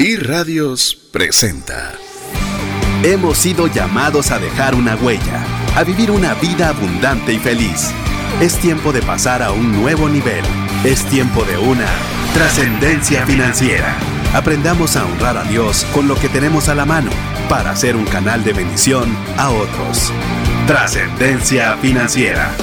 Y 0.00 0.14
Radios 0.14 0.96
presenta. 1.10 1.92
Hemos 3.02 3.36
sido 3.36 3.66
llamados 3.66 4.30
a 4.30 4.38
dejar 4.38 4.76
una 4.76 4.94
huella, 4.94 5.44
a 5.74 5.82
vivir 5.82 6.12
una 6.12 6.34
vida 6.34 6.68
abundante 6.68 7.32
y 7.32 7.38
feliz. 7.40 7.90
Es 8.40 8.60
tiempo 8.60 8.92
de 8.92 9.02
pasar 9.02 9.42
a 9.42 9.50
un 9.50 9.72
nuevo 9.72 10.08
nivel. 10.08 10.44
Es 10.84 11.02
tiempo 11.06 11.42
de 11.42 11.58
una 11.58 11.88
trascendencia 12.32 13.26
financiera. 13.26 13.96
Aprendamos 14.34 14.94
a 14.94 15.04
honrar 15.04 15.36
a 15.36 15.42
Dios 15.42 15.84
con 15.92 16.06
lo 16.06 16.14
que 16.14 16.28
tenemos 16.28 16.68
a 16.68 16.76
la 16.76 16.84
mano 16.84 17.10
para 17.48 17.74
ser 17.74 17.96
un 17.96 18.04
canal 18.04 18.44
de 18.44 18.52
bendición 18.52 19.12
a 19.36 19.50
otros. 19.50 20.12
Trascendencia 20.68 21.76
financiera. 21.78 22.54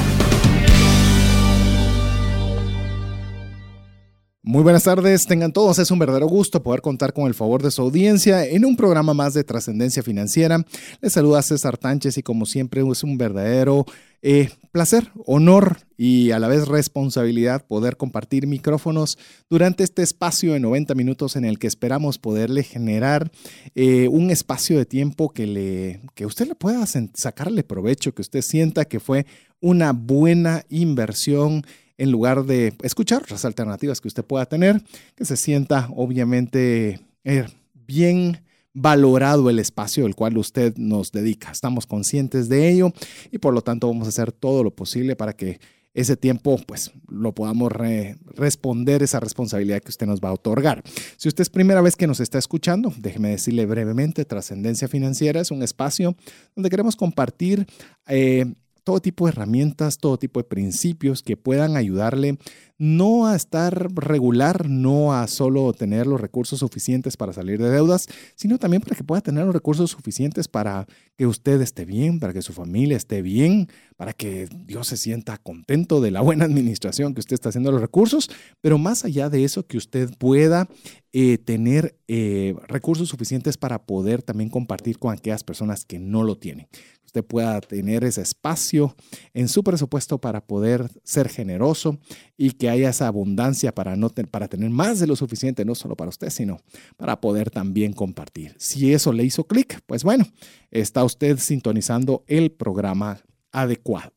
Muy 4.48 4.62
buenas 4.62 4.84
tardes, 4.84 5.26
tengan 5.26 5.52
todos. 5.52 5.80
Es 5.80 5.90
un 5.90 5.98
verdadero 5.98 6.28
gusto 6.28 6.62
poder 6.62 6.84
contar 6.84 7.14
con 7.14 7.26
el 7.26 7.34
favor 7.34 7.64
de 7.64 7.72
su 7.72 7.82
audiencia 7.82 8.46
en 8.46 8.64
un 8.64 8.76
programa 8.76 9.16
más 9.16 9.34
de 9.34 9.44
trascendencia 9.44 10.04
financiera. 10.04 10.64
Les 11.02 11.14
saluda 11.14 11.42
César 11.42 11.80
Tánchez 11.80 12.20
y 12.20 12.22
como 12.22 12.46
siempre 12.46 12.84
es 12.88 13.04
un 13.04 13.18
verdadero 13.18 13.88
eh, 14.22 14.52
placer, 14.72 15.10
honor 15.26 15.80
y 15.98 16.30
a 16.30 16.38
la 16.38 16.48
vez 16.48 16.68
responsabilidad 16.68 17.66
poder 17.66 17.98
compartir 17.98 18.46
micrófonos 18.46 19.18
durante 19.50 19.84
este 19.84 20.04
espacio 20.04 20.54
de 20.54 20.60
90 20.60 20.94
minutos 20.94 21.36
en 21.36 21.46
el 21.46 21.58
que 21.58 21.66
esperamos 21.66 22.20
poderle 22.20 22.62
generar 22.62 23.32
eh, 23.74 24.08
un 24.10 24.30
espacio 24.30 24.78
de 24.78 24.86
tiempo 24.86 25.34
que, 25.34 25.48
le, 25.48 26.02
que 26.14 26.28
usted 26.28 26.48
le 26.48 26.54
pueda 26.54 26.86
sacarle 27.16 27.64
provecho, 27.64 28.14
que 28.14 28.22
usted 28.22 28.44
sienta 28.44 28.86
que 28.86 29.00
fue 29.00 29.26
una 29.60 29.92
buena 29.92 30.66
inversión 30.70 31.66
en 31.98 32.12
lugar 32.12 32.46
de 32.46 32.74
escuchar 32.84 33.24
otras 33.24 33.46
alternativas 33.46 34.02
que 34.02 34.08
usted 34.08 34.26
pueda 34.26 34.46
tener, 34.46 34.82
que 35.16 35.26
se 35.26 35.38
sienta 35.38 35.90
obviamente 35.96 37.00
eh, 37.24 37.46
bien 37.74 38.42
valorado 38.74 39.50
el 39.50 39.60
espacio 39.60 40.06
al 40.06 40.16
cual 40.16 40.38
usted 40.38 40.76
nos 40.78 41.12
dedica. 41.12 41.52
Estamos 41.52 41.88
conscientes 41.88 42.50
de 42.50 42.70
ello 42.70 42.92
y 43.32 43.38
por 43.38 43.54
lo 43.54 43.62
tanto 43.62 43.88
vamos 43.88 44.06
a 44.08 44.10
hacer 44.10 44.32
todo 44.32 44.64
lo 44.64 44.72
posible 44.72 45.16
para 45.16 45.34
que 45.34 45.60
ese 45.94 46.18
tiempo 46.18 46.60
pues 46.68 46.92
lo 47.08 47.34
podamos 47.34 47.72
responder 47.72 49.02
esa 49.02 49.22
responsabilidad 49.22 49.82
que 49.82 49.90
usted 49.90 50.06
nos 50.06 50.20
va 50.20 50.28
a 50.28 50.34
otorgar. 50.34 50.84
Si 51.16 51.30
usted 51.30 51.42
es 51.42 51.50
primera 51.50 51.80
vez 51.80 51.96
que 51.96 52.06
nos 52.06 52.20
está 52.20 52.38
escuchando, 52.38 52.94
déjeme 52.98 53.30
decirle 53.30 53.66
brevemente, 53.66 54.26
Trascendencia 54.26 54.90
Financiera 54.90 55.40
es 55.40 55.52
un 55.52 55.64
espacio 55.64 56.18
donde 56.54 56.70
queremos 56.70 56.98
compartir 56.98 57.66
eh, 58.08 58.54
todo 58.86 59.02
tipo 59.02 59.26
de 59.26 59.32
herramientas, 59.32 59.98
todo 59.98 60.18
tipo 60.18 60.40
de 60.40 60.46
principios 60.46 61.24
que 61.24 61.36
puedan 61.36 61.76
ayudarle 61.76 62.38
no 62.78 63.26
a 63.26 63.36
estar 63.36 63.94
regular, 63.94 64.70
no 64.70 65.14
a 65.14 65.28
solo 65.28 65.72
tener 65.74 66.08
los 66.08 66.20
recursos 66.20 66.60
suficientes 66.60 67.16
para 67.16 67.32
salir 67.32 67.62
de 67.62 67.70
deudas, 67.70 68.08
sino 68.36 68.58
también 68.58 68.82
para 68.82 68.96
que 68.96 69.04
pueda 69.04 69.22
tener 69.22 69.46
los 69.46 69.54
recursos 69.54 69.92
suficientes 69.92 70.48
para 70.48 70.86
que 71.16 71.26
usted 71.26 71.62
esté 71.62 71.86
bien, 71.86 72.20
para 72.20 72.34
que 72.34 72.42
su 72.42 72.52
familia 72.52 72.98
esté 72.98 73.22
bien, 73.22 73.70
para 73.96 74.14
que 74.14 74.50
Dios 74.66 74.88
se 74.88 74.98
sienta 74.98 75.38
contento 75.38 76.02
de 76.02 76.12
la 76.12 76.22
buena 76.22 76.46
administración 76.46 77.14
que 77.14 77.22
usted 77.22 77.36
está 77.36 77.50
haciendo 77.50 77.72
los 77.72 77.82
recursos, 77.82 78.30
pero 78.62 78.78
más 78.78 79.06
allá 79.06 79.30
de 79.30 79.46
eso, 79.46 79.66
que 79.66 79.78
usted 79.78 80.10
pueda 80.18 80.68
eh, 81.14 81.38
tener 81.38 81.98
eh, 82.10 82.56
recursos 82.68 83.08
suficientes 83.08 83.58
para 83.58 83.86
poder 83.86 84.22
también 84.22 84.50
compartir 84.50 85.00
con 85.00 85.14
aquellas 85.14 85.46
personas 85.46 85.86
que 85.86 85.98
no 85.98 86.24
lo 86.24 86.38
tienen 86.38 86.68
usted 87.16 87.26
pueda 87.26 87.62
tener 87.62 88.04
ese 88.04 88.22
espacio 88.22 88.94
en 89.34 89.48
su 89.48 89.64
presupuesto 89.64 90.18
para 90.18 90.46
poder 90.46 90.90
ser 91.04 91.30
generoso 91.30 91.98
y 92.36 92.52
que 92.52 92.70
haya 92.70 92.90
esa 92.90 93.08
abundancia 93.08 93.74
para, 93.74 93.96
no 93.96 94.10
para 94.10 94.50
tener 94.50 94.70
más 94.70 95.00
de 95.00 95.08
lo 95.08 95.16
suficiente, 95.16 95.64
no 95.64 95.76
solo 95.76 95.96
para 95.96 96.10
usted, 96.10 96.30
sino 96.30 96.58
para 96.98 97.22
poder 97.22 97.52
también 97.52 97.94
compartir. 97.94 98.54
Si 98.58 98.92
eso 98.92 99.14
le 99.14 99.24
hizo 99.24 99.46
clic, 99.46 99.80
pues 99.86 100.04
bueno, 100.04 100.26
está 100.72 101.06
usted 101.06 101.38
sintonizando 101.40 102.26
el 102.28 102.52
programa 102.52 103.22
adecuado. 103.54 104.12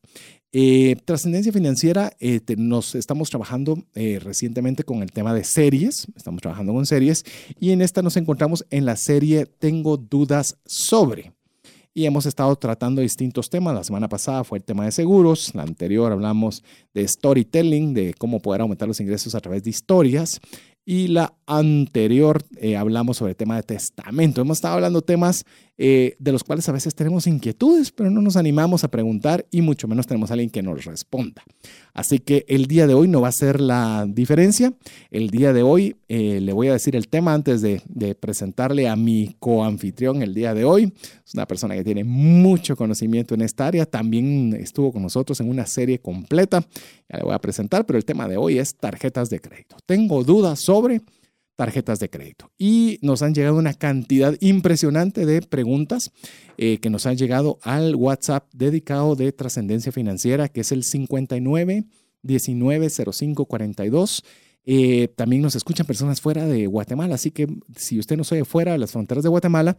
Eh, 0.51 0.97
trascendencia 1.05 1.53
financiera, 1.53 2.11
eh, 2.19 2.41
nos 2.57 2.95
estamos 2.95 3.29
trabajando 3.29 3.81
eh, 3.93 4.19
recientemente 4.21 4.83
con 4.83 5.03
el 5.03 5.11
tema 5.13 5.33
de 5.33 5.45
series, 5.45 6.07
estamos 6.17 6.41
trabajando 6.41 6.73
con 6.73 6.85
series 6.85 7.23
y 7.59 7.71
en 7.71 7.81
esta 7.81 8.01
nos 8.01 8.17
encontramos 8.17 8.65
en 8.71 8.83
la 8.83 8.97
serie 8.97 9.45
Tengo 9.45 9.95
dudas 9.95 10.57
sobre 10.65 11.38
y 11.93 12.05
hemos 12.05 12.25
estado 12.25 12.55
tratando 12.55 13.01
distintos 13.01 13.49
temas. 13.49 13.75
La 13.75 13.83
semana 13.83 14.07
pasada 14.07 14.43
fue 14.43 14.59
el 14.59 14.63
tema 14.63 14.85
de 14.85 14.91
seguros, 14.91 15.53
la 15.55 15.63
anterior 15.63 16.11
hablamos 16.11 16.63
de 16.93 17.07
storytelling, 17.07 17.93
de 17.93 18.13
cómo 18.17 18.41
poder 18.41 18.61
aumentar 18.61 18.87
los 18.87 18.99
ingresos 18.99 19.35
a 19.35 19.39
través 19.39 19.63
de 19.63 19.69
historias 19.71 20.39
y 20.85 21.07
la 21.07 21.35
anterior 21.45 22.43
eh, 22.57 22.75
hablamos 22.75 23.17
sobre 23.17 23.33
el 23.33 23.37
tema 23.37 23.55
de 23.55 23.61
testamento. 23.63 24.41
Hemos 24.41 24.57
estado 24.57 24.75
hablando 24.75 25.03
temas 25.03 25.45
eh, 25.81 26.17
de 26.19 26.33
los 26.33 26.43
cuales 26.43 26.67
a 26.67 26.73
veces 26.73 26.93
tenemos 26.93 27.25
inquietudes, 27.25 27.93
pero 27.93 28.11
no 28.11 28.21
nos 28.21 28.35
animamos 28.35 28.83
a 28.83 28.89
preguntar 28.89 29.45
y 29.49 29.61
mucho 29.61 29.87
menos 29.87 30.07
tenemos 30.07 30.29
a 30.29 30.33
alguien 30.33 30.49
que 30.49 30.61
nos 30.61 30.83
responda. 30.83 31.41
Así 31.93 32.19
que 32.19 32.43
el 32.49 32.65
día 32.65 32.85
de 32.85 32.95
hoy 32.95 33.07
no 33.07 33.21
va 33.21 33.29
a 33.29 33.31
ser 33.31 33.61
la 33.61 34.05
diferencia. 34.05 34.73
El 35.09 35.29
día 35.29 35.53
de 35.53 35.63
hoy 35.63 35.95
eh, 36.09 36.41
le 36.41 36.51
voy 36.51 36.67
a 36.67 36.73
decir 36.73 36.97
el 36.97 37.07
tema 37.07 37.33
antes 37.33 37.61
de, 37.61 37.81
de 37.87 38.13
presentarle 38.13 38.89
a 38.89 38.97
mi 38.97 39.37
coanfitrión 39.39 40.21
el 40.21 40.33
día 40.33 40.53
de 40.53 40.65
hoy. 40.65 40.91
Es 41.25 41.33
una 41.33 41.47
persona 41.47 41.75
que 41.75 41.83
tiene 41.85 42.03
mucho 42.03 42.75
conocimiento 42.75 43.33
en 43.33 43.41
esta 43.41 43.65
área. 43.67 43.85
También 43.85 44.57
estuvo 44.59 44.91
con 44.91 45.01
nosotros 45.01 45.39
en 45.39 45.49
una 45.49 45.65
serie 45.65 45.99
completa. 45.99 46.59
Ya 47.07 47.19
le 47.19 47.23
voy 47.23 47.33
a 47.33 47.39
presentar, 47.39 47.85
pero 47.85 47.95
el 47.95 48.03
tema 48.03 48.27
de 48.27 48.35
hoy 48.35 48.59
es 48.59 48.75
tarjetas 48.75 49.29
de 49.29 49.39
crédito. 49.39 49.77
Tengo 49.85 50.25
dudas 50.25 50.59
sobre 50.59 51.01
tarjetas 51.59 51.99
de 51.99 52.09
crédito. 52.09 52.53
Y 52.57 52.99
nos 53.01 53.21
han 53.21 53.33
llegado 53.33 53.57
una 53.57 53.73
cantidad 53.73 54.33
impresionante 54.39 55.25
de 55.25 55.41
preguntas 55.41 56.13
eh, 56.57 56.77
que 56.77 56.89
nos 56.89 57.05
han 57.05 57.17
llegado 57.17 57.59
al 57.63 57.95
WhatsApp 57.95 58.49
dedicado 58.53 59.17
de 59.17 59.33
trascendencia 59.33 59.91
financiera, 59.91 60.47
que 60.47 60.61
es 60.61 60.71
el 60.71 60.85
59 60.85 61.83
19 62.21 62.89
05 62.89 63.45
42. 63.45 64.23
también 65.17 65.41
nos 65.41 65.55
escuchan 65.55 65.85
personas 65.85 66.21
fuera 66.21 66.45
de 66.45 66.65
Guatemala, 66.65 67.15
así 67.15 67.29
que 67.29 67.47
si 67.75 67.99
usted 67.99 68.15
no 68.15 68.23
soy 68.23 68.45
fuera 68.45 68.71
de 68.71 68.77
las 68.77 68.93
fronteras 68.93 69.25
de 69.25 69.29
Guatemala, 69.29 69.75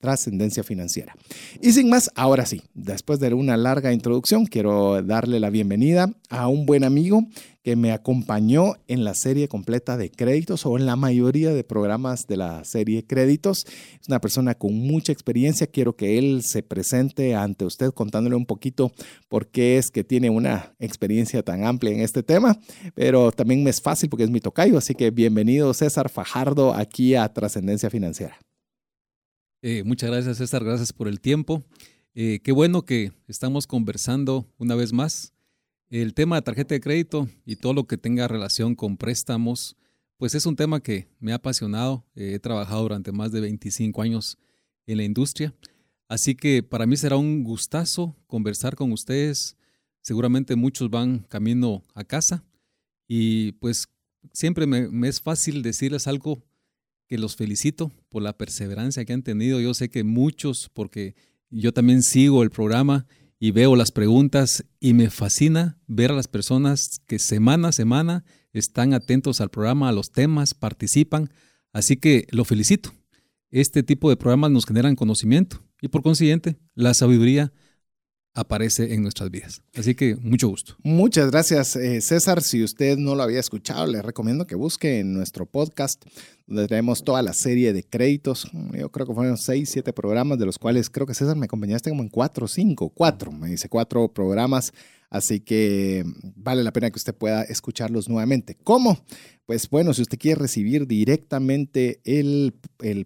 trascendencia 0.00 0.62
financiera. 0.62 1.14
Y 1.60 1.72
sin 1.72 1.90
más, 1.90 2.10
ahora 2.14 2.46
sí, 2.46 2.62
después 2.74 3.20
de 3.20 3.34
una 3.34 3.56
larga 3.56 3.92
introducción, 3.92 4.46
quiero 4.46 5.02
darle 5.02 5.40
la 5.40 5.50
bienvenida 5.50 6.10
a 6.30 6.48
un 6.48 6.64
buen 6.64 6.84
amigo 6.84 7.26
que 7.64 7.76
me 7.76 7.92
acompañó 7.92 8.74
en 8.88 9.04
la 9.04 9.14
serie 9.14 9.48
completa 9.48 9.96
de 9.96 10.10
créditos 10.10 10.66
o 10.66 10.76
en 10.76 10.84
la 10.84 10.96
mayoría 10.96 11.54
de 11.54 11.64
programas 11.64 12.26
de 12.26 12.36
la 12.36 12.62
serie 12.62 13.06
créditos. 13.06 13.64
Es 14.00 14.06
una 14.06 14.20
persona 14.20 14.54
con 14.54 14.74
mucha 14.74 15.12
experiencia. 15.12 15.66
Quiero 15.66 15.96
que 15.96 16.18
él 16.18 16.42
se 16.42 16.62
presente 16.62 17.34
ante 17.34 17.64
usted 17.64 17.90
contándole 17.92 18.36
un 18.36 18.44
poquito 18.44 18.92
por 19.30 19.48
qué 19.48 19.78
es 19.78 19.90
que 19.90 20.04
tiene 20.04 20.28
una 20.28 20.74
experiencia 20.78 21.42
tan 21.42 21.64
amplia 21.64 21.94
en 21.94 22.00
este 22.00 22.22
tema, 22.22 22.60
pero 22.94 23.32
también 23.32 23.64
me 23.64 23.70
es 23.70 23.80
fácil 23.80 24.10
porque 24.10 24.24
es 24.24 24.30
mi 24.30 24.40
tocayo. 24.40 24.76
Así 24.76 24.94
que 24.94 25.10
bienvenido 25.10 25.72
César 25.72 26.10
Fajardo 26.10 26.74
aquí 26.74 27.14
a 27.14 27.32
Trascendencia 27.32 27.88
Financiera. 27.88 28.38
Eh, 29.62 29.82
muchas 29.84 30.10
gracias 30.10 30.36
César, 30.36 30.62
gracias 30.64 30.92
por 30.92 31.08
el 31.08 31.18
tiempo. 31.18 31.64
Eh, 32.14 32.40
qué 32.44 32.52
bueno 32.52 32.82
que 32.82 33.12
estamos 33.26 33.66
conversando 33.66 34.46
una 34.58 34.74
vez 34.74 34.92
más 34.92 35.33
el 35.90 36.14
tema 36.14 36.36
de 36.36 36.42
tarjeta 36.42 36.74
de 36.74 36.80
crédito 36.80 37.28
y 37.44 37.56
todo 37.56 37.72
lo 37.72 37.86
que 37.86 37.96
tenga 37.96 38.28
relación 38.28 38.74
con 38.74 38.96
préstamos, 38.96 39.76
pues 40.16 40.34
es 40.34 40.46
un 40.46 40.56
tema 40.56 40.80
que 40.80 41.08
me 41.20 41.32
ha 41.32 41.36
apasionado. 41.36 42.04
He 42.14 42.38
trabajado 42.38 42.82
durante 42.82 43.12
más 43.12 43.32
de 43.32 43.40
25 43.40 44.02
años 44.02 44.38
en 44.86 44.98
la 44.98 45.04
industria. 45.04 45.54
Así 46.08 46.34
que 46.34 46.62
para 46.62 46.86
mí 46.86 46.96
será 46.96 47.16
un 47.16 47.44
gustazo 47.44 48.16
conversar 48.26 48.76
con 48.76 48.92
ustedes. 48.92 49.56
Seguramente 50.00 50.56
muchos 50.56 50.90
van 50.90 51.20
camino 51.28 51.82
a 51.94 52.04
casa 52.04 52.44
y 53.08 53.52
pues 53.52 53.88
siempre 54.32 54.66
me, 54.66 54.88
me, 54.88 55.08
es 55.08 55.20
fácil 55.20 55.62
decirles 55.62 56.06
algo 56.06 56.42
que 57.06 57.18
los 57.18 57.36
felicito 57.36 57.92
por 58.08 58.22
la 58.22 58.36
perseverancia 58.36 59.04
que 59.04 59.12
han 59.12 59.22
tenido. 59.22 59.60
Yo 59.60 59.74
sé 59.74 59.88
que 59.88 60.04
muchos, 60.04 60.70
porque 60.72 61.14
yo 61.50 61.72
también 61.72 62.02
sigo 62.02 62.42
el 62.42 62.50
programa 62.50 63.06
y 63.44 63.50
veo 63.50 63.76
las 63.76 63.92
preguntas 63.92 64.64
y 64.80 64.94
me 64.94 65.10
fascina 65.10 65.78
ver 65.86 66.12
a 66.12 66.14
las 66.14 66.28
personas 66.28 67.02
que 67.06 67.18
semana 67.18 67.68
a 67.68 67.72
semana 67.72 68.24
están 68.54 68.94
atentos 68.94 69.42
al 69.42 69.50
programa, 69.50 69.90
a 69.90 69.92
los 69.92 70.12
temas, 70.12 70.54
participan. 70.54 71.28
Así 71.70 71.98
que 71.98 72.26
lo 72.30 72.46
felicito. 72.46 72.94
Este 73.50 73.82
tipo 73.82 74.08
de 74.08 74.16
programas 74.16 74.50
nos 74.50 74.64
generan 74.64 74.96
conocimiento 74.96 75.62
y 75.82 75.88
por 75.88 76.02
consiguiente 76.02 76.56
la 76.74 76.94
sabiduría 76.94 77.52
aparece 78.34 78.92
en 78.92 79.02
nuestras 79.02 79.30
vidas. 79.30 79.62
Así 79.74 79.94
que 79.94 80.16
mucho 80.16 80.48
gusto. 80.48 80.74
Muchas 80.82 81.30
gracias, 81.30 81.76
eh, 81.76 82.00
César. 82.00 82.42
Si 82.42 82.62
usted 82.62 82.98
no 82.98 83.14
lo 83.14 83.22
había 83.22 83.40
escuchado, 83.40 83.86
le 83.86 84.02
recomiendo 84.02 84.46
que 84.46 84.56
busque 84.56 84.98
en 85.00 85.14
nuestro 85.14 85.46
podcast, 85.46 86.04
donde 86.46 86.66
tenemos 86.66 87.04
toda 87.04 87.22
la 87.22 87.32
serie 87.32 87.72
de 87.72 87.84
créditos. 87.84 88.50
Yo 88.72 88.90
creo 88.90 89.06
que 89.06 89.14
fueron 89.14 89.38
seis, 89.38 89.70
siete 89.70 89.92
programas, 89.92 90.38
de 90.38 90.46
los 90.46 90.58
cuales 90.58 90.90
creo 90.90 91.06
que 91.06 91.14
César 91.14 91.36
me 91.36 91.46
acompañaste 91.46 91.90
como 91.90 92.02
en 92.02 92.08
cuatro, 92.08 92.48
cinco, 92.48 92.90
cuatro, 92.90 93.30
me 93.30 93.48
dice 93.48 93.68
cuatro 93.68 94.08
programas 94.08 94.72
Así 95.14 95.38
que 95.38 96.04
vale 96.34 96.64
la 96.64 96.72
pena 96.72 96.90
que 96.90 96.98
usted 96.98 97.14
pueda 97.14 97.44
escucharlos 97.44 98.08
nuevamente. 98.08 98.56
¿Cómo? 98.64 98.98
Pues 99.46 99.70
bueno, 99.70 99.94
si 99.94 100.02
usted 100.02 100.18
quiere 100.18 100.40
recibir 100.40 100.88
directamente 100.88 102.00
el, 102.02 102.52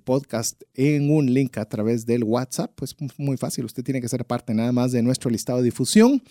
podcast 0.02 0.62
en 0.72 1.10
un 1.10 1.34
link 1.34 1.58
a 1.58 1.66
través 1.66 2.06
del 2.06 2.24
WhatsApp, 2.24 2.72
pues 2.76 2.96
muy 3.18 3.36
fácil. 3.36 3.66
Usted 3.66 3.84
tiene 3.84 4.00
que 4.00 4.08
ser 4.08 4.24
parte 4.24 4.54
nada 4.54 4.72
más 4.72 4.90
de 4.90 5.02
nuestro 5.02 5.28
listado 5.28 5.58
de 5.58 5.64
difusión. 5.64 6.22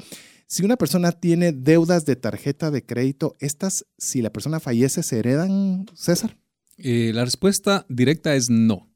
si 0.47 0.63
una 0.63 0.77
persona 0.77 1.11
tiene 1.11 1.51
deudas 1.51 2.05
de 2.05 2.15
tarjeta 2.15 2.71
de 2.71 2.83
crédito, 2.83 3.35
¿estas, 3.39 3.85
si 3.97 4.21
la 4.21 4.31
persona 4.31 4.59
fallece, 4.59 5.03
se 5.03 5.19
heredan, 5.19 5.85
César? 5.93 6.37
Eh, 6.77 7.11
la 7.13 7.23
respuesta 7.23 7.85
directa 7.87 8.35
es 8.35 8.49
no. 8.49 8.89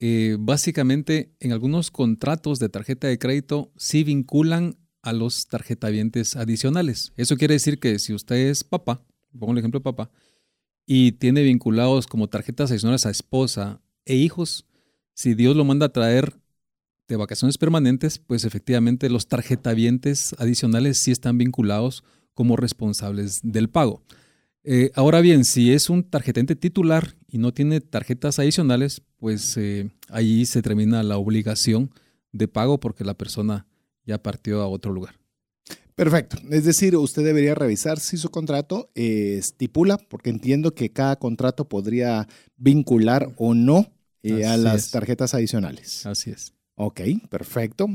Eh, 0.00 0.36
básicamente 0.38 1.34
en 1.40 1.52
algunos 1.52 1.90
contratos 1.90 2.58
de 2.58 2.68
tarjeta 2.68 3.08
de 3.08 3.18
crédito 3.18 3.72
sí 3.76 4.04
vinculan 4.04 4.76
a 5.02 5.12
los 5.12 5.46
tarjetavientes 5.48 6.36
adicionales. 6.36 7.12
Eso 7.16 7.36
quiere 7.36 7.54
decir 7.54 7.78
que 7.78 7.98
si 7.98 8.14
usted 8.14 8.36
es 8.36 8.64
papá, 8.64 9.04
pongo 9.38 9.52
el 9.52 9.58
ejemplo 9.58 9.80
de 9.80 9.84
papá, 9.84 10.10
y 10.86 11.12
tiene 11.12 11.42
vinculados 11.42 12.06
como 12.06 12.28
tarjetas 12.28 12.70
adicionales 12.70 13.06
a 13.06 13.10
esposa 13.10 13.80
e 14.04 14.14
hijos, 14.14 14.66
si 15.14 15.34
Dios 15.34 15.56
lo 15.56 15.64
manda 15.64 15.86
a 15.86 15.92
traer 15.92 16.32
de 17.08 17.16
vacaciones 17.16 17.58
permanentes, 17.58 18.18
pues 18.18 18.44
efectivamente 18.44 19.10
los 19.10 19.26
tarjetavientes 19.26 20.34
adicionales 20.38 20.98
sí 20.98 21.10
están 21.10 21.38
vinculados 21.38 22.04
como 22.34 22.56
responsables 22.56 23.40
del 23.42 23.68
pago. 23.68 24.02
Eh, 24.70 24.92
ahora 24.94 25.22
bien, 25.22 25.46
si 25.46 25.72
es 25.72 25.88
un 25.88 26.02
tarjetante 26.02 26.54
titular 26.54 27.14
y 27.26 27.38
no 27.38 27.54
tiene 27.54 27.80
tarjetas 27.80 28.38
adicionales, 28.38 29.00
pues 29.16 29.56
eh, 29.56 29.88
ahí 30.10 30.44
se 30.44 30.60
termina 30.60 31.02
la 31.02 31.16
obligación 31.16 31.90
de 32.32 32.48
pago 32.48 32.78
porque 32.78 33.02
la 33.02 33.14
persona 33.14 33.66
ya 34.04 34.22
partió 34.22 34.60
a 34.60 34.68
otro 34.68 34.92
lugar. 34.92 35.14
Perfecto. 35.94 36.36
Es 36.50 36.66
decir, 36.66 36.94
usted 36.96 37.24
debería 37.24 37.54
revisar 37.54 37.98
si 37.98 38.18
su 38.18 38.28
contrato 38.28 38.90
eh, 38.94 39.36
estipula, 39.38 39.96
porque 39.96 40.28
entiendo 40.28 40.74
que 40.74 40.92
cada 40.92 41.16
contrato 41.16 41.66
podría 41.66 42.28
vincular 42.58 43.32
o 43.38 43.54
no 43.54 43.90
a 44.22 44.56
las 44.58 44.90
tarjetas 44.90 45.32
adicionales. 45.32 46.04
Así 46.04 46.30
es. 46.30 46.52
Ok, 46.74 47.00
perfecto. 47.30 47.86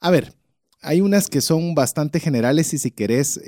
a 0.00 0.10
ver, 0.12 0.32
hay 0.80 1.00
unas 1.00 1.28
que 1.28 1.40
son 1.40 1.74
bastante 1.74 2.20
generales 2.20 2.72
y 2.72 2.78
si 2.78 2.92
querés 2.92 3.40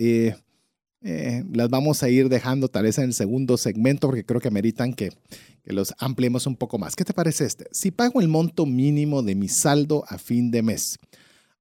eh, 1.00 1.44
las 1.52 1.70
vamos 1.70 2.02
a 2.02 2.08
ir 2.08 2.28
dejando 2.28 2.68
tal 2.68 2.82
vez 2.82 2.98
en 2.98 3.04
el 3.04 3.14
segundo 3.14 3.56
segmento 3.56 4.08
porque 4.08 4.24
creo 4.24 4.40
que 4.40 4.48
ameritan 4.48 4.94
que, 4.94 5.12
que, 5.62 5.72
los 5.72 5.94
ampliemos 5.98 6.46
un 6.46 6.56
poco 6.56 6.78
más. 6.78 6.96
¿Qué 6.96 7.04
te 7.04 7.14
parece 7.14 7.44
este? 7.44 7.68
Si 7.70 7.92
pago 7.92 8.20
el 8.20 8.26
monto 8.26 8.66
mínimo 8.66 9.22
de 9.22 9.36
mi 9.36 9.48
saldo 9.48 10.04
a 10.08 10.18
fin 10.18 10.50
de 10.50 10.62
mes, 10.62 10.98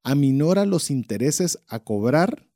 ¿aminora 0.04 0.66
los 0.66 0.90
intereses 0.90 1.60
a 1.68 1.80
cobrar 1.80 2.48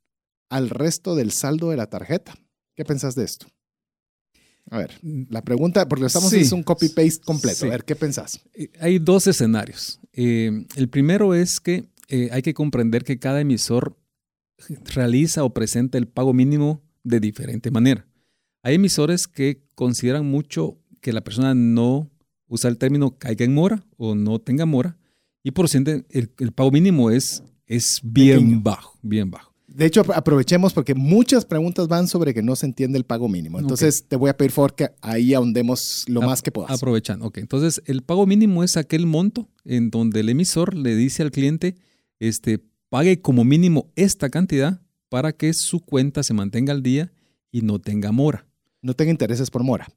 al 0.48 0.70
resto 0.70 1.14
del 1.14 1.30
saldo 1.30 1.70
de 1.70 1.76
la 1.76 1.86
tarjeta? 1.86 2.34
¿Qué 2.74 2.84
pensás 2.84 3.14
de 3.14 3.24
esto? 3.24 3.46
A 4.70 4.78
ver, 4.78 4.98
la 5.02 5.42
pregunta, 5.42 5.86
porque 5.88 6.06
estamos 6.06 6.32
es 6.32 6.50
un 6.50 6.62
copy-paste 6.62 7.20
completo. 7.24 7.66
A 7.66 7.70
ver, 7.70 7.84
¿qué 7.84 7.94
pensás? 7.94 8.40
Eh, 8.54 8.70
hay 8.80 8.98
dos 8.98 9.26
escenarios. 9.26 10.00
Eh, 10.12 10.66
el 10.76 10.88
primero 10.88 11.34
es 11.34 11.60
que 11.60 11.84
hay 12.30 12.42
que 12.42 12.52
comprender 12.52 13.04
que 13.04 13.18
cada 13.18 13.40
emisor 13.40 13.96
realiza 14.94 15.44
o 15.44 15.52
presenta 15.52 15.98
el 15.98 16.08
pago 16.08 16.32
mínimo 16.32 16.82
de 17.04 17.20
diferente 17.20 17.70
manera. 17.70 18.06
Hay 18.62 18.76
emisores 18.76 19.26
que 19.26 19.62
consideran 19.74 20.26
mucho 20.26 20.78
que 21.00 21.12
la 21.12 21.22
persona 21.22 21.54
no 21.54 22.10
usa 22.46 22.70
el 22.70 22.78
término 22.78 23.18
caiga 23.18 23.44
en 23.44 23.54
mora 23.54 23.84
o 23.96 24.14
no 24.14 24.38
tenga 24.38 24.66
mora 24.66 24.96
y 25.42 25.50
por 25.50 25.68
ciento 25.68 25.90
el, 25.90 26.52
pago 26.52 26.70
mínimo 26.70 27.10
es, 27.10 27.42
es 27.66 28.00
bien 28.02 28.62
bajo, 28.62 28.98
bien 29.02 29.30
bajo. 29.30 29.52
De 29.66 29.86
hecho, 29.86 30.02
aprovechemos 30.14 30.74
porque 30.74 30.94
muchas 30.94 31.46
preguntas 31.46 31.88
van 31.88 32.06
sobre 32.06 32.34
que 32.34 32.42
no 32.42 32.54
se 32.56 32.66
entiende 32.66 32.98
el 32.98 33.04
pago 33.04 33.28
mínimo. 33.28 33.58
Entonces, 33.58 34.06
te 34.06 34.16
voy 34.16 34.28
a 34.28 34.36
pedir 34.36 34.52
favor 34.52 34.74
que 34.74 34.90
ahí 35.00 35.32
ahondemos 35.32 36.04
lo 36.08 36.20
más 36.20 36.42
que 36.42 36.52
puedas. 36.52 36.70
Aprovechan, 36.70 37.22
ok. 37.22 37.38
Entonces, 37.38 37.82
el 37.86 38.02
pago 38.02 38.26
mínimo 38.26 38.62
es 38.62 38.76
aquel 38.76 39.06
monto 39.06 39.48
en 39.64 39.90
donde 39.90 40.20
el 40.20 40.28
emisor 40.28 40.74
le 40.74 40.94
dice 40.94 41.22
al 41.22 41.30
cliente, 41.30 41.76
este, 42.18 42.62
pague 42.92 43.22
como 43.22 43.42
mínimo 43.42 43.90
esta 43.96 44.28
cantidad 44.28 44.82
para 45.08 45.32
que 45.32 45.54
su 45.54 45.80
cuenta 45.80 46.22
se 46.22 46.34
mantenga 46.34 46.74
al 46.74 46.82
día 46.82 47.10
y 47.50 47.62
no 47.62 47.78
tenga 47.78 48.12
mora. 48.12 48.46
No 48.82 48.92
tenga 48.92 49.10
intereses 49.10 49.50
por 49.50 49.64
mora. 49.64 49.88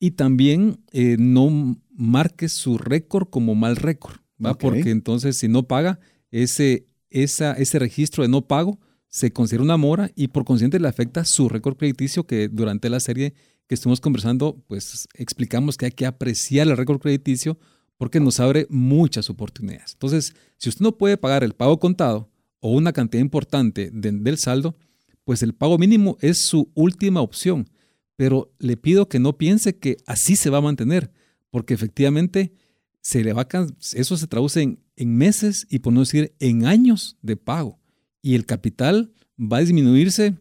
Y 0.00 0.12
también 0.12 0.82
eh, 0.92 1.16
no 1.18 1.78
marque 1.90 2.48
su 2.48 2.78
récord 2.78 3.28
como 3.28 3.54
mal 3.54 3.76
récord, 3.76 4.20
¿va? 4.42 4.54
Porque 4.56 4.88
entonces 4.92 5.36
si 5.36 5.46
no 5.46 5.64
paga, 5.64 6.00
ese, 6.30 6.86
esa, 7.10 7.52
ese 7.52 7.78
registro 7.78 8.22
de 8.22 8.30
no 8.30 8.48
pago 8.48 8.80
se 9.08 9.30
considera 9.30 9.62
una 9.62 9.76
mora 9.76 10.10
y 10.14 10.28
por 10.28 10.46
consiguiente 10.46 10.80
le 10.80 10.88
afecta 10.88 11.26
su 11.26 11.50
récord 11.50 11.76
crediticio 11.76 12.26
que 12.26 12.48
durante 12.48 12.88
la 12.88 13.00
serie 13.00 13.34
que 13.66 13.74
estuvimos 13.74 14.00
conversando, 14.00 14.64
pues 14.66 15.06
explicamos 15.12 15.76
que 15.76 15.84
hay 15.84 15.92
que 15.92 16.06
apreciar 16.06 16.66
el 16.66 16.78
récord 16.78 16.98
crediticio 16.98 17.58
porque 17.98 18.20
nos 18.20 18.40
abre 18.40 18.66
muchas 18.70 19.28
oportunidades. 19.28 19.92
Entonces, 19.92 20.34
si 20.56 20.70
usted 20.70 20.82
no 20.82 20.96
puede 20.96 21.18
pagar 21.18 21.44
el 21.44 21.52
pago 21.52 21.78
contado 21.78 22.30
o 22.60 22.72
una 22.72 22.92
cantidad 22.92 23.22
importante 23.22 23.90
del 23.92 24.38
saldo, 24.38 24.76
pues 25.24 25.42
el 25.42 25.54
pago 25.54 25.78
mínimo 25.78 26.16
es 26.20 26.42
su 26.46 26.70
última 26.74 27.20
opción. 27.20 27.68
Pero 28.16 28.52
le 28.58 28.76
pido 28.76 29.08
que 29.08 29.18
no 29.18 29.38
piense 29.38 29.76
que 29.76 29.98
así 30.06 30.36
se 30.36 30.50
va 30.50 30.58
a 30.58 30.62
mantener, 30.62 31.12
porque 31.50 31.74
efectivamente 31.74 32.52
se 33.00 33.22
le 33.22 33.32
va 33.32 33.46
eso 33.94 34.16
se 34.16 34.26
traduce 34.26 34.62
en, 34.62 34.80
en 34.96 35.16
meses 35.16 35.66
y 35.70 35.78
por 35.78 35.92
no 35.92 36.00
decir 36.00 36.34
en 36.40 36.66
años 36.66 37.16
de 37.22 37.36
pago. 37.36 37.78
Y 38.22 38.34
el 38.34 38.44
capital 38.44 39.12
va 39.38 39.58
a 39.58 39.60
disminuirse 39.60 40.34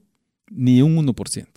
ni 0.49 0.81
un 0.81 0.95
1%, 1.05 1.47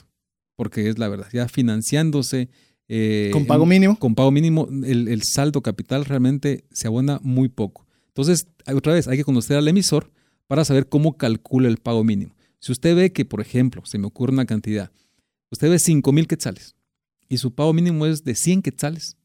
porque 0.56 0.88
es 0.88 0.98
la 0.98 1.08
verdad, 1.08 1.28
ya 1.32 1.48
financiándose. 1.48 2.50
Eh, 2.88 3.30
¿Con 3.32 3.46
pago 3.46 3.64
mínimo? 3.64 3.98
Con 3.98 4.14
pago 4.14 4.30
mínimo, 4.30 4.68
el, 4.84 5.08
el, 5.08 5.22
saldo 5.22 5.62
capital 5.62 6.04
realmente 6.04 6.64
se 6.70 6.88
abona 6.88 7.20
muy 7.22 7.48
poco. 7.48 7.86
Entonces, 8.08 8.48
otra 8.66 8.92
vez, 8.92 9.08
hay 9.08 9.16
que 9.16 9.24
conocer 9.24 9.56
al 9.56 9.68
emisor 9.68 10.10
para 10.50 10.64
saber 10.64 10.88
cómo 10.88 11.16
calcula 11.16 11.68
el 11.68 11.76
pago 11.76 12.02
mínimo. 12.02 12.34
Si 12.58 12.72
usted 12.72 12.96
ve 12.96 13.12
que, 13.12 13.24
por 13.24 13.40
ejemplo, 13.40 13.82
se 13.86 13.98
me 13.98 14.08
ocurre 14.08 14.32
una 14.32 14.46
cantidad, 14.46 14.90
usted 15.48 15.70
ve 15.70 15.78
5 15.78 16.10
mil 16.10 16.26
quetzales 16.26 16.74
y 17.28 17.36
su 17.36 17.54
pago 17.54 17.72
mínimo 17.72 18.04
es 18.04 18.24
de 18.24 18.34
100 18.34 18.62
quetzales, 18.62 19.16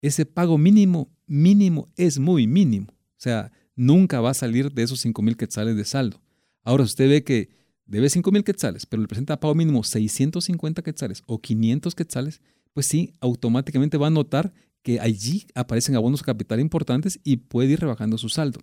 ese 0.00 0.26
pago 0.26 0.58
mínimo, 0.58 1.10
mínimo, 1.26 1.88
es 1.96 2.20
muy 2.20 2.46
mínimo. 2.46 2.86
O 2.92 3.16
sea, 3.16 3.50
nunca 3.74 4.20
va 4.20 4.30
a 4.30 4.34
salir 4.34 4.70
de 4.70 4.84
esos 4.84 5.00
5 5.00 5.20
mil 5.22 5.36
quetzales 5.36 5.74
de 5.74 5.84
saldo. 5.84 6.22
Ahora, 6.62 6.84
si 6.84 6.90
usted 6.90 7.08
ve 7.08 7.24
que 7.24 7.48
debe 7.84 8.08
5 8.08 8.30
mil 8.30 8.44
quetzales, 8.44 8.86
pero 8.86 9.02
le 9.02 9.08
presenta 9.08 9.40
pago 9.40 9.56
mínimo 9.56 9.82
650 9.82 10.82
quetzales 10.82 11.24
o 11.26 11.40
500 11.40 11.96
quetzales, 11.96 12.42
pues 12.74 12.86
sí, 12.86 13.12
automáticamente 13.18 13.98
va 13.98 14.06
a 14.06 14.10
notar 14.10 14.52
que 14.84 15.00
allí 15.00 15.48
aparecen 15.56 15.96
abonos 15.96 16.22
capital 16.22 16.60
importantes 16.60 17.18
y 17.24 17.38
puede 17.38 17.72
ir 17.72 17.80
rebajando 17.80 18.18
su 18.18 18.28
saldo. 18.28 18.60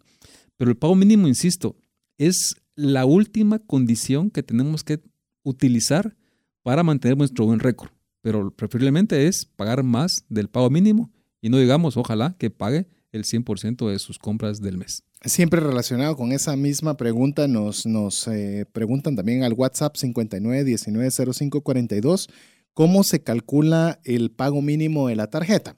Pero 0.56 0.72
el 0.72 0.78
pago 0.78 0.96
mínimo, 0.96 1.28
insisto, 1.28 1.76
es 2.18 2.56
la 2.76 3.06
última 3.06 3.60
condición 3.60 4.30
que 4.30 4.44
tenemos 4.44 4.84
que 4.84 5.00
utilizar 5.44 6.16
para 6.64 6.84
mantener 6.84 7.18
nuestro 7.18 7.46
buen 7.46 7.60
récord. 7.60 7.92
Pero 8.22 8.52
preferiblemente 8.52 9.28
es 9.28 9.46
pagar 9.46 9.84
más 9.84 10.26
del 10.30 10.50
pago 10.50 10.70
mínimo 10.70 11.12
y 11.42 11.50
no 11.50 11.58
digamos, 11.58 11.98
ojalá 11.98 12.36
que 12.38 12.50
pague 12.50 12.88
el 13.12 13.24
100% 13.24 13.90
de 13.90 14.00
sus 14.00 14.20
compras 14.20 14.62
del 14.62 14.78
mes. 14.78 15.04
Siempre 15.24 15.60
relacionado 15.60 16.16
con 16.16 16.32
esa 16.32 16.56
misma 16.56 16.96
pregunta, 16.98 17.48
nos, 17.48 17.88
eh, 18.28 18.68
preguntan 18.72 19.16
también 19.16 19.44
al 19.44 19.54
WhatsApp 19.54 19.96
59190542 19.96 22.30
cómo 22.74 23.04
se 23.04 23.24
calcula 23.24 24.00
el 24.04 24.30
pago 24.30 24.62
mínimo 24.62 25.08
de 25.08 25.16
la 25.16 25.32
tarjeta. 25.32 25.76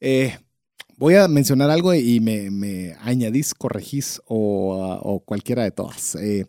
Eh, 0.00 0.36
voy 1.00 1.14
a 1.14 1.26
mencionar 1.28 1.70
algo 1.70 1.94
y 1.94 2.20
me, 2.20 2.94
añadís, 3.00 3.54
corregís 3.54 4.20
o, 4.26 5.22
cualquiera 5.24 5.64
de 5.64 5.70
todas. 5.70 6.14
Eh, 6.16 6.44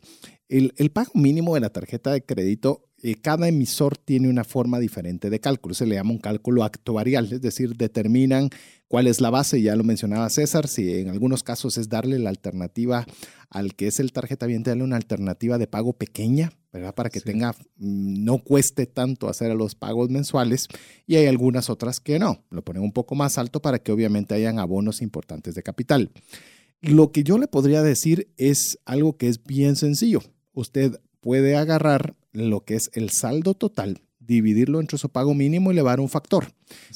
el, 0.49 0.91
pago 0.91 1.11
mínimo 1.15 1.55
de 1.55 1.61
la 1.61 1.69
tarjeta 1.69 2.11
de 2.11 2.23
crédito 2.25 2.83
cada 3.21 3.47
emisor 3.47 3.97
tiene 3.97 4.29
una 4.29 4.43
forma 4.43 4.79
diferente 4.79 5.29
de 5.29 5.39
cálculo. 5.39 5.73
Se 5.73 5.85
le 5.85 5.95
llama 5.95 6.11
un 6.11 6.19
cálculo 6.19 6.63
actuarial, 6.63 7.31
es 7.31 7.41
decir, 7.41 7.75
determinan 7.75 8.49
cuál 8.87 9.07
es 9.07 9.21
la 9.21 9.29
base, 9.29 9.61
ya 9.61 9.75
lo 9.75 9.83
mencionaba 9.83 10.29
César, 10.29 10.67
si 10.67 10.99
en 10.99 11.09
algunos 11.09 11.43
casos 11.43 11.77
es 11.77 11.87
darle 11.87 12.19
la 12.19 12.29
alternativa 12.29 13.05
al 13.49 13.73
que 13.73 13.87
es 13.87 13.99
el 13.99 14.11
tarjeta 14.11 14.45
bien, 14.45 14.63
darle 14.63 14.83
una 14.83 14.97
alternativa 14.97 15.57
de 15.57 15.65
pago 15.65 15.93
pequeña, 15.93 16.51
¿verdad? 16.73 16.93
Para 16.93 17.09
que 17.09 17.21
tenga, 17.21 17.53
mm, 17.77 18.23
no 18.23 18.39
cueste 18.39 18.85
tanto 18.85 19.29
hacer 19.29 19.55
los 19.55 19.75
pagos 19.75 20.09
mensuales 20.09 20.67
y 21.07 21.15
hay 21.15 21.27
algunas 21.27 21.69
otras 21.69 21.99
que 21.99 22.19
no, 22.19 22.43
lo 22.49 22.63
ponen 22.63 22.83
un 22.83 22.91
poco 22.91 23.15
más 23.15 23.37
alto 23.37 23.61
para 23.61 23.79
que 23.79 23.91
obviamente 23.91 24.35
hayan 24.35 24.59
abonos 24.59 25.01
importantes 25.01 25.55
de 25.55 25.63
capital. 25.63 26.11
Lo 26.81 27.11
que 27.11 27.23
yo 27.23 27.37
le 27.37 27.47
podría 27.47 27.83
decir 27.83 28.29
es 28.37 28.77
algo 28.85 29.15
que 29.15 29.27
es 29.29 29.43
bien 29.43 29.75
sencillo. 29.75 30.21
Usted 30.53 30.99
puede 31.21 31.55
agarrar 31.55 32.15
lo 32.33 32.63
que 32.63 32.75
es 32.75 32.89
el 32.93 33.09
saldo 33.09 33.53
total, 33.53 34.01
dividirlo 34.19 34.79
entre 34.79 34.97
su 34.97 35.09
pago 35.09 35.33
mínimo 35.33 35.71
y 35.71 35.73
elevar 35.73 35.99
un 35.99 36.09
factor. 36.09 36.45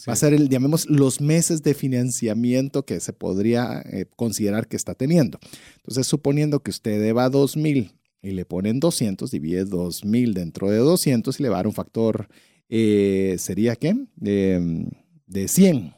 Va 0.07 0.13
a 0.13 0.15
ser 0.15 0.33
el, 0.33 0.49
llamemos, 0.49 0.89
los 0.89 1.21
meses 1.21 1.63
de 1.63 1.73
financiamiento 1.73 2.85
que 2.85 2.99
se 2.99 3.13
podría 3.13 3.81
eh, 3.85 4.05
considerar 4.15 4.67
que 4.67 4.77
está 4.77 4.95
teniendo. 4.95 5.39
Entonces, 5.77 6.07
suponiendo 6.07 6.61
que 6.61 6.71
usted 6.71 7.01
deba 7.01 7.29
2,000 7.29 7.91
y 8.21 8.31
le 8.31 8.45
ponen 8.45 8.79
200, 8.79 9.29
divide 9.31 9.65
2,000 9.65 10.33
dentro 10.33 10.69
de 10.69 10.77
200 10.77 11.39
y 11.39 11.43
le 11.43 11.49
va 11.49 11.55
a 11.55 11.59
dar 11.59 11.67
un 11.67 11.73
factor, 11.73 12.27
eh, 12.69 13.35
¿sería 13.37 13.75
qué? 13.75 13.95
De, 14.15 14.87
de 15.27 15.47
100. 15.47 15.93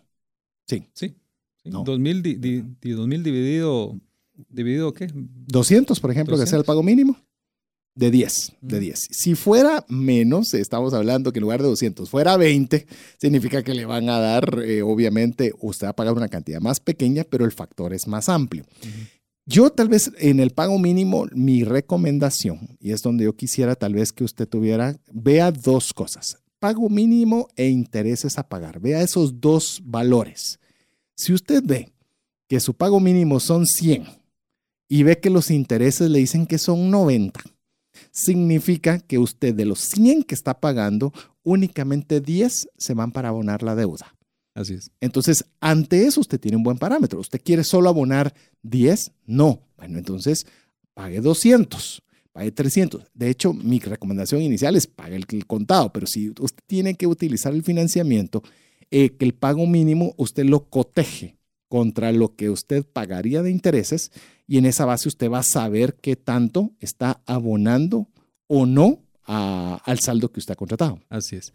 Sí. 0.65 0.84
Sí. 0.94 1.15
2,000 1.65 2.22
dividido, 3.24 4.00
dividido, 4.50 4.94
¿qué? 4.94 5.08
200, 5.13 6.00
por 6.00 6.12
ejemplo, 6.12 6.38
que 6.38 6.48
sea 6.48 6.60
el 6.60 6.65
pago 6.65 6.84
mínimo. 6.84 7.17
De 7.97 8.11
10, 8.11 8.53
de 8.61 8.79
10. 8.79 9.07
Si 9.09 9.33
fuera 9.33 9.83
menos, 9.89 10.53
estamos 10.53 10.93
hablando 10.93 11.33
que 11.33 11.39
en 11.39 11.41
lugar 11.41 11.63
de 11.63 11.67
200 11.67 12.07
fuera 12.07 12.37
20, 12.37 12.85
significa 13.19 13.63
que 13.63 13.73
le 13.73 13.85
van 13.85 14.07
a 14.09 14.19
dar, 14.19 14.61
eh, 14.63 14.83
obviamente, 14.83 15.51
usted 15.61 15.87
va 15.87 15.89
a 15.91 15.95
pagar 15.95 16.13
una 16.13 16.27
cantidad 16.27 16.61
más 16.61 16.79
pequeña, 16.79 17.23
pero 17.23 17.43
el 17.43 17.51
factor 17.51 17.95
es 17.95 18.05
más 18.05 18.29
amplio. 18.29 18.65
Yo 19.47 19.71
tal 19.71 19.89
vez 19.89 20.11
en 20.19 20.39
el 20.39 20.51
pago 20.51 20.77
mínimo, 20.77 21.25
mi 21.33 21.63
recomendación, 21.63 22.77
y 22.79 22.91
es 22.91 23.01
donde 23.01 23.23
yo 23.23 23.35
quisiera 23.35 23.75
tal 23.75 23.95
vez 23.95 24.13
que 24.13 24.23
usted 24.23 24.47
tuviera, 24.47 24.95
vea 25.11 25.51
dos 25.51 25.91
cosas, 25.91 26.37
pago 26.59 26.89
mínimo 26.89 27.47
e 27.55 27.67
intereses 27.67 28.37
a 28.37 28.47
pagar. 28.47 28.79
Vea 28.79 29.01
esos 29.01 29.41
dos 29.41 29.81
valores. 29.83 30.59
Si 31.15 31.33
usted 31.33 31.63
ve 31.65 31.91
que 32.47 32.59
su 32.59 32.75
pago 32.75 32.99
mínimo 32.99 33.39
son 33.39 33.65
100 33.65 34.05
y 34.87 35.01
ve 35.01 35.19
que 35.19 35.31
los 35.31 35.49
intereses 35.49 36.11
le 36.11 36.19
dicen 36.19 36.45
que 36.45 36.59
son 36.59 36.91
90, 36.91 37.41
significa 38.11 38.99
que 38.99 39.17
usted 39.17 39.53
de 39.53 39.65
los 39.65 39.79
100 39.79 40.23
que 40.23 40.35
está 40.35 40.59
pagando, 40.59 41.13
únicamente 41.43 42.21
10 42.21 42.69
se 42.77 42.93
van 42.93 43.11
para 43.11 43.29
abonar 43.29 43.63
la 43.63 43.75
deuda. 43.75 44.15
Así 44.53 44.73
es. 44.73 44.91
Entonces, 45.01 45.45
ante 45.59 46.05
eso 46.05 46.19
usted 46.19 46.39
tiene 46.39 46.57
un 46.57 46.63
buen 46.63 46.79
parámetro. 46.79 47.19
¿Usted 47.19 47.39
quiere 47.43 47.63
solo 47.63 47.89
abonar 47.89 48.33
10? 48.63 49.11
No. 49.27 49.61
Bueno, 49.77 49.99
entonces 49.99 50.47
pague 50.95 51.21
200, 51.21 52.01
pague 52.31 52.51
300. 52.51 53.03
De 53.13 53.29
hecho, 53.29 53.53
mi 53.53 53.79
recomendación 53.79 54.41
inicial 54.41 54.75
es 54.75 54.87
pague 54.87 55.15
el, 55.15 55.45
contado, 55.45 55.93
pero 55.93 56.07
si 56.07 56.29
usted 56.29 56.63
tiene 56.65 56.95
que 56.95 57.05
utilizar 57.05 57.53
el 57.53 57.61
financiamiento, 57.61 58.41
eh, 58.89 59.11
que 59.11 59.25
el 59.25 59.35
pago 59.35 59.67
mínimo 59.67 60.15
usted 60.17 60.45
lo 60.45 60.69
coteje 60.69 61.37
contra 61.69 62.11
lo 62.11 62.35
que 62.35 62.49
usted 62.49 62.83
pagaría 62.83 63.43
de 63.43 63.51
intereses 63.51 64.11
y 64.47 64.57
en 64.57 64.65
esa 64.65 64.85
base 64.85 65.09
usted 65.09 65.29
va 65.29 65.39
a 65.39 65.43
saber 65.43 65.97
qué 66.01 66.15
tanto 66.15 66.71
está 66.79 67.21
abonando 67.25 68.07
o 68.47 68.65
no 68.65 69.03
al 69.25 69.99
saldo 69.99 70.31
que 70.31 70.39
usted 70.39 70.53
ha 70.53 70.55
contratado. 70.55 71.01
Así 71.09 71.35
es. 71.35 71.53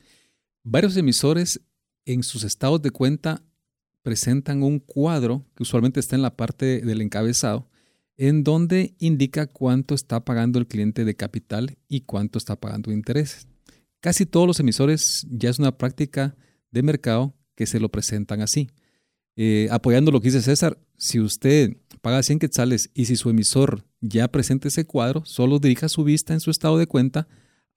Varios 0.63 0.97
emisores 0.99 1.61
en 2.05 2.23
sus 2.23 2.45
estados 2.45 2.83
de 2.83 2.91
cuenta 2.91 3.43
presentan 4.03 4.63
un 4.63 4.79
cuadro 4.79 5.47
que 5.57 5.63
usualmente 5.63 6.01
está 6.01 6.17
en 6.17 6.23
la 6.23 6.37
parte 6.37 6.83
del 6.83 7.01
encabezado, 7.01 7.69
en 8.17 8.45
donde 8.45 8.95
indica 8.99 9.47
cuánto 9.47 9.95
está 9.95 10.25
pagando 10.25 10.59
el 10.59 10.67
cliente 10.67 11.05
de 11.05 11.15
capital 11.15 11.79
y 11.89 12.03
cuánto 12.03 12.39
está 12.39 12.57
pagando 12.57 12.91
de 12.91 12.97
intereses. 12.97 13.49
Casi 14.01 14.27
todos 14.27 14.47
los 14.47 14.61
emisores 14.61 15.27
ya 15.31 15.49
es 15.49 15.59
una 15.59 15.79
práctica 15.79 16.37
de 16.71 16.83
mercado 16.83 17.35
que 17.55 17.67
se 17.67 17.81
lo 17.81 17.89
presentan 17.89 18.43
así. 18.43 18.69
Eh, 19.37 19.69
apoyando 19.71 20.11
lo 20.11 20.21
que 20.21 20.29
dice 20.29 20.43
César, 20.43 20.79
si 20.99 21.21
usted 21.21 21.77
paga 22.03 22.23
100 22.23 22.41
quetzales 22.41 22.91
y 22.93 23.07
si 23.07 23.17
su 23.17 23.31
emisor 23.31 23.85
ya 24.01 24.29
presenta 24.29 24.69
ese 24.69 24.85
cuadro, 24.85 25.25
solo 25.25 25.59
dirija 25.59 25.89
su 25.89 26.05
vista 26.05 26.35
en 26.35 26.41
su 26.41 26.51
estado 26.51 26.77
de 26.77 26.87
cuenta 26.87 27.29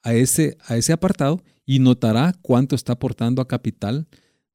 a 0.01 0.13
ese, 0.13 0.57
a 0.65 0.75
ese 0.75 0.91
apartado 0.91 1.43
y 1.65 1.79
notará 1.79 2.33
cuánto 2.41 2.75
está 2.75 2.93
aportando 2.93 3.41
a 3.41 3.47
capital 3.47 4.07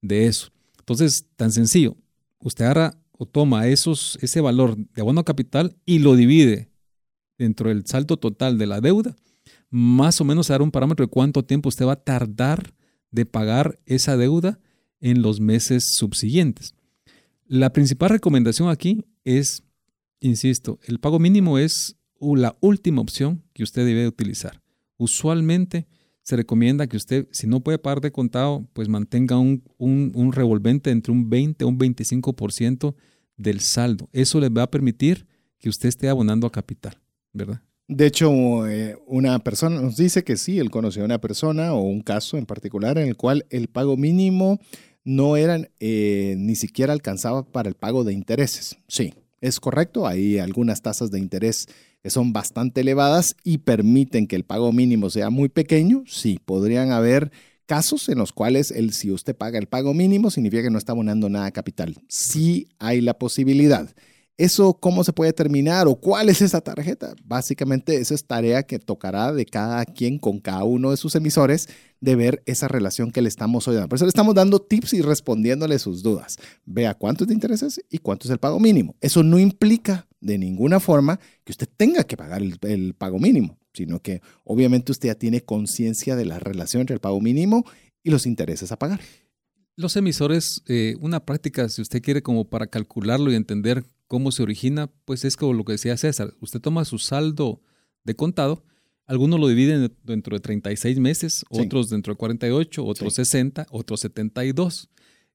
de 0.03 0.27
eso. 0.27 0.49
Entonces, 0.79 1.27
tan 1.37 1.53
sencillo, 1.53 1.97
usted 2.41 2.65
agarra 2.65 2.99
o 3.13 3.27
toma 3.27 3.67
esos, 3.69 4.19
ese 4.21 4.41
valor 4.41 4.77
de 4.77 5.01
abono 5.01 5.21
a 5.21 5.25
capital 5.25 5.77
y 5.87 6.01
lo 6.01 6.17
divide 6.17 6.71
dentro 7.39 7.69
del 7.69 7.87
salto 7.87 8.17
total 8.17 8.59
de 8.59 8.67
la 8.67 8.81
deuda, 8.81 9.17
más 9.71 10.21
o 10.21 10.25
menos 10.25 10.49
dar 10.49 10.63
un 10.63 10.71
parámetro 10.71 11.07
de 11.07 11.11
cuánto 11.11 11.45
tiempo 11.45 11.69
usted 11.69 11.87
va 11.87 11.93
a 11.93 12.05
tardar 12.05 12.75
de 13.11 13.25
pagar 13.25 13.79
esa 13.87 14.17
deuda 14.17 14.59
en 15.01 15.23
los 15.23 15.41
meses 15.41 15.95
subsiguientes. 15.95 16.75
La 17.53 17.73
principal 17.73 18.11
recomendación 18.11 18.69
aquí 18.69 19.05
es, 19.25 19.65
insisto, 20.21 20.79
el 20.85 21.01
pago 21.01 21.19
mínimo 21.19 21.59
es 21.59 21.97
la 22.21 22.57
última 22.61 23.03
opción 23.03 23.43
que 23.53 23.65
usted 23.65 23.85
debe 23.85 24.07
utilizar. 24.07 24.63
Usualmente 24.99 25.89
se 26.23 26.37
recomienda 26.37 26.87
que 26.87 26.97
usted, 26.97 27.27
si 27.33 27.49
no 27.49 27.59
puede 27.59 27.81
pagar 27.81 28.03
de 28.03 28.13
contado, 28.13 28.69
pues 28.73 28.89
mantenga 28.89 29.37
un, 29.37 29.65
un, 29.79 30.33
revolvente 30.33 30.93
entre 30.93 31.11
un 31.11 31.29
20 31.29 31.65
a 31.65 31.67
un 31.67 31.77
25% 31.77 32.95
del 33.37 33.59
saldo. 33.59 34.09
Eso 34.13 34.39
le 34.39 34.49
va 34.49 34.63
a 34.63 34.71
permitir 34.71 35.27
que 35.59 35.71
usted 35.71 35.89
esté 35.89 36.09
abonando 36.09 36.47
a 36.47 36.53
capital, 36.53 37.01
¿verdad? 37.33 37.61
De 37.89 38.07
hecho, 38.07 38.69
eh, 38.69 38.97
una 39.09 39.37
persona 39.41 39.81
nos 39.81 39.97
dice 39.97 40.23
que 40.23 40.37
sí, 40.37 40.61
él 40.61 40.71
conoció 40.71 41.03
a 41.03 41.07
una 41.07 41.21
persona 41.21 41.75
o 41.75 41.81
un 41.81 42.03
caso 42.03 42.39
en 42.39 42.47
particular 42.47 42.97
en 42.99 43.09
el 43.09 43.17
cual 43.17 43.45
el 43.51 43.67
pago 43.67 43.97
mínimo 43.97 44.61
no 45.05 45.37
eran, 45.37 45.71
eh, 45.81 46.35
ni 46.39 46.57
siquiera 46.57 46.93
alcanzaba 46.93 47.45
para 47.45 47.69
el 47.69 47.75
pago 47.75 48.05
de 48.05 48.13
intereses. 48.13 48.77
Sí, 48.89 49.15
es 49.41 49.61
correcto, 49.61 50.07
hay 50.07 50.39
algunas 50.39 50.83
tasas 50.83 51.11
de 51.11 51.19
interés 51.19 51.67
que 52.03 52.11
son 52.11 52.33
bastante 52.33 52.81
elevadas 52.81 53.37
y 53.45 53.59
permiten 53.59 54.27
que 54.27 54.37
el 54.37 54.45
pago 54.45 54.73
mínimo 54.73 55.11
sea 55.11 55.31
muy 55.31 55.49
pequeño, 55.49 56.05
sí, 56.07 56.41
podrían 56.45 56.93
haber 56.93 57.31
casos 57.67 58.09
en 58.09 58.19
los 58.19 58.33
cuales 58.33 58.73
el, 58.73 58.93
si 58.93 59.13
usted 59.13 59.37
paga 59.37 59.59
el 59.59 59.69
pago 59.69 59.95
mínimo 59.95 60.31
significa 60.31 60.65
que 60.65 60.71
no 60.71 60.79
está 60.79 60.93
abonando 60.93 61.29
nada 61.29 61.53
capital. 61.53 61.97
Sí 62.09 62.67
hay 62.81 63.01
la 63.01 63.17
posibilidad. 63.17 63.95
¿Eso 64.41 64.73
cómo 64.73 65.05
se 65.05 65.13
puede 65.13 65.35
terminar 65.35 65.87
o 65.87 65.97
cuál 65.97 66.31
es 66.31 66.41
esa 66.41 66.63
tarjeta? 66.63 67.15
Básicamente 67.27 67.97
esa 67.97 68.15
es 68.15 68.25
tarea 68.25 68.63
que 68.63 68.79
tocará 68.79 69.35
de 69.35 69.45
cada 69.45 69.85
quien 69.85 70.19
con 70.19 70.41
cada 70.41 70.65
uno 70.65 70.93
de 70.93 70.97
sus 70.97 71.15
emisores 71.15 71.69
de 72.01 72.17
ver 72.17 72.43
esa 72.47 72.67
relación 72.67 73.11
que 73.11 73.21
le 73.21 73.29
estamos 73.29 73.69
oyendo. 73.69 73.87
Por 73.87 73.97
eso 73.97 74.07
le 74.07 74.09
estamos 74.09 74.35
dando 74.35 74.59
tips 74.59 74.95
y 74.95 75.03
respondiéndole 75.03 75.79
sus 75.79 76.03
dudas. 76.03 76.39
Vea 76.65 76.95
cuánto 76.95 77.27
te 77.27 77.35
intereses 77.35 77.83
y 77.91 77.99
cuánto 77.99 78.29
es 78.29 78.31
el 78.31 78.39
pago 78.39 78.59
mínimo. 78.59 78.97
Eso 79.03 79.23
no 79.23 79.39
implica 79.39 80.09
de 80.23 80.39
ninguna 80.39 80.81
forma 80.81 81.21
que 81.45 81.53
usted 81.53 81.69
tenga 81.77 82.05
que 82.05 82.17
pagar 82.17 82.41
el, 82.41 82.57
el 82.63 82.95
pago 82.95 83.19
mínimo, 83.19 83.59
sino 83.75 84.01
que 84.01 84.23
obviamente 84.45 84.91
usted 84.91 85.09
ya 85.09 85.17
tiene 85.17 85.43
conciencia 85.43 86.17
de 86.17 86.25
la 86.25 86.39
relación 86.39 86.81
entre 86.81 86.95
el 86.95 87.01
pago 87.01 87.21
mínimo 87.21 87.67
y 88.03 88.09
los 88.09 88.25
intereses 88.25 88.73
a 88.73 88.79
pagar. 88.79 89.01
Los 89.77 89.97
emisores, 89.97 90.63
eh, 90.67 90.97
una 91.03 91.27
práctica, 91.27 91.69
si 91.69 91.83
usted 91.83 92.01
quiere 92.01 92.23
como 92.23 92.49
para 92.49 92.69
calcularlo 92.69 93.31
y 93.31 93.35
entender 93.35 93.85
cómo 94.11 94.33
se 94.33 94.43
origina, 94.43 94.91
pues 95.05 95.25
es 95.25 95.37
como 95.37 95.53
lo 95.53 95.65
que 95.65 95.71
decía 95.71 95.97
César. 95.97 96.35
Usted 96.41 96.61
toma 96.61 96.85
su 96.85 96.99
saldo 96.99 97.63
de 98.03 98.17
contado, 98.17 98.65
algunos 99.07 99.39
lo 99.39 99.47
dividen 99.47 99.95
dentro 100.03 100.35
de 100.37 100.41
36 100.41 100.99
meses, 100.99 101.45
otros 101.49 101.91
dentro 101.91 102.15
de 102.15 102.17
48, 102.17 102.85
otros 102.85 103.15
60, 103.15 103.69
otros 103.71 104.01
72. 104.01 104.91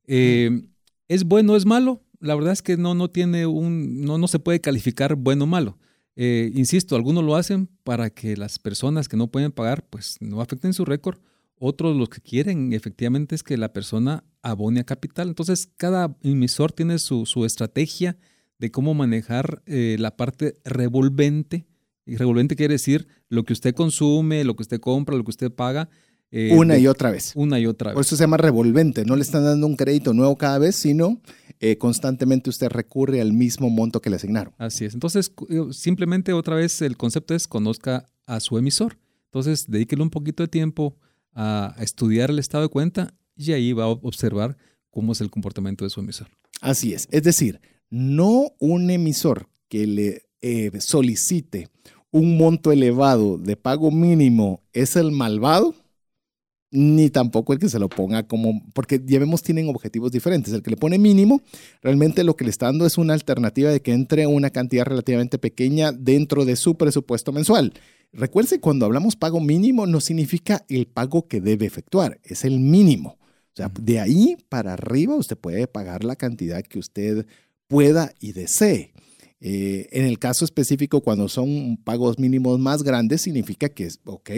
Eh, 0.08 0.68
¿Es 1.08 1.24
bueno 1.24 1.54
o 1.54 1.56
es 1.56 1.66
malo? 1.66 2.04
La 2.20 2.36
verdad 2.36 2.52
es 2.52 2.62
que 2.62 2.76
no, 2.76 2.96
no 2.96 3.10
tiene 3.10 3.46
un, 3.46 4.02
no, 4.02 4.18
no 4.18 4.28
se 4.28 4.40
puede 4.40 4.60
calificar 4.60 5.16
bueno 5.16 5.46
o 5.46 5.48
malo. 5.48 5.78
Eh, 6.18 6.52
insisto, 6.54 6.98
algunos 6.98 7.24
lo 7.24 7.38
hacen 7.38 7.70
para 7.86 8.10
que 8.10 8.36
las 8.36 8.60
personas 8.60 9.08
que 9.08 9.16
no 9.16 9.32
pueden 9.32 9.54
pagar, 9.54 9.88
pues 9.90 10.18
no 10.20 10.42
afecten 10.42 10.74
su 10.74 10.84
récord. 10.84 11.20
Otros 11.58 11.96
lo 11.96 12.08
que 12.08 12.20
quieren 12.20 12.74
efectivamente 12.74 13.36
es 13.36 13.44
que 13.44 13.56
la 13.56 13.72
persona 13.72 14.26
abone 14.42 14.82
a 14.82 14.84
capital. 14.84 15.30
Entonces, 15.30 15.70
cada 15.78 16.18
emisor 16.24 16.74
tiene 16.74 17.00
su, 17.00 17.26
su 17.26 17.46
estrategia 17.46 18.18
de 18.60 18.72
cómo 18.72 18.94
manejar 18.94 19.62
eh, 19.66 19.98
la 20.00 20.16
parte 20.16 20.56
revolvente. 20.64 21.68
Y 22.06 22.18
revolvente 22.18 22.56
quiere 22.56 22.76
decir 22.76 23.08
lo 23.30 23.44
que 23.44 23.54
usted 23.54 23.74
consume, 23.74 24.44
lo 24.44 24.56
que 24.56 24.64
usted 24.64 24.80
compra, 24.80 25.16
lo 25.16 25.24
que 25.24 25.32
usted 25.32 25.52
paga. 25.52 25.90
Eh, 26.32 26.54
una 26.56 26.78
y 26.78 26.88
otra 26.88 27.12
vez. 27.12 27.34
Una 27.36 27.60
y 27.60 27.66
otra 27.66 27.92
vez. 27.92 27.96
Por 27.96 28.02
eso 28.02 28.16
se 28.16 28.24
llama 28.24 28.38
revolvente. 28.38 29.06
No 29.06 29.16
le 29.16 29.22
están 29.22 29.44
dando 29.44 29.68
un 29.68 29.76
crédito 29.76 30.14
nuevo 30.14 30.38
cada 30.38 30.58
vez, 30.60 30.76
sino 30.76 31.22
eh, 31.60 31.78
constantemente 31.78 32.50
usted 32.50 32.70
recurre 32.70 33.22
al 33.22 33.34
mismo 33.34 33.70
monto 33.70 34.02
que 34.02 34.10
le 34.10 34.18
asignaron. 34.18 34.54
Así 34.58 34.86
es. 34.86 34.94
Entonces, 34.94 35.32
simplemente 35.72 36.34
otra 36.34 36.56
vez 36.56 36.82
el 36.82 36.98
concepto 36.98 37.34
es 37.34 37.48
conozca 37.48 38.06
a 38.26 38.40
su 38.40 38.58
emisor. 38.58 38.98
Entonces, 39.26 39.70
dedíquele 39.70 40.04
un 40.04 40.10
poquito 40.10 40.44
de 40.44 40.48
tiempo 40.48 40.98
a 41.34 41.76
estudiar 41.80 42.30
el 42.30 42.40
estado 42.40 42.64
de 42.64 42.70
cuenta 42.70 43.14
y 43.36 43.52
ahí 43.52 43.74
va 43.74 43.84
a 43.86 43.88
observar 43.88 44.58
cómo 44.90 45.12
es 45.12 45.22
el 45.22 45.30
comportamiento 45.30 45.84
de 45.84 45.90
su 45.90 46.00
emisor. 46.00 46.28
Así 46.62 46.94
es. 46.94 47.08
Es 47.12 47.24
decir, 47.24 47.60
no 47.90 48.54
un 48.60 48.90
emisor 48.90 49.48
que 49.70 49.88
le 49.88 50.24
eh, 50.42 50.72
solicite 50.80 51.70
un 52.12 52.38
monto 52.38 52.72
elevado 52.72 53.38
de 53.38 53.58
pago 53.58 53.92
mínimo 53.92 54.64
es 54.72 54.96
el 54.96 55.12
malvado, 55.12 55.76
ni 56.72 57.10
tampoco 57.10 57.52
el 57.52 57.60
que 57.60 57.68
se 57.68 57.78
lo 57.78 57.90
ponga 57.90 58.24
como, 58.28 58.64
porque 58.74 59.02
ya 59.06 59.20
vemos 59.20 59.42
tienen 59.44 59.68
objetivos 59.68 60.14
diferentes. 60.14 60.54
El 60.54 60.62
que 60.62 60.70
le 60.70 60.78
pone 60.78 60.98
mínimo, 60.98 61.42
realmente 61.82 62.24
lo 62.24 62.36
que 62.36 62.46
le 62.46 62.52
está 62.52 62.68
dando 62.68 62.86
es 62.86 62.98
una 62.98 63.14
alternativa 63.14 63.70
de 63.70 63.82
que 63.82 63.92
entre 63.92 64.28
una 64.28 64.50
cantidad 64.50 64.86
relativamente 64.86 65.38
pequeña 65.38 65.92
dentro 65.92 66.46
de 66.46 66.56
su 66.56 66.76
presupuesto 66.76 67.34
mensual. 67.34 67.74
Recuerde, 68.14 68.62
cuando 68.62 68.86
hablamos 68.86 69.18
pago 69.18 69.42
mínimo 69.42 69.86
no 69.86 70.00
significa 70.00 70.66
el 70.70 70.88
pago 70.88 71.28
que 71.28 71.42
debe 71.42 71.66
efectuar, 71.66 72.20
es 72.24 72.46
el 72.46 72.62
mínimo. 72.62 73.18
O 73.20 73.56
sea, 73.56 73.72
de 73.78 74.00
ahí 74.00 74.38
para 74.48 74.74
arriba 74.74 75.16
usted 75.16 75.38
puede 75.38 75.68
pagar 75.68 76.04
la 76.04 76.16
cantidad 76.16 76.62
que 76.64 76.80
usted 76.80 77.26
pueda 77.68 78.14
y 78.20 78.34
desee. 78.34 78.94
Eh, 79.42 79.90
en 79.92 80.06
el 80.06 80.18
caso 80.18 80.46
específico, 80.46 81.02
cuando 81.02 81.30
son 81.30 81.78
pagos 81.84 82.18
mínimos 82.20 82.60
más 82.60 82.84
grandes, 82.84 83.22
significa 83.22 83.70
que, 83.70 83.90
ok, 84.06 84.32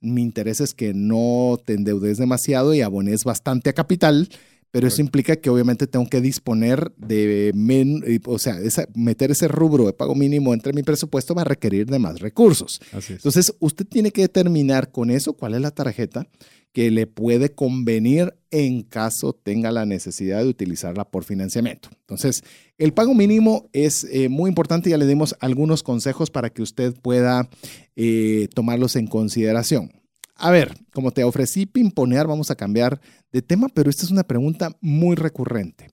mi 0.00 0.22
interés 0.22 0.60
es 0.60 0.74
que 0.74 0.94
no 0.94 1.58
te 1.64 1.74
endeudes 1.74 2.18
demasiado 2.18 2.74
y 2.74 2.80
abones 2.80 3.24
bastante 3.24 3.70
a 3.70 3.74
capital, 3.74 4.28
pero 4.70 4.86
eso 4.86 5.00
implica 5.00 5.36
que 5.36 5.50
obviamente 5.50 5.86
tengo 5.86 6.06
que 6.06 6.20
disponer 6.20 6.92
de, 6.96 7.52
o 8.26 8.38
sea, 8.38 8.56
meter 8.94 9.30
ese 9.30 9.48
rubro 9.48 9.86
de 9.86 9.92
pago 9.92 10.14
mínimo 10.14 10.52
entre 10.52 10.72
mi 10.72 10.82
presupuesto 10.82 11.34
va 11.34 11.42
a 11.42 11.46
requerir 11.46 11.86
de 11.86 11.98
más 11.98 12.20
recursos. 12.20 12.80
Entonces, 13.08 13.54
usted 13.60 13.86
tiene 13.86 14.10
que 14.10 14.22
determinar 14.22 14.90
con 14.90 15.10
eso 15.10 15.32
cuál 15.32 15.54
es 15.54 15.60
la 15.60 15.70
tarjeta 15.70 16.26
que 16.72 16.90
le 16.90 17.06
puede 17.06 17.54
convenir 17.54 18.34
en 18.50 18.82
caso 18.82 19.32
tenga 19.32 19.72
la 19.72 19.86
necesidad 19.86 20.42
de 20.42 20.48
utilizarla 20.48 21.04
por 21.04 21.24
financiamiento. 21.24 21.88
Entonces, 22.00 22.44
el 22.76 22.92
pago 22.92 23.14
mínimo 23.14 23.68
es 23.72 24.04
eh, 24.04 24.28
muy 24.28 24.48
importante, 24.48 24.90
ya 24.90 24.98
le 24.98 25.06
dimos 25.06 25.34
algunos 25.40 25.82
consejos 25.82 26.30
para 26.30 26.50
que 26.50 26.62
usted 26.62 26.94
pueda 26.94 27.48
eh, 27.96 28.48
tomarlos 28.54 28.96
en 28.96 29.06
consideración. 29.06 29.97
A 30.38 30.52
ver, 30.52 30.72
como 30.92 31.10
te 31.10 31.24
ofrecí 31.24 31.66
pimponear, 31.66 32.28
vamos 32.28 32.50
a 32.52 32.54
cambiar 32.54 33.00
de 33.32 33.42
tema, 33.42 33.68
pero 33.68 33.90
esta 33.90 34.04
es 34.04 34.12
una 34.12 34.22
pregunta 34.22 34.70
muy 34.80 35.16
recurrente. 35.16 35.90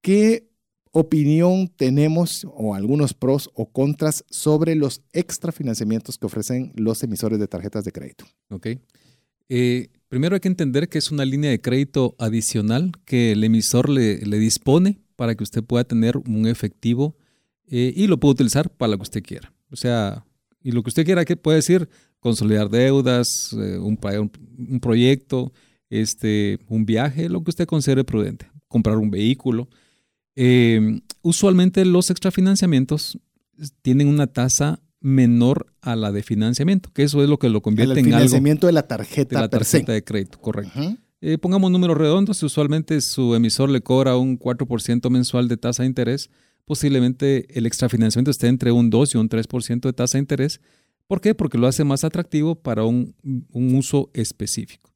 ¿Qué 0.00 0.48
opinión 0.92 1.68
tenemos 1.76 2.46
o 2.54 2.74
algunos 2.74 3.14
pros 3.14 3.50
o 3.54 3.70
contras 3.70 4.24
sobre 4.30 4.76
los 4.76 5.02
extra 5.12 5.50
financiamientos 5.50 6.18
que 6.18 6.26
ofrecen 6.26 6.72
los 6.76 7.02
emisores 7.02 7.40
de 7.40 7.48
tarjetas 7.48 7.84
de 7.84 7.90
crédito? 7.90 8.24
Ok. 8.50 8.68
Eh, 9.48 9.88
primero 10.08 10.36
hay 10.36 10.40
que 10.40 10.48
entender 10.48 10.88
que 10.88 10.98
es 10.98 11.10
una 11.10 11.24
línea 11.24 11.50
de 11.50 11.60
crédito 11.60 12.14
adicional 12.18 12.92
que 13.04 13.32
el 13.32 13.42
emisor 13.42 13.88
le, 13.88 14.18
dispone 14.18 15.00
para 15.16 15.34
que 15.34 15.42
usted 15.42 15.64
pueda 15.64 15.82
tener 15.82 16.16
un 16.16 16.46
efectivo 16.46 17.16
eh, 17.66 17.92
y 17.94 18.06
lo 18.06 18.20
puede 18.20 18.34
utilizar 18.34 18.70
para 18.70 18.92
lo 18.92 18.98
que 18.98 19.02
usted 19.02 19.22
quiera. 19.24 19.52
O 19.72 19.76
sea, 19.76 20.24
y 20.62 20.72
lo 20.72 20.82
que 20.82 20.90
usted 20.90 21.04
quiera, 21.04 21.24
que 21.24 21.36
puede 21.36 21.56
decir 21.56 21.88
consolidar 22.20 22.68
deudas, 22.68 23.52
eh, 23.54 23.78
un, 23.78 23.98
un, 24.68 24.80
proyecto, 24.80 25.52
este, 25.88 26.58
un 26.68 26.84
viaje, 26.84 27.28
lo 27.28 27.42
que 27.42 27.50
usted 27.50 27.66
considere 27.66 28.04
prudente, 28.04 28.50
comprar 28.68 28.98
un 28.98 29.10
vehículo. 29.10 29.68
Em, 30.36 31.00
usualmente 31.22 31.84
los 31.84 32.10
extrafinanciamientos 32.10 33.18
tienen 33.82 34.08
una 34.08 34.26
tasa 34.26 34.80
menor 35.00 35.66
a 35.80 35.96
la 35.96 36.12
de 36.12 36.22
financiamiento, 36.22 36.90
que 36.92 37.02
eso 37.02 37.22
es 37.22 37.28
lo 37.28 37.38
que 37.38 37.48
lo 37.48 37.62
convierte 37.62 37.92
en 37.92 37.98
algo. 37.98 38.08
El 38.08 38.14
financiamiento 38.14 38.66
de 38.66 38.72
la 38.74 38.86
tarjeta. 38.86 39.36
De 39.36 39.40
la 39.40 39.48
tarjeta 39.48 39.92
de 39.92 40.04
crédito, 40.04 40.38
correcto. 40.38 40.78
Eh, 41.22 41.36
pongamos 41.36 41.70
números 41.70 41.98
redondos, 41.98 42.42
usualmente 42.42 43.00
su 43.00 43.34
emisor 43.34 43.68
le 43.70 43.82
cobra 43.82 44.16
un 44.16 44.38
4% 44.38 45.10
mensual 45.10 45.48
de 45.48 45.56
tasa 45.56 45.82
de 45.82 45.88
interés, 45.88 46.30
posiblemente 46.70 47.58
el 47.58 47.66
extrafinanciamiento 47.66 48.30
esté 48.30 48.46
entre 48.46 48.70
un 48.70 48.90
2 48.90 49.16
y 49.16 49.18
un 49.18 49.28
3% 49.28 49.80
de 49.80 49.92
tasa 49.92 50.18
de 50.18 50.20
interés. 50.20 50.60
¿Por 51.08 51.20
qué? 51.20 51.34
Porque 51.34 51.58
lo 51.58 51.66
hace 51.66 51.82
más 51.82 52.04
atractivo 52.04 52.54
para 52.54 52.84
un, 52.84 53.12
uso 53.50 54.08
específico. 54.14 54.94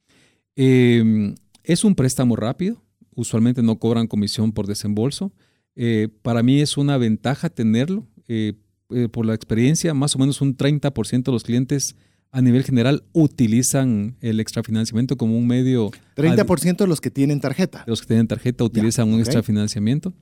Em, 0.54 1.34
es 1.64 1.82
un 1.82 1.96
préstamo 1.96 2.36
rápido, 2.36 2.80
usualmente 3.16 3.60
no 3.60 3.80
cobran 3.80 4.06
comisión 4.06 4.52
por 4.52 4.68
desembolso. 4.68 5.32
Eh, 5.74 6.06
para 6.22 6.44
mí 6.44 6.60
es 6.60 6.76
una 6.76 6.96
ventaja 6.96 7.50
tenerlo. 7.50 8.06
Eh, 8.28 8.52
eh, 8.90 9.08
por 9.08 9.26
la 9.26 9.34
experiencia, 9.34 9.94
más 9.94 10.14
o 10.14 10.20
menos 10.20 10.40
un 10.40 10.56
30% 10.56 11.24
de 11.24 11.32
los 11.32 11.42
clientes 11.42 11.96
a 12.30 12.40
nivel 12.40 12.62
general 12.62 13.02
utilizan 13.12 14.16
el 14.20 14.38
extrafinanciamiento 14.38 15.16
como 15.16 15.36
un 15.36 15.48
medio. 15.48 15.90
30% 16.14 16.76
de 16.76 16.86
los 16.86 17.00
que 17.00 17.10
tienen 17.10 17.40
tarjeta. 17.40 17.82
los 17.88 18.00
que 18.00 18.06
tienen 18.06 18.28
tarjeta 18.28 18.62
utilizan 18.62 19.12
un 19.12 19.18
extrafinanciamiento. 19.18 20.14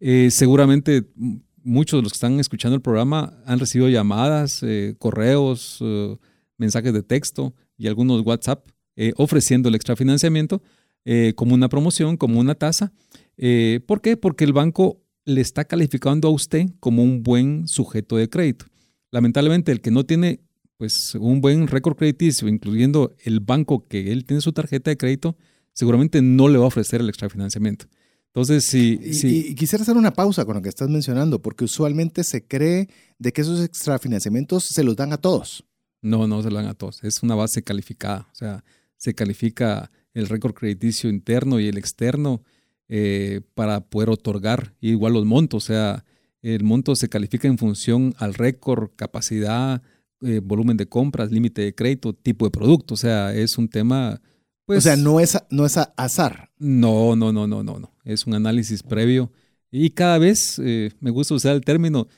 Eh, 0.00 0.30
seguramente 0.30 1.04
muchos 1.62 1.98
de 1.98 2.02
los 2.02 2.12
que 2.12 2.16
están 2.16 2.40
escuchando 2.40 2.74
el 2.74 2.82
programa 2.82 3.40
han 3.46 3.58
recibido 3.58 3.88
llamadas, 3.88 4.62
eh, 4.62 4.94
correos, 4.98 5.82
mensajes 6.56 6.92
de 6.92 7.02
texto 7.02 7.54
y 7.76 7.86
algunos 7.86 8.24
WhatsApp 8.24 8.66
ofreciendo 9.16 9.70
el 9.70 9.74
extrafinanciamiento 9.74 10.62
como 11.34 11.54
una 11.54 11.70
promoción, 11.70 12.18
como 12.18 12.38
una 12.38 12.54
tasa. 12.54 12.92
¿Por 13.86 14.02
qué? 14.02 14.18
Porque 14.18 14.44
el 14.44 14.52
banco 14.52 15.02
le 15.24 15.40
está 15.40 15.64
calificando 15.64 16.28
a 16.28 16.30
usted 16.30 16.66
como 16.80 17.02
un 17.02 17.22
buen 17.22 17.66
sujeto 17.68 18.16
de 18.16 18.28
crédito. 18.28 18.66
Lamentablemente, 19.10 19.72
el 19.72 19.80
que 19.80 19.90
no 19.90 20.04
tiene 20.04 20.40
pues, 20.76 21.14
un 21.14 21.40
buen 21.40 21.66
récord 21.66 21.96
crediticio, 21.96 22.48
incluyendo 22.48 23.14
el 23.24 23.40
banco 23.40 23.86
que 23.86 24.12
él 24.12 24.24
tiene 24.24 24.40
su 24.40 24.52
tarjeta 24.52 24.90
de 24.90 24.96
crédito, 24.96 25.36
seguramente 25.72 26.22
no 26.22 26.48
le 26.48 26.58
va 26.58 26.64
a 26.64 26.68
ofrecer 26.68 27.00
el 27.00 27.08
extrafinanciamiento. 27.08 27.86
Entonces, 28.32 28.64
sí, 28.64 29.00
y, 29.02 29.54
quisiera 29.56 29.82
hacer 29.82 29.96
una 29.96 30.12
pausa 30.12 30.44
con 30.44 30.54
lo 30.54 30.62
que 30.62 30.68
estás 30.68 30.88
mencionando, 30.88 31.42
porque 31.42 31.64
usualmente 31.64 32.22
se 32.22 32.46
cree 32.46 32.88
de 33.18 33.32
que 33.32 33.40
esos 33.40 33.60
extrafinanciamientos 33.60 34.64
se 34.64 34.84
los 34.84 34.94
dan 34.94 35.12
a 35.12 35.16
todos. 35.16 35.64
No, 36.00 36.28
no 36.28 36.40
se 36.40 36.50
los 36.50 36.62
dan 36.62 36.70
a 36.70 36.74
todos. 36.74 37.02
Es 37.02 37.24
una 37.24 37.34
base 37.34 37.64
calificada. 37.64 38.28
O 38.32 38.34
sea, 38.34 38.64
se 38.96 39.14
califica 39.14 39.90
el 40.14 40.28
récord 40.28 40.54
crediticio 40.54 41.10
interno 41.10 41.58
y 41.58 41.66
el 41.66 41.76
externo 41.76 42.42
eh, 42.88 43.40
para 43.54 43.80
poder 43.80 44.10
otorgar 44.10 44.74
igual 44.80 45.14
los 45.14 45.26
montos. 45.26 45.64
O 45.64 45.66
sea, 45.66 46.04
el 46.40 46.62
monto 46.62 46.94
se 46.94 47.08
califica 47.08 47.48
en 47.48 47.58
función 47.58 48.14
al 48.18 48.34
récord, 48.34 48.90
capacidad, 48.94 49.82
eh, 50.22 50.40
volumen 50.40 50.76
de 50.76 50.86
compras, 50.86 51.32
límite 51.32 51.62
de 51.62 51.74
crédito, 51.74 52.12
tipo 52.12 52.44
de 52.44 52.52
producto. 52.52 52.94
O 52.94 52.96
sea, 52.96 53.34
es 53.34 53.58
un 53.58 53.68
tema... 53.68 54.20
Pues, 54.70 54.86
o 54.86 54.88
sea, 54.88 54.96
no 54.96 55.20
es, 55.20 55.36
no 55.50 55.66
es 55.66 55.76
azar. 55.96 56.50
No, 56.58 57.16
no, 57.16 57.32
no, 57.32 57.46
no, 57.46 57.62
no, 57.62 57.78
no. 57.78 57.94
Es 58.04 58.26
un 58.26 58.34
análisis 58.34 58.82
previo. 58.82 59.32
Y 59.70 59.90
cada 59.90 60.18
vez, 60.18 60.60
eh, 60.62 60.90
me 61.00 61.10
gusta 61.10 61.34
usar 61.34 61.54
el 61.54 61.62
término, 61.62 62.08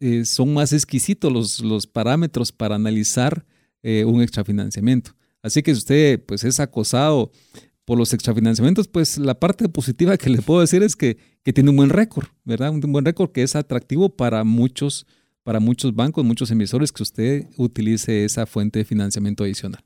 eh, 0.00 0.24
son 0.24 0.52
más 0.54 0.72
exquisitos 0.72 1.32
los, 1.32 1.60
los 1.60 1.86
parámetros 1.86 2.52
para 2.52 2.74
analizar 2.74 3.44
un 3.82 4.20
extrafinanciamiento. 4.20 5.12
Así 5.42 5.62
que 5.62 5.72
si 5.74 5.78
usted 5.78 6.22
pues, 6.26 6.44
es 6.44 6.60
acosado 6.60 7.32
por 7.86 7.96
los 7.96 8.12
extrafinanciamientos, 8.12 8.88
pues 8.88 9.16
la 9.16 9.40
parte 9.40 9.68
positiva 9.70 10.18
que 10.18 10.28
le 10.28 10.42
puedo 10.42 10.60
decir 10.60 10.82
es 10.82 10.96
que, 10.96 11.16
que 11.42 11.54
tiene 11.54 11.70
un 11.70 11.76
buen 11.76 11.88
récord, 11.88 12.26
¿verdad? 12.44 12.70
Un 12.70 12.80
buen 12.80 13.06
récord 13.06 13.32
que 13.32 13.42
es 13.42 13.56
atractivo 13.56 14.14
para 14.14 14.44
muchos 14.44 15.06
para 15.42 15.60
muchos 15.60 15.94
bancos, 15.94 16.24
muchos 16.24 16.50
emisores 16.50 16.92
que 16.92 17.02
usted 17.02 17.46
utilice 17.56 18.24
esa 18.24 18.46
fuente 18.46 18.80
de 18.80 18.84
financiamiento 18.84 19.44
adicional. 19.44 19.82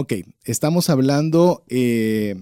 Ok, 0.00 0.12
estamos 0.44 0.90
hablando 0.90 1.64
eh, 1.66 2.36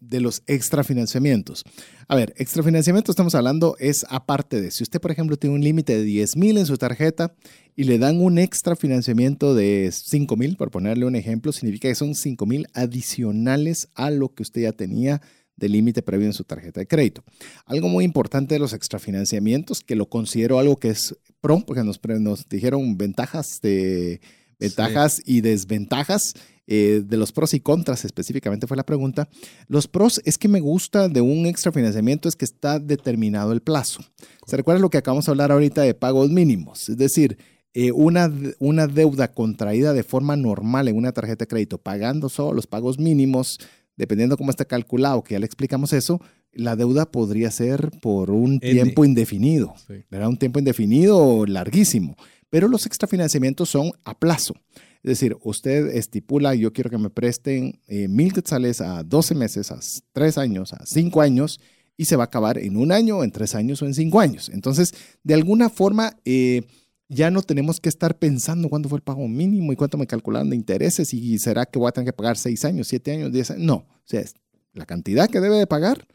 de 0.00 0.20
los 0.20 0.44
extrafinanciamientos. 0.46 1.64
A 2.06 2.14
ver, 2.14 2.32
extrafinanciamiento 2.36 3.10
estamos 3.10 3.34
hablando 3.34 3.74
es 3.80 4.06
aparte 4.10 4.60
de, 4.60 4.70
si 4.70 4.84
usted 4.84 5.00
por 5.00 5.10
ejemplo 5.10 5.36
tiene 5.36 5.56
un 5.56 5.64
límite 5.64 5.96
de 5.96 6.04
10 6.04 6.36
mil 6.36 6.56
en 6.56 6.66
su 6.66 6.78
tarjeta 6.78 7.34
y 7.74 7.82
le 7.82 7.98
dan 7.98 8.20
un 8.20 8.38
extra 8.38 8.76
financiamiento 8.76 9.56
de 9.56 9.90
5 9.92 10.36
mil, 10.36 10.56
por 10.56 10.70
ponerle 10.70 11.04
un 11.04 11.16
ejemplo, 11.16 11.50
significa 11.50 11.88
que 11.88 11.96
son 11.96 12.14
5 12.14 12.46
mil 12.46 12.68
adicionales 12.74 13.88
a 13.96 14.12
lo 14.12 14.32
que 14.32 14.44
usted 14.44 14.62
ya 14.62 14.70
tenía 14.70 15.20
de 15.56 15.68
límite 15.68 16.00
previo 16.00 16.28
en 16.28 16.32
su 16.32 16.44
tarjeta 16.44 16.78
de 16.78 16.86
crédito. 16.86 17.24
Algo 17.66 17.88
muy 17.88 18.04
importante 18.04 18.54
de 18.54 18.60
los 18.60 18.72
extrafinanciamientos, 18.72 19.80
que 19.80 19.96
lo 19.96 20.08
considero 20.08 20.60
algo 20.60 20.76
que 20.76 20.90
es 20.90 21.16
pro, 21.40 21.58
porque 21.66 21.82
nos 21.82 22.48
dijeron 22.48 22.96
ventajas, 22.96 23.60
de, 23.62 24.20
ventajas 24.58 25.20
y 25.24 25.40
desventajas. 25.40 26.34
Eh, 26.66 27.02
de 27.04 27.18
los 27.18 27.30
pros 27.30 27.52
y 27.52 27.60
contras 27.60 28.06
específicamente 28.06 28.66
fue 28.66 28.76
la 28.76 28.86
pregunta. 28.86 29.28
Los 29.68 29.86
pros 29.86 30.22
es 30.24 30.38
que 30.38 30.48
me 30.48 30.60
gusta 30.60 31.08
de 31.08 31.20
un 31.20 31.44
extrafinanciamiento 31.44 32.26
es 32.26 32.36
que 32.36 32.46
está 32.46 32.78
determinado 32.78 33.52
el 33.52 33.60
plazo. 33.60 34.00
¿Se 34.46 34.56
recuerda 34.56 34.80
lo 34.80 34.88
que 34.88 34.96
acabamos 34.96 35.26
de 35.26 35.32
hablar 35.32 35.52
ahorita 35.52 35.82
de 35.82 35.92
pagos 35.92 36.30
mínimos? 36.30 36.88
Es 36.88 36.96
decir, 36.96 37.36
eh, 37.74 37.92
una, 37.92 38.32
una 38.60 38.86
deuda 38.86 39.34
contraída 39.34 39.92
de 39.92 40.04
forma 40.04 40.36
normal 40.36 40.88
en 40.88 40.96
una 40.96 41.12
tarjeta 41.12 41.44
de 41.44 41.48
crédito, 41.48 41.78
pagando 41.78 42.28
solo 42.28 42.54
los 42.54 42.66
pagos 42.66 42.98
mínimos, 42.98 43.58
dependiendo 43.96 44.36
cómo 44.36 44.50
está 44.50 44.64
calculado, 44.64 45.22
que 45.22 45.34
ya 45.34 45.40
le 45.40 45.46
explicamos 45.46 45.92
eso, 45.92 46.20
la 46.52 46.76
deuda 46.76 47.10
podría 47.10 47.50
ser 47.50 47.90
por 48.00 48.30
un 48.30 48.60
tiempo 48.60 49.04
indefinido, 49.04 49.74
¿verdad? 50.10 50.28
Un 50.28 50.36
tiempo 50.36 50.60
indefinido 50.60 51.18
o 51.18 51.46
larguísimo. 51.46 52.16
Pero 52.54 52.68
los 52.68 52.86
extrafinanciamientos 52.86 53.68
son 53.68 53.90
a 54.04 54.16
plazo. 54.16 54.54
Es 55.02 55.08
decir, 55.18 55.36
usted 55.42 55.88
estipula, 55.88 56.54
yo 56.54 56.72
quiero 56.72 56.88
que 56.88 56.98
me 56.98 57.10
presten 57.10 57.80
eh, 57.88 58.06
mil 58.06 58.32
quetzales 58.32 58.80
a 58.80 59.02
12 59.02 59.34
meses, 59.34 59.72
a 59.72 59.80
3 60.12 60.38
años, 60.38 60.72
a 60.72 60.86
5 60.86 61.20
años, 61.20 61.58
y 61.96 62.04
se 62.04 62.14
va 62.14 62.22
a 62.22 62.26
acabar 62.26 62.58
en 62.58 62.76
un 62.76 62.92
año, 62.92 63.24
en 63.24 63.32
tres 63.32 63.56
años 63.56 63.82
o 63.82 63.86
en 63.86 63.94
cinco 63.94 64.20
años. 64.20 64.52
Entonces, 64.54 64.94
de 65.24 65.34
alguna 65.34 65.68
forma, 65.68 66.16
eh, 66.24 66.62
ya 67.08 67.28
no 67.32 67.42
tenemos 67.42 67.80
que 67.80 67.88
estar 67.88 68.20
pensando 68.20 68.68
cuándo 68.68 68.88
fue 68.88 68.98
el 68.98 69.02
pago 69.02 69.26
mínimo 69.26 69.72
y 69.72 69.76
cuánto 69.76 69.98
me 69.98 70.06
calcularon 70.06 70.48
de 70.48 70.54
intereses 70.54 71.12
y 71.12 71.36
será 71.40 71.66
que 71.66 71.80
voy 71.80 71.88
a 71.88 71.92
tener 71.92 72.06
que 72.06 72.16
pagar 72.16 72.36
seis 72.36 72.64
años, 72.64 72.86
siete 72.86 73.10
años, 73.10 73.32
diez 73.32 73.50
años. 73.50 73.64
No, 73.64 73.74
o 73.74 74.02
sea, 74.04 74.20
es 74.20 74.34
la 74.74 74.86
cantidad 74.86 75.28
que 75.28 75.40
debe 75.40 75.56
de 75.56 75.66
pagar 75.66 76.06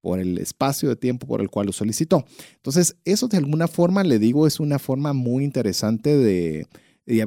por 0.00 0.20
el 0.20 0.38
espacio 0.38 0.88
de 0.88 0.96
tiempo 0.96 1.26
por 1.26 1.40
el 1.40 1.50
cual 1.50 1.66
lo 1.66 1.72
solicitó. 1.72 2.24
Entonces, 2.56 2.96
eso 3.04 3.28
de 3.28 3.38
alguna 3.38 3.68
forma, 3.68 4.04
le 4.04 4.18
digo, 4.18 4.46
es 4.46 4.60
una 4.60 4.78
forma 4.78 5.12
muy 5.12 5.44
interesante 5.44 6.16
de, 6.16 6.66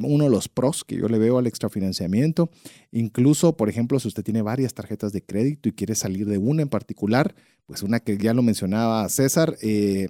uno 0.02 0.26
de 0.26 0.30
los 0.30 0.50
pros 0.50 0.84
que 0.84 0.98
yo 0.98 1.08
le 1.08 1.20
veo 1.20 1.38
al 1.38 1.48
extrafinanciamiento. 1.48 2.50
Incluso, 2.92 3.56
por 3.58 3.70
ejemplo, 3.70 4.00
si 4.00 4.08
usted 4.08 4.24
tiene 4.24 4.42
varias 4.42 4.74
tarjetas 4.74 5.12
de 5.12 5.24
crédito 5.24 5.70
y 5.70 5.74
quiere 5.74 5.96
salir 5.96 6.26
de 6.28 6.38
una 6.38 6.62
en 6.62 6.70
particular, 6.70 7.36
pues 7.66 7.84
una 7.84 8.00
que 8.00 8.18
ya 8.18 8.34
lo 8.34 8.42
mencionaba 8.42 9.08
César, 9.10 9.58
eh, 9.62 10.10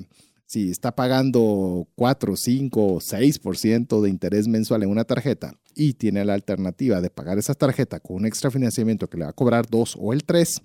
si 0.50 0.72
está 0.72 0.95
pagando 0.95 1.88
4, 1.93 2.36
5, 2.36 3.00
6% 3.02 4.02
de 4.02 4.10
interés 4.10 4.48
mensual 4.48 4.82
en 4.82 4.89
una 4.89 5.04
tarjeta 5.04 5.54
y 5.76 5.93
tiene 5.93 6.26
la 6.26 6.34
alternativa 6.34 7.02
de 7.02 7.12
pagar 7.12 7.38
esa 7.38 7.54
tarjeta 7.54 8.00
con 8.00 8.15
un 8.15 8.26
extra 8.26 8.50
financiamiento 8.50 9.08
que 9.08 9.17
le 9.17 9.26
va 9.26 9.30
a 9.30 9.34
cobrar 9.34 9.67
2 9.69 9.98
o 10.00 10.12
el 10.12 10.24
3, 10.24 10.60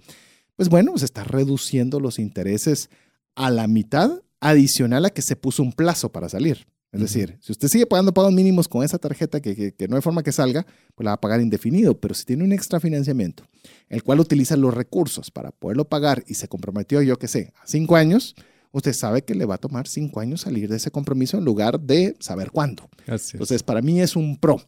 pues 0.57 0.69
bueno, 0.69 0.91
se 0.91 0.93
pues 0.93 1.03
está 1.05 1.25
reduciendo 1.25 2.01
los 2.01 2.19
intereses 2.19 2.91
a 3.35 3.51
la 3.51 3.67
mitad 3.67 4.23
adicional 4.41 5.05
a 5.07 5.11
que 5.11 5.23
se 5.23 5.37
puso 5.37 5.63
un 5.63 5.73
plazo 5.73 6.13
para 6.13 6.29
salir. 6.29 6.67
Es 6.95 7.01
decir, 7.01 7.37
si 7.41 7.51
usted 7.51 7.67
sigue 7.67 7.87
pagando 7.87 8.15
pagos 8.15 8.33
mínimos 8.33 8.69
con 8.69 8.85
esa 8.85 8.99
tarjeta 8.99 9.41
que, 9.41 9.73
que, 9.73 9.89
no 9.89 9.97
hay 9.97 10.03
forma 10.03 10.23
que 10.23 10.31
salga, 10.31 10.65
pues 10.95 11.05
la 11.05 11.11
va 11.11 11.15
a 11.15 11.21
pagar 11.21 11.41
indefinido. 11.41 11.99
Pero 11.99 12.15
si 12.15 12.25
tiene 12.25 12.45
un 12.45 12.53
extra 12.53 12.79
financiamiento, 12.79 13.45
el 13.89 14.05
cual 14.05 14.21
utiliza 14.21 14.57
los 14.57 14.73
recursos 14.73 15.33
para 15.33 15.51
poderlo 15.51 15.89
pagar 15.89 16.23
y 16.29 16.35
se 16.35 16.47
comprometió, 16.47 17.03
yo 17.03 17.19
qué 17.19 17.27
sé, 17.27 17.53
a 17.61 17.67
cinco 17.67 17.97
años, 17.97 18.37
usted 18.71 18.93
sabe 18.93 19.23
que 19.23 19.35
le 19.35 19.45
va 19.45 19.57
a 19.57 19.59
tomar 19.59 19.89
cinco 19.89 20.21
años 20.21 20.43
salir 20.43 20.69
de 20.69 20.77
ese 20.77 20.93
compromiso 20.93 21.37
en 21.37 21.45
lugar 21.45 21.81
de 21.81 22.17
saber 22.21 22.53
cuándo. 22.53 22.89
Entonces, 23.09 23.65
para 23.65 23.83
mí 23.83 24.01
es 24.01 24.15
un 24.15 24.39
pro. 24.39 24.63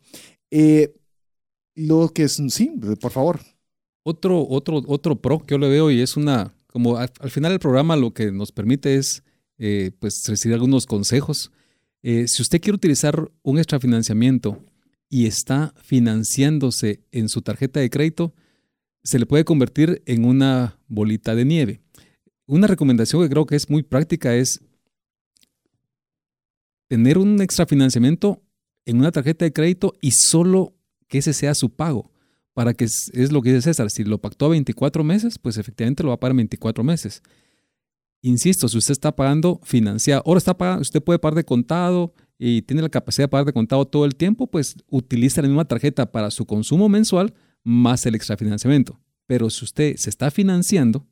Eh, 0.50 0.96
lo 1.76 2.08
que 2.08 2.24
es, 2.24 2.42
sí, 2.48 2.72
por 3.00 3.12
favor. 3.12 3.38
Otro, 4.08 4.46
otro, 4.48 4.84
otro 4.86 5.20
pro 5.20 5.40
que 5.40 5.54
yo 5.54 5.58
le 5.58 5.68
veo 5.68 5.90
y 5.90 6.00
es 6.00 6.16
una, 6.16 6.54
como 6.68 6.96
al, 6.96 7.10
final 7.28 7.50
del 7.50 7.58
programa 7.58 7.96
lo 7.96 8.14
que 8.14 8.30
nos 8.30 8.52
permite 8.52 8.94
es, 8.94 9.24
eh, 9.58 9.90
pues, 9.98 10.24
recibir 10.28 10.54
algunos 10.54 10.86
consejos. 10.86 11.50
Eh, 12.04 12.28
si 12.28 12.40
usted 12.40 12.60
quiere 12.60 12.76
utilizar 12.76 13.32
un 13.42 13.58
extrafinanciamiento 13.58 14.62
y 15.10 15.26
está 15.26 15.74
financiándose 15.82 17.00
en 17.10 17.28
su 17.28 17.42
tarjeta 17.42 17.80
de 17.80 17.90
crédito, 17.90 18.32
se 19.02 19.18
le 19.18 19.26
puede 19.26 19.44
convertir 19.44 20.04
en 20.06 20.24
una 20.24 20.78
bolita 20.86 21.34
de 21.34 21.44
nieve. 21.44 21.80
Una 22.46 22.68
recomendación 22.68 23.24
que 23.24 23.28
creo 23.28 23.44
que 23.44 23.56
es 23.56 23.68
muy 23.68 23.82
práctica 23.82 24.36
es 24.36 24.60
tener 26.86 27.18
un 27.18 27.42
extrafinanciamiento 27.42 28.40
en 28.84 28.98
una 28.98 29.10
tarjeta 29.10 29.44
de 29.44 29.52
crédito 29.52 29.94
y 30.00 30.12
solo 30.12 30.76
que 31.08 31.18
ese 31.18 31.32
sea 31.32 31.56
su 31.56 31.70
pago. 31.70 32.12
Para 32.56 32.72
que 32.72 32.86
es, 32.86 33.32
lo 33.32 33.42
que 33.42 33.52
dice 33.52 33.68
César, 33.68 33.90
si 33.90 34.02
lo 34.02 34.16
pactó 34.16 34.46
a 34.46 34.48
24 34.48 35.04
meses, 35.04 35.38
pues 35.38 35.58
efectivamente 35.58 36.02
lo 36.02 36.08
va 36.08 36.14
a 36.14 36.20
pagar 36.20 36.34
24 36.34 36.82
meses. 36.82 37.22
Insisto, 38.22 38.66
si 38.66 38.78
usted 38.78 38.92
está 38.92 39.14
pagando 39.14 39.60
financiado, 39.62 40.22
ahora 40.24 40.38
está 40.38 40.56
pagando, 40.56 40.80
usted 40.80 41.02
puede 41.02 41.18
pagar 41.18 41.34
de 41.34 41.44
contado 41.44 42.14
y 42.38 42.62
tiene 42.62 42.80
la 42.80 42.88
capacidad 42.88 43.24
de 43.24 43.28
pagar 43.28 43.44
de 43.44 43.52
contado 43.52 43.84
todo 43.84 44.06
el 44.06 44.16
tiempo, 44.16 44.46
pues 44.46 44.74
utiliza 44.88 45.42
la 45.42 45.48
misma 45.48 45.66
tarjeta 45.66 46.10
para 46.10 46.30
su 46.30 46.46
consumo 46.46 46.88
mensual 46.88 47.34
más 47.62 48.06
el 48.06 48.14
extrafinanciamiento. 48.14 48.98
Pero 49.26 49.50
si 49.50 49.62
usted 49.66 49.96
se 49.96 50.08
está 50.08 50.30
financiando, 50.30 51.06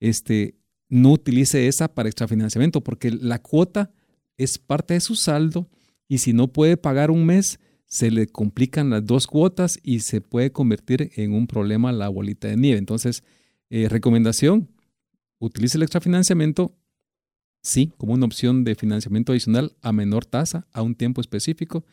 este, 0.00 0.56
no 0.88 1.12
utilice 1.12 1.68
esa 1.68 1.94
para 1.94 2.08
extrafinanciamiento 2.08 2.82
porque 2.82 3.12
la 3.12 3.40
cuota 3.40 3.92
es 4.38 4.58
parte 4.58 4.94
de 4.94 5.00
su 5.00 5.14
saldo 5.14 5.70
y 6.08 6.18
si 6.18 6.32
no 6.32 6.48
puede 6.48 6.76
pagar 6.76 7.12
un 7.12 7.26
mes, 7.26 7.60
se 7.90 8.12
le 8.12 8.28
complican 8.28 8.88
las 8.88 9.04
dos 9.04 9.26
cuotas 9.26 9.80
y 9.82 10.00
se 10.00 10.20
puede 10.20 10.52
convertir 10.52 11.10
en 11.16 11.32
un 11.32 11.48
problema 11.48 11.90
la 11.90 12.08
bolita 12.08 12.46
de 12.46 12.56
nieve. 12.56 12.78
Entonces, 12.78 13.24
eh, 13.68 13.88
recomendación, 13.88 14.68
utilice 15.40 15.76
el 15.76 15.82
extrafinanciamiento, 15.82 16.72
sí, 17.62 17.92
como 17.98 18.12
una 18.12 18.26
opción 18.26 18.62
de 18.62 18.76
financiamiento 18.76 19.32
adicional 19.32 19.76
a 19.82 19.92
menor 19.92 20.24
tasa, 20.24 20.68
a 20.72 20.82
un 20.82 20.94
tiempo 20.94 21.20
específico, 21.20 21.84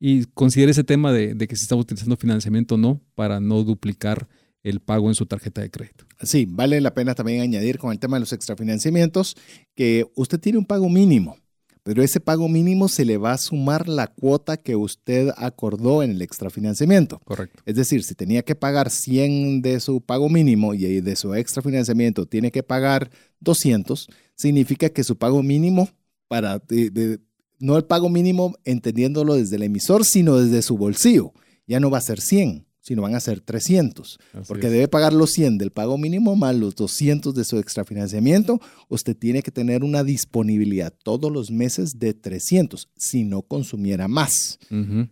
y 0.00 0.24
considere 0.24 0.72
ese 0.72 0.82
tema 0.82 1.12
de, 1.12 1.34
de 1.34 1.46
que 1.46 1.54
si 1.54 1.62
está 1.62 1.76
utilizando 1.76 2.16
financiamiento 2.16 2.74
o 2.74 2.78
no, 2.78 3.00
para 3.14 3.38
no 3.38 3.62
duplicar 3.62 4.28
el 4.64 4.80
pago 4.80 5.08
en 5.08 5.14
su 5.14 5.26
tarjeta 5.26 5.60
de 5.60 5.70
crédito. 5.70 6.04
Sí, 6.20 6.46
vale 6.50 6.80
la 6.80 6.94
pena 6.94 7.14
también 7.14 7.42
añadir 7.42 7.78
con 7.78 7.92
el 7.92 8.00
tema 8.00 8.16
de 8.16 8.20
los 8.20 8.32
extrafinanciamientos 8.32 9.36
que 9.76 10.04
usted 10.16 10.40
tiene 10.40 10.58
un 10.58 10.64
pago 10.64 10.88
mínimo, 10.88 11.36
pero 11.84 12.02
ese 12.02 12.18
pago 12.18 12.48
mínimo 12.48 12.88
se 12.88 13.04
le 13.04 13.18
va 13.18 13.32
a 13.32 13.38
sumar 13.38 13.88
la 13.88 14.08
cuota 14.08 14.56
que 14.56 14.74
usted 14.74 15.30
acordó 15.36 16.02
en 16.02 16.10
el 16.12 16.22
extrafinanciamiento. 16.22 17.20
Correcto. 17.24 17.62
Es 17.66 17.76
decir, 17.76 18.02
si 18.02 18.14
tenía 18.14 18.42
que 18.42 18.54
pagar 18.54 18.90
100 18.90 19.62
de 19.62 19.78
su 19.80 20.00
pago 20.00 20.28
mínimo 20.28 20.74
y 20.74 21.00
de 21.00 21.14
su 21.14 21.34
extrafinanciamiento 21.34 22.26
tiene 22.26 22.50
que 22.50 22.62
pagar 22.62 23.10
200, 23.40 24.08
significa 24.34 24.88
que 24.88 25.04
su 25.04 25.16
pago 25.16 25.42
mínimo 25.42 25.90
para 26.26 26.62
no 27.60 27.76
el 27.76 27.84
pago 27.84 28.08
mínimo 28.08 28.56
entendiéndolo 28.64 29.34
desde 29.34 29.56
el 29.56 29.62
emisor, 29.62 30.06
sino 30.06 30.38
desde 30.38 30.62
su 30.62 30.78
bolsillo, 30.78 31.32
ya 31.66 31.80
no 31.80 31.90
va 31.90 31.98
a 31.98 32.02
ser 32.02 32.20
100 32.20 32.66
sino 32.84 33.00
van 33.00 33.14
a 33.14 33.20
ser 33.20 33.40
300, 33.40 34.18
porque 34.46 34.68
debe 34.68 34.88
pagar 34.88 35.14
los 35.14 35.30
100 35.30 35.56
del 35.56 35.70
pago 35.70 35.96
mínimo 35.96 36.36
más 36.36 36.54
los 36.54 36.76
200 36.76 37.34
de 37.34 37.44
su 37.44 37.58
extrafinanciamiento. 37.58 38.60
Usted 38.90 39.16
tiene 39.16 39.42
que 39.42 39.50
tener 39.50 39.82
una 39.82 40.04
disponibilidad 40.04 40.92
todos 41.02 41.32
los 41.32 41.50
meses 41.50 41.98
de 41.98 42.12
300, 42.12 42.90
si 42.94 43.24
no 43.24 43.40
consumiera 43.40 44.06
más. 44.06 44.58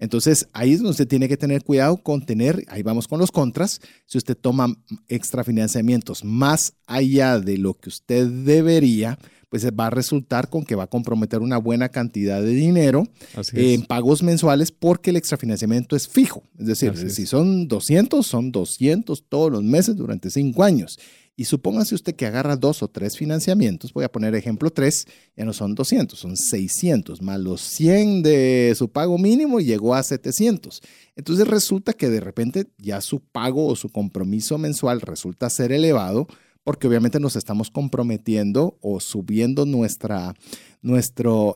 Entonces, 0.00 0.48
ahí 0.52 0.72
es 0.72 0.78
donde 0.80 0.90
usted 0.90 1.08
tiene 1.08 1.28
que 1.28 1.38
tener 1.38 1.64
cuidado 1.64 1.96
con 1.96 2.26
tener, 2.26 2.62
ahí 2.68 2.82
vamos 2.82 3.08
con 3.08 3.18
los 3.18 3.32
contras, 3.32 3.80
si 4.04 4.18
usted 4.18 4.37
toma 4.37 4.76
extrafinanciamientos 5.08 6.24
más 6.24 6.74
allá 6.87 7.40
de 7.40 7.56
lo 7.56 7.72
que 7.72 7.88
usted 7.88 8.26
debería, 8.26 9.18
pues 9.52 9.66
va 9.66 9.88
a 9.88 9.90
resultar 9.90 10.48
con 10.48 10.64
que 10.64 10.74
va 10.74 10.84
a 10.84 10.86
comprometer 10.86 11.40
una 11.40 11.58
buena 11.58 11.90
cantidad 11.90 12.40
de 12.40 12.54
dinero 12.54 13.06
en 13.52 13.82
pagos 13.82 14.22
mensuales 14.22 14.72
porque 14.72 15.10
el 15.10 15.16
extrafinanciamiento 15.16 15.94
es 15.94 16.08
fijo. 16.08 16.42
Es 16.58 16.68
decir, 16.68 17.10
si 17.10 17.26
son 17.26 17.68
200, 17.68 18.26
son 18.26 18.50
200 18.50 19.24
todos 19.28 19.52
los 19.52 19.62
meses 19.62 19.94
durante 19.94 20.30
cinco 20.30 20.64
años. 20.64 20.98
Y 21.36 21.44
supóngase 21.44 21.94
usted 21.94 22.14
que 22.14 22.24
agarra 22.24 22.56
dos 22.56 22.82
o 22.82 22.88
tres 22.88 23.18
financiamientos, 23.18 23.92
voy 23.92 24.04
a 24.04 24.10
poner 24.10 24.34
ejemplo 24.34 24.70
tres, 24.70 25.06
ya 25.36 25.44
no 25.44 25.52
son 25.52 25.74
200, 25.74 26.18
son 26.18 26.38
600, 26.38 27.20
más 27.20 27.38
los 27.38 27.60
100 27.60 28.22
de 28.22 28.74
su 28.74 28.88
pago 28.88 29.18
mínimo 29.18 29.60
y 29.60 29.66
llegó 29.66 29.94
a 29.94 30.02
700. 30.02 30.80
Entonces 31.14 31.46
resulta 31.46 31.92
que 31.92 32.08
de 32.08 32.20
repente 32.20 32.68
ya 32.78 33.02
su 33.02 33.20
pago 33.20 33.66
o 33.66 33.76
su 33.76 33.90
compromiso 33.90 34.56
mensual 34.56 35.02
resulta 35.02 35.50
ser 35.50 35.72
elevado 35.72 36.26
porque 36.64 36.87
obviamente 36.87 37.20
nos 37.20 37.37
estamos 37.37 37.70
comprometiendo 37.70 38.79
o 38.81 39.01
subiendo 39.01 39.66
nuestra, 39.66 40.35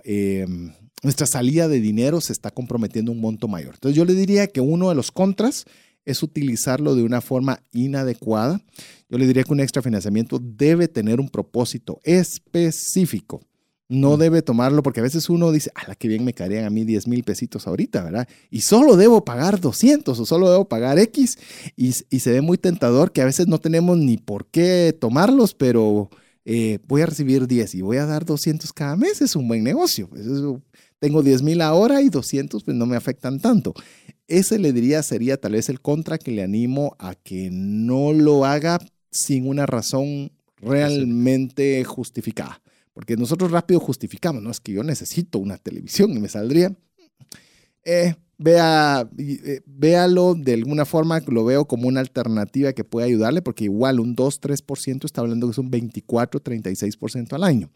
em, 0.05 0.73
nuestra 1.03 1.27
salida 1.27 1.69
de 1.69 1.81
dinero, 1.81 2.21
se 2.21 2.33
está 2.33 2.51
comprometiendo 2.51 3.13
un 3.13 3.21
monto 3.21 3.49
mayor. 3.49 3.75
Entonces 3.75 3.97
yo 3.97 4.05
le 4.05 4.15
diría 4.15 4.47
que 4.47 4.61
uno 4.61 4.89
de 4.89 4.95
los 4.95 5.13
contras 5.13 5.67
es 6.05 6.23
utilizarlo 6.23 6.95
de 6.95 7.03
una 7.03 7.21
forma 7.21 7.61
inadecuada. 7.73 8.61
Yo 9.09 9.19
le 9.19 9.27
diría 9.27 9.45
que 9.45 9.53
un 9.53 9.61
extrafinanciamiento 9.61 10.39
debe 10.41 10.89
tener 10.89 11.21
un 11.21 11.29
propósito 11.29 12.01
específico. 12.05 13.43
No 13.89 14.17
debe 14.17 14.43
tomarlo 14.43 14.83
porque 14.83 14.99
a 14.99 15.03
veces 15.05 15.31
uno 15.31 15.53
dice, 15.53 15.71
a 15.77 15.87
la 15.87 15.95
que 15.95 16.09
bien 16.09 16.25
me 16.25 16.33
caerían 16.33 16.65
a 16.65 16.71
mí 16.71 16.85
10 16.85 17.07
mil 17.07 17.23
pesitos 17.23 17.69
ahorita, 17.69 18.03
¿verdad? 18.03 18.29
Y 18.51 18.63
solo 18.63 18.97
debo 18.97 19.25
pagar 19.25 19.61
200 19.61 20.19
o 20.19 20.27
solo 20.27 20.51
debo 20.51 20.69
pagar 20.69 20.99
X. 20.99 21.39
Y, 21.77 21.93
se 21.93 22.33
ve 22.33 22.41
muy 22.41 22.59
tentador 22.59 23.13
que 23.13 23.23
a 23.23 23.27
veces 23.27 23.47
no 23.47 23.59
tenemos 23.59 23.97
ni 23.97 24.17
por 24.17 24.47
qué 24.47 24.97
tomarlos, 24.99 25.55
pero 25.55 26.11
eh, 26.45 26.81
voy 26.89 27.03
a 27.03 27.07
recibir 27.07 27.47
10 27.47 27.77
y 27.77 27.83
voy 27.83 27.99
a 27.99 28.07
dar 28.07 28.25
200 28.25 28.73
cada 28.73 28.97
mes. 28.97 29.23
Es 29.23 29.37
un 29.37 29.47
buen 29.47 29.63
negocio. 29.63 30.11
tengo 30.99 31.23
10 31.23 31.43
mil 31.43 31.61
ahora 31.61 32.03
y 32.03 32.09
200 32.09 32.65
pues 32.65 32.77
no 32.77 32.87
me 32.87 32.97
afectan 32.97 33.39
tanto. 33.39 33.73
Ese 34.27 34.59
le 34.59 34.73
diría 34.73 35.05
sería 35.05 35.37
tal 35.37 35.53
vez 35.53 35.69
el 35.69 35.81
contra 35.81 36.19
que 36.19 36.33
le 36.33 36.43
animo 36.43 36.97
a 36.99 37.15
que 37.15 37.51
no 37.53 38.13
lo 38.13 38.45
haga 38.45 38.81
sin 39.13 39.47
una 39.47 39.65
razón 39.67 40.33
realmente 40.57 41.85
justificada. 41.85 42.61
Porque 42.97 43.15
nosotros 43.15 43.51
rápido 43.51 43.79
justificamos, 43.79 44.43
no 44.43 44.51
es 44.51 44.59
que 44.59 44.73
yo 44.73 44.83
necesito 44.83 45.39
una 45.39 45.59
televisión 45.59 46.13
y 46.13 46.19
me 46.19 46.31
saldría. 46.31 46.75
Eh, 47.85 48.15
vea, 48.39 49.07
eh, 49.19 49.61
véalo 49.67 50.35
de 50.35 50.55
alguna 50.55 50.87
forma, 50.87 51.21
lo 51.27 51.45
veo 51.45 51.67
como 51.67 51.89
una 51.89 52.01
alternativa 52.01 52.73
que 52.73 52.85
puede 52.85 53.09
ayudarle, 53.09 53.43
porque 53.43 53.65
igual 53.65 54.01
un 54.01 54.17
2-3% 54.17 55.05
está 55.05 55.21
hablando 55.21 55.47
que 55.47 55.51
es 55.51 55.59
un 55.59 55.71
24-36% 55.71 57.35
al 57.35 57.45
año. 57.45 57.71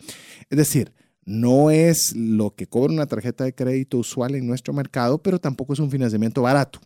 Es 0.48 0.56
decir, 0.56 0.94
no 1.26 1.70
es 1.70 2.16
lo 2.16 2.54
que 2.54 2.66
cobra 2.66 2.90
una 2.90 3.04
tarjeta 3.04 3.44
de 3.44 3.54
crédito 3.54 3.98
usual 3.98 4.34
en 4.36 4.46
nuestro 4.46 4.72
mercado, 4.72 5.22
pero 5.22 5.38
tampoco 5.38 5.74
es 5.74 5.80
un 5.80 5.90
financiamiento 5.90 6.40
barato. 6.40 6.80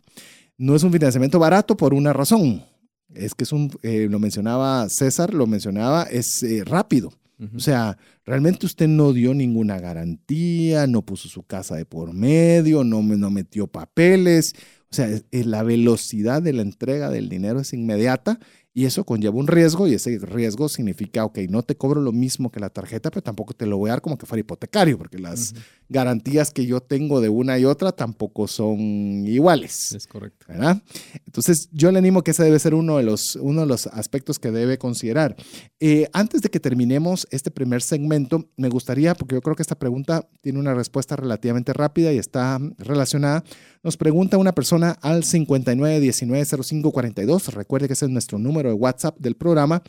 No 0.57 0.75
es 0.75 0.83
un 0.83 0.91
financiamiento 0.91 1.39
barato 1.39 1.77
por 1.77 1.93
una 1.93 2.11
razón. 2.11 2.65
Es 3.13 3.33
que 3.33 3.45
es 3.45 3.53
un, 3.53 3.71
eh, 3.81 4.09
lo 4.11 4.19
mencionaba 4.19 4.89
César, 4.89 5.33
lo 5.33 5.47
mencionaba, 5.47 6.03
es 6.03 6.43
rápido. 6.65 7.13
O 7.55 7.59
sea, 7.59 7.97
realmente 8.25 8.65
usted 8.65 8.87
no 8.87 9.11
dio 9.11 9.33
ninguna 9.33 9.79
garantía, 9.79 10.87
no 10.87 11.01
puso 11.01 11.27
su 11.27 11.43
casa 11.43 11.75
de 11.75 11.85
por 11.85 12.13
medio, 12.13 12.83
no, 12.83 13.01
no 13.01 13.29
metió 13.29 13.67
papeles. 13.67 14.53
O 14.89 14.95
sea, 14.95 15.09
la 15.31 15.63
velocidad 15.63 16.41
de 16.41 16.53
la 16.53 16.61
entrega 16.61 17.09
del 17.09 17.27
dinero 17.27 17.59
es 17.59 17.73
inmediata 17.73 18.39
y 18.77 18.83
eso 18.83 19.05
conlleva 19.05 19.37
un 19.37 19.47
riesgo 19.47 19.87
y 19.87 19.93
ese 19.93 20.19
riesgo 20.19 20.67
significa, 20.67 21.23
ok, 21.23 21.39
no 21.49 21.63
te 21.63 21.77
cobro 21.77 22.01
lo 22.01 22.11
mismo 22.11 22.51
que 22.51 22.59
la 22.59 22.69
tarjeta, 22.69 23.09
pero 23.09 23.23
tampoco 23.23 23.53
te 23.53 23.65
lo 23.65 23.77
voy 23.77 23.89
a 23.89 23.93
dar 23.93 24.01
como 24.01 24.17
que 24.17 24.25
fuera 24.25 24.41
hipotecario, 24.41 24.97
porque 24.97 25.17
las 25.17 25.55
garantías 25.87 26.51
que 26.51 26.65
yo 26.65 26.81
tengo 26.81 27.21
de 27.21 27.29
una 27.29 27.57
y 27.57 27.63
otra 27.63 27.93
tampoco 27.93 28.49
son 28.49 29.25
iguales. 29.25 29.93
Es 29.93 30.05
correcto. 30.07 30.47
¿verdad? 30.49 30.83
Entonces, 31.25 31.69
yo 31.71 31.89
le 31.89 31.99
animo 31.99 32.21
que 32.21 32.31
ese 32.31 32.43
debe 32.43 32.59
ser 32.59 32.73
uno 32.73 32.97
de 32.97 33.03
los, 33.03 33.37
uno 33.37 33.61
de 33.61 33.67
los 33.67 33.87
aspectos 33.87 34.39
que 34.39 34.51
debe 34.51 34.77
considerar. 34.77 35.37
Eh, 35.79 36.09
antes 36.11 36.41
de 36.41 36.49
que 36.49 36.59
terminemos 36.59 37.29
este 37.31 37.51
primer 37.51 37.81
segmento, 37.81 38.49
me 38.57 38.67
gustaría, 38.67 39.15
porque 39.15 39.35
yo 39.35 39.41
creo 39.41 39.55
que 39.55 39.63
esta 39.63 39.79
pregunta 39.79 40.27
tiene 40.41 40.59
una 40.59 40.73
respuesta 40.73 41.15
relativamente 41.15 41.71
rápida 41.71 42.11
y 42.11 42.17
está 42.17 42.59
relacionada. 42.77 43.45
Nos 43.83 43.95
pregunta 43.97 44.37
una 44.37 44.53
persona 44.53 44.97
al 45.01 45.23
59190542. 45.23 47.53
Recuerde 47.53 47.87
que 47.87 47.93
ese 47.93 48.05
es 48.05 48.11
nuestro 48.11 48.37
número 48.39 48.64
de 48.69 48.75
WhatsApp 48.75 49.17
del 49.19 49.35
programa, 49.35 49.83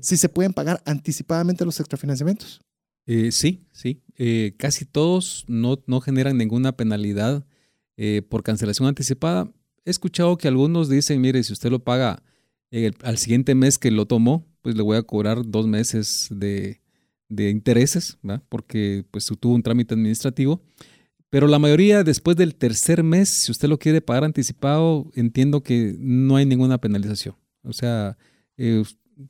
si 0.00 0.16
se 0.16 0.28
pueden 0.28 0.52
pagar 0.52 0.82
anticipadamente 0.86 1.64
los 1.64 1.78
extrafinanciamientos. 1.80 2.60
Eh, 3.06 3.32
sí, 3.32 3.66
sí. 3.72 4.02
Eh, 4.16 4.54
casi 4.56 4.84
todos 4.84 5.44
no, 5.48 5.82
no, 5.86 6.00
generan 6.00 6.36
ninguna 6.38 6.72
penalidad 6.72 7.44
eh, 7.96 8.22
por 8.28 8.42
cancelación 8.42 8.88
anticipada. 8.88 9.52
He 9.84 9.90
escuchado 9.90 10.36
que 10.38 10.48
algunos 10.48 10.88
dicen, 10.88 11.20
mire, 11.20 11.42
si 11.42 11.52
usted 11.52 11.70
lo 11.70 11.82
paga 11.82 12.22
al 13.02 13.18
siguiente 13.18 13.54
mes 13.54 13.76
que 13.76 13.90
lo 13.90 14.06
tomó, 14.06 14.46
pues 14.62 14.76
le 14.76 14.82
voy 14.82 14.96
a 14.96 15.02
cobrar 15.02 15.42
dos 15.44 15.66
meses 15.66 16.28
de, 16.30 16.80
de 17.28 17.50
intereses, 17.50 18.16
porque 18.48 19.04
pues 19.10 19.26
tuvo 19.38 19.54
un 19.54 19.62
trámite 19.62 19.92
administrativo. 19.92 20.62
Pero 21.28 21.48
la 21.48 21.58
mayoría 21.58 22.02
después 22.04 22.36
del 22.36 22.54
tercer 22.54 23.02
mes, 23.02 23.28
si 23.28 23.50
usted 23.50 23.68
lo 23.68 23.78
quiere 23.78 24.00
pagar 24.00 24.24
anticipado, 24.24 25.10
entiendo 25.14 25.62
que 25.62 25.96
no 25.98 26.36
hay 26.36 26.46
ninguna 26.46 26.78
penalización. 26.78 27.34
O 27.64 27.72
sea, 27.72 28.16
eh, 28.56 28.82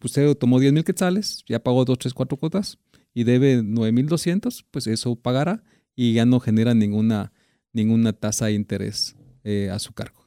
usted 0.02 0.36
tomó 0.36 0.60
10 0.60 0.72
mil 0.72 0.84
quetzales, 0.84 1.44
ya 1.46 1.62
pagó 1.62 1.84
2, 1.84 1.98
3, 1.98 2.14
4 2.14 2.36
cuotas 2.36 2.78
y 3.14 3.24
debe 3.24 3.62
9 3.62 3.92
mil 3.92 4.06
200, 4.06 4.64
pues 4.70 4.86
eso 4.86 5.16
pagará 5.16 5.62
y 5.94 6.14
ya 6.14 6.24
no 6.24 6.40
genera 6.40 6.74
ninguna, 6.74 7.32
ninguna 7.72 8.12
tasa 8.12 8.46
de 8.46 8.52
interés 8.52 9.16
eh, 9.44 9.70
a 9.70 9.78
su 9.78 9.92
cargo. 9.92 10.21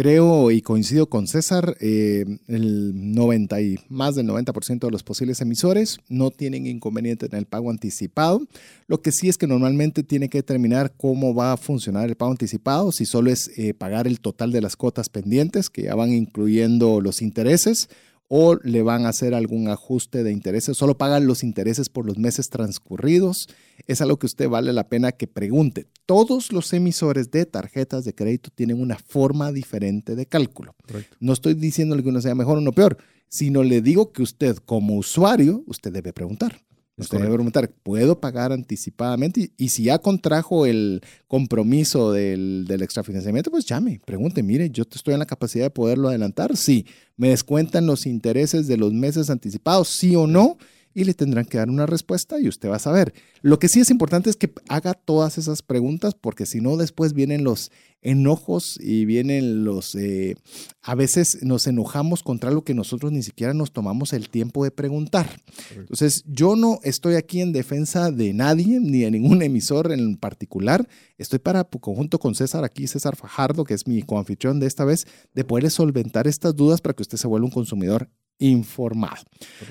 Creo 0.00 0.50
y 0.50 0.62
coincido 0.62 1.10
con 1.10 1.26
César, 1.26 1.76
eh, 1.78 2.24
el 2.48 3.14
90 3.14 3.60
y 3.60 3.78
más 3.90 4.14
del 4.14 4.28
90% 4.28 4.86
de 4.86 4.90
los 4.90 5.02
posibles 5.02 5.42
emisores 5.42 5.98
no 6.08 6.30
tienen 6.30 6.66
inconveniente 6.66 7.26
en 7.26 7.36
el 7.36 7.44
pago 7.44 7.68
anticipado. 7.68 8.40
Lo 8.86 9.02
que 9.02 9.12
sí 9.12 9.28
es 9.28 9.36
que 9.36 9.46
normalmente 9.46 10.02
tiene 10.02 10.30
que 10.30 10.38
determinar 10.38 10.94
cómo 10.96 11.34
va 11.34 11.52
a 11.52 11.58
funcionar 11.58 12.08
el 12.08 12.16
pago 12.16 12.30
anticipado, 12.30 12.92
si 12.92 13.04
solo 13.04 13.30
es 13.30 13.50
eh, 13.58 13.74
pagar 13.74 14.06
el 14.06 14.20
total 14.20 14.52
de 14.52 14.62
las 14.62 14.74
cuotas 14.74 15.10
pendientes, 15.10 15.68
que 15.68 15.82
ya 15.82 15.94
van 15.94 16.14
incluyendo 16.14 17.02
los 17.02 17.20
intereses, 17.20 17.90
o 18.32 18.54
le 18.62 18.82
van 18.82 19.06
a 19.06 19.08
hacer 19.08 19.34
algún 19.34 19.66
ajuste 19.66 20.22
de 20.22 20.30
intereses, 20.30 20.76
solo 20.76 20.96
pagan 20.96 21.26
los 21.26 21.42
intereses 21.42 21.88
por 21.88 22.06
los 22.06 22.16
meses 22.16 22.48
transcurridos. 22.48 23.48
Es 23.88 24.00
algo 24.00 24.20
que 24.20 24.26
usted 24.26 24.48
vale 24.48 24.72
la 24.72 24.88
pena 24.88 25.10
que 25.10 25.26
pregunte. 25.26 25.88
Todos 26.06 26.52
los 26.52 26.72
emisores 26.72 27.32
de 27.32 27.44
tarjetas 27.44 28.04
de 28.04 28.14
crédito 28.14 28.50
tienen 28.54 28.80
una 28.80 28.96
forma 28.96 29.50
diferente 29.50 30.14
de 30.14 30.26
cálculo. 30.26 30.76
No 31.18 31.32
estoy 31.32 31.54
diciéndole 31.54 32.04
que 32.04 32.10
uno 32.10 32.20
sea 32.20 32.36
mejor 32.36 32.58
o 32.58 32.60
no 32.60 32.70
peor, 32.70 32.98
sino 33.28 33.64
le 33.64 33.82
digo 33.82 34.12
que 34.12 34.22
usted 34.22 34.58
como 34.58 34.94
usuario, 34.94 35.64
usted 35.66 35.92
debe 35.92 36.12
preguntar. 36.12 36.62
Usted 37.00 37.18
debe 37.18 37.34
preguntar, 37.34 37.70
¿puedo 37.82 38.20
pagar 38.20 38.52
anticipadamente? 38.52 39.52
Y, 39.56 39.68
si 39.68 39.84
ya 39.84 39.98
contrajo 39.98 40.66
el 40.66 41.00
compromiso 41.28 42.12
del, 42.12 42.66
del 42.68 42.82
extrafinanciamiento, 42.82 43.50
pues 43.50 43.64
llame, 43.64 44.00
pregunte, 44.04 44.42
mire, 44.42 44.70
yo 44.70 44.84
estoy 44.90 45.14
en 45.14 45.20
la 45.20 45.26
capacidad 45.26 45.64
de 45.64 45.70
poderlo 45.70 46.08
adelantar. 46.08 46.56
Sí, 46.56 46.86
me 47.16 47.30
descuentan 47.30 47.86
los 47.86 48.06
intereses 48.06 48.66
de 48.66 48.76
los 48.76 48.92
meses 48.92 49.30
anticipados, 49.30 49.88
sí 49.88 50.14
o 50.14 50.26
no 50.26 50.58
y 50.94 51.04
le 51.04 51.14
tendrán 51.14 51.44
que 51.44 51.58
dar 51.58 51.70
una 51.70 51.86
respuesta 51.86 52.40
y 52.40 52.48
usted 52.48 52.68
va 52.68 52.76
a 52.76 52.80
saber. 52.80 53.14
Lo 53.42 53.58
que 53.58 53.68
sí 53.68 53.80
es 53.80 53.90
importante 53.90 54.30
es 54.30 54.36
que 54.36 54.52
haga 54.68 54.94
todas 54.94 55.38
esas 55.38 55.62
preguntas 55.62 56.14
porque 56.14 56.46
si 56.46 56.60
no 56.60 56.76
después 56.76 57.12
vienen 57.12 57.44
los 57.44 57.70
enojos 58.02 58.78
y 58.80 59.04
vienen 59.04 59.64
los... 59.64 59.94
Eh, 59.94 60.34
a 60.82 60.94
veces 60.94 61.38
nos 61.42 61.66
enojamos 61.66 62.22
contra 62.22 62.50
lo 62.50 62.64
que 62.64 62.74
nosotros 62.74 63.12
ni 63.12 63.22
siquiera 63.22 63.54
nos 63.54 63.72
tomamos 63.72 64.12
el 64.12 64.30
tiempo 64.30 64.64
de 64.64 64.70
preguntar. 64.70 65.42
Entonces 65.76 66.24
yo 66.26 66.56
no 66.56 66.80
estoy 66.82 67.14
aquí 67.14 67.40
en 67.40 67.52
defensa 67.52 68.10
de 68.10 68.32
nadie 68.32 68.80
ni 68.80 69.00
de 69.00 69.10
ningún 69.10 69.42
emisor 69.42 69.92
en 69.92 70.16
particular. 70.16 70.88
Estoy 71.18 71.38
para, 71.38 71.64
conjunto 71.64 72.18
con 72.18 72.34
César 72.34 72.64
aquí, 72.64 72.86
César 72.86 73.16
Fajardo, 73.16 73.64
que 73.64 73.74
es 73.74 73.86
mi 73.86 74.02
coanfitrión 74.02 74.60
de 74.60 74.66
esta 74.66 74.84
vez, 74.84 75.06
de 75.34 75.44
poder 75.44 75.70
solventar 75.70 76.26
estas 76.26 76.56
dudas 76.56 76.80
para 76.80 76.94
que 76.94 77.02
usted 77.02 77.18
se 77.18 77.28
vuelva 77.28 77.46
un 77.46 77.52
consumidor 77.52 78.08
informado. 78.40 79.22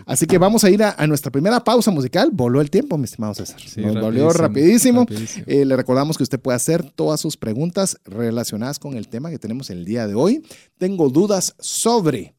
Así 0.05 0.25
que 0.25 0.37
vamos 0.37 0.63
a 0.63 0.69
ir 0.69 0.81
a, 0.83 1.05
nuestra 1.07 1.31
primera 1.31 1.63
pausa 1.63 1.91
musical. 1.91 2.29
Voló 2.31 2.61
el 2.61 2.69
tiempo, 2.69 2.97
mi 2.97 3.03
estimado 3.03 3.33
César. 3.33 3.59
Nos 3.77 3.99
volvió 3.99 4.31
rapidísimo. 4.31 5.05
Eh, 5.45 5.65
le 5.65 5.75
recordamos 5.75 6.17
que 6.17 6.23
usted 6.23 6.39
puede 6.39 6.55
hacer 6.55 6.83
todas 6.83 7.19
sus 7.19 7.35
preguntas 7.35 7.99
relacionadas 8.05 8.79
con 8.79 8.95
el 8.95 9.09
tema 9.09 9.29
que 9.29 9.39
tenemos 9.39 9.69
el 9.69 9.83
día 9.83 10.07
de 10.07 10.15
hoy. 10.15 10.43
Tengo 10.77 11.09
dudas 11.09 11.55
sobre 11.59 12.35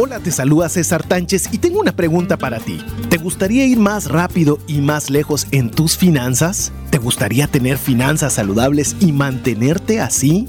Hola, 0.00 0.18
te 0.18 0.32
saluda 0.32 0.68
César 0.68 1.06
Tánchez 1.06 1.48
y 1.52 1.58
tengo 1.58 1.78
una 1.78 1.94
pregunta 1.94 2.38
para 2.38 2.58
ti. 2.58 2.80
¿Te 3.08 3.18
gustaría 3.18 3.64
ir 3.66 3.78
más 3.78 4.10
rápido 4.10 4.58
y 4.66 4.80
más 4.80 5.10
lejos 5.10 5.46
en 5.52 5.70
tus 5.70 5.96
finanzas? 5.96 6.72
¿Te 6.90 6.98
gustaría 6.98 7.46
tener 7.46 7.78
finanzas 7.78 8.32
saludables 8.32 8.96
y 8.98 9.12
mantenerte 9.12 10.00
así? 10.00 10.48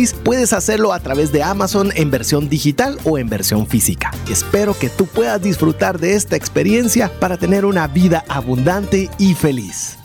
puedes 0.23 0.53
hacerlo 0.53 0.93
a 0.93 0.99
través 0.99 1.31
de 1.31 1.43
Amazon 1.43 1.91
en 1.95 2.11
versión 2.11 2.49
digital 2.49 2.97
o 3.03 3.17
en 3.17 3.29
versión 3.29 3.67
física. 3.67 4.11
Espero 4.29 4.77
que 4.77 4.89
tú 4.89 5.05
puedas 5.05 5.41
disfrutar 5.41 5.99
de 5.99 6.15
esta 6.15 6.35
experiencia 6.35 7.11
para 7.19 7.37
tener 7.37 7.65
una 7.65 7.87
vida 7.87 8.25
abundante 8.27 9.09
y 9.17 9.33
feliz. 9.35 9.97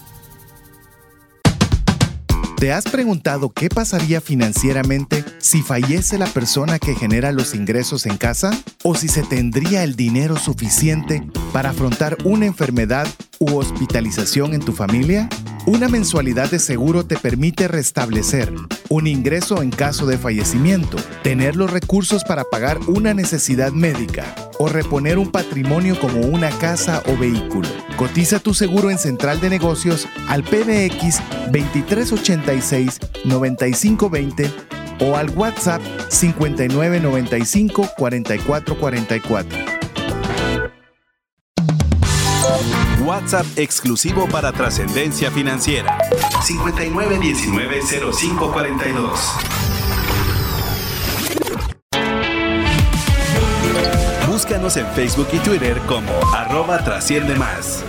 ¿Te 2.58 2.72
has 2.72 2.84
preguntado 2.84 3.50
qué 3.50 3.68
pasaría 3.68 4.22
financieramente 4.22 5.22
si 5.38 5.60
fallece 5.60 6.16
la 6.16 6.26
persona 6.26 6.78
que 6.78 6.94
genera 6.94 7.30
los 7.30 7.54
ingresos 7.54 8.06
en 8.06 8.16
casa? 8.16 8.50
¿O 8.82 8.94
si 8.94 9.08
se 9.08 9.22
tendría 9.22 9.84
el 9.84 9.94
dinero 9.94 10.38
suficiente 10.38 11.22
para 11.52 11.70
afrontar 11.70 12.16
una 12.24 12.46
enfermedad 12.46 13.06
u 13.38 13.56
hospitalización 13.56 14.54
en 14.54 14.60
tu 14.60 14.72
familia? 14.72 15.28
Una 15.66 15.88
mensualidad 15.88 16.50
de 16.50 16.58
seguro 16.58 17.04
te 17.04 17.16
permite 17.16 17.66
restablecer 17.68 18.52
un 18.88 19.06
ingreso 19.06 19.62
en 19.62 19.70
caso 19.70 20.06
de 20.06 20.16
fallecimiento, 20.16 20.96
tener 21.22 21.56
los 21.56 21.70
recursos 21.70 22.22
para 22.24 22.44
pagar 22.44 22.78
una 22.86 23.14
necesidad 23.14 23.72
médica 23.72 24.24
o 24.58 24.68
reponer 24.68 25.18
un 25.18 25.32
patrimonio 25.32 25.98
como 25.98 26.20
una 26.20 26.50
casa 26.50 27.02
o 27.06 27.16
vehículo. 27.16 27.68
Cotiza 27.96 28.38
tu 28.38 28.54
seguro 28.54 28.90
en 28.90 28.98
Central 28.98 29.40
de 29.40 29.50
Negocios 29.50 30.06
al 30.28 30.44
PBX 30.44 31.20
2386 31.50 33.00
9520 33.24 34.50
o 35.00 35.16
al 35.16 35.30
WhatsApp 35.30 35.82
5995 36.08 37.90
4444. 37.96 39.75
WhatsApp 43.16 43.46
exclusivo 43.56 44.28
para 44.28 44.52
trascendencia 44.52 45.30
financiera. 45.30 45.96
59190542. 46.42 49.18
Búscanos 54.28 54.76
en 54.76 54.86
Facebook 54.88 55.28
y 55.32 55.38
Twitter 55.38 55.80
como 55.86 56.12
arroba 56.34 56.84
trasciende 56.84 57.34
más. 57.36 57.82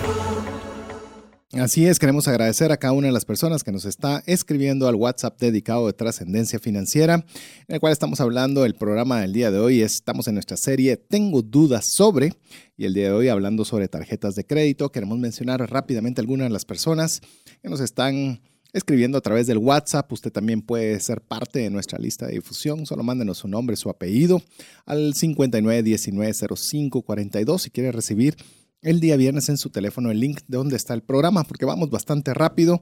Así 1.53 1.85
es, 1.85 1.97
queremos 1.97 2.27
agradecer 2.27 2.73
a 2.73 2.77
cada 2.77 2.91
una 2.91 3.07
de 3.07 3.13
las 3.13 3.23
personas 3.23 3.63
que 3.63 3.71
nos 3.71 3.85
está 3.85 4.21
escribiendo 4.25 4.89
al 4.89 4.95
WhatsApp 4.95 5.39
dedicado 5.39 5.87
de 5.87 5.93
trascendencia 5.93 6.59
financiera, 6.59 7.25
en 7.69 7.73
el 7.73 7.79
cual 7.79 7.93
estamos 7.93 8.19
hablando 8.19 8.65
el 8.65 8.75
programa 8.75 9.21
del 9.21 9.31
día 9.31 9.49
de 9.49 9.57
hoy. 9.57 9.81
Estamos 9.81 10.27
en 10.27 10.33
nuestra 10.33 10.57
serie 10.57 10.97
Tengo 10.97 11.41
dudas 11.41 11.85
sobre, 11.85 12.33
y 12.75 12.83
el 12.83 12.93
día 12.93 13.05
de 13.05 13.13
hoy 13.13 13.29
hablando 13.29 13.63
sobre 13.63 13.87
tarjetas 13.87 14.35
de 14.35 14.45
crédito. 14.45 14.91
Queremos 14.91 15.19
mencionar 15.19 15.61
rápidamente 15.71 16.19
algunas 16.19 16.47
de 16.47 16.53
las 16.53 16.65
personas 16.65 17.21
que 17.61 17.69
nos 17.69 17.79
están 17.79 18.41
escribiendo 18.73 19.17
a 19.17 19.21
través 19.21 19.47
del 19.47 19.59
WhatsApp. 19.59 20.11
Usted 20.11 20.33
también 20.33 20.61
puede 20.61 20.99
ser 20.99 21.21
parte 21.21 21.59
de 21.59 21.69
nuestra 21.69 21.97
lista 21.97 22.27
de 22.27 22.33
difusión. 22.33 22.85
Solo 22.85 23.03
mándenos 23.03 23.37
su 23.37 23.47
nombre, 23.47 23.77
su 23.77 23.89
apellido 23.89 24.41
al 24.85 25.13
59190542 25.13 27.59
si 27.59 27.69
quiere 27.69 27.93
recibir 27.93 28.35
el 28.81 28.99
día 28.99 29.15
viernes 29.15 29.49
en 29.49 29.57
su 29.57 29.69
teléfono 29.69 30.11
el 30.11 30.19
link 30.19 30.41
de 30.47 30.57
donde 30.57 30.75
está 30.75 30.93
el 30.93 31.03
programa, 31.03 31.43
porque 31.43 31.65
vamos 31.65 31.89
bastante 31.89 32.33
rápido 32.33 32.81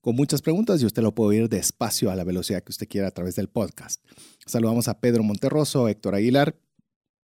con 0.00 0.14
muchas 0.14 0.42
preguntas 0.42 0.80
y 0.80 0.86
usted 0.86 1.02
lo 1.02 1.14
puede 1.14 1.40
oír 1.40 1.48
despacio 1.48 2.10
a 2.10 2.16
la 2.16 2.24
velocidad 2.24 2.62
que 2.62 2.70
usted 2.70 2.88
quiera 2.88 3.08
a 3.08 3.10
través 3.10 3.34
del 3.34 3.48
podcast. 3.48 4.04
Saludamos 4.46 4.88
a 4.88 5.00
Pedro 5.00 5.22
Monterroso, 5.22 5.88
Héctor 5.88 6.14
Aguilar, 6.14 6.56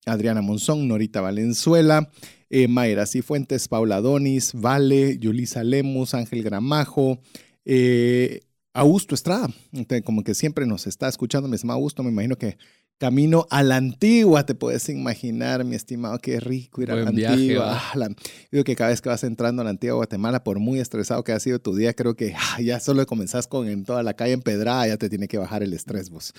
Adriana 0.07 0.43
Monzón, 0.43 0.87
Norita 0.87 1.21
Valenzuela, 1.21 2.11
eh, 2.51 2.69
Mayra 2.69 3.07
Cifuentes, 3.07 3.69
Paula 3.69 4.01
Donis, 4.01 4.53
Vale, 4.55 5.19
Yulisa 5.19 5.65
Lemus, 5.65 6.15
Ángel 6.15 6.43
Gramajo, 6.43 7.21
eh, 7.65 8.43
Augusto 8.73 9.15
Estrada, 9.15 9.49
como 10.05 10.23
que 10.23 10.35
siempre 10.35 10.65
nos 10.65 10.87
está 10.87 11.09
escuchando, 11.09 11.49
mi 11.49 11.57
estimado 11.57 11.79
Augusto, 11.79 12.05
me 12.05 12.11
imagino 12.11 12.37
que 12.37 12.59
camino 12.99 13.47
a 13.51 13.63
la 13.63 13.77
antigua, 13.77 14.45
te 14.45 14.55
puedes 14.55 14.89
imaginar, 14.89 15.65
mi 15.65 15.77
estimado, 15.77 16.19
qué 16.19 16.41
rico 16.41 16.83
ir 16.83 16.91
a 16.91 16.97
la 16.97 17.09
antigua. 17.09 17.81
Ah, 17.95 18.09
digo 18.51 18.65
que 18.65 18.77
cada 18.77 18.91
vez 18.91 19.01
que 19.01 19.09
vas 19.09 19.25
entrando 19.25 19.63
a 19.63 19.65
la 19.65 19.71
antigua 19.71 19.97
Guatemala, 19.97 20.43
por 20.43 20.59
muy 20.59 20.81
estresado 20.81 21.23
que 21.25 21.33
ha 21.33 21.41
sido 21.41 21.61
tu 21.61 21.75
día, 21.75 21.95
creo 21.95 22.15
que 22.15 22.35
ah, 22.37 22.61
ya 22.61 22.81
solo 22.81 23.07
comenzás 23.07 23.47
con 23.47 23.69
en 23.69 23.85
toda 23.85 24.03
la 24.03 24.15
calle 24.15 24.33
empedrada, 24.33 24.89
ya 24.89 24.97
te 24.97 25.09
tiene 25.09 25.29
que 25.29 25.39
bajar 25.39 25.63
el 25.63 25.73
estrés 25.73 26.11
vos. 26.11 26.35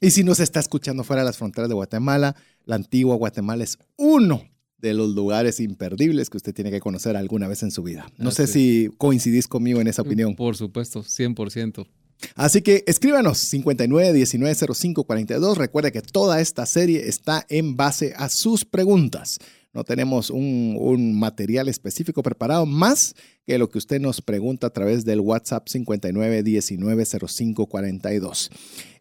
Y 0.00 0.10
si 0.10 0.22
no 0.22 0.34
se 0.34 0.42
está 0.42 0.60
escuchando 0.60 1.04
fuera 1.04 1.22
de 1.22 1.26
las 1.26 1.38
fronteras 1.38 1.68
de 1.68 1.74
Guatemala, 1.74 2.36
la 2.66 2.76
antigua 2.76 3.16
Guatemala 3.16 3.64
es 3.64 3.78
uno 3.96 4.44
de 4.78 4.92
los 4.92 5.14
lugares 5.14 5.60
imperdibles 5.60 6.28
que 6.28 6.36
usted 6.36 6.52
tiene 6.52 6.70
que 6.70 6.80
conocer 6.80 7.16
alguna 7.16 7.48
vez 7.48 7.62
en 7.62 7.70
su 7.70 7.82
vida. 7.82 8.06
No 8.18 8.30
sé 8.30 8.46
si 8.46 8.90
coincidís 8.98 9.48
conmigo 9.48 9.80
en 9.80 9.86
esa 9.86 10.02
opinión. 10.02 10.36
Por 10.36 10.56
supuesto, 10.56 11.02
100%. 11.02 11.86
Así 12.34 12.62
que 12.62 12.82
escríbanos 12.86 13.52
59190542. 13.52 15.56
Recuerde 15.56 15.92
que 15.92 16.02
toda 16.02 16.40
esta 16.40 16.66
serie 16.66 17.08
está 17.08 17.46
en 17.48 17.76
base 17.76 18.12
a 18.16 18.28
sus 18.28 18.64
preguntas. 18.64 19.38
No 19.74 19.82
tenemos 19.82 20.30
un, 20.30 21.18
material 21.18 21.68
específico 21.68 22.22
preparado 22.22 22.64
más 22.64 23.16
que 23.44 23.58
lo 23.58 23.68
que 23.68 23.78
usted 23.78 24.00
nos 24.00 24.22
pregunta 24.22 24.68
a 24.68 24.70
través 24.70 25.04
del 25.04 25.18
WhatsApp 25.18 25.66
59190542. 25.66 28.50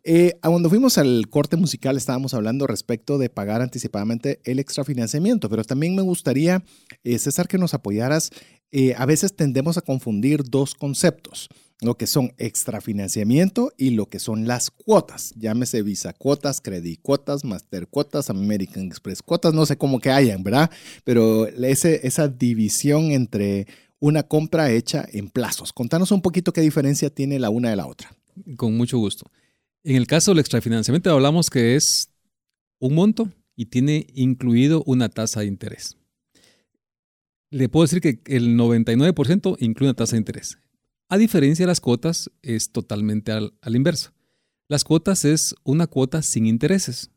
Eh, 0.03 0.33
cuando 0.41 0.69
fuimos 0.69 0.97
al 0.97 1.27
corte 1.29 1.57
musical 1.57 1.95
estábamos 1.95 2.33
hablando 2.33 2.65
respecto 2.65 3.19
de 3.19 3.29
pagar 3.29 3.62
anticipadamente 3.62 4.39
el 4.45 4.57
extrafinanciamiento, 4.57 5.47
pero 5.47 5.63
también 5.63 5.95
me 5.95 6.01
gustaría, 6.01 6.63
eh, 7.03 7.19
César, 7.19 7.47
que 7.47 7.59
nos 7.59 7.75
apoyaras. 7.75 8.31
Eh, 8.71 8.95
a 8.97 9.05
veces 9.05 9.36
tendemos 9.36 9.77
a 9.77 9.81
confundir 9.81 10.41
dos 10.43 10.73
conceptos 10.73 11.49
lo 11.83 11.95
que 11.97 12.07
son 12.07 12.33
extrafinanciamiento 12.37 13.73
y 13.77 13.91
lo 13.91 14.07
que 14.07 14.19
son 14.19 14.47
las 14.47 14.71
cuotas. 14.71 15.33
Llámese 15.35 15.81
Visa 15.81 16.13
cuotas, 16.13 16.61
Credit 16.61 16.99
cuotas, 17.01 17.43
Master 17.43 17.87
cuotas, 17.87 18.29
American 18.29 18.85
Express 18.85 19.21
cuotas, 19.21 19.53
no 19.53 19.65
sé 19.65 19.77
cómo 19.77 19.99
que 19.99 20.11
hayan, 20.11 20.43
¿verdad? 20.43 20.71
Pero 21.03 21.47
ese, 21.47 22.05
esa 22.07 22.27
división 22.27 23.11
entre 23.11 23.67
una 23.99 24.23
compra 24.23 24.71
hecha 24.71 25.05
en 25.11 25.29
plazos. 25.29 25.71
Contanos 25.71 26.11
un 26.11 26.21
poquito 26.21 26.51
qué 26.51 26.61
diferencia 26.61 27.09
tiene 27.09 27.39
la 27.39 27.49
una 27.49 27.69
de 27.69 27.75
la 27.75 27.87
otra. 27.87 28.15
Con 28.57 28.75
mucho 28.75 28.97
gusto. 28.97 29.31
En 29.83 29.95
el 29.95 30.07
caso 30.07 30.31
del 30.31 30.39
extrafinanciamiento 30.39 31.11
hablamos 31.11 31.49
que 31.49 31.75
es 31.75 32.09
un 32.79 32.95
monto 32.95 33.29
y 33.55 33.67
tiene 33.67 34.07
incluido 34.13 34.83
una 34.85 35.09
tasa 35.09 35.41
de 35.41 35.45
interés. 35.45 35.97
Le 37.49 37.69
puedo 37.69 37.83
decir 37.83 38.01
que 38.01 38.19
el 38.25 38.57
99% 38.57 39.57
incluye 39.59 39.89
una 39.89 39.93
tasa 39.93 40.13
de 40.13 40.19
interés. 40.19 40.57
A 41.09 41.17
diferencia 41.17 41.63
de 41.63 41.67
las 41.67 41.79
cuotas, 41.79 42.31
es 42.41 42.71
totalmente 42.71 43.31
al, 43.31 43.53
inverso. 43.75 44.11
Las 44.67 44.83
cuotas 44.83 45.25
es 45.25 45.55
una 45.63 45.87
cuota 45.87 46.21
sin 46.21 46.45
intereses. 46.45 47.11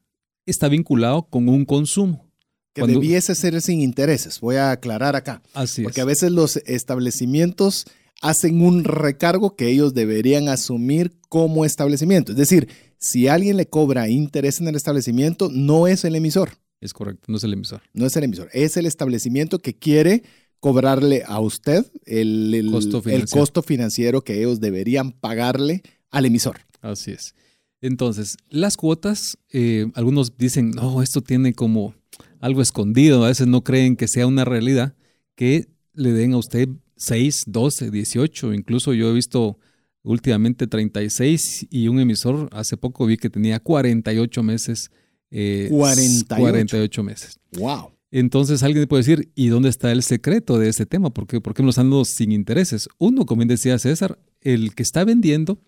Está 0.44 0.68
vinculado 0.68 1.28
con 1.28 1.48
un 1.48 1.64
consumo. 1.64 2.26
Que 2.74 2.86
debiese 2.86 3.34
ser 3.34 3.60
sin 3.62 3.80
intereses. 3.80 4.40
Voy 4.40 4.56
a 4.56 4.70
aclarar 4.70 5.16
acá. 5.16 5.42
Así 5.54 5.82
Porque 5.82 6.02
a 6.02 6.04
veces 6.04 6.30
los 6.30 6.58
establecimientos 6.66 7.86
hacen 8.20 8.60
un 8.60 8.84
recargo 8.84 9.56
que 9.56 9.68
ellos 9.68 9.94
deberían 9.94 10.48
asumir 10.48 11.18
como 11.28 11.64
establecimiento. 11.64 12.32
Es 12.32 12.38
decir, 12.38 12.68
si 12.98 13.28
alguien 13.28 13.56
le 13.56 13.66
cobra 13.66 14.08
interés 14.08 14.60
en 14.60 14.68
el 14.68 14.74
establecimiento, 14.74 15.48
no 15.50 15.86
es 15.86 16.04
el 16.04 16.16
emisor. 16.16 16.50
Es 16.80 16.92
correcto, 16.92 17.26
no 17.28 17.38
es 17.38 17.44
el 17.44 17.54
emisor. 17.54 17.82
No 17.94 18.06
es 18.06 18.16
el 18.16 18.24
emisor, 18.24 18.48
es 18.52 18.76
el 18.76 18.86
establecimiento 18.86 19.58
que 19.58 19.74
quiere 19.74 20.22
cobrarle 20.60 21.22
a 21.26 21.40
usted 21.40 21.86
el, 22.04 22.68
costo, 22.70 23.62
financiero. 23.62 24.22
que 24.22 24.38
ellos 24.38 24.60
deberían 24.60 25.12
pagarle 25.12 25.82
al 26.10 26.26
emisor. 26.26 26.58
Así 26.80 27.12
es. 27.12 27.34
Entonces, 27.80 28.36
las 28.48 28.76
cuotas, 28.76 29.38
eh, 29.52 29.86
algunos 29.94 30.36
dicen, 30.38 30.70
no, 30.70 31.02
esto 31.02 31.20
tiene 31.20 31.52
como 31.52 31.94
algo 32.40 32.62
escondido, 32.62 33.24
a 33.24 33.28
veces 33.28 33.46
no 33.46 33.62
creen 33.62 33.96
que 33.96 34.08
sea 34.08 34.26
una 34.26 34.44
realidad, 34.44 34.94
que 35.34 35.68
le 35.92 36.12
den 36.12 36.32
a 36.32 36.38
usted 36.38 36.68
6, 36.96 37.44
12, 37.46 37.90
18, 37.90 38.54
incluso 38.54 38.94
yo 38.94 39.10
he 39.10 39.12
visto 39.12 39.58
últimamente 40.02 40.66
36 40.66 41.66
y 41.70 41.88
un 41.88 42.00
emisor, 42.00 42.48
hace 42.52 42.76
poco 42.76 43.06
vi 43.06 43.16
que 43.16 43.28
tenía 43.28 43.60
48 43.60 44.42
meses 44.42 44.90
eh, 45.30 45.68
48. 45.70 46.40
48 46.40 47.02
meses. 47.02 47.40
Wow. 47.52 47.95
Entonces 48.18 48.62
alguien 48.62 48.86
puede 48.86 49.02
decir, 49.02 49.30
¿y 49.34 49.48
dónde 49.48 49.68
está 49.68 49.92
el 49.92 50.02
secreto 50.02 50.58
de 50.58 50.70
este 50.70 50.86
tema? 50.86 51.10
¿Por 51.10 51.26
qué, 51.26 51.42
por 51.42 51.52
qué 51.52 51.60
están 51.68 51.90
dando 51.90 52.02
sin 52.06 52.32
intereses? 52.32 52.88
Uno, 52.96 53.26
como 53.26 53.40
bien 53.40 53.48
decía 53.48 53.78
César, 53.78 54.18
el 54.40 54.74
que 54.74 54.82
está 54.82 55.04
vendiendo 55.04 55.60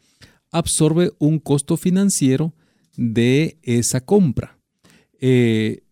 absorbe 0.50 1.12
un 1.18 1.40
costo 1.40 1.76
financiero 1.76 2.54
de 2.96 3.58
esa 3.62 4.00
compra. 4.00 4.58
Eh, 5.20 5.82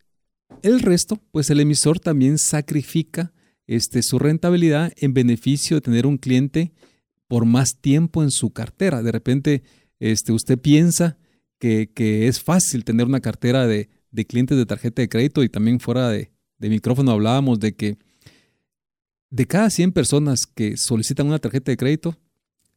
el 0.62 0.80
resto, 0.80 1.20
pues 1.30 1.50
el 1.50 1.60
emisor 1.60 2.00
también 2.00 2.38
sacrifica 2.38 3.34
este, 3.66 4.02
su 4.02 4.18
rentabilidad 4.18 4.94
en 4.96 5.12
beneficio 5.12 5.76
de 5.76 5.82
tener 5.82 6.06
un 6.06 6.16
cliente 6.16 6.72
por 7.28 7.44
más 7.44 7.82
tiempo 7.82 8.22
en 8.22 8.30
su 8.30 8.54
cartera. 8.54 9.02
De 9.02 9.12
repente, 9.12 9.62
este, 10.00 10.32
usted 10.32 10.58
piensa 10.58 11.18
que, 11.58 11.92
que 11.92 12.28
es 12.28 12.40
fácil 12.40 12.86
tener 12.86 13.04
una 13.04 13.20
cartera 13.20 13.66
de, 13.66 13.90
de 14.10 14.24
clientes 14.24 14.56
de 14.56 14.64
tarjeta 14.64 15.02
de 15.02 15.10
crédito 15.10 15.42
y 15.44 15.50
también 15.50 15.80
fuera 15.80 16.08
de, 16.08 16.30
de 16.58 16.68
micrófono 16.68 17.12
hablábamos 17.12 17.60
de 17.60 17.74
que 17.74 17.98
de 19.30 19.46
cada 19.46 19.70
100 19.70 19.92
personas 19.92 20.46
que 20.46 20.76
solicitan 20.76 21.26
una 21.26 21.38
tarjeta 21.38 21.70
de 21.70 21.76
crédito, 21.76 22.16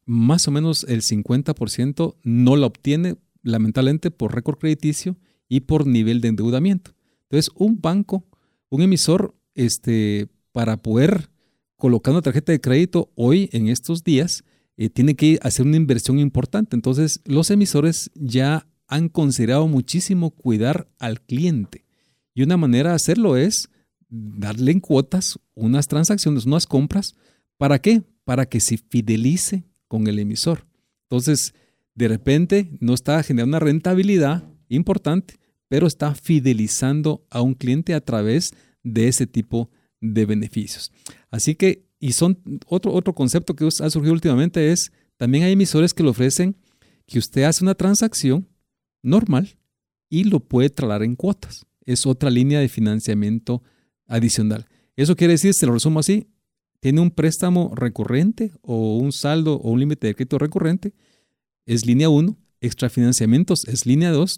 más 0.05 0.47
o 0.47 0.51
menos 0.51 0.83
el 0.89 1.01
50% 1.01 2.15
no 2.23 2.55
la 2.55 2.65
obtiene 2.65 3.17
lamentablemente 3.43 4.11
por 4.11 4.33
récord 4.33 4.57
crediticio 4.57 5.17
y 5.47 5.61
por 5.61 5.85
nivel 5.85 6.21
de 6.21 6.29
endeudamiento. 6.29 6.91
Entonces, 7.23 7.51
un 7.55 7.79
banco, 7.79 8.25
un 8.69 8.81
emisor, 8.81 9.35
este, 9.55 10.27
para 10.51 10.77
poder 10.77 11.29
colocar 11.75 12.13
una 12.13 12.21
tarjeta 12.21 12.51
de 12.51 12.59
crédito 12.59 13.11
hoy, 13.15 13.49
en 13.53 13.67
estos 13.67 14.03
días, 14.03 14.43
eh, 14.77 14.89
tiene 14.89 15.15
que 15.15 15.39
hacer 15.41 15.65
una 15.65 15.77
inversión 15.77 16.19
importante. 16.19 16.75
Entonces, 16.75 17.21
los 17.25 17.51
emisores 17.51 18.11
ya 18.15 18.67
han 18.87 19.09
considerado 19.09 19.67
muchísimo 19.67 20.31
cuidar 20.31 20.89
al 20.97 21.21
cliente. 21.21 21.85
Y 22.33 22.43
una 22.43 22.57
manera 22.57 22.91
de 22.91 22.95
hacerlo 22.95 23.37
es 23.37 23.69
darle 24.09 24.71
en 24.71 24.79
cuotas 24.79 25.39
unas 25.53 25.87
transacciones, 25.87 26.45
unas 26.45 26.65
compras. 26.65 27.15
¿Para 27.57 27.79
qué? 27.79 28.03
Para 28.23 28.47
que 28.47 28.59
se 28.59 28.77
fidelice 28.77 29.65
con 29.87 30.07
el 30.07 30.19
emisor. 30.19 30.65
Entonces, 31.09 31.53
de 31.95 32.07
repente 32.07 32.77
no 32.79 32.93
está 32.93 33.21
generando 33.23 33.57
una 33.57 33.65
rentabilidad 33.65 34.47
importante, 34.69 35.35
pero 35.67 35.87
está 35.87 36.15
fidelizando 36.15 37.25
a 37.29 37.41
un 37.41 37.53
cliente 37.53 37.93
a 37.93 38.01
través 38.01 38.53
de 38.83 39.07
ese 39.07 39.27
tipo 39.27 39.69
de 39.99 40.25
beneficios. 40.25 40.91
Así 41.29 41.55
que, 41.55 41.85
y 41.99 42.13
son 42.13 42.39
otro, 42.67 42.93
otro 42.93 43.13
concepto 43.13 43.55
que 43.55 43.65
ha 43.65 43.89
surgido 43.89 44.13
últimamente 44.13 44.71
es, 44.71 44.91
también 45.17 45.43
hay 45.43 45.51
emisores 45.51 45.93
que 45.93 46.03
le 46.03 46.09
ofrecen 46.09 46.55
que 47.05 47.19
usted 47.19 47.43
hace 47.43 47.63
una 47.63 47.75
transacción 47.75 48.47
normal 49.01 49.57
y 50.09 50.23
lo 50.23 50.39
puede 50.39 50.69
trasladar 50.69 51.03
en 51.03 51.15
cuotas. 51.15 51.65
Es 51.89 52.05
otra 52.05 52.29
línea 52.29 52.59
de 52.59 52.69
financiamiento 52.69 53.63
adicional. 54.05 54.67
Eso 54.95 55.15
quiere 55.15 55.33
decir, 55.33 55.53
se 55.55 55.65
lo 55.65 55.73
resumo 55.73 55.99
así, 55.99 56.27
tiene 56.79 57.01
un 57.01 57.09
préstamo 57.09 57.73
recurrente 57.75 58.51
o 58.61 58.97
un 58.97 59.11
saldo 59.11 59.55
o 59.55 59.71
un 59.71 59.79
límite 59.79 60.05
de 60.05 60.13
crédito 60.13 60.37
recurrente, 60.37 60.93
es 61.65 61.87
línea 61.87 62.09
1, 62.09 62.37
extrafinanciamientos 62.61 63.67
es 63.67 63.87
línea 63.87 64.11
2, 64.11 64.37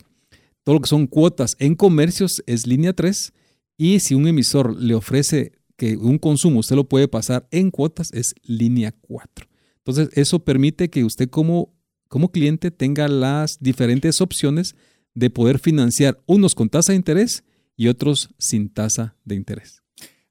todo 0.63 0.75
lo 0.75 0.81
que 0.81 0.87
son 0.87 1.07
cuotas 1.07 1.57
en 1.59 1.75
comercios 1.75 2.41
es 2.45 2.67
línea 2.67 2.93
3 2.93 3.33
y 3.77 3.99
si 3.99 4.15
un 4.15 4.27
emisor 4.27 4.79
le 4.79 4.93
ofrece 4.93 5.51
que 5.75 5.97
un 5.97 6.19
consumo 6.19 6.59
usted 6.59 6.77
lo 6.77 6.87
puede 6.87 7.09
pasar 7.09 7.47
en 7.51 7.69
cuotas 7.69 8.13
es 8.13 8.33
línea 8.43 8.93
4. 9.01 9.47
Entonces 9.77 10.09
eso 10.13 10.39
permite 10.39 10.89
que 10.89 11.03
usted 11.03 11.29
como, 11.29 11.73
como 12.07 12.31
cliente 12.31 12.71
tenga 12.71 13.07
las 13.07 13.57
diferentes 13.59 14.21
opciones 14.21 14.75
de 15.13 15.29
poder 15.29 15.59
financiar 15.59 16.21
unos 16.25 16.55
con 16.55 16.69
tasa 16.69 16.93
de 16.93 16.97
interés 16.97 17.43
y 17.75 17.87
otros 17.87 18.29
sin 18.37 18.69
tasa 18.69 19.15
de 19.25 19.35
interés. 19.35 19.81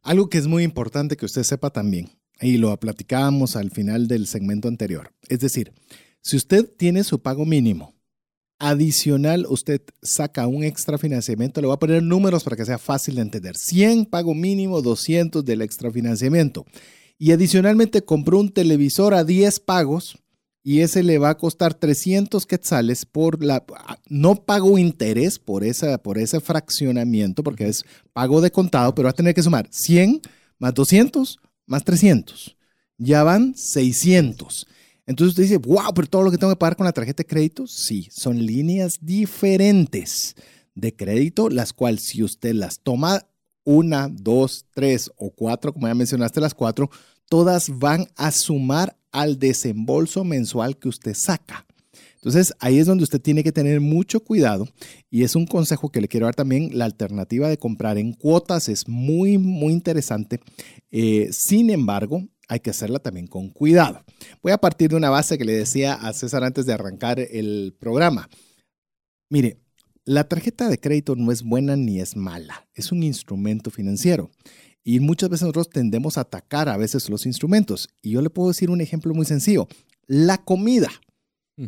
Algo 0.03 0.29
que 0.29 0.39
es 0.39 0.47
muy 0.47 0.63
importante 0.63 1.17
que 1.17 1.27
usted 1.27 1.43
sepa 1.43 1.71
también, 1.71 2.11
y 2.41 2.57
lo 2.57 2.75
platicábamos 2.79 3.57
al 3.57 3.71
final 3.71 4.09
del 4.09 4.27
segmento 4.27 4.69
anterior, 4.69 5.13
es 5.29 5.41
decir, 5.41 5.73
si 6.23 6.37
usted 6.37 6.71
tiene 6.77 7.05
su 7.05 7.21
pago 7.23 7.45
mínimo, 7.45 7.95
adicional 8.61 9.47
usted 9.49 9.81
saca 10.03 10.47
un 10.47 10.63
extra 10.63 10.99
financiamiento, 10.99 11.61
le 11.61 11.67
voy 11.67 11.75
a 11.75 11.79
poner 11.79 12.03
números 12.03 12.45
para 12.45 12.57
que 12.57 12.67
sea 12.67 12.79
fácil 12.79 13.17
de 13.17 13.23
entender. 13.23 13.57
100 13.57 14.05
pago 14.05 14.35
mínimo, 14.35 14.83
200 14.83 15.45
del 15.45 15.63
extra 15.63 15.91
financiamiento. 15.91 16.67
Y 17.19 17.33
adicionalmente 17.33 18.03
compró 18.03 18.39
un 18.39 18.51
televisor 18.51 19.15
a 19.15 19.25
10 19.25 19.61
pagos 19.61 20.19
y 20.63 20.81
ese 20.81 21.03
le 21.03 21.19
va 21.19 21.31
a 21.31 21.39
costar 21.39 21.75
300 21.75 22.47
quetzales 22.47 23.07
por 23.07 23.43
la 23.43 23.65
no 24.09 24.35
pago 24.45 24.79
interés 24.79 25.39
por 25.39 25.65
esa 25.65 25.99
por 25.99 26.19
ese 26.19 26.41
fraccionamiento 26.41 27.43
porque 27.43 27.69
es 27.69 27.85
pago 28.13 28.41
de 28.41 28.51
contado, 28.51 28.95
pero 28.95 29.07
va 29.07 29.11
a 29.11 29.15
tener 29.15 29.35
que 29.35 29.43
sumar 29.43 29.67
100 29.71 30.21
más 30.59 30.75
200 30.75 31.39
más 31.71 31.85
300. 31.85 32.57
Ya 32.99 33.23
van 33.23 33.55
600. 33.57 34.67
Entonces 35.07 35.31
usted 35.31 35.45
dice, 35.45 35.57
wow, 35.57 35.95
pero 35.95 36.09
todo 36.09 36.23
lo 36.23 36.31
que 36.31 36.37
tengo 36.37 36.53
que 36.53 36.59
pagar 36.59 36.77
con 36.77 36.85
la 36.85 36.93
tarjeta 36.93 37.23
de 37.23 37.27
crédito, 37.27 37.67
sí, 37.67 38.09
son 38.11 38.45
líneas 38.45 38.99
diferentes 39.01 40.35
de 40.75 40.95
crédito, 40.95 41.49
las 41.49 41.73
cuales 41.73 42.03
si 42.03 42.23
usted 42.23 42.55
las 42.55 42.81
toma 42.81 43.27
una, 43.65 44.09
dos, 44.09 44.67
tres 44.75 45.11
o 45.17 45.31
cuatro, 45.31 45.73
como 45.73 45.87
ya 45.87 45.95
mencionaste 45.95 46.41
las 46.41 46.55
cuatro, 46.55 46.91
todas 47.31 47.79
van 47.79 48.09
a 48.17 48.33
sumar 48.33 48.99
al 49.13 49.39
desembolso 49.39 50.25
mensual 50.25 50.77
que 50.77 50.89
usted 50.89 51.15
saca. 51.15 51.65
Entonces 52.17 52.53
ahí 52.59 52.79
es 52.79 52.87
donde 52.87 53.05
usted 53.05 53.21
tiene 53.21 53.43
que 53.43 53.53
tener 53.53 53.81
mucho 53.81 54.21
cuidado 54.21 54.69
y 55.09 55.23
es 55.23 55.37
un 55.37 55.47
consejo 55.47 55.91
que 55.91 56.03
le 56.03 56.09
quiero 56.09 56.27
dar 56.27 56.35
también. 56.35 56.77
La 56.77 56.85
alternativa 56.85 57.49
de 57.49 57.57
comprar 57.57 57.97
en 57.97 58.13
cuotas 58.13 58.69
es 58.69 58.87
muy, 58.89 59.39
muy 59.39 59.73
interesante. 59.73 60.41
Eh, 60.91 61.29
sin 61.33 61.71
embargo, 61.71 62.29
hay 62.49 62.61
que 62.61 62.71
hacerla 62.71 62.99
también 62.99 63.29
con 63.29 63.49
cuidado. 63.49 64.03
Voy 64.43 64.53
a 64.53 64.59
partir 64.59 64.91
de 64.91 64.97
una 64.97 65.09
base 65.09 65.39
que 65.39 65.45
le 65.45 65.53
decía 65.53 65.95
a 65.95 66.13
César 66.13 66.43
antes 66.43 66.67
de 66.67 66.73
arrancar 66.73 67.21
el 67.21 67.75
programa. 67.79 68.29
Mire, 69.31 69.61
la 70.05 70.25
tarjeta 70.25 70.69
de 70.69 70.79
crédito 70.79 71.15
no 71.15 71.31
es 71.31 71.45
buena 71.45 71.77
ni 71.77 72.01
es 72.01 72.17
mala, 72.17 72.69
es 72.75 72.91
un 72.91 73.05
instrumento 73.05 73.71
financiero. 73.71 74.31
Y 74.83 75.01
muchas 75.01 75.29
veces 75.29 75.43
nosotros 75.43 75.71
tendemos 75.71 76.19
a 76.19 76.23
atacar 76.23 76.69
a 76.69 76.77
veces 76.77 77.09
los 77.09 77.27
instrumentos. 77.27 77.89
Y 78.03 78.11
yo 78.11 78.23
le 78.23 78.31
puedo 78.31 78.49
decir 78.49 78.71
un 78.71 78.81
ejemplo 78.81 79.15
muy 79.15 79.27
sencillo. 79.27 79.69
La 80.07 80.39
comida. 80.39 80.91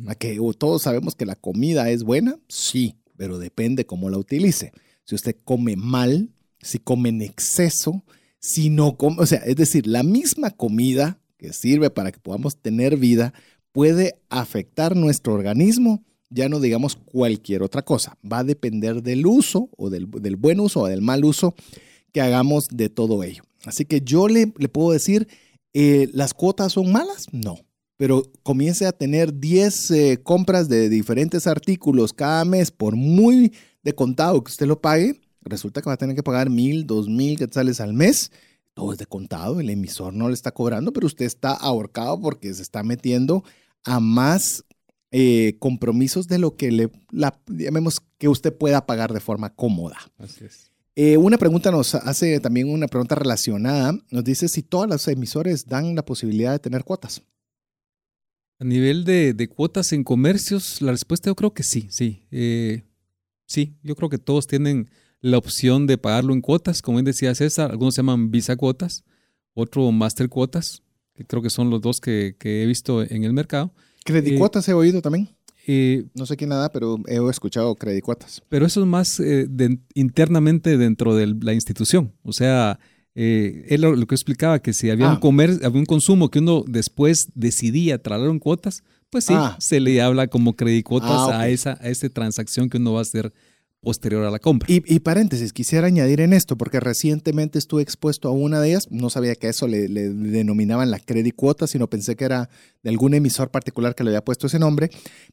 ¿A 0.06 0.14
que 0.14 0.38
todos 0.58 0.82
sabemos 0.82 1.14
que 1.14 1.26
la 1.26 1.36
comida 1.36 1.90
es 1.90 2.02
buena? 2.02 2.38
Sí, 2.48 2.96
pero 3.16 3.38
depende 3.38 3.84
cómo 3.84 4.08
la 4.08 4.16
utilice. 4.16 4.72
Si 5.04 5.14
usted 5.14 5.36
come 5.44 5.76
mal, 5.76 6.30
si 6.60 6.78
come 6.78 7.10
en 7.10 7.20
exceso, 7.20 8.02
si 8.38 8.70
no 8.70 8.96
come, 8.96 9.16
o 9.18 9.26
sea, 9.26 9.40
es 9.40 9.56
decir, 9.56 9.86
la 9.86 10.02
misma 10.02 10.50
comida 10.50 11.20
que 11.36 11.52
sirve 11.52 11.90
para 11.90 12.10
que 12.10 12.20
podamos 12.20 12.56
tener 12.56 12.96
vida 12.96 13.34
puede 13.72 14.16
afectar 14.30 14.96
nuestro 14.96 15.34
organismo, 15.34 16.02
ya 16.30 16.48
no 16.48 16.60
digamos 16.60 16.96
cualquier 16.96 17.62
otra 17.62 17.82
cosa. 17.82 18.16
Va 18.30 18.38
a 18.38 18.44
depender 18.44 19.02
del 19.02 19.26
uso 19.26 19.68
o 19.76 19.90
del, 19.90 20.06
buen 20.06 20.60
uso 20.60 20.80
o 20.80 20.86
del 20.86 21.02
mal 21.02 21.24
uso 21.24 21.54
que 22.12 22.20
hagamos 22.20 22.68
de 22.68 22.88
todo 22.88 23.22
ello. 23.24 23.42
Así 23.64 23.84
que 23.84 24.00
yo 24.00 24.28
le, 24.28 24.46
puedo 24.46 24.92
decir, 24.92 25.28
eh, 25.72 26.08
¿las 26.12 26.34
cuotas 26.34 26.72
son 26.72 26.92
malas? 26.92 27.26
No. 27.32 27.58
Pero 27.96 28.24
comience 28.42 28.86
a 28.86 28.92
tener 28.92 29.38
10 29.38 29.90
eh, 29.90 30.20
compras 30.22 30.68
de 30.68 30.88
diferentes 30.88 31.46
artículos 31.46 32.12
cada 32.12 32.44
mes, 32.44 32.70
por 32.70 32.96
muy 32.96 33.52
de 33.82 33.94
contado 33.94 34.42
que 34.42 34.50
usted 34.50 34.66
lo 34.66 34.80
pague, 34.80 35.20
resulta 35.42 35.80
que 35.80 35.88
va 35.88 35.94
a 35.94 35.98
tener 35.98 36.16
que 36.16 36.22
pagar 36.22 36.50
mil, 36.50 36.86
dos 36.86 37.08
mil 37.08 37.38
quetzales 37.38 37.80
al 37.80 37.94
mes. 37.94 38.30
Todo 38.74 38.92
es 38.92 38.98
de 38.98 39.06
contado, 39.06 39.60
el 39.60 39.68
emisor 39.68 40.14
no 40.14 40.28
le 40.28 40.34
está 40.34 40.52
cobrando, 40.52 40.92
pero 40.92 41.06
usted 41.06 41.26
está 41.26 41.52
ahorcado 41.52 42.20
porque 42.20 42.52
se 42.54 42.62
está 42.62 42.82
metiendo 42.82 43.44
a 43.84 44.00
más 44.00 44.64
eh, 45.10 45.56
compromisos 45.58 46.26
de 46.26 46.38
lo 46.38 46.56
que 46.56 46.72
le, 46.72 46.90
la, 47.10 47.38
llamemos 47.46 48.00
que 48.16 48.28
usted 48.28 48.56
pueda 48.56 48.86
pagar 48.86 49.12
de 49.12 49.20
forma 49.20 49.54
cómoda. 49.54 49.98
Así 50.16 50.46
es. 50.46 50.71
Eh, 50.94 51.16
una 51.16 51.38
pregunta 51.38 51.70
nos 51.70 51.94
hace 51.94 52.38
también 52.40 52.68
una 52.68 52.86
pregunta 52.86 53.14
relacionada. 53.14 53.98
Nos 54.10 54.24
dice 54.24 54.48
si 54.48 54.62
todos 54.62 54.88
los 54.88 55.08
emisores 55.08 55.66
dan 55.66 55.94
la 55.94 56.04
posibilidad 56.04 56.52
de 56.52 56.58
tener 56.58 56.84
cuotas. 56.84 57.22
A 58.58 58.64
nivel 58.64 59.04
de, 59.04 59.32
de 59.32 59.48
cuotas 59.48 59.92
en 59.92 60.04
comercios, 60.04 60.82
la 60.82 60.92
respuesta 60.92 61.30
yo 61.30 61.34
creo 61.34 61.54
que 61.54 61.62
sí, 61.62 61.88
sí. 61.90 62.26
Eh, 62.30 62.84
sí, 63.46 63.76
yo 63.82 63.96
creo 63.96 64.08
que 64.08 64.18
todos 64.18 64.46
tienen 64.46 64.90
la 65.20 65.38
opción 65.38 65.86
de 65.86 65.98
pagarlo 65.98 66.34
en 66.34 66.40
cuotas, 66.40 66.82
como 66.82 66.98
bien 66.98 67.04
decía 67.04 67.34
César, 67.34 67.70
algunos 67.70 67.94
se 67.94 68.00
llaman 68.00 68.30
Visa 68.30 68.56
cuotas, 68.56 69.04
otro 69.54 69.90
Master 69.92 70.28
cuotas, 70.28 70.82
que 71.14 71.24
creo 71.24 71.42
que 71.42 71.50
son 71.50 71.70
los 71.70 71.80
dos 71.80 72.00
que, 72.00 72.36
he 72.40 72.66
visto 72.66 73.02
en 73.02 73.24
el 73.24 73.32
mercado. 73.32 73.72
Credit 74.04 74.38
cuotas 74.38 74.68
he 74.68 74.74
oído 74.74 75.00
también. 75.00 75.28
Eh, 75.66 76.04
no 76.14 76.26
sé 76.26 76.36
quién 76.36 76.50
nada, 76.50 76.72
pero 76.72 76.98
he 77.06 77.18
escuchado 77.30 77.74
credit 77.76 78.04
cuotas. 78.04 78.42
Pero 78.48 78.66
eso 78.66 78.80
es 78.80 78.86
más 78.86 79.20
eh, 79.20 79.46
internamente 79.94 80.76
dentro 80.76 81.14
de 81.14 81.34
la 81.40 81.52
institución. 81.52 82.12
O 82.22 82.32
sea, 82.32 82.78
eh, 83.14 83.66
él 83.68 83.82
lo, 83.82 84.06
que 84.06 84.14
explicaba, 84.14 84.60
que 84.60 84.72
si 84.72 84.90
había, 84.90 85.08
un 85.08 85.16
ah. 85.16 85.20
comer, 85.20 85.60
había 85.64 85.78
un 85.78 85.86
consumo 85.86 86.30
que 86.30 86.40
uno 86.40 86.64
después 86.66 87.28
decidía 87.34 88.02
trasladar 88.02 88.32
en 88.32 88.38
cuotas, 88.38 88.82
pues 89.10 89.26
sí, 89.26 89.34
ah. 89.36 89.56
se 89.60 89.80
le 89.80 90.00
habla 90.00 90.26
como 90.28 90.56
credit 90.56 90.84
cuotas 90.84 91.10
ah, 91.10 91.40
a, 91.40 91.48
esa, 91.48 91.78
a 91.80 91.88
esa 91.88 92.08
transacción 92.08 92.68
que 92.68 92.78
uno 92.78 92.94
va 92.94 93.00
a 93.00 93.02
hacer 93.02 93.32
posterior 93.82 94.24
a 94.24 94.30
la 94.30 94.38
compra. 94.38 94.68
Y, 94.70 95.00
paréntesis, 95.00 95.52
quisiera 95.52 95.88
añadir 95.88 96.20
en 96.20 96.32
esto, 96.32 96.56
porque 96.56 96.80
recientemente 96.80 97.58
estuve 97.58 97.82
expuesto 97.82 98.28
a 98.28 98.30
una 98.30 98.60
de 98.60 98.70
ellas, 98.70 98.86
no 98.90 99.10
sabía 99.10 99.34
que 99.34 99.48
eso 99.48 99.66
le, 99.66 99.88
denominaban 99.88 100.90
la 100.90 101.00
credit 101.00 101.34
cuota, 101.34 101.66
sino 101.66 101.90
pensé 101.90 102.16
que 102.16 102.24
era 102.24 102.48
de 102.82 102.90
algún 102.90 103.12
emisor 103.12 103.50
particular 103.50 103.94
que 103.94 104.04
le 104.04 104.10
había 104.10 104.24
puesto 104.24 104.46
ese 104.46 104.60
nombre, 104.60 104.90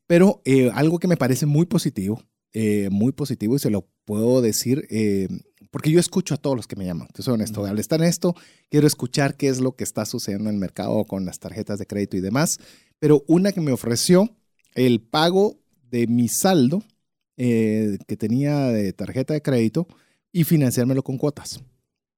pero 0.08 0.41
eh, 0.45 0.72
algo 0.74 0.97
que 1.00 1.08
me 1.08 1.16
parece 1.16 1.45
muy 1.45 1.68
positivo, 1.68 2.24
eh, 2.54 2.89
muy 2.91 3.12
positivo, 3.12 3.56
y 3.56 3.60
se 3.60 3.70
lo 3.70 3.88
puedo 4.04 4.41
decir, 4.41 4.88
eh, 4.89 5.28
porque 5.70 5.91
yo 5.91 6.00
escucho 6.00 6.34
a 6.34 6.38
todos 6.38 6.56
los 6.56 6.66
que 6.66 6.76
me 6.76 6.86
llaman, 6.86 7.08
te 7.14 7.22
soy 7.22 7.36
honesto, 7.36 7.64
al 7.66 7.78
estar 7.78 8.02
en 8.02 8.08
esto, 8.08 8.36
quiero 8.70 8.88
escuchar 8.88 9.38
qué 9.38 9.50
es 9.50 9.62
lo 9.62 9.76
que 9.76 9.84
está 9.84 10.06
sucediendo 10.06 10.50
en 10.50 10.56
el 10.56 10.60
mercado 10.60 11.06
con 11.06 11.24
las 11.24 11.38
tarjetas 11.38 11.78
de 11.78 11.86
crédito 11.86 12.18
y 12.18 12.22
demás, 12.22 12.58
pero 12.97 13.24
una 13.28 13.52
que 13.52 13.62
me 13.62 13.72
ofreció 13.72 14.36
el 14.74 15.02
pago 15.02 15.60
de 15.91 16.08
mi 16.08 16.28
saldo, 16.28 16.84
eh, 17.42 17.98
que 18.06 18.18
tenía 18.18 18.68
de 18.68 18.92
tarjeta 18.92 19.34
de 19.34 19.42
crédito 19.42 19.88
y 20.34 20.44
financiármelo 20.44 21.04
con 21.04 21.18
cuotas. 21.18 21.62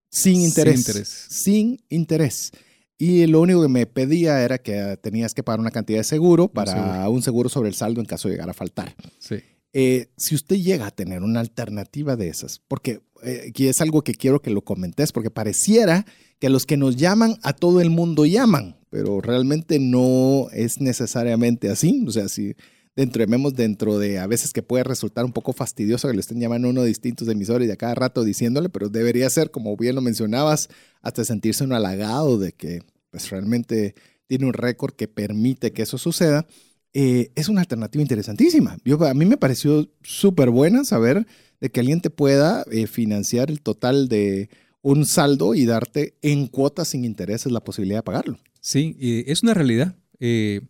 Sin 0.09 0.41
interés. 0.41 0.83
Sin 0.83 0.91
interés. 0.93 1.25
Sin 1.29 1.83
interés. 1.89 2.51
Y 2.97 3.27
lo 3.27 3.39
único 3.39 3.61
que 3.61 3.67
me 3.67 3.85
pedía 3.85 4.43
era 4.43 4.57
que 4.57 4.97
tenías 5.01 5.35
que 5.35 5.43
pagar 5.43 5.59
una 5.59 5.69
cantidad 5.69 5.99
de 5.99 6.03
seguro 6.03 6.47
para 6.47 7.07
un 7.07 7.21
seguro 7.21 7.49
sobre 7.49 7.69
el 7.69 7.75
saldo 7.75 8.01
en 8.01 8.07
caso 8.07 8.27
de 8.27 8.33
llegar 8.33 8.49
a 8.49 8.53
faltar. 8.53 8.95
Sí. 9.19 9.35
Eh, 9.73 10.09
si 10.17 10.33
usted 10.35 10.57
llega 10.57 10.87
a 10.87 10.91
tener 10.91 11.21
una 11.21 11.39
alternativa 11.39 12.15
de 12.15 12.27
esas, 12.27 12.59
porque 12.67 13.01
eh, 13.23 13.53
es 13.55 13.79
algo 13.79 14.03
que 14.03 14.15
quiero 14.15 14.41
que 14.41 14.49
lo 14.49 14.63
comentes, 14.63 15.11
porque 15.11 15.29
pareciera 15.29 16.05
que 16.39 16.49
los 16.49 16.65
que 16.65 16.77
nos 16.77 16.97
llaman 16.97 17.37
a 17.43 17.53
todo 17.53 17.79
el 17.79 17.91
mundo 17.91 18.25
llaman, 18.25 18.77
pero 18.89 19.21
realmente 19.21 19.79
no 19.79 20.47
es 20.51 20.81
necesariamente 20.81 21.69
así. 21.69 22.03
O 22.07 22.11
sea, 22.11 22.27
si 22.27 22.55
dentro 22.95 23.25
de 23.25 23.51
dentro 23.53 23.99
de 23.99 24.19
a 24.19 24.27
veces 24.27 24.51
que 24.51 24.63
puede 24.63 24.83
resultar 24.83 25.25
un 25.25 25.31
poco 25.31 25.53
fastidioso 25.53 26.07
que 26.07 26.13
le 26.13 26.19
estén 26.19 26.39
llamando 26.39 26.67
a 26.67 26.71
uno 26.71 26.81
de 26.81 26.87
distintos 26.87 27.27
emisores 27.27 27.67
y 27.67 27.71
a 27.71 27.77
cada 27.77 27.95
rato 27.95 28.23
diciéndole, 28.23 28.69
pero 28.69 28.89
debería 28.89 29.29
ser, 29.29 29.51
como 29.51 29.75
bien 29.77 29.95
lo 29.95 30.01
mencionabas, 30.01 30.69
hasta 31.01 31.23
sentirse 31.23 31.63
un 31.63 31.73
halagado 31.73 32.37
de 32.37 32.51
que 32.51 32.81
pues 33.09 33.29
realmente 33.29 33.95
tiene 34.27 34.45
un 34.45 34.53
récord 34.53 34.93
que 34.93 35.07
permite 35.07 35.71
que 35.71 35.81
eso 35.81 35.97
suceda. 35.97 36.45
Eh, 36.93 37.31
es 37.35 37.47
una 37.47 37.61
alternativa 37.61 38.01
interesantísima. 38.01 38.77
A 39.07 39.13
mí 39.13 39.25
me 39.25 39.37
pareció 39.37 39.89
súper 40.01 40.49
buena 40.49 40.83
saber 40.83 41.25
de 41.61 41.69
que 41.69 41.79
alguien 41.79 42.01
te 42.01 42.09
pueda 42.09 42.65
eh, 42.71 42.87
financiar 42.87 43.49
el 43.49 43.61
total 43.61 44.09
de 44.09 44.49
un 44.81 45.05
saldo 45.05 45.53
y 45.53 45.65
darte 45.65 46.15
en 46.21 46.47
cuotas 46.47 46.89
sin 46.89 47.05
intereses 47.05 47.51
la 47.51 47.63
posibilidad 47.63 47.99
de 47.99 48.03
pagarlo. 48.03 48.39
Sí, 48.59 48.95
es 49.27 49.43
una 49.43 49.53
realidad. 49.53 49.95
Eh, 50.19 50.61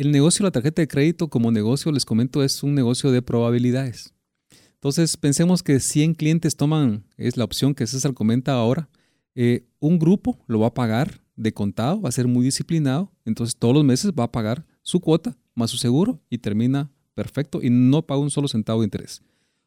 el 0.00 0.12
negocio 0.12 0.42
de 0.42 0.46
la 0.46 0.52
tarjeta 0.52 0.80
de 0.80 0.88
crédito 0.88 1.28
como 1.28 1.52
negocio, 1.52 1.92
les 1.92 2.06
comento, 2.06 2.42
es 2.42 2.62
un 2.62 2.74
negocio 2.74 3.10
de 3.10 3.20
probabilidades. 3.20 4.14
Entonces, 4.74 5.18
pensemos 5.18 5.62
que 5.62 5.78
100 5.78 6.14
clientes 6.14 6.56
toman, 6.56 7.04
es 7.18 7.36
la 7.36 7.44
opción 7.44 7.74
que 7.74 7.86
César 7.86 8.14
comenta 8.14 8.54
ahora. 8.54 8.88
Eh, 9.34 9.66
un 9.78 9.98
grupo 9.98 10.38
lo 10.46 10.60
va 10.60 10.68
a 10.68 10.74
pagar 10.74 11.20
de 11.36 11.52
contado, 11.52 12.00
va 12.00 12.08
a 12.08 12.12
ser 12.12 12.28
muy 12.28 12.42
disciplinado, 12.42 13.12
entonces 13.26 13.56
todos 13.56 13.74
los 13.74 13.84
meses 13.84 14.12
va 14.18 14.24
a 14.24 14.32
pagar 14.32 14.64
su 14.80 15.00
cuota 15.00 15.36
más 15.54 15.70
su 15.70 15.76
seguro 15.76 16.22
y 16.30 16.38
termina 16.38 16.90
perfecto 17.14 17.60
y 17.62 17.68
no 17.68 18.00
paga 18.06 18.22
un 18.22 18.30
solo 18.30 18.48
centavo 18.48 18.80
de 18.80 18.86
interés. 18.86 19.22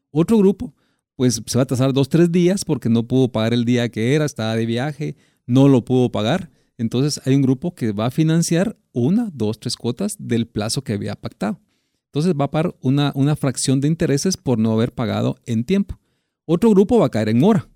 Otro 0.10 0.40
grupo, 0.40 0.74
pues 1.16 1.44
se 1.46 1.58
va 1.60 1.62
a 1.62 1.68
tasar 1.68 1.94
dos, 1.94 2.10
tres 2.10 2.32
días 2.32 2.66
porque 2.66 2.90
no 2.90 3.08
pudo 3.08 3.32
pagar 3.32 3.54
el 3.54 3.66
día 3.66 3.90
que 3.90 4.16
era, 4.16 4.26
estaba 4.26 4.56
de 4.56 4.66
viaje, 4.66 5.16
no 5.46 5.68
lo 5.68 5.86
pudo 5.86 6.12
pagar 6.12 6.50
entonces 6.84 7.22
hay 7.26 7.34
un 7.34 7.42
grupo 7.42 7.74
que 7.74 7.94
va 7.94 8.08
a 8.08 8.12
financiar 8.12 8.78
una, 8.92 9.30
dos, 9.34 9.58
tres 9.58 9.78
cuotas 9.78 10.18
del 10.20 10.48
plazo 10.48 10.84
que 10.84 10.94
había 10.94 11.16
pactado. 11.16 11.62
Entonces 12.08 12.34
va 12.40 12.46
a 12.46 12.52
pagar 12.52 12.76
una, 12.82 13.36
fracción 13.38 13.80
de 13.80 13.88
intereses 13.88 14.36
por 14.36 14.60
no 14.60 14.74
haber 14.74 14.94
pagado 14.94 15.38
en 15.46 15.64
tiempo. 15.64 15.98
Otro 16.46 16.70
grupo 16.72 17.00
va 17.00 17.06
a 17.06 17.10
caer 17.10 17.30
en 17.30 17.42
hora. 17.44 17.70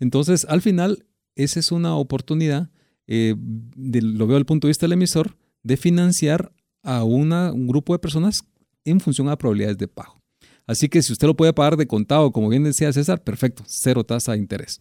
Entonces, 0.00 0.46
al 0.48 0.62
final, 0.62 1.06
esa 1.36 1.60
es 1.60 1.70
una 1.70 1.96
oportunidad, 1.96 2.70
eh, 3.06 3.36
lo 3.76 4.26
veo 4.26 4.36
desde 4.36 4.38
el 4.38 4.46
punto 4.46 4.66
de 4.66 4.70
vista 4.70 4.86
del 4.86 4.94
emisor, 4.94 5.36
de 5.62 5.76
financiar 5.76 6.52
a 6.82 7.04
un 7.04 7.66
grupo 7.66 7.92
de 7.92 7.98
personas 7.98 8.42
en 8.84 9.00
función 9.00 9.28
a 9.28 9.36
probabilidades 9.36 9.76
de 9.76 9.88
pago. 9.88 10.22
Así 10.66 10.88
que 10.88 11.02
si 11.02 11.12
usted 11.12 11.26
lo 11.26 11.36
puede 11.36 11.52
pagar 11.52 11.76
de 11.76 11.86
contado, 11.86 12.32
como 12.32 12.48
bien 12.48 12.64
decía 12.64 12.92
César, 12.92 13.22
perfecto, 13.22 13.62
cero 13.66 14.02
tasa 14.02 14.32
de 14.32 14.38
interés. 14.38 14.80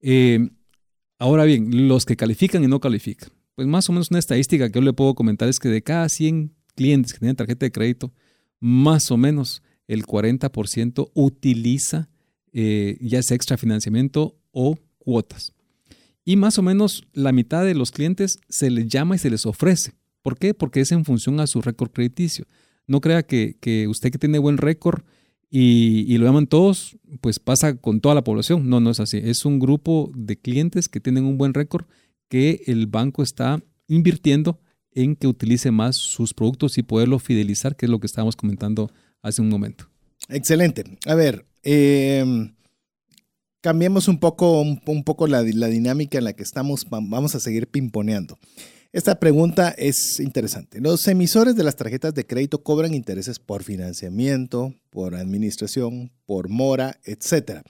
Eh, 0.00 0.48
Ahora 1.18 1.44
bien, 1.44 1.88
los 1.88 2.04
que 2.04 2.16
califican 2.16 2.62
y 2.62 2.68
no 2.68 2.80
califican. 2.80 3.30
Pues 3.54 3.66
más 3.66 3.88
o 3.88 3.92
menos 3.92 4.10
una 4.10 4.20
estadística 4.20 4.68
que 4.68 4.78
yo 4.78 4.84
le 4.84 4.92
puedo 4.92 5.14
comentar 5.14 5.48
es 5.48 5.58
que 5.58 5.68
de 5.68 5.82
cada 5.82 6.08
100 6.08 6.54
clientes 6.76 7.12
que 7.12 7.18
tienen 7.18 7.34
tarjeta 7.34 7.66
de 7.66 7.72
crédito, 7.72 8.12
más 8.60 9.10
o 9.10 9.16
menos 9.16 9.62
el 9.88 10.06
40% 10.06 11.10
utiliza 11.14 12.08
eh, 12.52 12.98
ya 13.00 13.22
sea 13.22 13.34
extra 13.34 13.56
financiamiento 13.56 14.38
o 14.52 14.78
cuotas. 14.98 15.52
Y 16.24 16.36
más 16.36 16.58
o 16.58 16.62
menos 16.62 17.04
la 17.12 17.32
mitad 17.32 17.64
de 17.64 17.74
los 17.74 17.90
clientes 17.90 18.38
se 18.48 18.70
les 18.70 18.86
llama 18.86 19.16
y 19.16 19.18
se 19.18 19.30
les 19.30 19.44
ofrece. 19.46 19.94
¿Por 20.22 20.38
qué? 20.38 20.54
Porque 20.54 20.80
es 20.80 20.92
en 20.92 21.04
función 21.04 21.40
a 21.40 21.46
su 21.46 21.60
récord 21.62 21.90
crediticio. 21.90 22.46
No 22.86 23.00
crea 23.00 23.22
que, 23.22 23.56
que 23.60 23.88
usted 23.88 24.12
que 24.12 24.18
tiene 24.18 24.38
buen 24.38 24.58
récord 24.58 25.02
y, 25.50 26.16
lo 26.18 26.26
llaman 26.26 26.46
todos, 26.46 26.96
pues 27.20 27.38
pasa 27.38 27.76
con 27.76 28.00
toda 28.00 28.14
la 28.14 28.24
población. 28.24 28.68
No, 28.68 28.80
no 28.80 28.90
es 28.90 29.00
así. 29.00 29.20
Es 29.22 29.44
un 29.44 29.58
grupo 29.58 30.10
de 30.14 30.38
clientes 30.38 30.88
que 30.88 31.00
tienen 31.00 31.24
un 31.24 31.38
buen 31.38 31.54
récord 31.54 31.86
que 32.28 32.62
el 32.66 32.86
banco 32.86 33.22
está 33.22 33.62
invirtiendo 33.86 34.60
en 34.92 35.16
que 35.16 35.26
utilice 35.26 35.70
más 35.70 35.96
sus 35.96 36.34
productos 36.34 36.78
y 36.78 36.82
poderlo 36.82 37.18
fidelizar, 37.18 37.76
que 37.76 37.86
es 37.86 37.90
lo 37.90 38.00
que 38.00 38.06
estábamos 38.06 38.36
comentando 38.36 38.90
hace 39.22 39.40
un 39.40 39.48
momento. 39.48 39.88
Excelente. 40.28 40.84
A 41.06 41.14
ver, 41.14 41.46
em, 41.62 42.54
cambiemos 43.60 44.08
un 44.08 44.18
poco, 44.18 44.60
un, 44.60 45.04
poco 45.04 45.26
la, 45.26 45.42
la, 45.42 45.68
dinámica 45.68 46.18
en 46.18 46.24
la 46.24 46.32
que 46.32 46.42
estamos. 46.42 46.86
Vamos 46.90 47.34
a 47.34 47.40
seguir 47.40 47.68
pimponeando. 47.68 48.38
Esta 48.98 49.20
pregunta 49.20 49.70
es 49.78 50.18
interesante. 50.18 50.80
Los 50.80 51.06
emisores 51.06 51.54
de 51.54 51.62
las 51.62 51.76
tarjetas 51.76 52.14
de 52.14 52.26
crédito 52.26 52.64
cobran 52.64 52.94
intereses 52.94 53.38
por 53.38 53.62
financiamiento, 53.62 54.74
por 54.90 55.14
administración, 55.14 56.10
por 56.26 56.48
mora, 56.48 56.98
etc. 57.04 57.60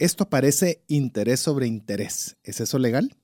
Esto 0.00 0.28
parece 0.28 0.82
interés 0.88 1.38
sobre 1.38 1.68
interés. 1.68 2.36
¿Es 2.42 2.60
eso 2.60 2.80
legal? 2.80 3.14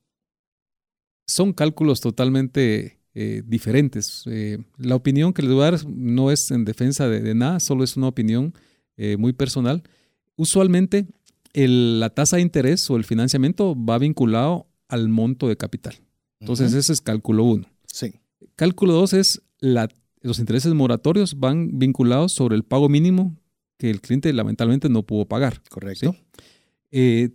Son 1.27 1.53
cálculos 1.53 2.01
totalmente 2.01 3.01
eh, 3.15 3.43
diferentes. 3.45 4.23
Eh, 4.27 4.59
la 4.77 4.95
opinión 4.95 5.33
que 5.33 5.43
les 5.43 5.51
voy 5.51 5.63
a 5.63 5.73
dar 5.73 5.85
no 5.85 6.31
es 6.31 6.53
en 6.53 6.65
defensa 6.65 7.09
de, 7.09 7.35
nada, 7.35 7.59
solo 7.59 7.83
es 7.83 7.97
una 7.97 8.07
opinión 8.07 8.55
eh, 8.97 9.17
muy 9.17 9.33
personal. 9.33 9.83
Usualmente 10.37 11.09
la 11.55 12.11
tasa 12.11 12.37
de 12.37 12.43
interés 12.43 12.89
o 12.89 12.95
el 12.95 13.03
financiamiento 13.03 13.75
va 13.75 13.99
vinculado 13.99 14.69
al 14.87 15.09
monto 15.09 15.49
de 15.49 15.57
capital. 15.57 15.97
Entonces, 16.41 16.73
ese 16.75 16.93
es 16.93 17.01
cálculo 17.01 17.45
1. 17.45 17.67
Sí. 17.87 18.15
Cálculo 18.57 18.95
2 18.95 19.13
es 19.15 19.43
la, 19.61 19.89
los 20.21 20.39
intereses 20.39 20.73
moratorios 20.75 21.39
van 21.39 21.79
vinculados 21.79 22.33
sobre 22.33 22.57
el 22.57 22.65
pago 22.65 22.89
mínimo 22.89 23.37
que 23.77 23.91
el 23.91 24.01
cliente 24.01 24.33
lamentablemente 24.33 24.89
no 24.89 25.05
pudo 25.05 25.27
pagar. 25.27 25.63
Correcto. 25.69 26.17
Eh, 26.91 27.31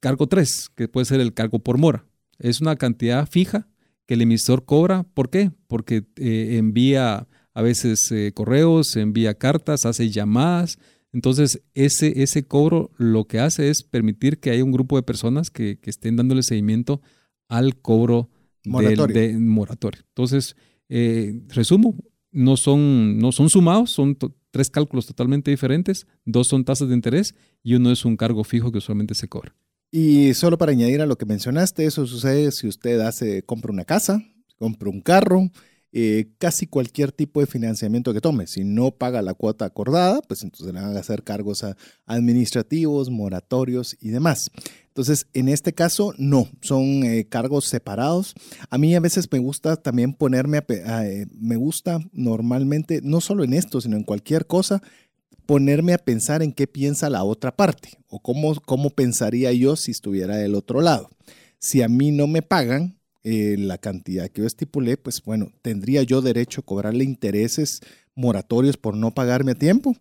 cargo 0.00 0.26
3, 0.26 0.70
que 0.74 0.88
puede 0.88 1.04
ser 1.04 1.20
el 1.20 1.34
cargo 1.34 1.58
por 1.58 1.78
mora. 1.78 2.06
Es 2.38 2.60
una 2.60 2.76
cantidad 2.76 3.28
fija 3.28 3.68
que 4.06 4.14
el 4.14 4.22
emisor 4.22 4.64
cobra. 4.64 5.04
¿Por 5.14 5.30
qué? 5.30 5.50
Porque 5.66 6.04
eh, 6.16 6.56
envía 6.58 7.26
a 7.52 7.62
veces 7.62 8.10
eh, 8.12 8.32
correos, 8.34 8.96
envía 8.96 9.34
cartas, 9.34 9.86
hace 9.86 10.10
llamadas. 10.10 10.78
Entonces, 11.12 11.62
ese, 11.74 12.22
ese 12.22 12.46
cobro 12.46 12.90
lo 12.96 13.24
que 13.26 13.38
hace 13.38 13.70
es 13.70 13.82
permitir 13.82 14.40
que 14.40 14.50
haya 14.50 14.64
un 14.64 14.72
grupo 14.72 14.96
de 14.96 15.02
personas 15.02 15.50
que, 15.50 15.78
que 15.78 15.90
estén 15.90 16.16
dándole 16.16 16.42
seguimiento 16.42 17.00
al 17.48 17.80
cobro 17.80 18.30
moratorio. 18.64 19.14
de 19.14 19.38
moratorio. 19.38 20.02
Entonces, 20.08 20.56
eh, 20.88 21.42
resumo, 21.48 21.96
no 22.30 22.56
son, 22.56 23.18
no 23.18 23.32
son 23.32 23.48
sumados, 23.48 23.90
son 23.90 24.18
tres 24.50 24.70
cálculos 24.70 25.06
totalmente 25.06 25.50
diferentes, 25.50 26.06
dos 26.24 26.48
son 26.48 26.64
tasas 26.64 26.88
de 26.88 26.94
interés 26.94 27.34
y 27.62 27.74
uno 27.74 27.90
es 27.90 28.04
un 28.04 28.16
cargo 28.16 28.44
fijo 28.44 28.72
que 28.72 28.78
usualmente 28.78 29.14
se 29.14 29.28
cobra. 29.28 29.54
Y 29.90 30.34
solo 30.34 30.58
para 30.58 30.72
añadir 30.72 31.00
a 31.00 31.06
lo 31.06 31.16
que 31.16 31.26
mencionaste, 31.26 31.86
eso 31.86 32.06
sucede 32.06 32.50
si 32.50 32.66
usted 32.66 33.00
hace, 33.00 33.42
compra 33.44 33.72
una 33.72 33.84
casa, 33.84 34.20
compra 34.56 34.90
un 34.90 35.00
carro, 35.00 35.50
eh, 35.96 36.26
casi 36.38 36.66
cualquier 36.66 37.12
tipo 37.12 37.38
de 37.38 37.46
financiamiento 37.46 38.12
que 38.12 38.20
tome. 38.20 38.48
Si 38.48 38.64
no 38.64 38.90
paga 38.90 39.22
la 39.22 39.32
cuota 39.32 39.64
acordada, 39.64 40.20
pues 40.22 40.42
entonces 40.42 40.74
le 40.74 40.80
van 40.80 40.96
a 40.96 40.98
hacer 40.98 41.22
cargos 41.22 41.64
administrativos, 42.04 43.10
moratorios 43.10 43.96
y 44.00 44.08
demás. 44.08 44.50
Entonces, 44.88 45.28
en 45.34 45.48
este 45.48 45.72
caso, 45.72 46.12
no, 46.18 46.48
son 46.62 47.04
eh, 47.04 47.28
cargos 47.28 47.66
separados. 47.66 48.34
A 48.70 48.76
mí 48.76 48.92
a 48.96 49.00
veces 49.00 49.28
me 49.30 49.38
gusta 49.38 49.76
también 49.76 50.14
ponerme, 50.14 50.58
a, 50.84 51.06
eh, 51.06 51.28
me 51.32 51.54
gusta 51.54 52.00
normalmente, 52.12 53.00
no 53.04 53.20
solo 53.20 53.44
en 53.44 53.54
esto, 53.54 53.80
sino 53.80 53.96
en 53.96 54.02
cualquier 54.02 54.46
cosa, 54.46 54.82
ponerme 55.46 55.92
a 55.92 55.98
pensar 55.98 56.42
en 56.42 56.52
qué 56.52 56.66
piensa 56.66 57.08
la 57.08 57.22
otra 57.22 57.54
parte 57.54 57.90
o 58.08 58.18
cómo, 58.18 58.56
cómo 58.62 58.90
pensaría 58.90 59.52
yo 59.52 59.76
si 59.76 59.92
estuviera 59.92 60.36
del 60.38 60.56
otro 60.56 60.80
lado. 60.80 61.08
Si 61.60 61.82
a 61.82 61.88
mí 61.88 62.10
no 62.10 62.26
me 62.26 62.42
pagan, 62.42 62.98
eh, 63.24 63.56
la 63.58 63.78
cantidad 63.78 64.28
que 64.28 64.42
yo 64.42 64.46
estipulé, 64.46 64.96
pues 64.96 65.22
bueno, 65.22 65.50
¿tendría 65.62 66.02
yo 66.02 66.20
derecho 66.20 66.60
a 66.60 66.64
cobrarle 66.64 67.04
intereses 67.04 67.80
moratorios 68.14 68.76
por 68.76 68.96
no 68.96 69.14
pagarme 69.14 69.52
a 69.52 69.54
tiempo? 69.54 69.96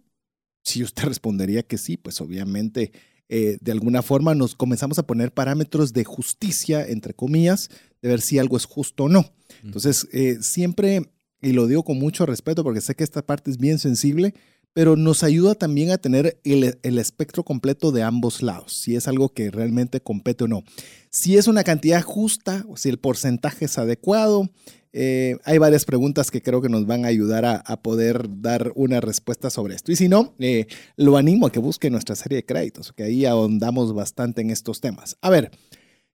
Si 0.63 0.83
usted 0.83 1.03
respondería 1.05 1.63
que 1.63 1.77
sí, 1.77 1.97
pues 1.97 2.21
obviamente 2.21 2.91
eh, 3.29 3.57
de 3.61 3.71
alguna 3.71 4.01
forma 4.01 4.35
nos 4.35 4.55
comenzamos 4.55 4.99
a 4.99 5.07
poner 5.07 5.33
parámetros 5.33 5.93
de 5.93 6.03
justicia, 6.03 6.85
entre 6.85 7.13
comillas, 7.13 7.69
de 8.01 8.09
ver 8.09 8.21
si 8.21 8.37
algo 8.37 8.57
es 8.57 8.65
justo 8.65 9.05
o 9.05 9.09
no. 9.09 9.33
Entonces, 9.63 10.07
eh, 10.11 10.37
siempre, 10.41 11.09
y 11.41 11.53
lo 11.53 11.67
digo 11.67 11.83
con 11.83 11.97
mucho 11.97 12.25
respeto 12.25 12.63
porque 12.63 12.81
sé 12.81 12.95
que 12.95 13.03
esta 13.03 13.25
parte 13.25 13.49
es 13.49 13.57
bien 13.57 13.79
sensible, 13.79 14.33
pero 14.73 14.95
nos 14.95 15.23
ayuda 15.23 15.55
también 15.55 15.91
a 15.91 15.97
tener 15.97 16.39
el, 16.43 16.97
espectro 16.97 17.43
completo 17.43 17.91
de 17.91 18.03
ambos 18.03 18.41
lados, 18.41 18.73
si 18.73 18.95
es 18.95 19.07
algo 19.07 19.29
que 19.29 19.51
realmente 19.51 20.01
compete 20.01 20.45
o 20.45 20.47
no. 20.47 20.63
Si 21.09 21.37
es 21.37 21.47
una 21.47 21.63
cantidad 21.63 22.01
justa, 22.01 22.65
si 22.75 22.89
el 22.89 22.97
porcentaje 22.97 23.65
es 23.65 23.77
adecuado, 23.77 24.49
eh, 24.91 25.37
hay 25.43 25.57
varias 25.59 25.85
preguntas 25.85 26.31
que 26.31 26.41
creo 26.41 26.61
que 26.61 26.69
nos 26.69 26.85
van 26.85 27.05
a 27.05 27.09
ayudar 27.09 27.45
a, 27.45 27.55
a 27.55 27.81
poder 27.81 28.27
dar 28.41 28.71
una 28.75 28.99
respuesta 28.99 29.49
sobre 29.49 29.75
esto. 29.75 29.91
Y 29.91 29.95
si 29.95 30.09
no, 30.09 30.33
eh, 30.39 30.67
lo 30.97 31.17
animo 31.17 31.47
a 31.47 31.51
que 31.51 31.59
busque 31.59 31.89
nuestra 31.89 32.15
serie 32.15 32.37
de 32.37 32.45
créditos, 32.45 32.93
que 32.93 33.03
ahí 33.03 33.25
ahondamos 33.25 33.93
bastante 33.93 34.41
en 34.41 34.49
estos 34.49 34.81
temas. 34.81 35.17
A 35.21 35.29
ver, 35.29 35.51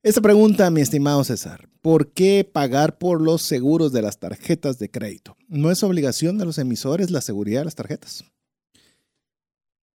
esta 0.01 0.21
pregunta, 0.21 0.69
mi 0.69 0.79
estimado 0.79 1.25
César, 1.25 1.67
¿por 1.81 2.13
qué 2.13 2.49
pagar 2.49 2.97
por 2.97 3.21
los 3.21 3.41
seguros 3.41 3.91
de 3.91 4.01
las 4.01 4.17
tarjetas 4.17 4.79
de 4.79 4.89
crédito? 4.89 5.35
¿No 5.49 5.71
es 5.71 5.83
obligación 5.83 6.37
de 6.37 6.45
los 6.45 6.57
emisores 6.57 7.11
la 7.11 7.19
seguridad 7.19 7.61
de 7.61 7.65
las 7.65 7.75
tarjetas? 7.75 8.23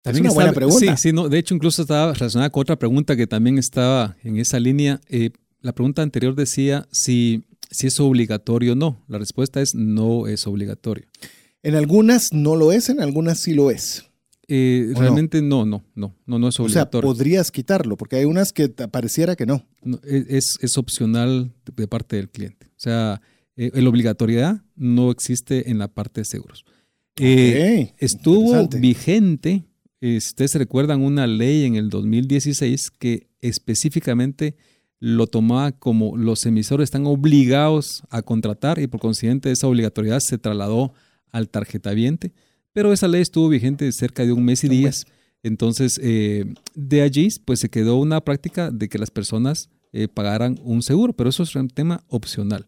También 0.05 0.27
es 0.27 0.33
una 0.33 0.35
buena 0.35 0.53
pregunta. 0.53 0.97
Sí, 0.97 1.09
sí, 1.09 1.13
no, 1.13 1.29
de 1.29 1.39
hecho 1.39 1.55
incluso 1.55 1.83
estaba 1.83 2.13
relacionada 2.13 2.51
con 2.51 2.61
otra 2.61 2.79
pregunta 2.79 3.17
que 3.17 3.27
también 3.27 3.59
estaba 3.59 4.17
en 4.23 4.37
esa 4.37 4.61
línea. 4.61 5.01
Eh, 5.09 5.31
la 5.61 5.75
pregunta 5.75 6.03
anterior 6.03 6.37
decía 6.37 6.87
si 6.93 7.45
si 7.75 7.89
es 7.89 8.01
obligatorio 8.01 8.73
o 8.73 8.77
no. 8.77 9.03
La 9.09 9.19
respuesta 9.19 9.61
es 9.61 9.75
no 9.75 10.27
es 10.27 10.47
obligatorio. 10.47 11.07
En 11.63 11.75
algunas 11.75 12.33
no 12.33 12.57
lo 12.57 12.73
es, 12.73 12.89
en 12.89 13.01
algunas 13.01 13.41
sí 13.41 13.55
lo 13.55 13.71
es. 13.71 14.05
Eh, 14.47 14.93
realmente 14.95 15.41
no? 15.41 15.65
no, 15.65 15.83
no, 15.95 16.15
no, 16.27 16.39
no, 16.39 16.49
es 16.49 16.61
obligatorio. 16.61 17.11
O 17.11 17.15
sea, 17.15 17.17
podrías 17.17 17.51
quitarlo, 17.51 17.97
porque 17.97 18.17
hay 18.17 18.27
unas 18.27 18.53
que 18.53 18.69
pareciera 18.69 19.37
que 19.37 19.47
no. 19.47 19.67
E, 20.05 20.27
es, 20.29 20.59
es, 20.61 20.77
opcional 20.77 21.55
de 21.65 21.89
parte 21.89 22.17
del 22.17 22.29
cliente. 22.29 22.67
O 22.67 22.81
sea, 22.81 23.23
eh, 23.57 23.71
la 23.73 23.89
obligatoriedad 23.89 24.61
no 24.77 25.11
existe 25.11 25.71
en 25.71 25.79
la 25.79 25.89
parte 25.89 26.21
de 26.21 26.25
seguros. 26.27 26.67
Eh, 27.17 27.95
estuvo 27.99 28.69
vigente, 28.69 29.65
si 30.05 30.29
ustedes 30.29 30.55
recuerdan, 30.55 31.03
una 31.03 31.27
ley 31.27 31.65
en 31.65 31.77
el 31.77 31.89
2016 31.89 32.91
que 32.91 33.29
específicamente 33.41 34.57
lo 35.01 35.27
tomaba 35.27 35.73
como 35.73 36.17
los 36.17 36.47
emisores 36.47 36.85
están 36.85 37.07
obligados 37.07 38.03
a 38.11 38.23
contratar 38.23 38.79
y 38.79 38.87
por 38.87 39.01
consiguiente 39.01 39.51
esa 39.51 39.67
obligatoriedad 39.67 40.21
se 40.21 40.39
trasladó 40.39 40.95
al 41.31 41.49
tarjetaviente, 41.49 42.33
pero 42.73 42.93
esa 42.93 43.09
ley 43.09 43.21
estuvo 43.21 43.49
vigente 43.49 43.91
cerca 43.93 44.25
de 44.25 44.33
un 44.33 44.45
mes 44.45 44.65
y 44.65 44.69
días. 44.69 45.07
Entonces, 45.43 46.01
eh, 46.03 46.47
de 46.75 47.03
allí 47.03 47.29
pues 47.45 47.61
se 47.61 47.69
quedó 47.69 47.97
una 47.97 48.23
práctica 48.23 48.71
de 48.71 48.89
que 48.89 48.99
las 48.99 49.11
personas 49.11 49.69
eh, 49.93 50.09
pagaran 50.09 50.59
un 50.63 50.83
seguro, 50.83 51.13
pero 51.13 51.29
eso 51.31 51.43
es 51.43 51.55
un 51.55 51.69
tema 51.69 52.03
opcional, 52.09 52.67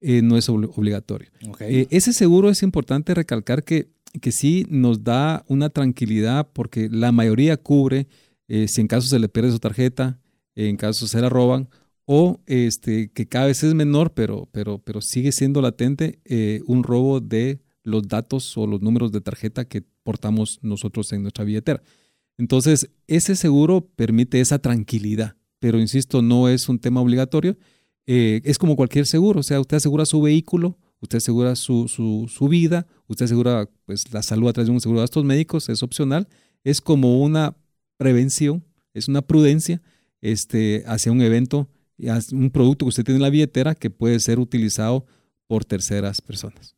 eh, 0.00 0.22
no 0.22 0.36
es 0.36 0.48
obligatorio. 0.48 1.30
ese 1.60 2.12
seguro 2.12 2.50
es 2.50 2.62
importante 2.62 3.14
recalcar 3.14 3.62
que, 3.62 3.88
que 4.20 4.32
sí 4.32 4.66
nos 4.68 5.04
da 5.04 5.44
una 5.48 5.70
tranquilidad 5.70 6.48
porque 6.52 6.88
la 6.90 7.12
mayoría 7.12 7.56
cubre 7.56 8.08
si 8.48 8.80
en 8.80 8.86
caso 8.86 9.08
se 9.08 9.18
le 9.18 9.28
pierde 9.28 9.50
su 9.50 9.58
tarjeta, 9.58 10.20
en 10.54 10.76
caso 10.76 11.08
se 11.08 11.20
la 11.20 11.28
roban, 11.28 11.68
o 12.06 12.40
este, 12.46 13.10
que 13.10 13.26
cada 13.26 13.46
vez 13.46 13.62
es 13.64 13.74
menor, 13.74 14.14
pero, 14.14 14.48
pero, 14.52 14.78
pero 14.78 15.00
sigue 15.00 15.32
siendo 15.32 15.60
latente 15.60 16.20
eh, 16.24 16.62
un 16.66 16.84
robo 16.84 17.20
de 17.20 17.60
los 17.82 18.06
datos 18.06 18.56
o 18.56 18.66
los 18.66 18.80
números 18.80 19.12
de 19.12 19.20
tarjeta 19.20 19.66
que 19.66 19.82
portamos 20.04 20.60
nosotros 20.62 21.12
en 21.12 21.22
nuestra 21.22 21.44
billetera. 21.44 21.82
Entonces, 22.38 22.90
ese 23.08 23.34
seguro 23.34 23.88
permite 23.96 24.40
esa 24.40 24.60
tranquilidad, 24.60 25.36
pero 25.58 25.80
insisto, 25.80 26.22
no 26.22 26.48
es 26.48 26.68
un 26.68 26.78
tema 26.78 27.00
obligatorio. 27.00 27.56
Eh, 28.06 28.40
es 28.44 28.58
como 28.58 28.76
cualquier 28.76 29.06
seguro, 29.06 29.40
o 29.40 29.42
sea, 29.42 29.60
usted 29.60 29.78
asegura 29.78 30.06
su 30.06 30.22
vehículo, 30.22 30.78
usted 31.00 31.18
asegura 31.18 31.56
su, 31.56 31.88
su, 31.88 32.26
su, 32.28 32.48
vida, 32.48 32.86
usted 33.06 33.26
asegura 33.26 33.68
pues, 33.84 34.12
la 34.12 34.22
salud 34.22 34.48
a 34.48 34.52
través 34.52 34.68
de 34.68 34.72
un 34.72 34.80
seguro 34.80 35.00
de 35.00 35.04
gastos 35.04 35.24
médicos, 35.24 35.68
es 35.68 35.82
opcional, 35.82 36.28
es 36.64 36.80
como 36.80 37.22
una 37.22 37.56
prevención, 37.96 38.64
es 38.94 39.08
una 39.08 39.22
prudencia 39.22 39.82
este, 40.20 40.84
hacia 40.86 41.12
un 41.12 41.22
evento, 41.22 41.68
un 42.32 42.50
producto 42.50 42.84
que 42.84 42.90
usted 42.90 43.04
tiene 43.04 43.16
en 43.16 43.22
la 43.22 43.30
billetera 43.30 43.74
que 43.74 43.90
puede 43.90 44.20
ser 44.20 44.38
utilizado 44.38 45.06
por 45.46 45.64
terceras 45.64 46.20
personas. 46.20 46.76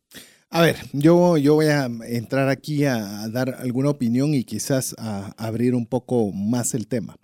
A 0.51 0.61
ver, 0.61 0.77
yo, 0.93 1.37
yo 1.37 1.55
voy 1.55 1.67
a 1.67 1.85
entrar 2.07 2.49
aquí 2.49 2.83
a, 2.85 3.27
dar 3.29 3.55
alguna 3.59 3.89
opinión 3.89 4.33
y 4.33 4.43
quizás 4.43 4.95
a, 4.97 5.31
abrir 5.37 5.75
un 5.75 5.85
poco 5.85 6.31
más 6.31 6.73
el 6.73 6.87
tema. 6.87 7.15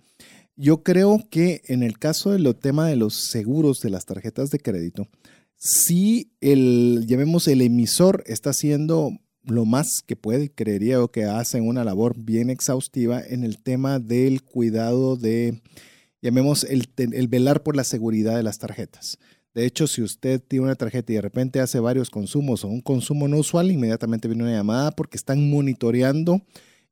Yo 0.54 0.82
creo 0.82 1.20
que 1.28 1.62
en 1.66 1.82
el 1.82 1.98
caso 1.98 2.30
del 2.30 2.54
tema 2.54 2.88
de 2.88 2.96
los 2.96 3.14
seguros 3.14 3.80
de 3.80 3.90
las 3.90 4.06
tarjetas 4.06 4.50
de 4.50 4.60
crédito, 4.60 5.08
si 5.56 6.32
el, 6.40 7.04
llamemos 7.06 7.48
el 7.48 7.62
emisor 7.62 8.22
está 8.26 8.50
haciendo 8.50 9.12
lo 9.42 9.64
más 9.64 10.02
que 10.04 10.16
puede, 10.16 10.50
creería 10.50 10.98
que 11.12 11.24
hacen 11.24 11.66
una 11.66 11.84
labor 11.84 12.14
bien 12.16 12.50
exhaustiva 12.50 13.22
en 13.24 13.44
el 13.44 13.62
tema 13.62 13.98
del 13.98 14.42
cuidado 14.42 15.16
de 15.16 15.60
llamemos 16.20 16.64
el, 16.64 16.88
velar 17.28 17.62
por 17.62 17.76
la 17.76 17.84
seguridad 17.84 18.36
de 18.36 18.42
las 18.42 18.58
tarjetas. 18.58 19.18
De 19.54 19.64
hecho, 19.64 19.86
si 19.86 20.02
usted 20.02 20.42
tiene 20.42 20.64
una 20.64 20.74
tarjeta 20.74 21.12
y 21.12 21.16
de 21.16 21.22
repente 21.22 21.60
hace 21.60 21.80
varios 21.80 22.10
consumos 22.10 22.64
o 22.64 22.68
un 22.68 22.80
consumo 22.80 23.28
no 23.28 23.38
usual, 23.38 23.70
inmediatamente 23.70 24.28
viene 24.28 24.42
una 24.42 24.52
llamada 24.52 24.90
porque 24.90 25.16
están 25.16 25.48
monitoreando 25.48 26.42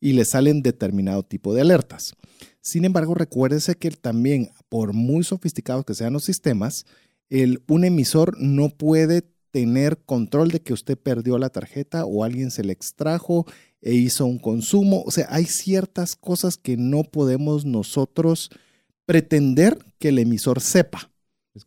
y 0.01 0.13
le 0.13 0.25
salen 0.25 0.63
determinado 0.63 1.25
tipo 1.25 1.53
de 1.53 1.61
alertas. 1.61 2.15
Sin 2.61 2.85
embargo, 2.85 3.15
recuérdese 3.15 3.75
que 3.75 3.91
también, 3.91 4.51
por 4.69 4.93
muy 4.95 5.25
sofisticados 5.25 5.85
que 5.85 5.95
sean 5.95 6.15
los 6.15 6.25
sistemas, 6.25 6.87
el, 7.31 7.63
un 7.69 7.85
emisor 7.85 8.37
no 8.41 8.69
puede 8.71 9.23
tener 9.51 9.99
control 9.99 10.51
de 10.51 10.61
que 10.61 10.73
usted 10.73 10.99
perdió 10.99 11.39
la 11.39 11.49
tarjeta 11.49 12.05
o 12.05 12.25
alguien 12.25 12.51
se 12.51 12.65
le 12.65 12.73
extrajo 12.73 13.47
e 13.83 13.95
hizo 13.95 14.27
un 14.27 14.39
consumo. 14.39 15.03
O 15.07 15.11
sea, 15.11 15.27
hay 15.31 15.45
ciertas 15.45 16.17
cosas 16.17 16.57
que 16.57 16.77
no 16.77 17.05
podemos 17.05 17.65
nosotros 17.65 18.51
pretender 19.07 19.79
que 19.99 20.09
el 20.09 20.19
emisor 20.19 20.61
sepa. 20.61 21.11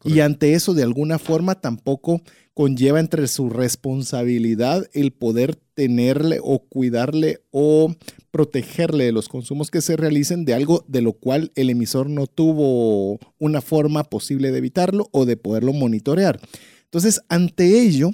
Y 0.03 0.19
ante 0.19 0.53
eso, 0.53 0.73
de 0.73 0.83
alguna 0.83 1.17
forma, 1.17 1.55
tampoco 1.61 2.21
conlleva 2.57 2.99
entre 2.99 3.27
su 3.27 3.51
responsabilidad 3.51 4.89
el 4.93 5.11
poder 5.11 5.57
tenerle 5.75 6.39
o 6.41 6.57
cuidarle 6.57 7.43
o 7.51 7.93
protegerle 8.31 9.05
de 9.05 9.11
los 9.11 9.29
consumos 9.29 9.69
que 9.69 9.79
se 9.79 9.95
realicen 9.95 10.43
de 10.43 10.55
algo 10.55 10.83
de 10.87 11.03
lo 11.03 11.13
cual 11.13 11.51
el 11.53 11.69
emisor 11.69 12.09
no 12.09 12.25
tuvo 12.25 13.19
una 13.37 13.61
forma 13.61 14.05
posible 14.05 14.51
de 14.51 14.57
evitarlo 14.57 15.07
o 15.11 15.27
de 15.27 15.37
poderlo 15.37 15.71
monitorear. 15.71 16.39
Entonces, 16.85 17.21
ante 17.29 17.79
ello, 17.79 18.09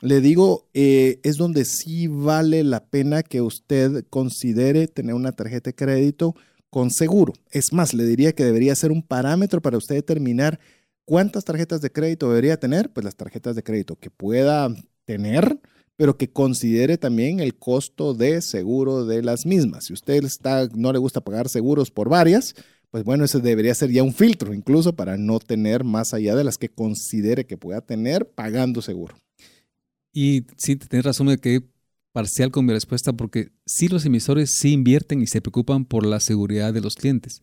le 0.00 0.22
digo, 0.22 0.70
eh, 0.72 1.20
es 1.22 1.36
donde 1.36 1.66
sí 1.66 2.06
vale 2.06 2.64
la 2.64 2.86
pena 2.86 3.22
que 3.22 3.42
usted 3.42 4.06
considere 4.08 4.86
tener 4.86 5.14
una 5.14 5.32
tarjeta 5.32 5.68
de 5.68 5.74
crédito 5.74 6.34
con 6.70 6.90
seguro. 6.90 7.34
Es 7.50 7.74
más, 7.74 7.92
le 7.92 8.06
diría 8.06 8.32
que 8.32 8.44
debería 8.44 8.74
ser 8.74 8.90
un 8.90 9.02
parámetro 9.02 9.60
para 9.60 9.76
usted 9.76 9.96
determinar 9.96 10.60
cuántas 11.04 11.44
tarjetas 11.44 11.80
de 11.80 11.90
crédito 11.90 12.28
debería 12.28 12.58
tener, 12.58 12.90
pues 12.92 13.04
las 13.04 13.16
tarjetas 13.16 13.56
de 13.56 13.62
crédito 13.62 13.96
que 13.96 14.10
pueda 14.10 14.68
tener, 15.04 15.60
pero 15.96 16.16
que 16.16 16.30
considere 16.30 16.98
también 16.98 17.40
el 17.40 17.54
costo 17.56 18.14
de 18.14 18.40
seguro 18.40 19.04
de 19.04 19.22
las 19.22 19.46
mismas. 19.46 19.84
Si 19.84 19.92
usted 19.92 20.24
está, 20.24 20.68
no 20.74 20.92
le 20.92 20.98
gusta 20.98 21.20
pagar 21.20 21.48
seguros 21.48 21.90
por 21.90 22.08
varias, 22.08 22.54
pues 22.90 23.04
bueno, 23.04 23.24
ese 23.24 23.40
debería 23.40 23.74
ser 23.74 23.90
ya 23.90 24.02
un 24.02 24.12
filtro, 24.12 24.52
incluso 24.52 24.94
para 24.94 25.16
no 25.16 25.38
tener 25.38 25.84
más 25.84 26.12
allá 26.12 26.36
de 26.36 26.44
las 26.44 26.58
que 26.58 26.68
considere 26.68 27.46
que 27.46 27.56
pueda 27.56 27.80
tener 27.80 28.30
pagando 28.30 28.82
seguro. 28.82 29.16
Y 30.12 30.44
sí, 30.56 30.76
tienes 30.76 31.06
razón 31.06 31.28
de 31.28 31.38
que 31.38 31.62
parcial 32.12 32.50
con 32.50 32.66
mi 32.66 32.72
respuesta 32.74 33.14
porque 33.14 33.50
sí 33.64 33.88
los 33.88 34.04
emisores 34.04 34.50
sí 34.50 34.72
invierten 34.72 35.22
y 35.22 35.26
se 35.26 35.40
preocupan 35.40 35.86
por 35.86 36.04
la 36.04 36.20
seguridad 36.20 36.74
de 36.74 36.82
los 36.82 36.96
clientes. 36.96 37.42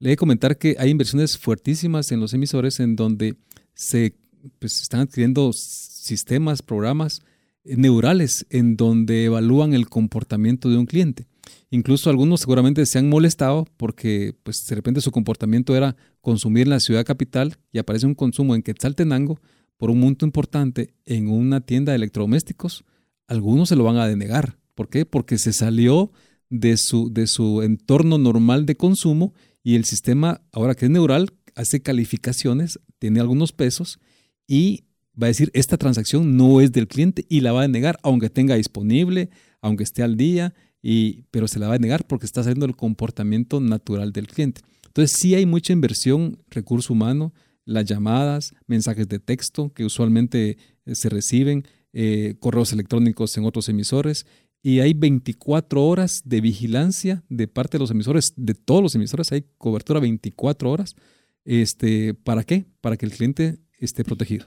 Le 0.00 0.08
he 0.08 0.12
de 0.12 0.16
comentar 0.16 0.58
que 0.58 0.74
hay 0.78 0.90
inversiones 0.90 1.38
fuertísimas 1.38 2.10
en 2.10 2.18
los 2.18 2.34
emisores 2.34 2.80
en 2.80 2.96
donde 2.96 3.36
se 3.74 4.16
pues, 4.58 4.82
están 4.82 5.00
adquiriendo 5.00 5.52
sistemas, 5.52 6.62
programas 6.62 7.22
eh, 7.64 7.76
neurales 7.76 8.46
en 8.50 8.76
donde 8.76 9.26
evalúan 9.26 9.72
el 9.72 9.88
comportamiento 9.88 10.68
de 10.68 10.78
un 10.78 10.86
cliente. 10.86 11.26
Incluso 11.70 12.10
algunos 12.10 12.40
seguramente 12.40 12.84
se 12.86 12.98
han 12.98 13.08
molestado 13.08 13.68
porque 13.76 14.34
pues, 14.42 14.66
de 14.66 14.74
repente 14.74 15.00
su 15.00 15.12
comportamiento 15.12 15.76
era 15.76 15.94
consumir 16.20 16.62
en 16.64 16.70
la 16.70 16.80
ciudad 16.80 17.04
capital 17.04 17.58
y 17.70 17.78
aparece 17.78 18.06
un 18.06 18.14
consumo 18.14 18.56
en 18.56 18.62
Quetzaltenango 18.62 19.40
por 19.76 19.90
un 19.90 20.00
monto 20.00 20.24
importante 20.24 20.94
en 21.04 21.28
una 21.28 21.60
tienda 21.60 21.92
de 21.92 21.96
electrodomésticos 21.96 22.84
algunos 23.30 23.68
se 23.68 23.76
lo 23.76 23.84
van 23.84 23.96
a 23.96 24.08
denegar. 24.08 24.58
¿Por 24.74 24.88
qué? 24.88 25.06
Porque 25.06 25.38
se 25.38 25.52
salió 25.52 26.10
de 26.50 26.76
su, 26.76 27.12
de 27.12 27.28
su 27.28 27.62
entorno 27.62 28.18
normal 28.18 28.66
de 28.66 28.76
consumo 28.76 29.32
y 29.62 29.76
el 29.76 29.84
sistema, 29.84 30.42
ahora 30.52 30.74
que 30.74 30.86
es 30.86 30.90
neural, 30.90 31.32
hace 31.54 31.82
calificaciones, 31.82 32.80
tiene 32.98 33.20
algunos 33.20 33.52
pesos 33.52 33.98
y 34.46 34.84
va 35.20 35.26
a 35.26 35.28
decir, 35.28 35.50
esta 35.54 35.76
transacción 35.76 36.36
no 36.36 36.60
es 36.60 36.72
del 36.72 36.88
cliente 36.88 37.26
y 37.28 37.40
la 37.40 37.52
va 37.52 37.60
a 37.60 37.68
denegar, 37.68 37.98
aunque 38.02 38.30
tenga 38.30 38.54
disponible, 38.54 39.30
aunque 39.60 39.84
esté 39.84 40.02
al 40.02 40.16
día 40.16 40.54
y, 40.82 41.24
pero 41.30 41.48
se 41.48 41.58
la 41.58 41.68
va 41.68 41.74
a 41.74 41.78
negar 41.78 42.06
porque 42.06 42.26
está 42.26 42.40
haciendo 42.40 42.66
el 42.66 42.76
comportamiento 42.76 43.60
natural 43.60 44.12
del 44.12 44.26
cliente. 44.26 44.62
Entonces 44.86 45.18
sí 45.18 45.34
hay 45.34 45.46
mucha 45.46 45.72
inversión, 45.72 46.42
recurso 46.48 46.92
humano, 46.92 47.32
las 47.64 47.84
llamadas, 47.84 48.54
mensajes 48.66 49.08
de 49.08 49.18
texto 49.18 49.72
que 49.72 49.84
usualmente 49.84 50.56
eh, 50.86 50.94
se 50.94 51.08
reciben, 51.08 51.64
eh, 51.92 52.36
correos 52.38 52.72
electrónicos 52.72 53.36
en 53.36 53.44
otros 53.44 53.68
emisores 53.68 54.26
y 54.62 54.80
hay 54.80 54.94
24 54.94 55.84
horas 55.84 56.22
de 56.24 56.40
vigilancia 56.40 57.22
de 57.28 57.48
parte 57.48 57.78
de 57.78 57.80
los 57.80 57.90
emisores, 57.90 58.34
de 58.36 58.54
todos 58.54 58.82
los 58.82 58.94
emisores, 58.94 59.32
hay 59.32 59.46
cobertura 59.58 60.00
24 60.00 60.70
horas. 60.70 60.96
Este, 61.44 62.14
¿Para 62.14 62.44
qué? 62.44 62.66
Para 62.80 62.96
que 62.96 63.06
el 63.06 63.12
cliente 63.12 63.58
esté 63.78 64.04
protegido. 64.04 64.46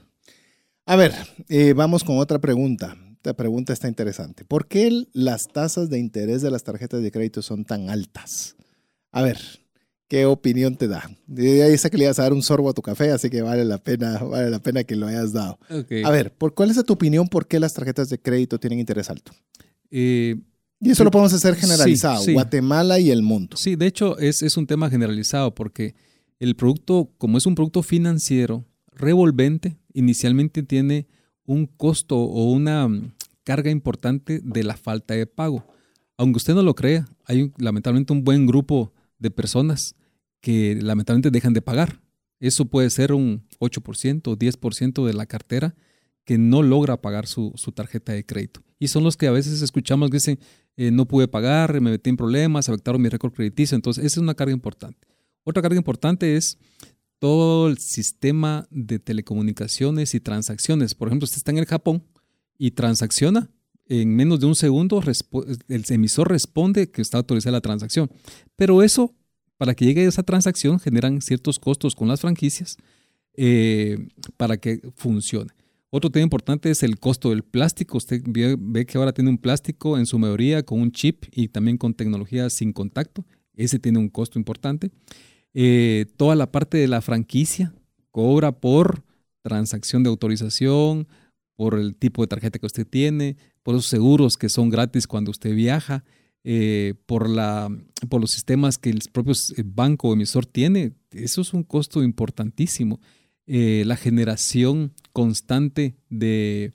A 0.86 0.96
ver, 0.96 1.12
eh, 1.48 1.72
vamos 1.72 2.04
con 2.04 2.18
otra 2.18 2.38
pregunta. 2.38 2.96
Esta 3.16 3.34
pregunta 3.34 3.72
está 3.72 3.88
interesante. 3.88 4.44
¿Por 4.44 4.68
qué 4.68 5.06
las 5.14 5.48
tasas 5.48 5.88
de 5.88 5.98
interés 5.98 6.42
de 6.42 6.50
las 6.50 6.62
tarjetas 6.62 7.02
de 7.02 7.10
crédito 7.10 7.40
son 7.40 7.64
tan 7.64 7.88
altas? 7.88 8.54
A 9.10 9.22
ver, 9.22 9.38
¿qué 10.08 10.26
opinión 10.26 10.76
te 10.76 10.88
da? 10.88 11.10
Ahí 11.36 11.78
sé 11.78 11.90
que 11.90 11.96
le 11.96 12.04
ibas 12.04 12.18
a 12.18 12.24
dar 12.24 12.34
un 12.34 12.42
sorbo 12.42 12.68
a 12.68 12.74
tu 12.74 12.82
café, 12.82 13.10
así 13.10 13.30
que 13.30 13.40
vale 13.40 13.64
la 13.64 13.78
pena, 13.78 14.18
vale 14.18 14.50
la 14.50 14.58
pena 14.58 14.84
que 14.84 14.94
lo 14.94 15.06
hayas 15.06 15.32
dado. 15.32 15.58
A 16.04 16.10
ver, 16.10 16.34
¿por 16.34 16.54
¿cuál 16.54 16.70
es 16.70 16.84
tu 16.84 16.92
opinión 16.92 17.26
por 17.26 17.48
qué 17.48 17.58
las 17.58 17.72
tarjetas 17.72 18.10
de 18.10 18.18
crédito 18.18 18.60
tienen 18.60 18.78
interés 18.78 19.08
alto? 19.08 19.32
Eh, 19.96 20.34
y 20.80 20.90
eso 20.90 21.04
lo 21.04 21.12
podemos 21.12 21.32
hacer 21.32 21.54
generalizado, 21.54 22.24
Guatemala 22.32 22.98
y 22.98 23.12
el 23.12 23.22
mundo. 23.22 23.56
Sí, 23.56 23.76
de 23.76 23.86
hecho 23.86 24.18
es, 24.18 24.42
es 24.42 24.56
un 24.56 24.66
tema 24.66 24.90
generalizado 24.90 25.54
porque 25.54 25.94
el 26.40 26.56
producto, 26.56 27.12
como 27.16 27.38
es 27.38 27.46
un 27.46 27.54
producto 27.54 27.84
financiero 27.84 28.64
revolvente, 28.90 29.76
inicialmente 29.92 30.64
tiene 30.64 31.06
un 31.46 31.66
costo 31.66 32.18
o 32.18 32.50
una 32.50 32.88
mm, 32.88 33.12
carga 33.44 33.70
importante 33.70 34.40
de 34.42 34.64
la 34.64 34.76
falta 34.76 35.14
de 35.14 35.26
pago. 35.26 35.64
Aunque 36.16 36.38
usted 36.38 36.54
no 36.54 36.62
lo 36.62 36.74
crea, 36.74 37.06
hay 37.24 37.52
lamentablemente 37.56 38.12
un 38.12 38.24
buen 38.24 38.46
grupo 38.46 38.92
de 39.20 39.30
personas 39.30 39.94
que 40.40 40.76
lamentablemente 40.82 41.30
dejan 41.30 41.52
de 41.52 41.62
pagar. 41.62 42.00
Eso 42.40 42.64
puede 42.64 42.90
ser 42.90 43.12
un 43.12 43.46
8% 43.60 44.26
o 44.26 44.36
10% 44.36 45.06
de 45.06 45.14
la 45.14 45.26
cartera 45.26 45.76
que 46.24 46.38
no 46.38 46.62
logra 46.62 47.00
pagar 47.00 47.26
su, 47.26 47.52
tarjeta 47.74 48.12
de 48.12 48.24
crédito. 48.24 48.60
Y 48.84 48.88
son 48.88 49.02
los 49.02 49.16
que 49.16 49.26
a 49.26 49.30
veces 49.30 49.62
escuchamos 49.62 50.10
que 50.10 50.18
dicen, 50.18 50.38
eh, 50.76 50.90
no 50.90 51.08
pude 51.08 51.26
pagar, 51.26 51.80
me 51.80 51.90
metí 51.90 52.10
en 52.10 52.18
problemas, 52.18 52.68
afectaron 52.68 53.00
mi 53.00 53.08
récord 53.08 53.32
crediticio. 53.32 53.76
Entonces, 53.76 54.04
esa 54.04 54.20
es 54.20 54.22
una 54.22 54.34
carga 54.34 54.52
importante. 54.52 55.08
Otra 55.42 55.62
carga 55.62 55.78
importante 55.78 56.36
es 56.36 56.58
todo 57.18 57.68
el 57.68 57.78
sistema 57.78 58.68
de 58.70 58.98
telecomunicaciones 58.98 60.14
y 60.14 60.20
transacciones. 60.20 60.94
Por 60.94 61.08
ejemplo, 61.08 61.24
usted 61.24 61.38
está 61.38 61.50
en 61.50 61.56
el 61.56 61.64
Japón 61.64 62.04
y 62.58 62.72
transacciona, 62.72 63.50
en 63.86 64.14
menos 64.14 64.40
de 64.40 64.46
un 64.48 64.54
segundo 64.54 65.02
el 65.68 65.84
emisor 65.88 66.28
responde 66.28 66.90
que 66.90 67.00
está 67.00 67.16
autorizada 67.16 67.52
la 67.52 67.62
transacción. 67.62 68.10
Pero 68.54 68.82
eso, 68.82 69.14
para 69.56 69.74
que 69.74 69.86
llegue 69.86 70.04
a 70.04 70.08
esa 70.10 70.24
transacción, 70.24 70.78
generan 70.78 71.22
ciertos 71.22 71.58
costos 71.58 71.94
con 71.94 72.06
las 72.06 72.20
franquicias 72.20 72.76
eh, 73.32 74.08
para 74.36 74.58
que 74.58 74.82
funcione. 74.94 75.54
Otro 75.96 76.10
tema 76.10 76.24
importante 76.24 76.72
es 76.72 76.82
el 76.82 76.98
costo 76.98 77.30
del 77.30 77.44
plástico. 77.44 77.98
Usted 77.98 78.20
ve, 78.26 78.84
que 78.84 78.98
ahora 78.98 79.12
tiene 79.12 79.30
un 79.30 79.38
plástico 79.38 79.96
en 79.96 80.06
su 80.06 80.18
mayoría 80.18 80.64
con 80.64 80.80
un 80.80 80.90
chip 80.90 81.26
y 81.30 81.46
también 81.46 81.78
con 81.78 81.94
tecnología 81.94 82.50
sin 82.50 82.72
contacto. 82.72 83.24
Ese 83.54 83.78
tiene 83.78 84.00
un 84.00 84.08
costo 84.08 84.36
importante. 84.36 84.90
Eh, 85.52 86.06
toda 86.16 86.34
la 86.34 86.50
parte 86.50 86.78
de 86.78 86.88
la 86.88 87.00
franquicia 87.00 87.72
cobra 88.10 88.50
por 88.50 89.04
transacción 89.42 90.02
de 90.02 90.08
autorización, 90.08 91.06
por 91.54 91.78
el 91.78 91.94
tipo 91.94 92.22
de 92.22 92.26
tarjeta 92.26 92.58
que 92.58 92.66
usted 92.66 92.88
tiene, 92.88 93.36
por 93.62 93.76
los 93.76 93.86
seguros 93.86 94.36
que 94.36 94.48
son 94.48 94.70
gratis 94.70 95.06
cuando 95.06 95.30
usted 95.30 95.54
viaja, 95.54 96.02
eh, 96.42 96.94
por, 97.06 97.28
los 97.30 98.30
sistemas 98.32 98.78
que 98.78 98.90
el 98.90 98.98
propio 99.12 99.34
banco 99.64 100.08
o 100.08 100.14
emisor 100.14 100.44
tiene. 100.44 100.94
Eso 101.12 101.42
es 101.42 101.54
un 101.54 101.62
costo 101.62 102.02
importantísimo. 102.02 102.98
Eh, 103.46 103.84
la 103.86 103.94
generación 103.94 104.92
constante 105.14 105.94
de, 106.10 106.72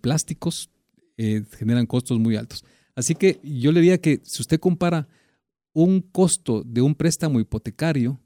plásticos 0.00 0.70
eh, 1.16 1.44
generan 1.56 1.86
costos 1.86 2.18
muy 2.18 2.34
altos. 2.34 2.64
Así 2.96 3.14
que 3.14 3.40
yo 3.44 3.70
le 3.70 3.80
diría 3.80 4.00
que 4.00 4.20
si 4.24 4.42
usted 4.42 4.58
compara 4.58 5.08
un 5.72 6.00
costo 6.00 6.64
de 6.64 6.82
un 6.82 6.96
préstamo 6.96 7.38
hipotecario 7.38 8.20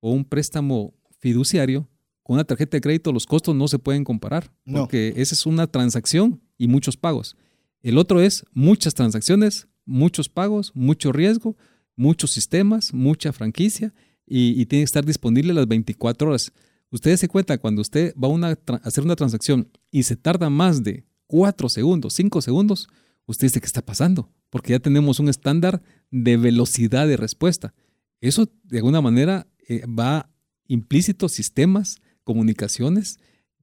o 0.00 0.12
un 0.12 0.24
préstamo 0.24 0.94
fiduciario 1.18 1.88
con 2.22 2.34
una 2.34 2.44
tarjeta 2.44 2.76
de 2.76 2.82
crédito, 2.82 3.10
los 3.10 3.24
costos 3.24 3.54
no 3.56 3.68
se 3.68 3.78
pueden 3.78 4.04
comparar, 4.04 4.52
porque 4.70 5.14
esa 5.16 5.34
es 5.34 5.46
una 5.46 5.66
transacción 5.66 6.42
y 6.58 6.68
muchos 6.68 6.96
pagos. 6.96 7.36
El 7.82 7.96
otro 7.96 8.20
es 8.20 8.44
muchas 8.52 8.92
transacciones, 8.92 9.66
muchos 9.86 10.28
pagos, 10.28 10.72
mucho 10.74 11.10
riesgo, 11.10 11.56
muchos 11.94 12.32
sistemas, 12.32 12.92
mucha 12.92 13.32
franquicia 13.32 13.94
y, 14.26 14.60
y 14.60 14.66
tiene 14.66 14.82
que 14.82 14.86
estar 14.86 15.06
disponible 15.06 15.54
las 15.54 15.68
24 15.68 16.28
horas. 16.28 16.52
Ustedes 16.96 17.20
se 17.20 17.28
cuenta 17.28 17.58
cuando 17.58 17.82
usted 17.82 18.14
va 18.16 18.48
a, 18.48 18.74
hacer 18.82 19.04
una 19.04 19.16
transacción 19.16 19.68
y 19.90 20.04
se 20.04 20.16
tarda 20.16 20.48
más 20.48 20.82
de 20.82 21.04
4 21.26 21.68
segundos, 21.68 22.14
5 22.14 22.40
segundos, 22.40 22.88
usted 23.26 23.48
dice, 23.48 23.60
¿qué 23.60 23.66
está 23.66 23.82
pasando? 23.84 24.30
Porque 24.48 24.72
ya 24.72 24.78
tenemos 24.78 25.20
un 25.20 25.28
estándar 25.28 25.82
de 26.10 26.38
velocidad 26.38 27.06
de 27.06 27.18
respuesta. 27.18 27.74
Eso 28.22 28.48
de 28.62 28.78
alguna 28.78 29.02
manera 29.02 29.46
eh, 29.68 29.84
va 29.86 30.30
implícito 30.68 31.28
sistemas, 31.28 32.00
comunicaciones, 32.24 33.18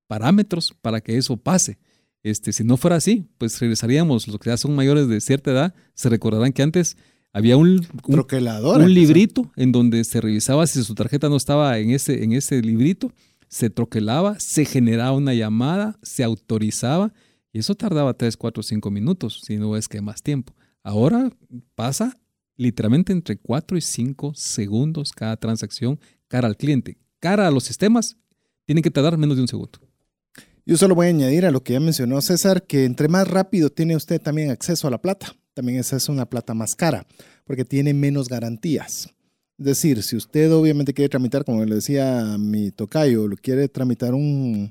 parámetros 0.05 0.75
para 0.79 1.01
que 1.01 1.17
eso 1.17 1.36
pase. 1.36 1.79
Este, 2.21 2.53
si 2.53 2.63
no 2.63 2.77
fuera 2.77 2.97
así, 2.97 3.25
pues 3.39 3.59
regresaríamos. 3.59 4.27
Los 4.27 4.38
que 4.38 4.51
ya 4.51 4.57
son 4.57 4.75
mayores 4.75 5.07
de 5.07 5.19
cierta 5.21 5.49
edad 5.49 5.73
se 5.95 6.07
recordarán 6.09 6.53
que 6.53 6.61
antes 6.61 6.97
había 7.34 7.57
un, 7.57 7.86
un, 8.05 8.93
librito 8.93 9.51
en 9.55 9.71
donde 9.71 10.03
se 10.03 10.21
revisaba 10.21 10.67
si 10.67 10.84
su 10.84 10.93
tarjeta 10.93 11.29
no 11.29 11.36
estaba 11.36 11.79
en 11.79 11.89
ese, 11.89 12.23
en 12.23 12.31
ese 12.31 12.61
librito, 12.61 13.11
se 13.47 13.71
troquelaba, 13.71 14.39
se 14.39 14.65
generaba 14.65 15.17
una 15.17 15.34
llamada, 15.34 15.97
se 16.03 16.23
autorizaba 16.23 17.11
y 17.51 17.57
eso 17.57 17.73
tardaba 17.73 18.13
3, 18.13 18.38
4, 18.38 18.61
5 18.61 18.91
minutos, 18.91 19.41
si 19.43 19.57
no 19.57 19.75
es 19.75 19.88
que 19.88 19.99
más 19.99 20.21
tiempo. 20.21 20.53
Ahora 20.84 21.31
pasa 21.73 22.19
literalmente 22.55 23.11
entre 23.11 23.38
4 23.38 23.77
y 23.77 23.81
5 23.81 24.34
segundos 24.36 25.11
cada 25.11 25.36
transacción 25.36 25.99
cara 26.27 26.47
al 26.47 26.55
cliente. 26.55 26.99
Cara 27.19 27.47
a 27.47 27.51
los 27.51 27.63
sistemas, 27.63 28.15
tiene 28.65 28.84
que 28.84 28.91
tardar 28.91 29.17
menos 29.17 29.38
de 29.38 29.41
un 29.41 29.47
segundo. 29.47 29.79
Yo 30.67 30.77
solo 30.77 30.93
voy 30.93 31.07
a 31.07 31.09
añadir 31.09 31.47
a 31.47 31.51
lo 31.51 31.63
que 31.63 31.73
ya 31.73 31.79
mencionó 31.79 32.21
César, 32.21 32.63
que 32.63 32.86
entre 32.86 33.07
más 33.07 33.27
rápido 33.27 33.71
tiene 33.71 33.95
usted 33.95 34.21
también 34.21 34.51
acceso 34.51 34.88
a 34.88 34.91
la 34.91 35.01
plata 35.01 35.36
también 35.54 35.80
esa 35.80 35.97
es 35.97 36.10
una 36.10 36.30
plata 36.30 36.54
más 36.54 36.76
cara, 36.76 37.06
porque 37.45 37.66
tiene 37.66 37.93
menos 37.93 38.30
garantías. 38.30 39.10
Es 39.58 39.66
decir, 39.66 40.01
si 40.04 40.16
usted 40.16 40.51
obviamente 40.51 40.93
quiere 40.93 41.10
tramitar, 41.10 41.45
como 41.45 41.64
le 41.64 41.76
decía 41.76 42.38
mi 42.39 42.72
tocayo, 42.72 43.30
quiere 43.41 43.70
tramitar 43.70 44.14
un, 44.14 44.70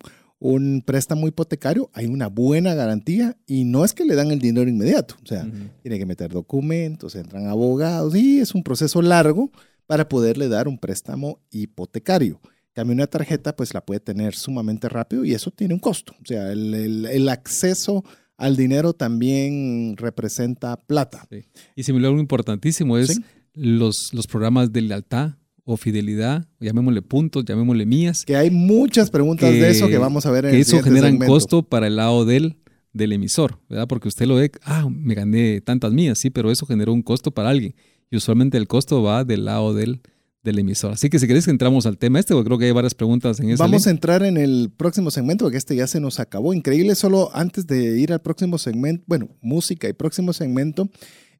préstamo 0.84 1.28
hipotecario, 1.28 1.88
hay 1.92 2.06
una 2.06 2.26
buena 2.26 2.74
garantía 2.74 3.36
y 3.46 3.64
no 3.64 3.84
es 3.84 3.94
que 3.94 4.04
le 4.04 4.16
dan 4.16 4.32
el 4.32 4.40
dinero 4.40 4.68
inmediato. 4.68 5.14
O 5.22 5.26
sea, 5.26 5.48
tiene 5.82 5.98
que 5.98 6.06
meter 6.06 6.32
documentos, 6.32 7.14
entran 7.14 7.46
abogados 7.46 8.16
y 8.16 8.40
es 8.40 8.54
un 8.54 8.64
proceso 8.64 9.00
largo 9.02 9.50
para 9.86 10.08
poderle 10.08 10.48
dar 10.48 10.66
un 10.66 10.78
préstamo 10.78 11.38
hipotecario. 11.50 12.40
Cambio 12.72 12.94
una 12.94 13.06
tarjeta, 13.06 13.54
pues 13.54 13.74
la 13.74 13.84
puede 13.84 14.00
tener 14.00 14.34
sumamente 14.34 14.88
rápido 14.88 15.24
y 15.24 15.32
eso 15.32 15.50
tiene 15.50 15.74
un 15.74 15.80
costo. 15.80 16.14
O 16.20 16.26
sea, 16.26 16.50
el, 16.50 16.74
el, 16.74 17.06
el 17.06 17.28
acceso 17.28 18.02
al 18.42 18.56
dinero 18.56 18.92
también 18.92 19.96
representa 19.96 20.76
plata. 20.76 21.28
Y 21.76 21.84
si 21.84 21.92
me 21.92 22.00
lo 22.00 22.08
algo 22.08 22.20
importantísimo 22.20 22.98
es 22.98 23.20
los, 23.54 24.10
los 24.12 24.26
programas 24.26 24.72
de 24.72 24.80
lealtad 24.82 25.34
o 25.62 25.76
fidelidad, 25.76 26.48
llamémosle 26.58 27.02
puntos, 27.02 27.44
llamémosle 27.44 27.86
mías. 27.86 28.24
Que 28.24 28.34
hay 28.34 28.50
muchas 28.50 29.10
preguntas 29.10 29.52
de 29.52 29.70
eso 29.70 29.86
que 29.86 29.96
vamos 29.96 30.26
a 30.26 30.32
ver 30.32 30.46
en 30.46 30.50
que 30.50 30.56
el 30.56 30.62
eso 30.62 30.82
genera 30.82 31.08
un 31.08 31.18
costo 31.18 31.62
para 31.62 31.86
el 31.86 31.94
lado 31.94 32.24
del, 32.24 32.56
del 32.92 33.12
emisor, 33.12 33.60
¿verdad? 33.68 33.86
Porque 33.86 34.08
usted 34.08 34.26
lo 34.26 34.34
ve, 34.34 34.50
ah, 34.64 34.88
me 34.90 35.14
gané 35.14 35.60
tantas 35.60 35.92
mías, 35.92 36.18
sí, 36.18 36.30
pero 36.30 36.50
eso 36.50 36.66
generó 36.66 36.92
un 36.92 37.02
costo 37.02 37.30
para 37.30 37.50
alguien. 37.50 37.76
Y 38.10 38.16
usualmente 38.16 38.58
el 38.58 38.66
costo 38.66 39.04
va 39.04 39.22
del 39.22 39.44
lado 39.44 39.72
del 39.72 40.00
del 40.42 40.58
emisor. 40.58 40.92
Así 40.92 41.08
que 41.08 41.18
si 41.18 41.26
querés 41.26 41.44
que 41.44 41.50
entramos 41.50 41.86
al 41.86 41.98
tema 41.98 42.18
este, 42.18 42.34
porque 42.34 42.46
creo 42.46 42.58
que 42.58 42.64
hay 42.66 42.72
varias 42.72 42.94
preguntas 42.94 43.38
en 43.40 43.50
ese. 43.50 43.62
Vamos 43.62 43.86
a 43.86 43.90
entrar 43.90 44.22
en 44.22 44.36
el 44.36 44.72
próximo 44.76 45.10
segmento, 45.10 45.44
porque 45.44 45.58
este 45.58 45.76
ya 45.76 45.86
se 45.86 46.00
nos 46.00 46.20
acabó. 46.20 46.52
Increíble, 46.52 46.94
solo 46.94 47.30
antes 47.34 47.66
de 47.66 47.98
ir 48.00 48.12
al 48.12 48.20
próximo 48.20 48.58
segmento, 48.58 49.04
bueno, 49.06 49.28
música 49.40 49.88
y 49.88 49.92
próximo 49.92 50.32
segmento, 50.32 50.90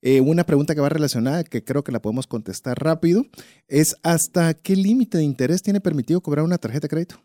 eh, 0.01 0.21
una 0.21 0.45
pregunta 0.45 0.75
que 0.75 0.81
va 0.81 0.89
relacionada, 0.89 1.45
que 1.45 1.65
creo 1.65 1.85
que 1.85 1.93
la 1.93 2.03
podemos 2.03 2.27
contestar 2.27 2.83
rápido, 2.83 3.27
es 3.69 3.97
¿hasta 4.03 4.55
qué 4.55 4.77
límite 4.77 5.19
de 5.19 5.25
interés 5.25 5.63
tiene 5.63 5.81
permitido 5.81 6.21
cobrar 6.21 6.45
una 6.45 6.59
tarjeta 6.59 6.87
de 6.87 6.91
crédito? 6.91 7.23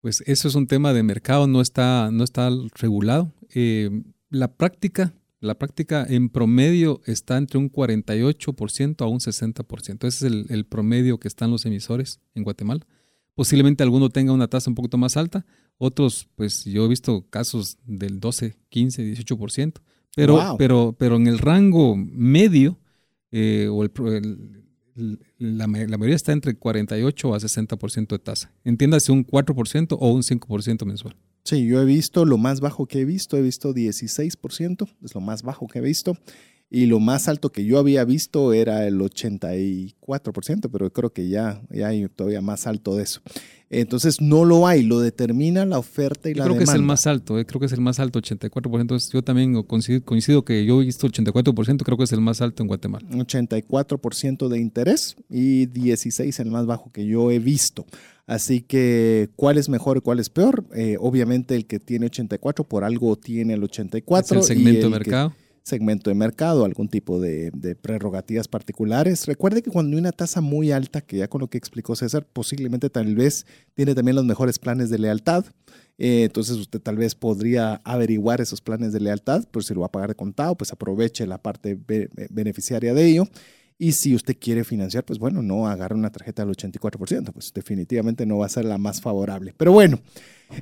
Pues 0.00 0.22
eso 0.26 0.48
es 0.48 0.54
un 0.54 0.66
tema 0.66 0.92
de 0.92 1.02
mercado, 1.02 1.46
no 1.46 1.60
está, 1.60 2.10
no 2.12 2.24
está 2.24 2.50
regulado. 2.74 3.32
Eh, 3.54 4.02
la 4.28 4.48
práctica 4.52 5.14
la 5.44 5.58
práctica 5.58 6.06
en 6.08 6.30
promedio 6.30 7.00
está 7.06 7.36
entre 7.36 7.58
un 7.58 7.70
48% 7.70 9.02
a 9.02 9.06
un 9.06 9.20
60%. 9.20 10.06
Ese 10.06 10.26
es 10.26 10.50
el, 10.50 10.66
promedio 10.66 11.18
que 11.18 11.28
están 11.28 11.50
los 11.50 11.66
emisores 11.66 12.20
en 12.34 12.44
Guatemala. 12.44 12.86
Posiblemente 13.34 13.82
alguno 13.82 14.08
tenga 14.08 14.32
una 14.32 14.48
tasa 14.48 14.70
un 14.70 14.74
poquito 14.74 14.96
más 14.96 15.16
alta, 15.16 15.44
otros, 15.76 16.28
pues 16.36 16.64
yo 16.64 16.84
he 16.84 16.88
visto 16.88 17.26
casos 17.28 17.78
del 17.84 18.20
12, 18.20 18.56
15, 18.68 19.02
18%, 19.02 19.74
Pero, 20.16 20.34
Wow. 20.34 20.56
pero, 20.56 20.94
pero 20.96 21.16
en 21.16 21.26
el 21.26 21.38
rango 21.38 21.96
medio, 21.96 22.78
eh, 23.32 23.68
o 23.68 23.82
el, 23.82 23.90
la 25.38 25.66
mayoría 25.66 26.14
está 26.14 26.32
entre 26.32 26.54
48 26.54 27.34
a 27.34 27.38
60% 27.38 28.08
de 28.08 28.18
tasa. 28.20 28.52
Entiéndase 28.62 29.10
un 29.10 29.26
4% 29.26 29.96
o 29.98 30.12
un 30.12 30.22
5% 30.22 30.86
mensual. 30.86 31.16
Sí, 31.44 31.66
yo 31.66 31.82
he 31.82 31.84
visto 31.84 32.24
lo 32.24 32.38
más 32.38 32.60
bajo 32.60 32.86
que 32.86 33.02
he 33.02 33.04
visto, 33.04 33.36
he 33.36 33.42
visto 33.42 33.74
16%, 33.74 34.88
es 35.04 35.14
lo 35.14 35.20
más 35.20 35.42
bajo 35.42 35.68
que 35.68 35.80
he 35.80 35.82
visto. 35.82 36.16
Y 36.76 36.86
lo 36.86 36.98
más 36.98 37.28
alto 37.28 37.52
que 37.52 37.64
yo 37.64 37.78
había 37.78 38.04
visto 38.04 38.52
era 38.52 38.84
el 38.86 38.98
84%, 39.00 40.68
pero 40.72 40.92
creo 40.92 41.12
que 41.12 41.28
ya, 41.28 41.62
ya 41.70 41.88
hay 41.88 42.08
todavía 42.08 42.40
más 42.40 42.66
alto 42.66 42.96
de 42.96 43.04
eso. 43.04 43.20
Entonces 43.70 44.20
no 44.20 44.44
lo 44.44 44.66
hay, 44.66 44.82
lo 44.82 45.00
determina 45.00 45.64
la 45.66 45.78
oferta 45.78 46.28
y 46.30 46.34
Yo 46.34 46.38
la 46.40 46.44
creo 46.46 46.58
que 46.58 46.64
es 46.64 46.70
el 46.70 46.74
demanda. 46.74 46.92
más 46.92 47.06
alto, 47.06 47.38
eh, 47.38 47.46
creo 47.46 47.60
que 47.60 47.66
es 47.66 47.72
el 47.72 47.80
más 47.80 47.98
alto, 47.98 48.20
84%. 48.20 48.80
Entonces, 48.80 49.10
yo 49.12 49.22
también 49.22 49.60
coincido, 49.64 50.02
coincido 50.04 50.44
que 50.44 50.64
yo 50.64 50.80
he 50.82 50.84
visto 50.84 51.06
84%, 51.08 51.82
creo 51.84 51.96
que 51.96 52.04
es 52.04 52.12
el 52.12 52.20
más 52.20 52.40
alto 52.40 52.62
en 52.62 52.68
Guatemala. 52.68 53.06
84% 53.08 54.48
de 54.48 54.58
interés 54.58 55.16
y 55.30 55.66
16 55.66 56.38
el 56.40 56.50
más 56.50 56.66
bajo 56.66 56.90
que 56.92 57.06
yo 57.06 57.30
he 57.30 57.38
visto. 57.38 57.86
Así 58.26 58.62
que, 58.62 59.28
¿cuál 59.36 59.58
es 59.58 59.68
mejor 59.68 59.98
y 59.98 60.00
cuál 60.00 60.18
es 60.18 60.30
peor? 60.30 60.64
Eh, 60.74 60.96
obviamente 60.98 61.54
el 61.56 61.66
que 61.66 61.78
tiene 61.78 62.06
84 62.06 62.64
por 62.64 62.82
algo 62.84 63.16
tiene 63.16 63.54
el 63.54 63.62
84. 63.64 64.40
Es 64.40 64.50
el 64.50 64.56
y 64.58 64.64
segmento 64.64 64.88
de 64.90 64.96
el 64.96 65.02
que- 65.02 65.10
mercado. 65.10 65.34
Segmento 65.64 66.10
de 66.10 66.14
mercado, 66.14 66.64
algún 66.64 66.88
tipo 66.88 67.18
de, 67.18 67.50
prerrogativas 67.80 68.48
particulares. 68.48 69.26
Recuerde 69.26 69.62
que 69.62 69.70
cuando 69.70 69.96
hay 69.96 70.00
una 70.00 70.12
tasa 70.12 70.40
muy 70.42 70.70
alta, 70.70 71.00
que 71.00 71.16
ya 71.16 71.28
con 71.28 71.40
lo 71.40 71.48
que 71.48 71.56
explicó 71.58 71.96
César, 71.96 72.26
posiblemente 72.30 72.90
tal 72.90 73.14
vez 73.14 73.46
tiene 73.74 73.94
también 73.94 74.14
los 74.14 74.26
mejores 74.26 74.58
planes 74.58 74.90
de 74.90 74.98
lealtad. 74.98 75.46
Eh, 75.96 76.24
entonces 76.24 76.56
usted 76.56 76.80
tal 76.80 76.96
vez 76.96 77.14
podría 77.14 77.76
averiguar 77.84 78.40
esos 78.40 78.60
planes 78.60 78.92
de 78.92 79.00
lealtad, 79.00 79.44
pues 79.50 79.66
si 79.66 79.74
lo 79.74 79.80
va 79.80 79.86
a 79.86 79.92
pagar 79.92 80.10
de 80.10 80.16
contado, 80.16 80.54
pues 80.56 80.70
aproveche 80.72 81.26
la 81.26 81.38
parte 81.40 81.74
be- 81.74 82.10
beneficiaria 82.30 82.92
de 82.92 83.06
ello. 83.06 83.24
Y 83.76 83.92
si 83.92 84.14
usted 84.14 84.36
quiere 84.38 84.62
financiar, 84.62 85.04
pues 85.04 85.18
bueno, 85.18 85.42
no 85.42 85.66
agarre 85.66 85.96
una 85.96 86.10
tarjeta 86.10 86.44
del 86.44 86.54
84%, 86.54 87.32
pues 87.32 87.52
definitivamente 87.52 88.24
no 88.24 88.38
va 88.38 88.46
a 88.46 88.48
ser 88.48 88.64
la 88.64 88.78
más 88.78 89.00
favorable. 89.00 89.52
Pero 89.56 89.72
bueno, 89.72 89.98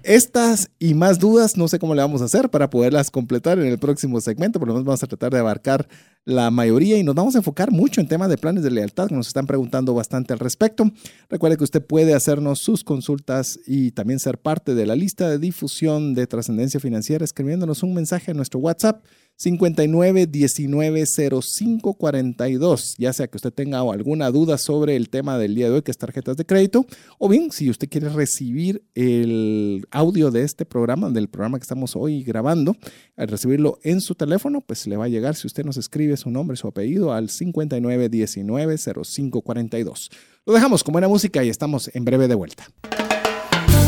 estas 0.02 0.70
y 0.78 0.94
más 0.94 1.18
dudas, 1.18 1.56
no 1.58 1.68
sé 1.68 1.78
cómo 1.78 1.94
le 1.94 2.00
vamos 2.00 2.22
a 2.22 2.24
hacer 2.24 2.48
para 2.48 2.70
poderlas 2.70 3.10
completar 3.10 3.58
en 3.58 3.66
el 3.66 3.78
próximo 3.78 4.20
segmento, 4.20 4.58
por 4.58 4.68
lo 4.68 4.74
menos 4.74 4.86
vamos 4.86 5.02
a 5.02 5.06
tratar 5.06 5.32
de 5.32 5.40
abarcar 5.40 5.86
la 6.24 6.50
mayoría 6.50 6.96
y 6.96 7.02
nos 7.02 7.14
vamos 7.14 7.34
a 7.34 7.38
enfocar 7.38 7.70
mucho 7.70 8.00
en 8.00 8.08
temas 8.08 8.30
de 8.30 8.38
planes 8.38 8.62
de 8.62 8.70
lealtad, 8.70 9.08
que 9.08 9.14
nos 9.14 9.26
están 9.26 9.46
preguntando 9.46 9.92
bastante 9.92 10.32
al 10.32 10.38
respecto. 10.38 10.90
Recuerde 11.28 11.56
que 11.56 11.64
usted 11.64 11.84
puede 11.84 12.14
hacernos 12.14 12.60
sus 12.60 12.84
consultas 12.84 13.58
y 13.66 13.90
también 13.90 14.20
ser 14.20 14.38
parte 14.38 14.74
de 14.74 14.86
la 14.86 14.96
lista 14.96 15.28
de 15.28 15.38
difusión 15.38 16.14
de 16.14 16.26
trascendencia 16.26 16.80
financiera 16.80 17.24
escribiéndonos 17.24 17.82
un 17.82 17.92
mensaje 17.92 18.30
a 18.30 18.34
nuestro 18.34 18.60
WhatsApp 18.60 19.04
59 19.37 20.26
19 20.26 21.05
05 21.07 21.95
42, 21.95 22.95
ya 22.99 23.12
sea 23.12 23.26
que 23.26 23.37
usted 23.37 23.53
tenga 23.53 23.80
alguna 23.80 24.30
duda 24.30 24.59
sobre 24.59 24.97
el 24.97 25.09
tema 25.09 25.39
del 25.39 25.55
día 25.55 25.68
de 25.68 25.76
hoy, 25.76 25.83
que 25.83 25.91
es 25.91 25.99
tarjetas 25.99 26.37
de 26.37 26.47
crédito, 26.47 26.87
o 27.18 27.28
bien 27.28 27.51
si 27.51 27.68
usted 27.68 27.89
quiere 27.89 28.09
recibir 28.09 28.85
el 28.95 29.87
audio 29.91 30.30
de 30.30 30.43
este 30.43 30.64
programa, 30.64 31.11
del 31.11 31.28
programa 31.28 31.59
que 31.59 31.62
estamos 31.62 31.97
hoy 31.97 32.22
grabando, 32.22 32.76
al 33.16 33.28
recibirlo 33.28 33.78
en 33.83 34.01
su 34.01 34.14
teléfono, 34.14 34.61
pues 34.61 34.87
le 34.87 34.97
va 34.97 35.07
a 35.07 35.09
llegar 35.09 35.35
si 35.35 35.47
usted 35.47 35.64
nos 35.64 35.76
escribe 35.76 36.16
su 36.16 36.30
nombre, 36.30 36.57
su 36.57 36.68
apellido 36.68 37.12
al 37.12 37.28
59 37.28 38.09
19 38.09 38.76
05 38.78 39.43
42. 39.43 40.11
Lo 40.47 40.53
dejamos 40.53 40.85
con 40.85 40.93
buena 40.93 41.09
música 41.09 41.43
y 41.45 41.49
estamos 41.49 41.91
en 41.95 42.05
breve 42.05 42.28
de 42.28 42.35
vuelta. 42.35 42.66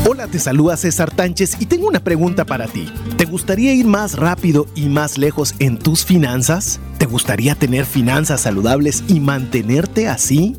Hola, 0.07 0.27
te 0.27 0.39
saluda 0.39 0.77
César 0.77 1.11
Tánchez 1.11 1.57
y 1.61 1.65
tengo 1.65 1.89
una 1.89 2.01
pregunta 2.01 2.45
para 2.45 2.67
ti. 2.67 2.93
¿Te 3.17 3.25
gustaría 3.25 3.73
ir 3.73 3.87
más 3.87 4.19
rápido 4.19 4.67
y 4.75 4.91
más 4.91 5.17
lejos 5.17 5.55
en 5.61 5.79
tus 5.79 6.05
finanzas? 6.05 6.79
¿Te 6.99 7.07
gustaría 7.07 7.55
tener 7.55 7.87
finanzas 7.87 8.43
saludables 8.43 9.03
y 9.09 9.21
mantenerte 9.21 10.07
así? 10.07 10.59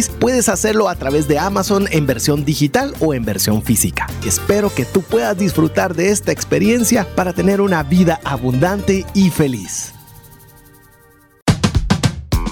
puedes 0.09 0.49
hacerlo 0.49 0.89
a 0.89 0.95
través 0.95 1.27
de 1.27 1.39
Amazon 1.39 1.87
en 1.91 2.05
versión 2.05 2.45
digital 2.45 2.93
o 2.99 3.13
en 3.13 3.25
versión 3.25 3.61
física. 3.63 4.07
Espero 4.25 4.73
que 4.73 4.85
tú 4.85 5.01
puedas 5.01 5.37
disfrutar 5.37 5.95
de 5.95 6.09
esta 6.09 6.31
experiencia 6.31 7.07
para 7.15 7.33
tener 7.33 7.61
una 7.61 7.83
vida 7.83 8.19
abundante 8.23 9.05
y 9.13 9.29
feliz. 9.29 9.93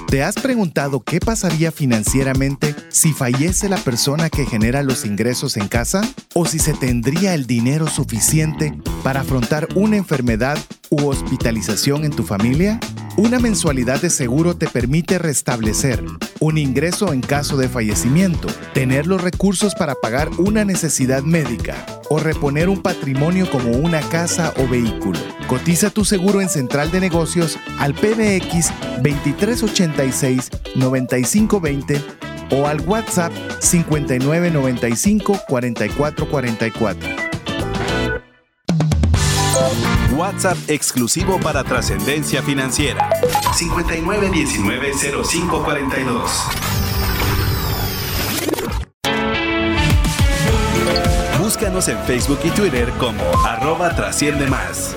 ¿Te 0.09 0.23
has 0.23 0.33
preguntado 0.33 1.01
qué 1.01 1.19
pasaría 1.19 1.71
financieramente 1.71 2.73
si 2.89 3.13
fallece 3.13 3.69
la 3.69 3.77
persona 3.77 4.31
que 4.31 4.47
genera 4.47 4.81
los 4.81 5.05
ingresos 5.05 5.55
en 5.55 5.67
casa? 5.67 6.01
¿O 6.33 6.47
si 6.47 6.57
se 6.57 6.73
tendría 6.73 7.35
el 7.35 7.45
dinero 7.45 7.85
suficiente 7.85 8.75
para 9.03 9.21
afrontar 9.21 9.67
una 9.75 9.97
enfermedad 9.97 10.57
u 10.89 11.05
hospitalización 11.05 12.05
en 12.05 12.11
tu 12.11 12.23
familia? 12.23 12.79
Una 13.19 13.37
mensualidad 13.37 14.01
de 14.01 14.09
seguro 14.09 14.55
te 14.55 14.65
permite 14.65 15.19
restablecer 15.19 16.01
un 16.39 16.57
ingreso 16.57 17.11
en 17.11 17.19
caso 17.19 17.57
de 17.57 17.67
fallecimiento, 17.67 18.47
tener 18.73 19.07
los 19.07 19.21
recursos 19.21 19.75
para 19.75 19.95
pagar 19.95 20.29
una 20.37 20.63
necesidad 20.63 21.21
médica 21.21 21.75
o 22.09 22.19
reponer 22.19 22.69
un 22.69 22.81
patrimonio 22.81 23.51
como 23.51 23.71
una 23.71 23.99
casa 23.99 24.53
o 24.55 24.69
vehículo. 24.69 25.19
Cotiza 25.47 25.89
tu 25.89 26.05
seguro 26.05 26.39
en 26.39 26.47
Central 26.47 26.91
de 26.91 27.01
Negocios 27.01 27.59
al 27.77 27.93
PBX 27.93 28.71
2386 29.03 30.49
9520 30.75 32.01
o 32.51 32.67
al 32.67 32.79
WhatsApp 32.87 33.33
5995 33.59 35.41
4444. 35.45 37.38
WhatsApp 40.19 40.57
exclusivo 40.67 41.39
para 41.39 41.63
trascendencia 41.63 42.43
financiera. 42.43 43.09
59190542. 43.53 46.29
Búscanos 51.39 51.87
en 51.87 51.97
Facebook 51.99 52.39
y 52.43 52.49
Twitter 52.49 52.91
como 52.99 53.23
arroba 53.45 53.95
trasciende 53.95 54.45
más. 54.47 54.93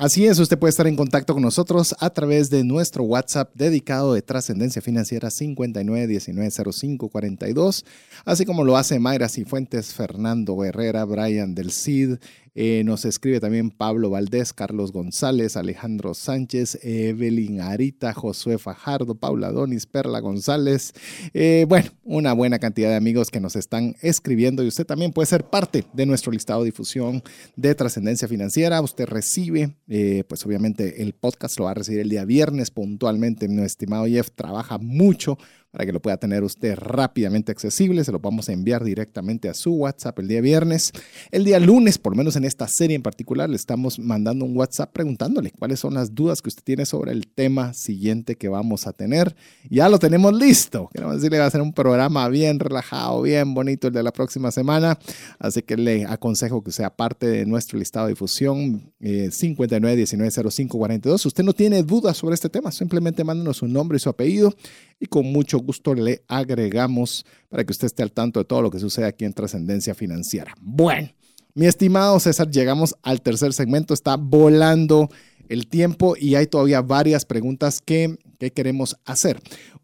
Así 0.00 0.26
es, 0.26 0.38
usted 0.38 0.58
puede 0.58 0.70
estar 0.70 0.86
en 0.86 0.96
contacto 0.96 1.34
con 1.34 1.42
nosotros 1.42 1.94
a 2.00 2.08
través 2.08 2.48
de 2.48 2.64
nuestro 2.64 3.04
WhatsApp 3.04 3.54
dedicado 3.54 4.14
de 4.14 4.22
Trascendencia 4.22 4.80
Financiera 4.80 5.28
59190542, 5.28 7.84
así 8.24 8.46
como 8.46 8.64
lo 8.64 8.78
hace 8.78 8.98
Mayra 8.98 9.28
Cifuentes, 9.28 9.92
Fernando 9.92 10.64
Herrera, 10.64 11.04
Brian 11.04 11.54
del 11.54 11.70
Cid, 11.70 12.16
eh, 12.54 12.82
nos 12.84 13.04
escribe 13.04 13.40
también 13.40 13.70
Pablo 13.70 14.10
Valdés, 14.10 14.52
Carlos 14.52 14.92
González, 14.92 15.56
Alejandro 15.56 16.14
Sánchez, 16.14 16.78
Evelyn 16.82 17.60
Arita, 17.60 18.12
Josué 18.12 18.58
Fajardo, 18.58 19.14
Paula 19.14 19.52
Donis, 19.52 19.86
Perla 19.86 20.20
González. 20.20 20.92
Eh, 21.32 21.66
bueno, 21.68 21.90
una 22.04 22.32
buena 22.32 22.58
cantidad 22.58 22.88
de 22.88 22.96
amigos 22.96 23.30
que 23.30 23.40
nos 23.40 23.56
están 23.56 23.96
escribiendo 24.02 24.64
y 24.64 24.68
usted 24.68 24.86
también 24.86 25.12
puede 25.12 25.26
ser 25.26 25.44
parte 25.44 25.84
de 25.92 26.06
nuestro 26.06 26.32
listado 26.32 26.60
de 26.60 26.66
difusión 26.66 27.22
de 27.56 27.74
trascendencia 27.74 28.28
financiera. 28.28 28.80
Usted 28.80 29.06
recibe, 29.06 29.76
eh, 29.88 30.24
pues 30.28 30.44
obviamente 30.44 31.02
el 31.02 31.12
podcast 31.12 31.58
lo 31.58 31.66
va 31.66 31.72
a 31.72 31.74
recibir 31.74 32.00
el 32.00 32.08
día 32.08 32.24
viernes 32.24 32.70
puntualmente. 32.70 33.48
Mi 33.48 33.62
estimado 33.62 34.06
Jeff 34.06 34.30
trabaja 34.34 34.78
mucho 34.78 35.38
para 35.70 35.86
que 35.86 35.92
lo 35.92 36.00
pueda 36.00 36.16
tener 36.16 36.42
usted 36.42 36.76
rápidamente 36.76 37.52
accesible. 37.52 38.04
Se 38.04 38.12
lo 38.12 38.18
vamos 38.18 38.48
a 38.48 38.52
enviar 38.52 38.84
directamente 38.84 39.48
a 39.48 39.54
su 39.54 39.72
WhatsApp 39.72 40.18
el 40.18 40.28
día 40.28 40.40
viernes. 40.40 40.92
El 41.30 41.44
día 41.44 41.60
lunes, 41.60 41.98
por 41.98 42.12
lo 42.12 42.16
menos 42.16 42.36
en 42.36 42.44
esta 42.44 42.66
serie 42.66 42.96
en 42.96 43.02
particular, 43.02 43.48
le 43.48 43.56
estamos 43.56 43.98
mandando 43.98 44.44
un 44.44 44.56
WhatsApp 44.56 44.92
preguntándole 44.92 45.52
cuáles 45.58 45.80
son 45.80 45.94
las 45.94 46.14
dudas 46.14 46.42
que 46.42 46.48
usted 46.48 46.62
tiene 46.64 46.86
sobre 46.86 47.12
el 47.12 47.26
tema 47.28 47.72
siguiente 47.72 48.36
que 48.36 48.48
vamos 48.48 48.86
a 48.86 48.92
tener. 48.92 49.36
Ya 49.68 49.88
lo 49.88 49.98
tenemos 49.98 50.34
listo. 50.34 50.88
Queremos 50.92 51.16
decirle 51.16 51.36
que 51.36 51.40
va 51.40 51.46
a 51.46 51.50
ser 51.50 51.62
un 51.62 51.72
programa 51.72 52.28
bien 52.28 52.58
relajado, 52.58 53.22
bien 53.22 53.54
bonito 53.54 53.88
el 53.88 53.94
de 53.94 54.02
la 54.02 54.12
próxima 54.12 54.50
semana. 54.50 54.98
Así 55.38 55.62
que 55.62 55.76
le 55.76 56.04
aconsejo 56.04 56.62
que 56.64 56.72
sea 56.72 56.90
parte 56.90 57.26
de 57.26 57.46
nuestro 57.46 57.78
listado 57.78 58.06
de 58.06 58.12
difusión 58.12 58.92
eh, 59.00 59.30
59190542. 59.30 61.26
Usted 61.26 61.44
no 61.44 61.52
tiene 61.52 61.82
dudas 61.82 62.16
sobre 62.16 62.34
este 62.34 62.48
tema, 62.48 62.72
simplemente 62.72 63.22
mándenos 63.24 63.58
su 63.58 63.68
nombre 63.68 63.96
y 63.96 64.00
su 64.00 64.08
apellido 64.08 64.54
y 65.00 65.06
con 65.06 65.32
mucho 65.32 65.58
gusto 65.58 65.94
le 65.94 66.22
agregamos 66.28 67.24
para 67.48 67.64
que 67.64 67.72
usted 67.72 67.86
esté 67.86 68.02
al 68.02 68.12
tanto 68.12 68.38
de 68.38 68.44
todo 68.44 68.62
lo 68.62 68.70
que 68.70 68.78
sucede 68.78 69.06
aquí 69.06 69.24
en 69.24 69.32
Trascendencia 69.32 69.94
Financiera. 69.94 70.54
Bueno, 70.60 71.08
mi 71.54 71.66
estimado 71.66 72.20
César, 72.20 72.50
llegamos 72.50 72.94
al 73.02 73.22
tercer 73.22 73.52
segmento, 73.54 73.94
está 73.94 74.16
volando 74.16 75.08
el 75.48 75.66
tiempo 75.66 76.14
y 76.16 76.36
hay 76.36 76.46
todavía 76.46 76.82
varias 76.82 77.24
preguntas 77.24 77.80
que, 77.84 78.18
que 78.38 78.52
queremos 78.52 78.96
hacer. 79.04 79.40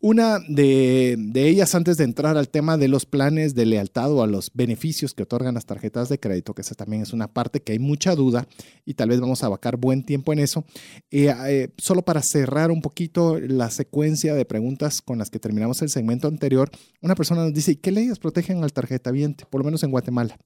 Una 0.06 0.38
de, 0.46 1.16
de, 1.18 1.48
ellas, 1.48 1.74
antes 1.74 1.96
de 1.96 2.04
entrar 2.04 2.36
al 2.36 2.48
tema 2.48 2.76
de 2.76 2.86
los 2.86 3.06
planes 3.06 3.56
de 3.56 3.66
lealtad 3.66 4.12
o 4.12 4.22
a 4.22 4.28
los 4.28 4.52
beneficios 4.54 5.14
que 5.14 5.24
otorgan 5.24 5.54
las 5.54 5.66
tarjetas 5.66 6.08
de 6.08 6.20
crédito, 6.20 6.54
que 6.54 6.62
esa 6.62 6.76
también 6.76 7.02
es 7.02 7.12
una 7.12 7.26
parte 7.26 7.60
que 7.60 7.72
hay 7.72 7.80
mucha 7.80 8.14
duda 8.14 8.46
y 8.84 8.94
tal 8.94 9.08
vez 9.08 9.18
vamos 9.18 9.42
a 9.42 9.46
abacar 9.46 9.78
buen 9.78 10.04
tiempo 10.04 10.32
en 10.32 10.38
eso. 10.38 10.64
Eh, 11.10 11.34
eh, 11.48 11.70
solo 11.76 12.02
para 12.02 12.22
cerrar 12.22 12.70
un 12.70 12.82
poquito 12.82 13.40
la 13.40 13.68
secuencia 13.68 14.36
de 14.36 14.44
preguntas 14.44 15.02
con 15.02 15.18
las 15.18 15.28
que 15.28 15.40
terminamos 15.40 15.82
el 15.82 15.88
segmento 15.88 16.28
anterior, 16.28 16.70
una 17.02 17.16
persona 17.16 17.42
nos 17.42 17.52
dice, 17.52 17.80
¿qué 17.80 17.90
leyes 17.90 18.20
protegen 18.20 18.62
al 18.62 18.72
tarjetaviente? 18.72 19.44
Por 19.50 19.62
lo 19.62 19.64
menos 19.64 19.82
en 19.82 19.90
Guatemala. 19.90 20.38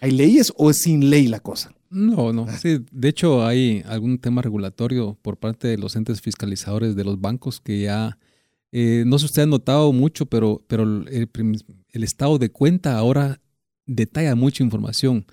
¿Hay 0.00 0.10
leyes 0.10 0.52
o 0.56 0.70
es 0.70 0.78
sin 0.78 1.08
ley 1.08 1.28
la 1.28 1.38
cosa? 1.38 1.72
No, 1.88 2.32
no. 2.32 2.48
Sí, 2.58 2.84
de 2.90 3.08
hecho, 3.10 3.46
hay 3.46 3.84
algún 3.86 4.18
tema 4.18 4.42
regulatorio 4.42 5.16
por 5.22 5.36
parte 5.36 5.68
de 5.68 5.78
los 5.78 5.94
entes 5.94 6.20
fiscalizadores 6.20 6.96
de 6.96 7.04
los 7.04 7.20
bancos 7.20 7.60
que 7.60 7.82
ya, 7.82 8.18
eh, 8.76 9.04
no 9.06 9.20
sé 9.20 9.22
si 9.22 9.26
usted 9.26 9.42
ha 9.42 9.46
notado 9.46 9.92
mucho, 9.92 10.26
pero, 10.26 10.64
pero 10.66 10.82
el, 10.82 11.78
estado 11.92 12.38
de 12.38 12.50
cuenta 12.50 12.98
ahora 12.98 13.40
detalla 13.86 14.34
mucha 14.34 14.64
información. 14.64 15.26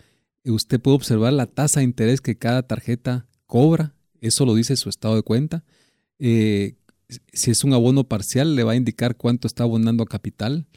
Usted 0.46 0.80
puede 0.80 0.98
observar 0.98 1.34
la 1.34 1.48
tasa 1.48 1.80
de 1.80 1.86
interés 1.86 2.22
que 2.22 2.38
cada 2.38 2.62
tarjeta 2.62 3.26
cobra, 3.48 3.96
eso 4.20 4.46
lo 4.46 4.54
dice 4.54 4.76
su 4.76 4.90
estado 4.90 5.16
de 5.16 5.24
cuenta. 5.24 5.64
Eh, 6.20 6.76
si 7.34 7.50
es 7.50 7.64
un 7.64 7.74
abono 7.74 8.04
parcial, 8.04 8.56
le 8.56 8.64
va 8.64 8.74
a 8.74 8.76
indicar 8.76 9.18
cuánto 9.18 9.48
está 9.48 9.64
abonando 9.64 10.04
a 10.04 10.08
capital. 10.08 10.68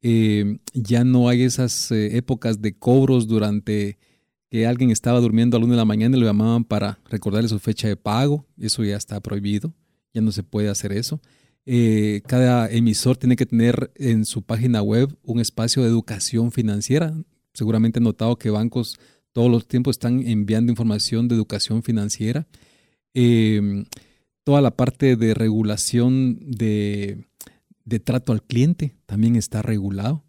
Eh, 0.00 0.56
ya 0.72 1.04
no 1.04 1.28
hay 1.28 1.42
esas 1.42 1.90
épocas 1.90 2.62
de 2.62 2.78
cobros 2.78 3.26
durante 3.26 3.98
que 4.48 4.66
alguien 4.66 4.90
estaba 4.90 5.20
durmiendo 5.20 5.58
a 5.58 5.60
la 5.60 5.66
una 5.66 5.74
de 5.74 5.80
la 5.80 5.84
mañana 5.84 6.16
y 6.16 6.20
lo 6.20 6.24
llamaban 6.24 6.64
para 6.64 6.98
recordarle 7.10 7.50
su 7.50 7.58
fecha 7.58 7.88
de 7.88 7.96
pago. 7.96 8.46
Eso 8.56 8.82
ya 8.84 8.96
está 8.96 9.20
prohibido, 9.20 9.74
ya 10.14 10.22
no 10.22 10.32
se 10.32 10.42
puede 10.42 10.70
hacer 10.70 10.92
eso. 10.92 11.20
Eh, 11.66 12.22
cada 12.26 12.70
emisor 12.70 13.16
tiene 13.16 13.36
que 13.36 13.46
tener 13.46 13.90
en 13.96 14.24
su 14.24 14.42
página 14.42 14.82
web 14.82 15.16
un 15.22 15.40
espacio 15.40 15.82
de 15.82 15.88
educación 15.88 16.52
financiera. 16.52 17.14
Seguramente 17.52 17.98
han 17.98 18.04
notado 18.04 18.36
que 18.36 18.50
bancos 18.50 18.98
todos 19.32 19.50
los 19.50 19.66
tiempos 19.66 19.96
están 19.96 20.26
enviando 20.26 20.72
información 20.72 21.28
de 21.28 21.34
educación 21.34 21.82
financiera. 21.82 22.46
toda 24.44 24.60
la 24.60 24.70
parte 24.76 25.16
de 25.16 25.34
regulación 25.34 26.38
de 26.40 27.24
trato 28.04 28.32
al 28.32 28.42
cliente 28.42 28.96
también 29.06 29.36
está 29.36 29.60
regulado. 29.62 30.26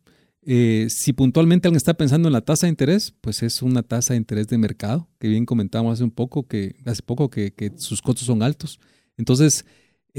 Eh, 0.50 0.88
si 0.90 1.12
puntualmente 1.12 1.68
alguien 1.68 1.76
está 1.76 1.94
pensando 1.96 2.30
en 2.30 2.34
la 2.34 2.40
tasa 2.40 2.68
de 2.68 2.70
interés, 2.70 3.14
pues 3.20 3.44
es 3.44 3.62
una 3.62 3.84
tasa 3.84 4.14
de 4.14 4.20
interés 4.20 4.48
de 4.48 4.58
mercado, 4.58 5.10
que 5.20 5.28
bien 5.28 5.46
comentamos 5.46 5.92
hace 5.92 6.06
un 6.06 6.12
poco, 6.12 6.48
que 6.48 6.78
hace 6.86 7.04
poco 7.04 7.30
que, 7.30 7.74
sus 7.76 8.02
costos 8.02 8.28
son 8.28 8.42
altos. 8.42 8.80
Entonces, 9.18 9.66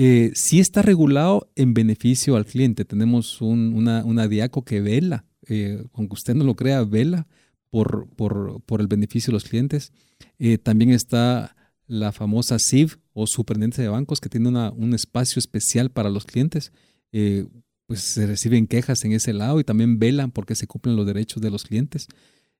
eh, 0.00 0.30
si 0.34 0.60
está 0.60 0.80
regulado 0.82 1.50
en 1.56 1.74
beneficio 1.74 2.36
al 2.36 2.46
cliente. 2.46 2.84
Tenemos 2.84 3.42
una, 3.42 4.04
una, 4.04 4.28
diaco 4.28 4.64
que 4.64 4.80
vela, 4.80 5.24
eh, 5.48 5.82
aunque 5.92 6.14
usted 6.14 6.34
no 6.34 6.44
lo 6.44 6.54
crea, 6.54 6.84
vela 6.84 7.26
por, 7.68 8.08
por, 8.16 8.80
el 8.80 8.86
beneficio 8.86 9.30
de 9.30 9.34
los 9.34 9.44
clientes. 9.44 9.92
también 10.62 10.90
está 10.90 11.56
la 11.86 12.12
famosa 12.12 12.58
SIV 12.58 12.96
o 13.12 13.26
Superintendencia 13.26 13.82
de 13.82 13.90
Bancos, 13.90 14.20
que 14.20 14.28
tiene 14.28 14.48
un 14.48 14.94
espacio 14.94 15.40
especial 15.40 15.90
para 15.90 16.10
los 16.10 16.24
clientes 16.24 16.72
eh, 17.12 17.46
pues 17.86 18.00
se 18.00 18.26
reciben 18.26 18.66
quejas 18.66 19.04
en 19.04 19.12
ese 19.12 19.32
lado 19.32 19.60
y 19.60 19.64
también 19.64 19.98
velan 19.98 20.30
porque 20.30 20.54
se 20.54 20.66
cumplen 20.66 20.96
los 20.96 21.06
derechos 21.06 21.42
de 21.42 21.50
los 21.50 21.64
clientes. 21.64 22.06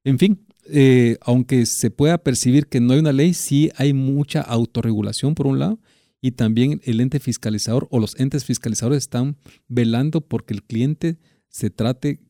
En 0.03 0.19
fin, 0.19 0.47
eh, 0.71 1.19
aunque 1.21 1.67
se 1.67 1.91
pueda 1.91 2.17
percibir 2.17 2.67
que 2.67 2.81
no 2.81 2.95
hay 2.95 3.01
una 3.01 3.13
ley, 3.13 3.35
sí 3.35 3.71
hay 3.77 3.93
mucha 3.93 4.41
autorregulación 4.41 5.35
por 5.35 5.47
un 5.47 5.59
lado 5.59 5.79
y 6.21 6.33
también 6.33 6.81
el 6.85 7.01
ente 7.01 7.21
fiscalizador 7.21 7.87
o 7.91 8.01
los 8.01 8.19
entes 8.19 8.45
fiscalizadores 8.45 9.05
están 9.05 9.37
velando 9.69 10.21
porque 10.21 10.55
el 10.55 10.63
cliente 10.63 11.19
se 11.49 11.71
trate 11.71 12.21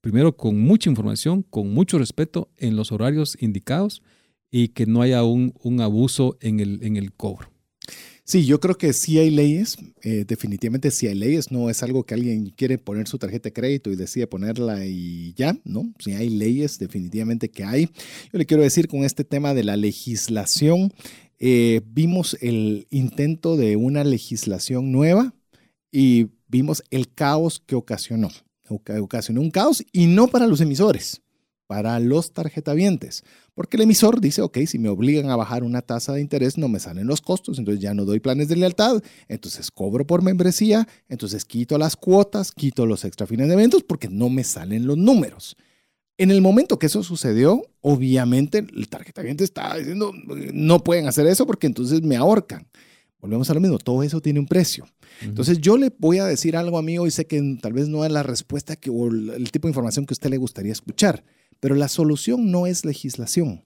primero 0.00 0.36
con 0.36 0.60
mucha 0.60 0.90
información, 0.90 1.42
con 1.42 1.72
mucho 1.72 1.98
respeto 1.98 2.50
en 2.58 2.76
los 2.76 2.92
horarios 2.92 3.36
indicados 3.40 4.02
y 4.50 4.68
que 4.68 4.86
no 4.86 5.00
haya 5.00 5.24
un, 5.24 5.54
un 5.62 5.80
abuso 5.80 6.36
en 6.40 6.60
el, 6.60 6.82
en 6.82 6.96
el 6.96 7.12
cobro. 7.12 7.52
Sí, 8.24 8.46
yo 8.46 8.60
creo 8.60 8.76
que 8.76 8.92
sí 8.92 9.18
hay 9.18 9.30
leyes, 9.30 9.76
eh, 10.02 10.24
definitivamente 10.26 10.92
sí 10.92 11.08
hay 11.08 11.16
leyes, 11.16 11.50
no 11.50 11.68
es 11.68 11.82
algo 11.82 12.04
que 12.04 12.14
alguien 12.14 12.50
quiere 12.50 12.78
poner 12.78 13.08
su 13.08 13.18
tarjeta 13.18 13.48
de 13.48 13.52
crédito 13.52 13.90
y 13.90 13.96
decide 13.96 14.28
ponerla 14.28 14.86
y 14.86 15.34
ya, 15.34 15.58
¿no? 15.64 15.92
Sí 15.98 16.12
hay 16.12 16.28
leyes, 16.28 16.78
definitivamente 16.78 17.50
que 17.50 17.64
hay. 17.64 17.86
Yo 18.32 18.38
le 18.38 18.46
quiero 18.46 18.62
decir 18.62 18.86
con 18.86 19.02
este 19.02 19.24
tema 19.24 19.54
de 19.54 19.64
la 19.64 19.76
legislación, 19.76 20.92
eh, 21.44 21.80
vimos 21.84 22.36
el 22.40 22.86
intento 22.90 23.56
de 23.56 23.74
una 23.74 24.04
legislación 24.04 24.92
nueva 24.92 25.34
y 25.90 26.28
vimos 26.46 26.84
el 26.90 27.12
caos 27.12 27.60
que 27.66 27.74
ocasionó. 27.74 28.28
Ocasionó 28.68 29.40
un 29.40 29.50
caos 29.50 29.84
y 29.90 30.06
no 30.06 30.28
para 30.28 30.46
los 30.46 30.60
emisores, 30.60 31.20
para 31.66 31.98
los 31.98 32.32
tarjetavientes. 32.32 33.24
Porque 33.54 33.76
el 33.76 33.82
emisor 33.82 34.20
dice, 34.20 34.40
ok, 34.40 34.58
si 34.66 34.78
me 34.78 34.88
obligan 34.88 35.30
a 35.30 35.36
bajar 35.36 35.64
una 35.64 35.82
tasa 35.82 36.12
de 36.12 36.20
interés, 36.20 36.58
no 36.58 36.68
me 36.68 36.78
salen 36.78 37.08
los 37.08 37.20
costos, 37.20 37.58
entonces 37.58 37.82
ya 37.82 37.92
no 37.92 38.04
doy 38.04 38.20
planes 38.20 38.46
de 38.46 38.54
lealtad, 38.54 39.02
entonces 39.26 39.72
cobro 39.72 40.06
por 40.06 40.22
membresía, 40.22 40.86
entonces 41.08 41.44
quito 41.44 41.76
las 41.76 41.96
cuotas, 41.96 42.52
quito 42.52 42.86
los 42.86 43.04
extra 43.04 43.26
fines 43.26 43.50
porque 43.88 44.08
no 44.08 44.28
me 44.28 44.44
salen 44.44 44.86
los 44.86 44.96
números. 44.96 45.56
En 46.18 46.30
el 46.30 46.40
momento 46.42 46.78
que 46.78 46.86
eso 46.86 47.02
sucedió, 47.02 47.62
obviamente 47.80 48.58
el 48.58 48.88
tarjetaviente 48.88 49.44
está 49.44 49.76
diciendo, 49.76 50.12
no 50.52 50.84
pueden 50.84 51.06
hacer 51.06 51.26
eso 51.26 51.46
porque 51.46 51.66
entonces 51.66 52.02
me 52.02 52.16
ahorcan. 52.16 52.68
Volvemos 53.20 53.48
a 53.50 53.54
lo 53.54 53.60
mismo, 53.60 53.78
todo 53.78 54.02
eso 54.02 54.20
tiene 54.20 54.40
un 54.40 54.46
precio. 54.46 54.84
Entonces 55.20 55.58
yo 55.58 55.76
le 55.76 55.92
voy 55.96 56.18
a 56.18 56.26
decir 56.26 56.56
algo 56.56 56.76
a 56.76 56.82
mí 56.82 56.98
hoy, 56.98 57.10
sé 57.10 57.26
que 57.26 57.40
tal 57.60 57.72
vez 57.72 57.88
no 57.88 58.04
es 58.04 58.10
la 58.10 58.24
respuesta 58.24 58.76
que, 58.76 58.90
o 58.90 59.08
el 59.08 59.50
tipo 59.52 59.68
de 59.68 59.70
información 59.70 60.06
que 60.06 60.12
a 60.12 60.16
usted 60.16 60.30
le 60.30 60.38
gustaría 60.38 60.72
escuchar, 60.72 61.24
pero 61.60 61.76
la 61.76 61.88
solución 61.88 62.50
no 62.50 62.66
es 62.66 62.84
legislación. 62.84 63.62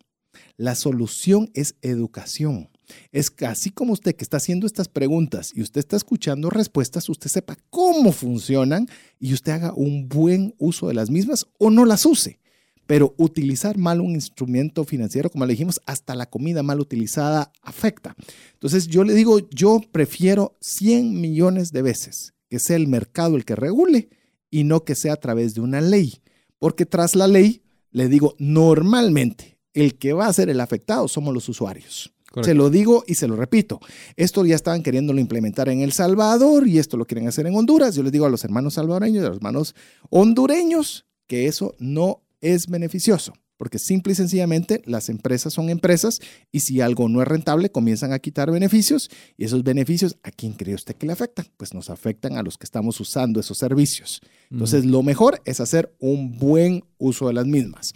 La 0.59 0.75
solución 0.75 1.51
es 1.55 1.77
educación. 1.81 2.69
Es 3.13 3.31
que 3.31 3.47
así 3.47 3.71
como 3.71 3.93
usted 3.93 4.15
que 4.15 4.25
está 4.25 4.37
haciendo 4.37 4.67
estas 4.67 4.89
preguntas 4.89 5.53
y 5.55 5.63
usted 5.63 5.81
está 5.81 5.97
escuchando 5.97 6.51
respuestas, 6.51 7.09
usted 7.09 7.31
sepa 7.31 7.57
cómo 7.71 8.13
funcionan 8.13 8.89
y 9.19 9.33
usted 9.33 9.53
haga 9.53 9.73
un 9.75 10.09
buen 10.09 10.55
uso 10.59 10.89
de 10.89 10.95
las 10.95 11.11
mismas 11.11 11.47
o 11.59 11.71
no 11.71 11.85
las 11.85 12.07
use. 12.07 12.39
Pero 12.87 13.15
utilizar 13.19 13.79
mal 13.79 14.01
un 14.01 14.15
instrumento 14.15 14.85
financiero, 14.85 15.29
como 15.29 15.45
le 15.45 15.55
dijimos, 15.55 15.81
hasta 15.87 16.15
la 16.15 16.31
comida 16.31 16.63
mal 16.63 16.79
utilizada 16.79 17.53
afecta. 17.63 18.15
Entonces 18.53 18.87
yo 18.87 19.03
le 19.03 19.15
digo, 19.15 19.49
yo 19.51 19.81
prefiero 19.91 20.57
100 20.61 21.21
millones 21.21 21.73
de 21.73 21.83
veces 21.83 22.35
que 22.49 22.61
sea 22.61 22.77
el 22.77 22.87
mercado 22.87 23.37
el 23.37 23.45
que 23.45 23.57
regule 23.57 24.09
y 24.51 24.65
no 24.65 24.85
que 24.85 24.95
sea 24.95 25.15
a 25.15 25.21
través 25.21 25.55
de 25.55 25.61
una 25.61 25.81
ley. 25.81 26.23
Porque 26.59 26.87
tras 26.87 27.17
la 27.17 27.27
ley 27.27 27.63
le 27.91 28.09
digo, 28.09 28.37
normalmente 28.39 29.59
el 29.73 29.99
que 29.99 30.13
va 30.13 30.27
a 30.27 30.33
ser 30.33 30.49
el 30.49 30.61
afectado 30.61 31.09
somos 31.09 31.35
los 31.35 31.49
usuarios. 31.49 32.13
Se 32.43 32.55
lo 32.55 32.71
digo 32.71 33.05
y 33.07 33.15
se 33.15 33.29
lo 33.29 33.37
repito. 33.37 33.81
Esto 34.17 34.45
ya 34.45 34.55
estaban 34.55 34.83
queriéndolo 34.83 35.21
implementar 35.21 35.69
en 35.69 35.81
El 35.81 35.93
Salvador 35.93 36.67
y 36.67 36.79
esto 36.79 36.97
lo 36.97 37.07
quieren 37.07 37.29
hacer 37.29 37.47
en 37.47 37.55
Honduras. 37.55 37.95
Yo 37.95 38.03
les 38.03 38.13
digo 38.13 38.27
a 38.27 38.31
los 38.31 38.45
hermanos 38.45 38.75
salvadoreños 38.75 39.23
y 39.23 39.27
a 39.27 39.29
los 39.29 39.37
hermanos 39.37 39.75
hondureños 40.11 41.07
que 41.27 41.47
eso 41.47 41.75
no 41.79 42.23
es 42.41 42.69
beneficioso 42.69 43.33
porque 43.57 43.79
simple 43.79 44.13
y 44.13 44.17
sencillamente 44.17 44.83
las 44.85 45.09
empresas 45.09 45.53
son 45.53 45.71
empresas 45.71 46.21
y 46.53 46.61
si 46.61 46.81
algo 46.81 47.09
no 47.09 47.23
es 47.23 47.29
rentable 47.29 47.71
comienzan 47.71 48.13
a 48.13 48.19
quitar 48.19 48.51
beneficios 48.51 49.11
y 49.37 49.45
esos 49.45 49.65
beneficios, 49.65 50.17
¿a 50.23 50.31
quién 50.31 50.53
cree 50.53 50.75
usted 50.75 50.95
que 50.95 51.07
le 51.07 51.13
afectan? 51.13 51.47
Pues 51.57 51.75
nos 51.75 51.91
afectan 51.91 52.37
a 52.37 52.43
los 52.43 52.59
que 52.59 52.65
estamos 52.65 53.01
usando 53.01 53.41
esos 53.41 53.59
servicios. 53.59 54.21
Entonces, 54.51 54.85
lo 54.85 55.03
mejor 55.03 55.41
es 55.45 55.61
hacer 55.61 55.95
un 55.99 56.39
buen 56.39 56.85
uso 56.99 57.29
de 57.29 57.35
las 57.35 57.47
mismas. 57.47 57.93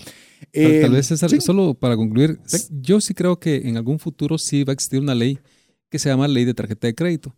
tal, 0.53 0.63
em, 0.63 0.93
vez, 0.93 1.07
César, 1.07 1.31
solo 1.41 1.75
para 1.75 1.97
concluir, 1.97 2.39
yo 2.71 3.01
sí 3.01 3.15
creo 3.15 3.39
que 3.39 3.57
en 3.69 3.77
algún 3.77 3.99
futuro 3.99 4.39
sí 4.39 4.65
va 4.65 4.73
a 4.73 4.75
existir 4.75 5.01
una 5.01 5.15
ley 5.15 5.39
que 5.91 5.99
se 5.99 6.09
llama 6.09 6.29
ley 6.29 6.45
de 6.45 6.55
tarjeta 6.55 6.87
de 6.87 6.95
crédito, 6.95 7.37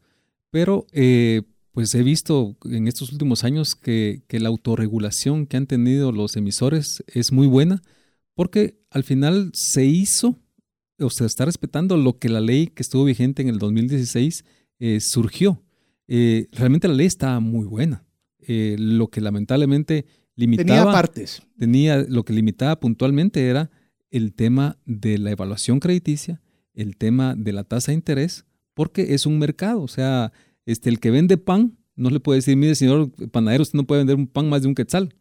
pero 0.50 0.86
eh, 0.92 1.42
pues 1.72 1.94
he 1.94 2.02
visto 2.02 2.56
en 2.64 2.86
estos 2.86 3.12
últimos 3.12 3.44
años 3.44 3.74
que, 3.74 4.22
que 4.28 4.40
la 4.40 4.50
autorregulación 4.50 5.46
que 5.46 5.56
han 5.56 5.66
tenido 5.66 6.12
los 6.12 6.36
emisores 6.36 7.02
es 7.08 7.32
muy 7.32 7.46
buena 7.46 7.82
porque 8.34 8.78
al 8.90 9.04
final 9.04 9.50
se 9.54 9.84
hizo, 9.84 10.38
o 10.98 11.10
se 11.10 11.24
está 11.24 11.44
respetando 11.44 11.96
lo 11.96 12.18
que 12.18 12.28
la 12.28 12.40
ley 12.40 12.68
que 12.68 12.82
estuvo 12.82 13.04
vigente 13.04 13.42
en 13.42 13.48
el 13.48 13.58
2016 13.58 14.44
eh, 14.78 15.00
surgió. 15.00 15.62
Eh, 16.08 16.48
realmente 16.52 16.88
la 16.88 16.94
ley 16.94 17.06
estaba 17.06 17.40
muy 17.40 17.66
buena. 17.66 18.04
Eh, 18.40 18.76
lo 18.78 19.08
que 19.08 19.20
lamentablemente 19.20 20.06
limitaba. 20.34 20.80
Tenía 20.80 20.92
partes. 20.92 21.42
Tenía, 21.58 22.04
lo 22.08 22.24
que 22.24 22.32
limitaba 22.32 22.78
puntualmente 22.80 23.48
era 23.48 23.70
el 24.10 24.34
tema 24.34 24.78
de 24.84 25.18
la 25.18 25.30
evaluación 25.30 25.80
crediticia, 25.80 26.42
el 26.74 26.96
tema 26.96 27.34
de 27.36 27.52
la 27.52 27.64
tasa 27.64 27.92
de 27.92 27.96
interés, 27.96 28.44
porque 28.74 29.14
es 29.14 29.26
un 29.26 29.38
mercado. 29.38 29.82
O 29.82 29.88
sea, 29.88 30.32
este, 30.66 30.90
el 30.90 31.00
que 31.00 31.10
vende 31.10 31.38
pan 31.38 31.78
no 31.94 32.10
le 32.10 32.20
puede 32.20 32.38
decir, 32.38 32.56
mire, 32.56 32.74
señor 32.74 33.10
panadero, 33.30 33.62
usted 33.62 33.76
no 33.76 33.86
puede 33.86 34.00
vender 34.00 34.16
un 34.16 34.26
pan 34.26 34.48
más 34.48 34.62
de 34.62 34.68
un 34.68 34.74
quetzal 34.74 35.14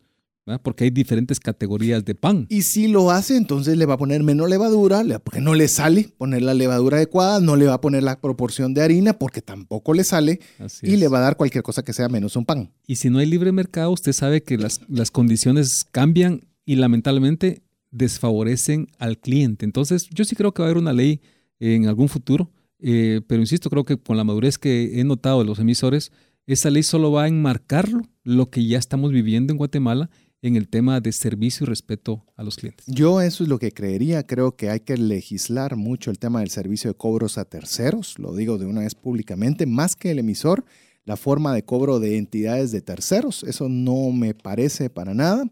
porque 0.64 0.86
hay 0.86 0.90
diferentes 0.90 1.40
categorías 1.40 2.04
de 2.04 2.16
pan. 2.16 2.48
Y 2.50 2.64
si 2.64 2.88
lo 2.88 3.12
hace, 3.12 3.38
entonces 3.38 3.78
le 3.78 3.86
va 3.86 3.96
a 3.96 3.98
poner 3.98 4.24
menos 4.24 4.50
levadura, 4.50 5.04
porque 5.20 5.42
no 5.42 5.54
le 5.54 5.68
sale 5.68 6.10
poner 6.18 6.42
la 6.42 6.54
levadura 6.54 6.98
adecuada, 6.98 7.40
no 7.40 7.56
le 7.56 7.68
va 7.68 7.76
a 7.76 7.82
poner 7.82 8.04
la 8.04 8.20
proporción 8.20 8.74
de 8.74 8.82
harina, 8.82 9.14
porque 9.14 9.42
tampoco 9.42 9.94
le 9.94 10.04
sale, 10.04 10.40
y 10.82 10.98
le 10.98 11.08
va 11.08 11.20
a 11.20 11.22
dar 11.22 11.38
cualquier 11.38 11.64
cosa 11.64 11.84
que 11.84 11.94
sea 11.94 12.10
menos 12.10 12.36
un 12.36 12.46
pan. 12.46 12.72
Y 12.88 12.96
si 12.96 13.10
no 13.10 13.20
hay 13.20 13.28
libre 13.28 13.52
mercado, 13.52 13.92
usted 13.92 14.14
sabe 14.14 14.44
que 14.44 14.58
las, 14.58 14.82
las 14.88 15.12
condiciones 15.12 15.86
cambian 15.92 16.42
y 16.66 16.76
lamentablemente 16.76 17.62
desfavorecen 17.92 18.88
al 18.98 19.18
cliente. 19.20 19.66
Entonces, 19.66 20.08
yo 20.12 20.24
sí 20.26 20.36
creo 20.36 20.54
que 20.54 20.62
va 20.62 20.68
a 20.68 20.72
haber 20.72 20.82
una 20.82 20.94
ley 20.94 21.22
en 21.60 21.88
algún 21.88 22.10
futuro, 22.10 22.52
eh, 22.80 23.22
pero 23.28 23.42
insisto, 23.42 23.70
creo 23.70 23.86
que 23.86 23.98
con 23.98 24.18
la 24.18 24.24
madurez 24.24 24.58
que 24.58 25.00
he 25.00 25.04
notado 25.04 25.40
de 25.40 25.46
los 25.46 25.60
emisores, 25.60 26.12
esa 26.48 26.72
ley 26.72 26.84
solo 26.84 27.12
va 27.12 27.24
a 27.24 27.28
enmarcarlo, 27.28 28.02
lo 28.24 28.50
que 28.50 28.66
ya 28.66 28.80
estamos 28.80 29.12
viviendo 29.12 29.54
en 29.54 29.58
Guatemala 29.58 30.10
en 30.42 30.56
el 30.56 30.68
tema 30.68 31.00
de 31.00 31.12
servicio 31.12 31.66
y 31.66 31.70
respeto 31.70 32.26
a 32.36 32.44
los 32.44 32.56
clientes. 32.56 32.86
Yo 32.88 33.22
eso 33.22 33.44
es 33.44 33.50
lo 33.50 33.60
que 33.60 33.72
creería. 33.72 34.26
Creo 34.26 34.56
que 34.56 34.70
hay 34.70 34.80
que 34.80 34.98
legislar 34.98 35.76
mucho 35.76 36.10
el 36.10 36.20
tema 36.20 36.40
del 36.40 36.50
servicio 36.50 36.90
de 36.90 36.98
cobros 36.98 37.38
a 37.38 37.46
terceros. 37.46 38.18
Lo 38.18 38.36
digo 38.36 38.58
de 38.58 38.66
una 38.66 38.82
vez 38.82 38.96
públicamente, 38.96 39.66
más 39.66 39.96
que 39.96 40.12
el 40.12 40.20
emisor, 40.20 40.66
la 41.06 41.18
forma 41.18 41.54
de 41.54 41.64
cobro 41.64 42.00
de 42.00 42.18
entidades 42.18 42.72
de 42.72 42.82
terceros. 42.82 43.44
Eso 43.44 43.70
no 43.70 44.12
me 44.12 44.34
parece 44.34 44.90
para 44.90 45.14
nada. 45.14 45.46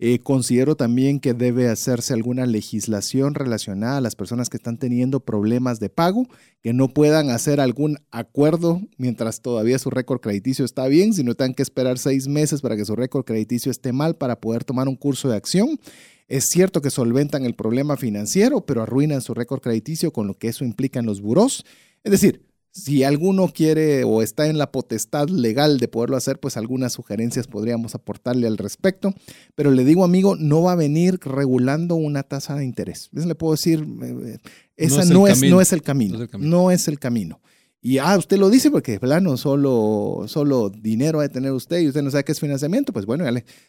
Eh, 0.00 0.20
considero 0.20 0.76
también 0.76 1.18
que 1.18 1.34
debe 1.34 1.68
hacerse 1.68 2.14
alguna 2.14 2.46
legislación 2.46 3.34
relacionada 3.34 3.96
a 3.96 4.00
las 4.00 4.14
personas 4.14 4.48
que 4.48 4.56
están 4.56 4.78
teniendo 4.78 5.18
problemas 5.18 5.80
de 5.80 5.90
pago, 5.90 6.28
que 6.62 6.72
no 6.72 6.88
puedan 6.88 7.30
hacer 7.30 7.60
algún 7.60 7.98
acuerdo 8.12 8.80
mientras 8.96 9.42
todavía 9.42 9.76
su 9.80 9.90
récord 9.90 10.20
crediticio 10.20 10.64
está 10.64 10.86
bien, 10.86 11.14
sino 11.14 11.34
tengan 11.34 11.54
que 11.54 11.64
esperar 11.64 11.98
seis 11.98 12.28
meses 12.28 12.60
para 12.60 12.76
que 12.76 12.84
su 12.84 12.94
récord 12.94 13.24
crediticio 13.24 13.72
esté 13.72 13.92
mal 13.92 14.14
para 14.14 14.40
poder 14.40 14.62
tomar 14.62 14.86
un 14.86 14.94
curso 14.94 15.28
de 15.28 15.36
acción. 15.36 15.80
Es 16.28 16.44
cierto 16.48 16.80
que 16.80 16.90
solventan 16.90 17.44
el 17.44 17.54
problema 17.56 17.96
financiero, 17.96 18.64
pero 18.64 18.82
arruinan 18.82 19.20
su 19.20 19.34
récord 19.34 19.60
crediticio 19.60 20.12
con 20.12 20.28
lo 20.28 20.34
que 20.34 20.48
eso 20.48 20.64
implica 20.64 21.00
en 21.00 21.06
los 21.06 21.20
buros. 21.20 21.64
Es 22.04 22.12
decir, 22.12 22.47
si 22.78 23.04
alguno 23.04 23.48
quiere 23.48 24.04
o 24.04 24.22
está 24.22 24.46
en 24.46 24.58
la 24.58 24.70
potestad 24.70 25.28
legal 25.28 25.78
de 25.78 25.88
poderlo 25.88 26.16
hacer, 26.16 26.38
pues 26.38 26.56
algunas 26.56 26.92
sugerencias 26.92 27.46
podríamos 27.46 27.94
aportarle 27.94 28.46
al 28.46 28.58
respecto. 28.58 29.14
Pero 29.54 29.70
le 29.70 29.84
digo, 29.84 30.04
amigo, 30.04 30.36
no 30.36 30.62
va 30.62 30.72
a 30.72 30.76
venir 30.76 31.18
regulando 31.22 31.96
una 31.96 32.22
tasa 32.22 32.54
de 32.54 32.64
interés. 32.64 33.10
le 33.12 33.34
puedo 33.34 33.52
decir, 33.52 33.86
eh, 34.02 34.38
esa 34.76 35.04
no 35.04 35.26
es, 35.26 35.42
no 35.42 35.60
es, 35.60 35.72
el 35.72 35.82
camino. 35.82 36.26
No 36.38 36.70
es 36.70 36.88
el 36.88 36.98
camino. 36.98 37.40
Y 37.80 37.98
ah, 37.98 38.18
usted 38.18 38.38
lo 38.38 38.50
dice 38.50 38.72
porque, 38.72 38.98
plano, 38.98 39.36
solo, 39.36 40.24
solo 40.26 40.68
dinero 40.68 41.20
ha 41.20 41.22
de 41.22 41.28
tener 41.28 41.52
usted 41.52 41.78
y 41.78 41.86
usted 41.86 42.02
no 42.02 42.10
sabe 42.10 42.24
qué 42.24 42.32
es 42.32 42.40
financiamiento. 42.40 42.92
Pues 42.92 43.06
bueno, 43.06 43.24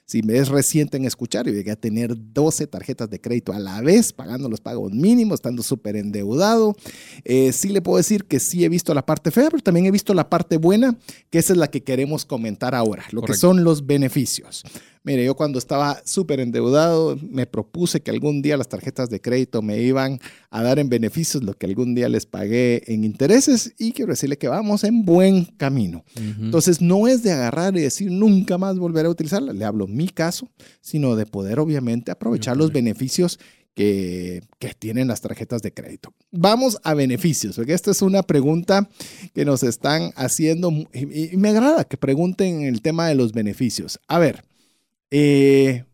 si 0.05 0.23
me 0.23 0.37
es 0.37 0.49
reciente 0.49 0.97
en 0.97 1.05
escuchar 1.05 1.47
y 1.47 1.51
llegué 1.51 1.69
a 1.71 1.75
tener 1.75 2.15
12 2.17 2.65
tarjetas 2.65 3.07
de 3.11 3.21
crédito 3.21 3.53
a 3.53 3.59
la 3.59 3.81
vez, 3.81 4.11
pagando 4.11 4.49
los 4.49 4.61
pagos 4.61 4.91
mínimos, 4.93 5.35
estando 5.35 5.61
súper 5.61 5.95
endeudado, 5.95 6.75
eh, 7.23 7.51
sí 7.53 7.69
le 7.69 7.81
puedo 7.81 7.97
decir 7.97 8.25
que 8.25 8.39
sí 8.39 8.65
he 8.65 8.69
visto 8.69 8.95
la 8.95 9.05
parte 9.05 9.29
fea, 9.29 9.49
pero 9.51 9.61
también 9.61 9.85
he 9.85 9.91
visto 9.91 10.15
la 10.15 10.27
parte 10.27 10.57
buena, 10.57 10.97
que 11.29 11.37
esa 11.37 11.53
es 11.53 11.59
la 11.59 11.69
que 11.69 11.83
queremos 11.83 12.25
comentar 12.25 12.73
ahora, 12.73 13.05
lo 13.11 13.21
que 13.21 13.35
son 13.35 13.63
los 13.63 13.85
beneficios. 13.85 14.63
Mire, 15.03 15.23
yo 15.23 15.35
cuando 15.35 15.59
estaba 15.59 16.01
súper 16.03 16.41
endeudado 16.41 17.17
me 17.21 17.45
propuse 17.45 18.01
que 18.01 18.11
algún 18.11 18.41
día 18.41 18.57
las 18.57 18.67
tarjetas 18.67 19.09
de 19.09 19.21
crédito 19.21 19.61
me 19.61 19.81
iban 19.81 20.19
a 20.49 20.61
dar 20.61 20.77
en 20.77 20.89
beneficios 20.89 21.41
lo 21.41 21.53
que 21.53 21.67
algún 21.67 21.95
día 21.95 22.09
les 22.09 22.25
pagué 22.25 22.83
en 22.87 23.05
intereses 23.05 23.73
y 23.77 23.93
quiero 23.93 24.11
decirle 24.11 24.37
que 24.37 24.49
vamos 24.49 24.83
en 24.83 25.05
buen 25.05 25.45
camino. 25.45 26.03
Entonces 26.15 26.81
no 26.81 27.07
es 27.07 27.23
de 27.23 27.31
agarrar 27.31 27.77
y 27.77 27.81
decir 27.81 28.11
nunca 28.11 28.57
más 28.57 28.77
volveré 28.77 29.07
a 29.07 29.11
utilizarla, 29.11 29.53
le 29.53 29.63
hablo 29.63 29.87
mi 29.87 30.09
caso, 30.09 30.49
sino 30.81 31.15
de 31.15 31.25
poder 31.25 31.59
obviamente 31.59 32.11
aprovechar 32.11 32.57
los 32.57 32.73
beneficios 32.73 33.39
que, 33.75 34.41
que, 34.57 34.73
tienen 34.73 35.07
las 35.07 35.21
tarjetas 35.21 35.61
de 35.61 35.73
crédito. 35.73 36.13
Vamos 36.31 36.77
a 36.83 36.93
beneficios, 36.93 37.55
porque 37.55 37.73
esta 37.73 37.91
es 37.91 38.01
una 38.01 38.23
pregunta 38.23 38.89
que 39.33 39.45
nos 39.45 39.63
están 39.63 40.11
haciendo 40.17 40.69
y, 40.91 41.33
y 41.33 41.37
me 41.37 41.49
agrada 41.49 41.85
que 41.85 41.95
pregunten 41.95 42.63
el 42.63 42.81
tema 42.81 43.07
de 43.07 43.15
los 43.15 43.31
beneficios. 43.31 43.99
A 44.09 44.19
ver, 44.19 44.43
eh, 45.11 45.85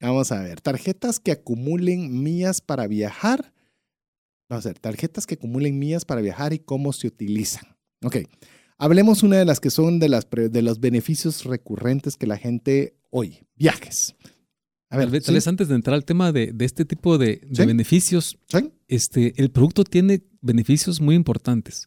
vamos 0.00 0.32
a 0.32 0.42
ver, 0.42 0.60
tarjetas 0.60 1.20
que 1.20 1.32
acumulen 1.32 2.22
millas 2.22 2.60
para 2.60 2.86
viajar. 2.86 3.52
Vamos 4.48 4.66
a 4.66 4.70
ver, 4.70 4.78
tarjetas 4.78 5.26
que 5.26 5.34
acumulen 5.34 5.78
millas 5.78 6.04
para 6.04 6.20
viajar 6.20 6.52
y 6.52 6.58
cómo 6.58 6.92
se 6.92 7.06
utilizan. 7.06 7.76
Ok, 8.04 8.16
hablemos 8.78 9.22
una 9.22 9.36
de 9.36 9.44
las 9.44 9.60
que 9.60 9.70
son 9.70 9.98
de, 9.98 10.08
las, 10.08 10.28
de 10.30 10.62
los 10.62 10.80
beneficios 10.80 11.44
recurrentes 11.44 12.16
que 12.16 12.26
la 12.26 12.36
gente 12.36 12.96
oye, 13.10 13.46
viajes. 13.56 14.16
A 14.88 14.98
ver, 14.98 15.22
tal 15.22 15.34
vez 15.34 15.46
antes 15.46 15.68
de 15.68 15.74
entrar 15.74 15.94
al 15.94 16.04
tema 16.04 16.32
de, 16.32 16.54
este 16.60 16.84
tipo 16.84 17.16
de, 17.16 17.40
beneficios, 17.48 18.38
este, 18.88 19.32
el 19.40 19.50
producto 19.50 19.84
tiene 19.84 20.22
beneficios 20.42 21.00
muy 21.00 21.14
importantes. 21.14 21.86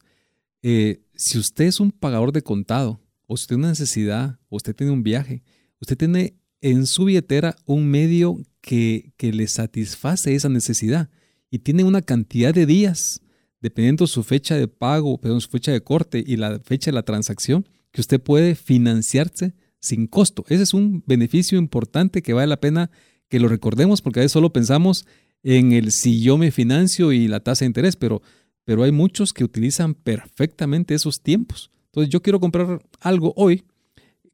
Eh, 0.64 1.04
si 1.14 1.38
usted 1.38 1.66
es 1.66 1.80
un 1.80 1.92
pagador 1.92 2.32
de 2.32 2.42
contado, 2.42 3.00
o 3.28 3.38
si 3.38 3.46
tiene 3.46 3.62
una 3.62 3.70
necesidad, 3.70 4.40
o 4.50 4.56
usted 4.56 4.76
tiene 4.76 4.92
un 4.92 5.04
viaje, 5.04 5.44
usted 5.80 5.98
tiene 5.98 6.36
en 6.62 6.88
su 6.88 7.06
billetera 7.06 7.56
un 7.66 7.88
medio 7.88 8.38
que, 8.62 9.14
le 9.20 9.48
satisface 9.48 10.34
esa 10.34 10.50
necesidad 10.50 11.10
y 11.52 11.60
tiene 11.60 11.84
una 11.84 12.02
cantidad 12.02 12.54
de 12.54 12.66
días, 12.66 13.22
dependiendo 13.62 14.08
su 14.08 14.24
fecha 14.24 14.56
de 14.56 14.68
pago, 14.68 15.20
perdón, 15.20 15.42
su 15.42 15.50
fecha 15.50 15.72
de 15.72 15.82
corte 15.82 16.24
y 16.26 16.38
la 16.38 16.60
fecha 16.60 16.92
de 16.92 16.96
la 16.96 17.04
transacción, 17.04 17.68
que 17.92 18.02
usted 18.02 18.20
puede 18.22 18.56
financiarse 18.56 19.54
sin 19.80 20.08
costo. 20.08 20.44
Ese 20.50 20.64
es 20.64 20.74
un 20.74 21.04
beneficio 21.06 21.58
importante 21.58 22.22
que 22.22 22.34
vale 22.34 22.48
la 22.48 22.60
pena 22.60 22.90
que 23.30 23.40
lo 23.40 23.48
recordemos 23.48 24.02
porque 24.02 24.20
a 24.20 24.24
veces 24.24 24.34
solo 24.34 24.52
pensamos 24.52 25.06
en 25.44 25.72
el 25.72 25.92
si 25.92 26.22
yo 26.22 26.38
me 26.38 26.52
financio 26.52 27.12
y 27.12 27.28
la 27.28 27.40
tasa 27.40 27.66
de 27.66 27.68
interés, 27.68 27.96
pero, 27.96 28.22
pero 28.64 28.84
hay 28.84 28.92
muchos 28.92 29.32
que 29.34 29.44
utilizan 29.44 29.94
perfectamente 29.94 30.96
esos 30.96 31.22
tiempos. 31.22 31.72
Entonces 31.86 32.10
yo 32.12 32.22
quiero 32.22 32.40
comprar 32.40 32.84
algo 33.00 33.34
hoy 33.36 33.64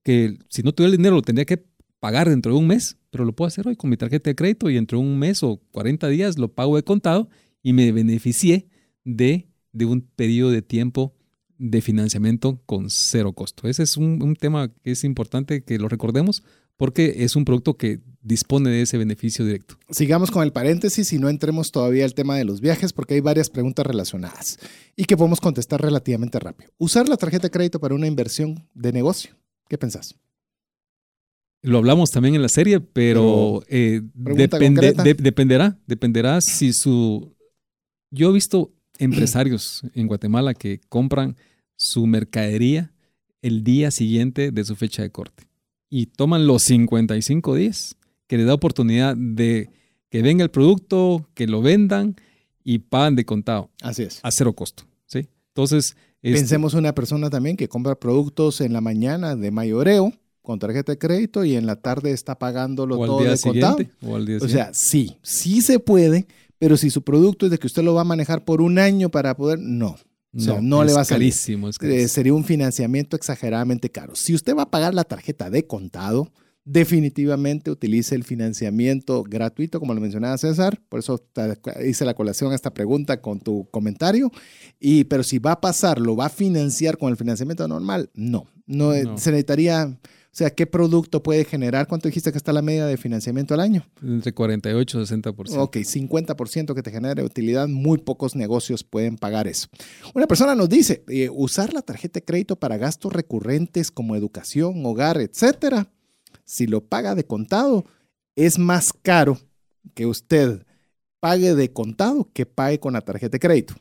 que 0.04 0.38
si 0.50 0.64
no 0.64 0.74
tuviera 0.74 0.92
el 0.92 0.98
dinero 0.98 1.16
lo 1.16 1.22
tendría 1.22 1.46
que 1.46 1.64
pagar 2.00 2.30
dentro 2.30 2.54
de 2.54 2.58
un 2.58 2.68
mes, 2.68 2.98
pero 3.12 3.26
lo 3.26 3.34
puedo 3.34 3.48
hacer 3.48 3.68
hoy 3.68 3.76
con 3.76 3.90
mi 3.90 3.98
tarjeta 3.98 4.30
de 4.30 4.36
crédito 4.36 4.70
y 4.70 4.74
dentro 4.74 4.98
de 4.98 5.06
un 5.06 5.20
mes 5.20 5.44
o 5.44 5.62
40 5.72 6.08
días 6.08 6.38
lo 6.38 6.54
pago 6.54 6.76
de 6.76 6.84
contado 6.84 7.30
y 7.62 7.74
me 7.74 7.92
beneficié 7.92 8.68
de, 9.06 9.48
de 9.72 9.86
un 9.86 10.02
periodo 10.02 10.52
de 10.52 10.62
tiempo 10.62 11.14
de 11.58 11.82
financiamiento 11.82 12.60
con 12.66 12.90
cero 12.90 13.34
costo. 13.34 13.68
Ese 13.68 13.84
es 13.84 13.98
un, 13.98 14.22
un, 14.24 14.36
tema 14.36 14.74
que 14.84 14.92
es 14.92 15.04
importante 15.04 15.64
que 15.64 15.78
lo 15.78 15.88
recordemos 15.90 16.44
porque 16.76 17.18
es 17.20 17.36
un 17.36 17.46
producto 17.46 17.78
que 17.78 18.00
dispone 18.24 18.72
de 18.72 18.82
ese 18.82 18.98
beneficio 18.98 19.46
directo. 19.46 19.78
Sigamos 19.92 20.32
con 20.32 20.42
el 20.42 20.52
paréntesis 20.52 21.14
y 21.14 21.20
no 21.20 21.30
entremos 21.30 21.72
todavía 21.72 22.06
al 22.06 22.16
tema 22.16 22.36
de 22.36 22.46
los 22.46 22.62
viajes 22.62 22.94
porque 22.94 23.14
hay 23.14 23.20
varias 23.20 23.52
preguntas 23.52 23.86
relacionadas 23.86 24.58
y 24.96 25.06
que 25.06 25.16
podemos 25.16 25.40
contestar 25.40 25.82
relativamente 25.82 26.40
rápido. 26.40 26.72
Usar 26.80 27.08
la 27.08 27.18
tarjeta 27.18 27.44
de 27.44 27.52
crédito 27.52 27.80
para 27.80 27.94
una 27.94 28.08
inversión 28.08 28.68
de 28.74 28.92
negocio. 28.92 29.36
¿Qué 29.72 29.78
pensás? 29.78 30.20
Lo 31.62 31.78
hablamos 31.78 32.12
también 32.12 32.36
en 32.36 32.42
la 32.42 32.50
serie, 32.50 32.82
pero, 32.82 33.64
eh, 33.70 34.02
dependerá, 34.14 35.80
dependerá 35.88 36.42
si 36.42 36.74
su... 36.74 37.34
Yo 38.10 38.32
he 38.32 38.34
visto 38.34 38.74
empresarios 39.00 39.84
en 39.94 40.08
Guatemala 40.08 40.54
que 40.56 40.82
compran 40.90 41.38
su 41.78 42.06
mercadería 42.06 42.92
el 43.42 43.64
día 43.64 43.92
siguiente 43.92 44.52
de 44.52 44.66
su 44.66 44.76
fecha 44.76 45.04
de 45.04 45.10
corte 45.10 45.48
y 45.90 46.08
toman 46.08 46.48
los 46.48 46.64
55 46.64 47.56
días 47.56 47.96
que 48.28 48.36
le 48.38 48.44
da 48.44 48.54
oportunidad 48.54 49.16
de 49.16 49.70
que 50.10 50.22
venga 50.22 50.44
el 50.44 50.52
producto, 50.52 51.30
que 51.34 51.48
lo 51.48 51.62
vendan 51.62 52.18
y 52.62 52.80
pagan 52.80 53.16
de 53.16 53.24
contado. 53.24 53.72
Así 53.82 54.04
es. 54.04 54.20
A 54.22 54.32
cero 54.32 54.52
costo. 54.52 54.84
¿sí? 55.06 55.30
Entonces, 55.48 55.96
este 56.22 56.40
Pensemos 56.40 56.74
una 56.74 56.94
persona 56.94 57.30
también 57.30 57.58
que 57.58 57.68
compra 57.68 58.00
productos 58.00 58.62
en 58.62 58.74
la 58.74 58.82
mañana 58.82 59.36
de 59.36 59.52
mayoreo 59.52 60.14
con 60.42 60.60
tarjeta 60.60 60.92
de 60.92 60.98
crédito 60.98 61.44
y 61.44 61.56
en 61.56 61.66
la 61.66 61.78
tarde 61.78 62.12
está 62.12 62.38
pagándolo 62.38 62.98
todo 62.98 63.24
de 63.24 63.40
contado. 63.40 63.78
O, 64.04 64.16
al 64.16 64.26
día 64.26 64.38
o 64.42 64.48
sea, 64.48 64.72
sí, 64.74 65.18
sí 65.22 65.62
se 65.62 65.80
puede, 65.80 66.28
pero 66.58 66.78
si 66.78 66.90
su 66.90 67.04
producto 67.04 67.46
es 67.46 67.52
de 67.52 67.58
que 67.58 67.68
usted 67.68 67.84
lo 67.84 67.94
va 67.94 68.02
a 68.02 68.06
manejar 68.06 68.46
por 68.46 68.62
un 68.62 68.80
año 68.80 69.10
para 69.10 69.36
poder, 69.36 69.60
no. 69.60 69.98
O 70.34 70.40
sea, 70.40 70.62
no, 70.62 70.84
le 70.84 70.94
va 70.94 71.02
a 71.02 71.06
salir. 71.06 71.32
Carísimo, 71.32 71.68
es 71.68 71.78
carísimo. 71.78 72.06
Eh, 72.06 72.08
sería 72.08 72.34
un 72.34 72.46
financiamiento 72.46 73.18
exageradamente 73.18 73.90
caro. 73.90 74.16
Si 74.16 74.34
usted 74.34 74.56
va 74.56 74.64
a 74.64 74.72
pagar 74.72 74.94
la 74.94 75.04
tarjeta 75.04 75.50
de 75.50 75.68
contado, 75.68 76.32
definitivamente 76.64 77.72
utilice 77.72 78.16
el 78.16 78.24
financiamiento 78.24 79.24
gratuito, 79.24 79.80
como 79.80 79.94
lo 79.94 80.02
mencionaba 80.02 80.38
César. 80.38 80.80
Por 80.90 81.00
eso 81.00 81.20
hice 81.86 82.06
la 82.06 82.14
colación 82.14 82.52
a 82.52 82.56
esta 82.56 82.74
pregunta 82.74 83.22
con 83.22 83.40
tu 83.40 83.68
comentario. 83.72 84.32
Y, 84.80 85.06
pero 85.06 85.24
si 85.24 85.40
va 85.40 85.54
a 85.54 85.62
pasar, 85.62 86.00
¿lo 86.00 86.16
va 86.16 86.28
a 86.28 86.30
financiar 86.30 86.98
con 86.98 87.10
el 87.10 87.18
financiamiento 87.18 87.68
normal? 87.68 88.10
No, 88.14 88.48
no, 88.66 88.94
eh, 88.94 89.04
se 89.16 89.32
necesitaría... 89.32 89.98
O 90.24 90.34
sea, 90.34 90.50
¿qué 90.50 90.66
producto 90.66 91.22
puede 91.22 91.44
generar? 91.44 91.88
¿Cuánto 91.90 92.08
dijiste 92.08 92.32
que 92.32 92.38
está 92.38 92.54
la 92.54 92.62
media 92.62 92.86
de 92.86 92.96
financiamiento 92.96 93.54
al 93.54 93.60
año? 93.60 93.86
Entre 94.02 94.34
48 94.34 95.02
y 95.02 95.04
60%. 95.04 95.58
Ok, 95.58 95.76
50% 95.76 96.74
que 96.74 96.82
te 96.82 96.90
genere 96.90 97.22
utilidad, 97.22 97.68
muy 97.68 97.98
pocos 97.98 98.34
negocios 98.38 98.86
pueden 98.86 99.18
pagar 99.18 99.50
eso. 99.50 99.68
Una 100.16 100.28
persona 100.28 100.56
nos 100.56 100.70
dice, 100.70 101.04
eh, 101.10 101.30
usar 101.30 101.74
la 101.74 101.82
tarjeta 101.82 102.22
de 102.22 102.24
crédito 102.24 102.56
para 102.56 102.78
gastos 102.78 103.12
recurrentes 103.12 103.92
como 103.92 104.16
educación, 104.16 104.86
hogar, 104.86 105.20
etcétera 105.20 105.90
si 106.46 106.68
lo 106.68 106.86
paga 106.86 107.16
de 107.16 107.26
contado, 107.26 107.86
es 108.36 108.60
más 108.60 108.94
caro 108.94 109.40
que 109.94 110.06
usted 110.06 110.66
pague 111.20 111.56
de 111.56 111.72
contado 111.72 112.30
que 112.34 112.46
pague 112.46 112.80
con 112.80 112.94
la 112.94 113.02
tarjeta 113.02 113.34
de 113.34 113.40
crédito. 113.40 113.76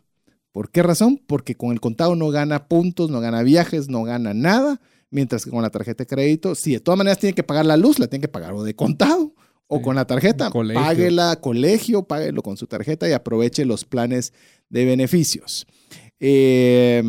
¿Por 0.52 0.70
qué 0.70 0.82
razón? 0.82 1.20
Porque 1.26 1.54
con 1.54 1.72
el 1.72 1.80
contado 1.80 2.16
no 2.16 2.28
gana 2.30 2.66
puntos, 2.66 3.10
no 3.10 3.20
gana 3.20 3.42
viajes, 3.42 3.88
no 3.88 4.02
gana 4.02 4.34
nada, 4.34 4.80
mientras 5.10 5.44
que 5.44 5.50
con 5.50 5.62
la 5.62 5.70
tarjeta 5.70 6.04
de 6.04 6.08
crédito, 6.08 6.54
sí, 6.54 6.72
de 6.72 6.80
todas 6.80 6.98
maneras 6.98 7.18
tiene 7.18 7.34
que 7.34 7.42
pagar 7.42 7.66
la 7.66 7.76
luz, 7.76 7.98
la 7.98 8.08
tiene 8.08 8.22
que 8.22 8.28
pagar 8.28 8.52
o 8.52 8.62
de 8.62 8.74
contado 8.74 9.32
o 9.68 9.80
con 9.80 9.94
la 9.94 10.06
tarjeta. 10.06 10.50
Colegio. 10.50 10.82
Páguela 10.82 11.36
colegio, 11.40 12.02
páguelo 12.02 12.42
con 12.42 12.56
su 12.56 12.66
tarjeta 12.66 13.08
y 13.08 13.12
aproveche 13.12 13.64
los 13.64 13.84
planes 13.84 14.32
de 14.68 14.84
beneficios. 14.84 15.66
Eh, 16.18 17.02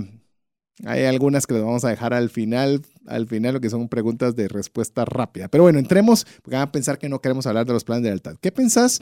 hay 0.85 1.03
algunas 1.05 1.47
que 1.47 1.55
les 1.55 1.63
vamos 1.63 1.83
a 1.83 1.89
dejar 1.89 2.13
al 2.13 2.29
final, 2.29 2.81
al 3.07 3.27
final, 3.27 3.53
lo 3.55 3.61
que 3.61 3.69
son 3.69 3.87
preguntas 3.89 4.35
de 4.35 4.47
respuesta 4.47 5.05
rápida. 5.05 5.47
Pero 5.47 5.63
bueno, 5.63 5.79
entremos, 5.79 6.25
porque 6.41 6.55
van 6.55 6.67
a 6.67 6.71
pensar 6.71 6.97
que 6.97 7.09
no 7.09 7.19
queremos 7.19 7.45
hablar 7.47 7.65
de 7.65 7.73
los 7.73 7.83
planes 7.83 8.03
de 8.03 8.09
lealtad. 8.09 8.37
¿Qué 8.39 8.51
pensás 8.51 8.99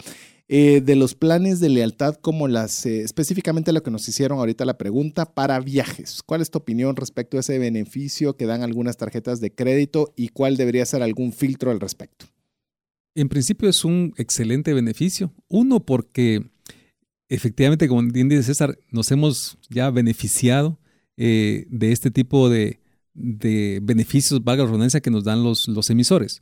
eh, 0.48 0.82
de 0.82 0.96
los 0.96 1.16
planes 1.16 1.60
de 1.60 1.70
lealtad 1.70 2.16
como 2.16 2.48
las, 2.48 2.86
eh, 2.86 3.02
específicamente 3.02 3.74
lo 3.74 3.84
que 3.84 3.92
nos 3.92 4.08
hicieron 4.08 4.40
ahorita 4.40 4.66
la 4.66 4.78
pregunta 4.78 5.34
para 5.34 5.60
viajes? 5.60 6.24
¿Cuál 6.26 6.42
es 6.42 6.52
tu 6.52 6.60
opinión 6.60 6.96
respecto 6.96 7.38
a 7.38 7.42
ese 7.42 7.60
beneficio 7.60 8.36
que 8.38 8.46
dan 8.46 8.64
algunas 8.64 8.98
tarjetas 8.98 9.42
de 9.42 9.54
crédito 9.54 10.14
y 10.16 10.30
cuál 10.30 10.58
debería 10.58 10.86
ser 10.86 11.04
algún 11.04 11.34
filtro 11.34 11.72
al 11.72 11.80
respecto? 11.80 12.26
En 13.16 13.28
principio 13.28 13.70
es 13.70 13.84
un 13.84 14.14
excelente 14.18 14.74
beneficio. 14.74 15.34
Uno, 15.50 15.86
porque 15.86 16.50
efectivamente, 17.28 17.88
como 17.88 18.02
bien 18.04 18.30
dice 18.30 18.44
César, 18.44 18.78
nos 18.92 19.12
hemos 19.12 19.58
ya 19.70 19.90
beneficiado 19.90 20.80
eh, 21.18 21.66
de 21.70 21.92
este 21.92 22.12
tipo 22.12 22.50
de, 22.50 22.80
de 23.20 23.80
beneficios, 23.84 24.44
valga 24.44 24.64
la 24.64 24.68
redundancia, 24.70 25.02
que 25.02 25.12
nos 25.12 25.24
dan 25.24 25.44
los, 25.44 25.68
los 25.68 25.90
emisores. 25.90 26.42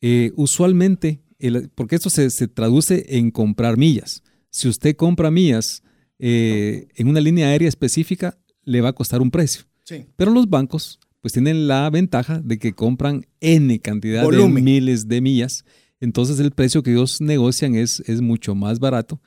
Eh, 0.00 0.32
usualmente, 0.36 1.20
el- 1.38 1.68
porque 1.74 1.96
esto 1.96 2.10
se, 2.10 2.30
se 2.30 2.48
traduce 2.48 3.04
en 3.16 3.30
comprar 3.30 3.76
millas. 3.76 4.22
Si 4.50 4.68
usted 4.68 4.96
compra 4.96 5.30
millas 5.30 5.82
eh, 6.18 6.88
en 6.96 7.08
una 7.08 7.20
línea 7.20 7.48
aérea 7.48 7.68
específica, 7.68 8.38
le 8.64 8.80
va 8.80 8.90
a 8.90 8.92
costar 8.94 9.20
un 9.20 9.30
precio. 9.30 9.64
Sí. 9.84 10.06
Pero 10.16 10.30
los 10.30 10.48
bancos 10.48 10.98
pues 11.20 11.32
tienen 11.32 11.66
la 11.68 11.88
ventaja 11.90 12.40
de 12.40 12.58
que 12.58 12.74
compran 12.74 13.26
N 13.40 13.78
cantidad 13.80 14.24
Volumen. 14.24 14.54
de 14.56 14.62
miles 14.62 15.08
de 15.08 15.20
millas. 15.22 15.64
Entonces 16.00 16.38
el 16.38 16.50
precio 16.50 16.82
que 16.82 16.92
ellos 16.92 17.20
negocian 17.20 17.74
es, 17.74 18.00
es 18.06 18.20
mucho 18.20 18.54
más 18.54 18.78
barato 18.78 19.20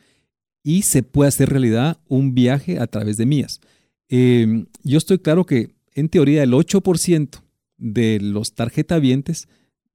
y 0.63 0.83
se 0.83 1.01
puede 1.01 1.29
hacer 1.29 1.49
realidad 1.49 1.97
un 2.07 2.35
viaje 2.35 2.77
a 2.79 2.85
través 2.87 3.17
de 3.17 3.25
millas. 3.25 3.59
Eh, 4.09 4.65
yo 4.83 4.97
estoy 4.99 5.17
claro 5.19 5.45
que 5.45 5.75
en 5.97 6.09
teoría 6.09 6.43
el 6.43 6.53
8% 6.53 7.41
de 7.77 8.19
los 8.21 8.53
tarjetavientes 8.53 9.47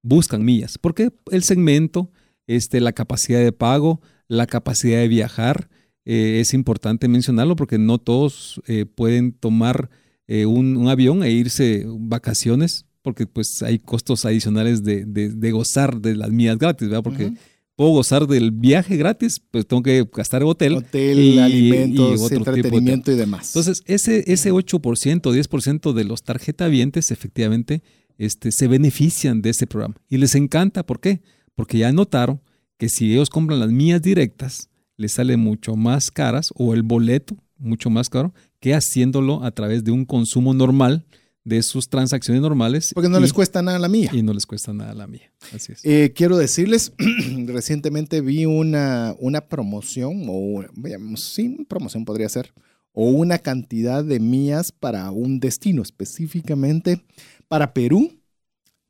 buscan 0.03 0.45
millas, 0.45 0.79
porque 0.79 1.11
el 1.31 1.43
segmento, 1.45 2.11
este, 2.47 2.81
la 2.81 2.93
capacidad 2.93 3.41
de 3.41 3.53
pago, 3.53 4.01
la 4.29 4.47
capacidad 4.47 4.99
de 4.99 5.09
viajar, 5.09 5.69
eh, 6.05 6.39
es 6.41 6.55
importante 6.55 7.07
mencionarlo 7.09 7.55
porque 7.57 7.79
no 7.79 7.99
todos 7.99 8.61
eh, 8.66 8.85
pueden 8.87 9.33
tomar 9.33 9.89
eh, 10.27 10.47
un, 10.47 10.89
avión 10.89 11.23
e 11.23 11.31
irse 11.31 11.85
vacaciones 11.87 12.87
porque 13.03 13.27
pues 13.27 13.62
hay 13.62 13.79
costos 13.79 14.24
adicionales 14.24 14.83
de, 14.85 15.05
de- 15.05 15.31
de 15.31 15.51
gozar 15.51 16.01
de 16.01 16.15
las 16.16 16.31
millas 16.31 16.59
gratis, 16.59 16.89
¿verdad? 16.89 17.03
Porque. 17.03 17.33
Puedo 17.77 17.90
gozar 17.90 18.27
del 18.27 18.51
viaje 18.51 18.97
gratis, 18.97 19.40
pues 19.51 19.66
tengo 19.66 19.82
que 19.82 20.07
gastar 20.12 20.43
hotel. 20.43 20.74
Hotel, 20.77 21.19
y- 21.19 21.39
alimentos, 21.39 22.11
y 22.11 22.15
tipo 22.15 22.28
de 22.28 22.36
entretenimiento 22.36 23.12
y 23.12 23.16
demás. 23.16 23.49
Entonces, 23.49 23.82
ese, 23.86 24.24
ese 24.32 24.53
8%, 24.53 25.20
10% 25.32 25.93
de 25.93 26.05
los 26.05 26.23
tarjetavientes 26.23 27.11
efectivamente 27.11 27.82
este, 28.19 28.53
se 28.53 28.69
benefician 28.69 29.43
de 29.43 29.51
ese 29.51 29.66
programa. 29.66 29.94
Y 30.09 30.19
les 30.19 30.35
encanta, 30.35 30.85
¿por 30.85 31.01
qué? 31.01 31.23
Porque 31.55 31.78
ya 31.78 31.93
notaron 31.93 32.40
que 32.78 32.89
si 32.89 33.12
ellos 33.12 33.31
compran 33.31 33.61
las 33.61 33.70
mías 33.70 34.03
directas, 34.03 34.69
les 34.97 35.12
sale 35.12 35.36
mucho 35.36 35.77
más 35.77 36.11
caras 36.11 36.51
o 36.55 36.74
el 36.74 36.82
boleto 36.82 37.36
mucho 37.59 37.90
más 37.90 38.09
caro 38.11 38.35
que 38.61 38.74
haciéndolo 38.74 39.44
a 39.44 39.51
través 39.53 39.85
de 39.85 39.93
un 39.93 40.05
consumo 40.05 40.53
normal 40.53 41.05
de 41.44 41.62
sus 41.62 41.89
transacciones 41.89 42.40
normales. 42.43 42.93
porque 42.94 43.09
no 43.09 43.19
y- 43.19 43.23
les 43.23 43.32
cuesta 43.32 43.62
nada 43.62 43.78
la 43.78 43.89
mía. 43.89 44.10
Y 44.12 44.23
no 44.23 44.32
les 44.32 44.47
cuesta 44.47 44.73
nada 44.73 44.94
la 44.94 45.06
mía. 45.06 45.32
Así 45.55 45.73
es. 45.73 45.85
Eh, 45.85 46.12
quiero 46.14 46.36
decirles, 46.36 46.93
recientemente 47.47 48.20
vi 48.20 48.47
una, 48.47 49.14
una 49.19 49.40
promoción, 49.48 50.24
o 50.28 50.64
veamos, 50.74 51.20
sí, 51.23 51.55
una 51.59 51.64
promoción 51.69 52.05
podría 52.05 52.28
ser, 52.28 52.52
o 52.93 53.09
una 53.10 53.39
cantidad 53.39 54.05
de 54.05 54.20
millas 54.20 54.70
para 54.70 55.10
un 55.10 55.40
destino, 55.40 55.82
específicamente 55.82 57.02
para 57.48 57.73
Perú, 57.74 58.20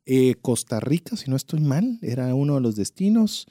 eh, 0.05 0.35
Costa 0.41 0.79
Rica, 0.79 1.15
si 1.15 1.29
no 1.29 1.35
estoy 1.37 1.61
mal, 1.61 1.97
era 2.01 2.35
uno 2.35 2.55
de 2.55 2.61
los 2.61 2.75
destinos. 2.75 3.47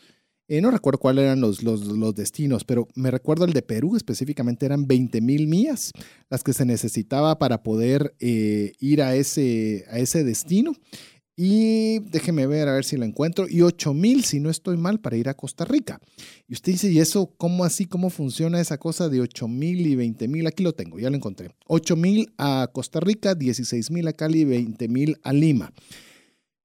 Eh, 0.53 0.61
no 0.61 0.71
recuerdo 0.71 0.99
cuáles 0.99 1.25
eran 1.25 1.41
los, 1.41 2.15
destinos, 2.15 2.65
pero 2.65 2.87
me 2.95 3.11
recuerdo 3.11 3.47
el 3.47 3.55
de 3.55 3.63
Perú, 3.63 3.97
específicamente 3.97 4.67
eran 4.67 4.87
20 4.87 5.23
mil 5.23 5.47
millas 5.47 5.93
las 6.29 6.45
que 6.45 6.53
se 6.53 6.67
necesitaba 6.67 7.39
para 7.39 7.63
poder 7.63 8.15
eh, 8.21 8.75
ir 8.79 9.01
a 9.01 9.15
ese, 9.15 9.87
destino. 10.27 10.75
Y 11.35 12.01
déjeme 12.01 12.47
ver 12.47 12.69
a 12.69 12.75
ver 12.75 12.85
si 12.85 12.99
lo 12.99 13.07
encuentro. 13.07 13.47
Y 13.49 13.63
8 13.63 13.95
mil, 13.95 14.25
si 14.25 14.41
no 14.41 14.51
estoy 14.51 14.77
mal, 14.77 15.01
para 15.01 15.17
ir 15.17 15.31
a 15.31 15.35
Costa 15.35 15.65
Rica. 15.65 15.99
Y 16.47 16.53
usted 16.53 16.73
dice, 16.73 16.91
¿y 16.91 16.99
eso 16.99 17.33
cómo 17.39 17.65
así? 17.65 17.87
¿Cómo 17.87 18.11
funciona 18.11 18.61
esa 18.61 18.77
cosa 18.77 19.09
de 19.09 19.23
8 19.23 19.49
mil 19.49 19.87
y 19.87 19.97
20 19.97 20.29
mil? 20.29 20.47
Aquí 20.47 20.63
lo 20.63 20.75
tengo, 20.75 20.99
ya 20.99 21.09
lo 21.09 21.17
encontré. 21.17 21.49
8 21.69 21.97
mil 21.97 22.31
a 22.37 22.69
Costa 22.75 23.01
Rica, 23.01 23.35
16 23.35 23.91
mil 23.91 24.07
a 24.07 24.13
Cali 24.13 24.41
y 24.41 24.45
20 24.45 24.89
mil 24.89 25.17
a 25.23 25.33
Lima. 25.33 25.73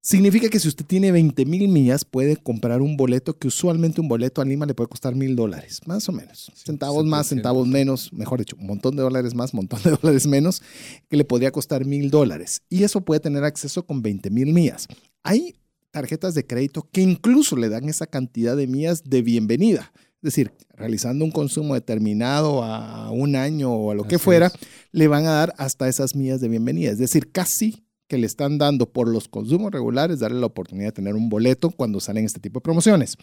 Significa 0.07 0.47
que 0.47 0.57
si 0.57 0.69
usted 0.69 0.85
tiene 0.85 1.11
20 1.11 1.45
mil 1.45 1.67
millas, 1.67 2.05
puede 2.05 2.38
comprar 2.38 2.81
un 2.81 2.95
boleto 2.95 3.38
que 3.38 3.49
usualmente 3.49 3.99
un 3.99 4.07
boleto 4.07 4.41
a 4.41 4.45
Lima 4.45 4.65
le 4.65 4.73
puede 4.73 4.88
costar 4.88 5.15
mil 5.15 5.35
dólares, 5.35 5.81
más 5.85 6.07
o 6.07 6.13
menos. 6.13 6.49
Centavos 6.55 7.05
más, 7.05 7.27
100%. 7.27 7.29
centavos 7.29 7.67
menos, 7.67 8.13
mejor 8.13 8.39
dicho, 8.39 8.55
un 8.57 8.67
montón 8.67 8.95
de 8.95 9.01
dólares 9.01 9.35
más, 9.35 9.51
un 9.51 9.57
montón 9.57 9.84
de 9.84 9.91
dólares 10.01 10.25
menos, 10.25 10.63
que 11.09 11.17
le 11.17 11.25
podría 11.25 11.51
costar 11.51 11.84
mil 11.84 12.09
dólares. 12.09 12.61
Y 12.69 12.84
eso 12.84 13.01
puede 13.01 13.19
tener 13.19 13.43
acceso 13.43 13.85
con 13.85 14.01
20 14.01 14.29
mil 14.29 14.53
millas. 14.53 14.88
Hay 15.23 15.55
tarjetas 15.91 16.35
de 16.35 16.47
crédito 16.47 16.88
que 16.89 17.01
incluso 17.01 17.57
le 17.57 17.67
dan 17.67 17.89
esa 17.89 18.07
cantidad 18.07 18.55
de 18.55 18.65
millas 18.65 19.03
de 19.03 19.21
bienvenida. 19.21 19.91
Es 20.21 20.21
decir, 20.21 20.53
realizando 20.69 21.25
un 21.25 21.31
consumo 21.31 21.73
determinado 21.73 22.63
a 22.63 23.11
un 23.11 23.35
año 23.35 23.73
o 23.73 23.91
a 23.91 23.95
lo 23.95 24.05
que 24.05 24.19
fuera, 24.19 24.47
es. 24.47 24.53
le 24.93 25.09
van 25.09 25.25
a 25.25 25.31
dar 25.31 25.53
hasta 25.57 25.89
esas 25.89 26.15
millas 26.15 26.39
de 26.39 26.47
bienvenida. 26.47 26.91
Es 26.91 26.97
decir, 26.97 27.29
casi 27.29 27.86
que 28.07 28.17
le 28.17 28.25
están 28.25 28.57
dando 28.57 28.89
por 28.89 29.07
los 29.07 29.27
consumos 29.27 29.71
regulares, 29.71 30.19
darle 30.19 30.39
la 30.39 30.45
oportunidad 30.47 30.88
de 30.88 30.93
tener 30.93 31.15
un 31.15 31.29
boleto 31.29 31.71
cuando 31.71 31.99
salen 31.99 32.25
este 32.25 32.39
tipo 32.39 32.59
de 32.59 32.63
promociones. 32.63 33.17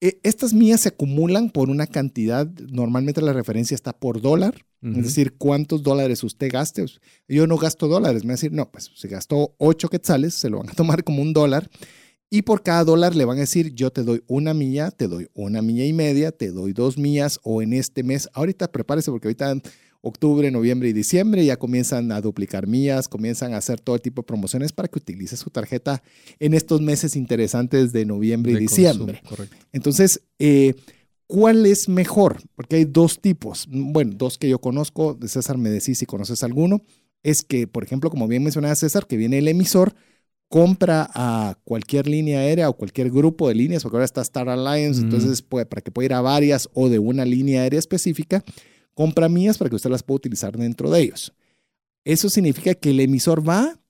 Eh, 0.00 0.18
estas 0.24 0.52
millas 0.52 0.80
se 0.80 0.88
acumulan 0.88 1.50
por 1.50 1.70
una 1.70 1.86
cantidad, 1.86 2.46
normalmente 2.46 3.22
la 3.22 3.32
referencia 3.32 3.76
está 3.76 3.92
por 3.92 4.20
dólar, 4.20 4.64
es 4.82 5.04
decir, 5.04 5.34
cuántos 5.38 5.84
dólares 5.84 6.24
usted 6.24 6.50
gaste. 6.50 6.84
Yo 7.28 7.46
no 7.46 7.56
gasto 7.56 7.86
dólares, 7.86 8.24
me 8.24 8.30
va 8.30 8.32
a 8.32 8.34
decir, 8.34 8.50
no, 8.50 8.68
pues 8.68 8.90
si 8.96 9.06
gastó 9.06 9.54
8 9.58 9.88
quetzales, 9.88 10.34
se 10.34 10.50
lo 10.50 10.58
van 10.58 10.70
a 10.70 10.72
tomar 10.76 11.04
como 11.04 11.22
un 11.22 11.32
dólar. 11.32 11.70
Y 12.30 12.42
por 12.42 12.64
cada 12.64 12.82
dólar 12.82 13.14
le 13.14 13.24
van 13.24 13.36
a 13.36 13.42
decir, 13.42 13.74
yo 13.74 13.92
te 13.92 14.02
doy 14.02 14.24
una 14.26 14.54
milla, 14.54 14.90
te 14.90 15.06
doy 15.06 15.28
una 15.34 15.62
milla 15.62 15.84
y 15.84 15.92
media, 15.92 16.32
te 16.32 16.50
doy 16.50 16.72
dos 16.72 16.98
millas, 16.98 17.38
o 17.44 17.62
en 17.62 17.74
este 17.74 18.02
mes, 18.02 18.28
ahorita 18.32 18.72
prepárese 18.72 19.12
porque 19.12 19.28
ahorita 19.28 19.54
octubre, 20.02 20.50
noviembre 20.50 20.88
y 20.88 20.92
diciembre 20.92 21.44
ya 21.44 21.56
comienzan 21.56 22.12
a 22.12 22.20
duplicar 22.20 22.66
millas, 22.66 23.08
comienzan 23.08 23.54
a 23.54 23.58
hacer 23.58 23.80
todo 23.80 23.98
tipo 23.98 24.22
de 24.22 24.26
promociones 24.26 24.72
para 24.72 24.88
que 24.88 24.98
utilice 24.98 25.36
su 25.36 25.48
tarjeta 25.50 26.02
en 26.38 26.54
estos 26.54 26.80
meses 26.80 27.16
interesantes 27.16 27.92
de 27.92 28.04
noviembre 28.04 28.52
y 28.52 28.56
diciembre. 28.56 29.20
consumo, 29.20 29.28
correcto. 29.28 29.56
Entonces, 29.72 30.20
eh, 30.38 30.74
¿cuál 31.26 31.64
es 31.66 31.88
mejor? 31.88 32.42
Porque 32.56 32.76
hay 32.76 32.84
dos 32.84 33.20
tipos. 33.20 33.66
Bueno, 33.70 34.12
dos 34.16 34.38
que 34.38 34.48
yo 34.48 34.58
conozco. 34.58 35.14
De 35.14 35.28
César 35.28 35.56
me 35.56 35.70
decís 35.70 35.98
si 35.98 36.06
conoces 36.06 36.42
alguno. 36.42 36.82
Es 37.22 37.42
que, 37.42 37.68
por 37.68 37.84
ejemplo, 37.84 38.10
como 38.10 38.26
bien 38.26 38.42
mencionaba 38.42 38.74
César, 38.74 39.06
que 39.06 39.16
viene 39.16 39.38
el 39.38 39.46
emisor, 39.46 39.94
compra 40.48 41.08
a 41.14 41.56
cualquier 41.64 42.08
línea 42.08 42.40
aérea 42.40 42.68
o 42.68 42.76
cualquier 42.76 43.10
grupo 43.10 43.48
de 43.48 43.54
líneas, 43.54 43.84
porque 43.84 43.96
ahora 43.96 44.04
está 44.04 44.20
Star 44.20 44.50
Alliance, 44.50 45.00
entonces 45.00 45.40
puede, 45.40 45.64
para 45.64 45.80
que 45.80 45.90
pueda 45.90 46.04
ir 46.06 46.12
a 46.12 46.20
varias 46.20 46.68
o 46.74 46.90
de 46.90 46.98
una 46.98 47.24
línea 47.24 47.62
aérea 47.62 47.78
específica, 47.78 48.44
compra 48.94 49.28
mías 49.28 49.58
para 49.58 49.70
que 49.70 49.76
usted 49.76 49.90
las 49.90 50.02
pueda 50.02 50.16
utilizar 50.16 50.56
dentro 50.56 50.90
de 50.90 51.00
ellos. 51.00 51.32
Eso 52.04 52.28
significa 52.28 52.74
que 52.74 52.90
el 52.90 53.00
emisor 53.00 53.46
va, 53.48 53.80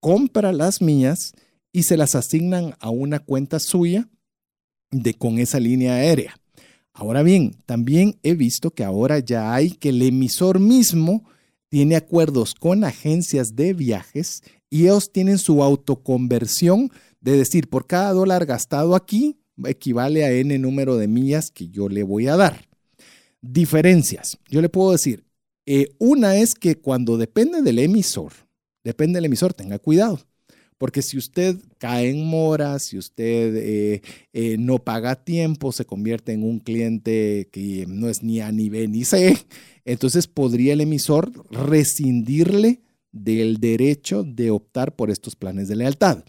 compra 0.00 0.52
las 0.52 0.80
mías 0.80 1.32
y 1.72 1.82
se 1.82 1.96
las 1.96 2.14
asignan 2.14 2.74
a 2.80 2.90
una 2.90 3.18
cuenta 3.18 3.58
suya 3.58 4.08
de 4.90 5.14
con 5.14 5.38
esa 5.38 5.60
línea 5.60 5.94
aérea. 5.94 6.34
Ahora 6.92 7.22
bien, 7.22 7.56
también 7.66 8.18
he 8.22 8.34
visto 8.34 8.70
que 8.70 8.84
ahora 8.84 9.18
ya 9.20 9.54
hay 9.54 9.70
que 9.70 9.90
el 9.90 10.02
emisor 10.02 10.58
mismo 10.58 11.24
tiene 11.68 11.96
acuerdos 11.96 12.54
con 12.54 12.82
agencias 12.84 13.54
de 13.54 13.74
viajes 13.74 14.42
y 14.70 14.84
ellos 14.84 15.12
tienen 15.12 15.38
su 15.38 15.62
autoconversión 15.62 16.90
de 17.20 17.36
decir, 17.36 17.68
por 17.68 17.86
cada 17.86 18.12
dólar 18.12 18.46
gastado 18.46 18.94
aquí 18.94 19.38
equivale 19.64 20.24
a 20.24 20.32
N 20.32 20.58
número 20.58 20.96
de 20.96 21.08
millas 21.08 21.50
que 21.50 21.68
yo 21.68 21.88
le 21.88 22.02
voy 22.02 22.28
a 22.28 22.36
dar. 22.36 22.67
Diferencias. 23.40 24.38
Yo 24.48 24.60
le 24.60 24.68
puedo 24.68 24.92
decir, 24.92 25.24
eh, 25.66 25.94
una 25.98 26.36
es 26.36 26.54
que 26.54 26.76
cuando 26.76 27.16
depende 27.16 27.62
del 27.62 27.78
emisor, 27.78 28.32
depende 28.84 29.18
del 29.18 29.26
emisor, 29.26 29.54
tenga 29.54 29.78
cuidado, 29.78 30.20
Porque 30.78 31.02
si 31.02 31.18
usted 31.18 31.56
cae 31.78 32.08
en 32.08 32.24
mora, 32.24 32.78
si 32.78 32.96
usted 32.98 33.56
eh, 33.56 34.02
eh, 34.32 34.56
no 34.58 34.78
paga 34.78 35.16
tiempo, 35.16 35.72
se 35.72 35.84
convierte 35.84 36.32
en 36.32 36.44
un 36.44 36.60
cliente 36.60 37.48
que 37.52 37.84
no 37.88 38.08
es 38.08 38.22
ni 38.22 38.40
A, 38.40 38.52
ni 38.52 38.68
B, 38.68 38.86
ni 38.86 39.04
C, 39.04 39.36
entonces 39.84 40.28
podría 40.28 40.72
el 40.72 40.80
emisor 40.80 41.32
rescindirle 41.50 42.80
del 43.12 43.58
derecho 43.58 44.22
de 44.22 44.50
optar 44.50 44.94
por 44.94 45.10
estos 45.10 45.34
planes 45.34 45.68
de 45.68 45.76
lealtad. 45.76 46.24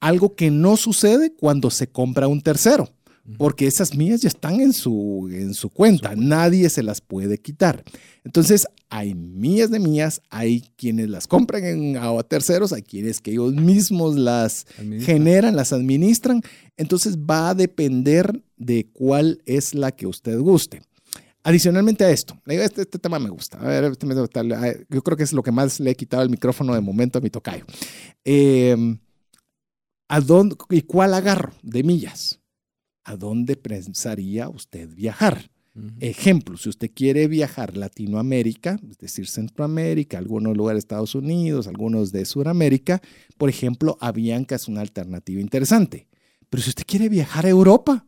Algo 0.00 0.36
que 0.36 0.50
no 0.50 0.76
sucede 0.76 1.34
cuando 1.34 1.70
se 1.70 1.88
compra 1.90 2.28
un 2.28 2.40
tercero 2.40 2.88
porque 3.36 3.66
esas 3.66 3.94
mías 3.94 4.22
ya 4.22 4.28
están 4.28 4.60
en 4.60 4.72
su, 4.72 5.28
en 5.30 5.52
su 5.54 5.70
cuenta, 5.70 6.14
nadie 6.16 6.70
se 6.70 6.82
las 6.82 7.00
puede 7.00 7.38
quitar. 7.38 7.84
Entonces, 8.24 8.66
hay 8.90 9.14
mías 9.14 9.70
de 9.70 9.80
mías, 9.80 10.22
hay 10.30 10.62
quienes 10.76 11.10
las 11.10 11.26
compran 11.26 11.64
en, 11.64 11.96
a 11.96 12.22
terceros, 12.22 12.72
hay 12.72 12.82
quienes 12.82 13.20
que 13.20 13.32
ellos 13.32 13.52
mismos 13.52 14.16
las 14.16 14.66
generan, 15.00 15.56
las 15.56 15.72
administran. 15.72 16.40
Entonces, 16.76 17.18
va 17.18 17.50
a 17.50 17.54
depender 17.54 18.42
de 18.56 18.88
cuál 18.92 19.42
es 19.44 19.74
la 19.74 19.92
que 19.92 20.06
usted 20.06 20.38
guste. 20.38 20.80
Adicionalmente 21.44 22.04
a 22.04 22.10
esto, 22.10 22.38
este, 22.46 22.82
este 22.82 22.98
tema 22.98 23.18
me 23.18 23.30
gusta. 23.30 23.58
A 23.58 23.66
ver, 23.68 23.84
este 23.84 24.06
yo 24.06 25.02
creo 25.02 25.16
que 25.16 25.22
es 25.22 25.32
lo 25.32 25.42
que 25.42 25.52
más 25.52 25.80
le 25.80 25.90
he 25.90 25.94
quitado 25.94 26.22
el 26.22 26.30
micrófono 26.30 26.74
de 26.74 26.80
momento 26.80 27.18
a 27.18 27.22
mi 27.22 27.30
tocayo. 27.30 27.64
Em, 28.24 28.98
¿a 30.08 30.20
dónde, 30.20 30.56
¿Y 30.70 30.82
cuál 30.82 31.14
agarro 31.14 31.52
de 31.62 31.82
millas? 31.82 32.37
¿A 33.08 33.16
dónde 33.16 33.56
pensaría 33.56 34.50
usted 34.50 34.94
viajar? 34.94 35.50
Ejemplo, 36.00 36.58
si 36.58 36.68
usted 36.68 36.90
quiere 36.92 37.28
viajar 37.28 37.76
Latinoamérica, 37.76 38.78
es 38.90 38.98
decir, 38.98 39.28
Centroamérica, 39.28 40.18
algunos 40.18 40.56
lugares 40.56 40.76
de 40.76 40.80
Estados 40.80 41.14
Unidos, 41.14 41.68
algunos 41.68 42.10
de 42.10 42.24
Sudamérica, 42.24 43.00
por 43.38 43.48
ejemplo, 43.48 43.96
Avianca 44.00 44.56
es 44.56 44.66
una 44.66 44.80
alternativa 44.80 45.40
interesante. 45.40 46.08
Pero 46.50 46.62
si 46.62 46.70
usted 46.70 46.84
quiere 46.84 47.08
viajar 47.08 47.46
a 47.46 47.50
Europa, 47.50 48.06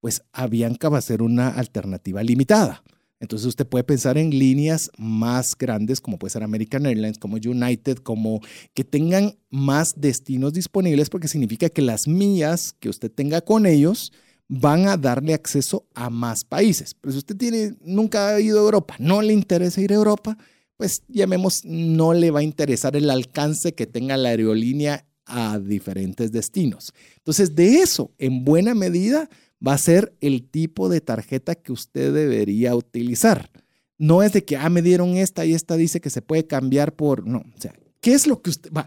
pues 0.00 0.22
Avianca 0.32 0.88
va 0.88 0.98
a 0.98 1.02
ser 1.02 1.22
una 1.22 1.48
alternativa 1.48 2.22
limitada. 2.22 2.82
Entonces 3.20 3.46
usted 3.46 3.68
puede 3.68 3.84
pensar 3.84 4.18
en 4.18 4.36
líneas 4.36 4.90
más 4.98 5.56
grandes 5.56 6.00
como 6.00 6.18
puede 6.18 6.32
ser 6.32 6.42
American 6.42 6.86
Airlines, 6.86 7.18
como 7.18 7.36
United, 7.36 7.98
como 7.98 8.40
que 8.74 8.82
tengan 8.82 9.38
más 9.48 9.94
destinos 9.96 10.52
disponibles 10.52 11.08
porque 11.08 11.28
significa 11.28 11.68
que 11.68 11.82
las 11.82 12.08
mías 12.08 12.74
que 12.80 12.88
usted 12.88 13.12
tenga 13.12 13.40
con 13.40 13.64
ellos 13.64 14.12
van 14.54 14.86
a 14.86 14.98
darle 14.98 15.32
acceso 15.32 15.86
a 15.94 16.10
más 16.10 16.44
países. 16.44 16.94
Pero 17.00 17.12
si 17.12 17.18
usted 17.18 17.36
tiene, 17.36 17.74
nunca 17.80 18.28
ha 18.28 18.40
ido 18.40 18.58
a 18.58 18.62
Europa, 18.62 18.96
no 18.98 19.22
le 19.22 19.32
interesa 19.32 19.80
ir 19.80 19.92
a 19.92 19.96
Europa, 19.96 20.36
pues 20.76 21.02
llamemos, 21.08 21.64
no 21.64 22.12
le 22.12 22.30
va 22.30 22.40
a 22.40 22.42
interesar 22.42 22.94
el 22.94 23.08
alcance 23.08 23.72
que 23.72 23.86
tenga 23.86 24.18
la 24.18 24.28
aerolínea 24.28 25.06
a 25.24 25.58
diferentes 25.58 26.32
destinos. 26.32 26.92
Entonces, 27.16 27.54
de 27.54 27.76
eso, 27.76 28.12
en 28.18 28.44
buena 28.44 28.74
medida, 28.74 29.30
va 29.66 29.72
a 29.72 29.78
ser 29.78 30.14
el 30.20 30.42
tipo 30.42 30.90
de 30.90 31.00
tarjeta 31.00 31.54
que 31.54 31.72
usted 31.72 32.12
debería 32.12 32.76
utilizar. 32.76 33.50
No 33.96 34.22
es 34.22 34.34
de 34.34 34.44
que, 34.44 34.58
ah, 34.58 34.68
me 34.68 34.82
dieron 34.82 35.16
esta 35.16 35.46
y 35.46 35.54
esta 35.54 35.78
dice 35.78 36.02
que 36.02 36.10
se 36.10 36.20
puede 36.20 36.46
cambiar 36.46 36.94
por, 36.94 37.26
no, 37.26 37.38
o 37.38 37.60
sea, 37.60 37.72
¿qué 38.02 38.12
es 38.12 38.26
lo 38.26 38.42
que 38.42 38.50
usted, 38.50 38.70
va, 38.70 38.86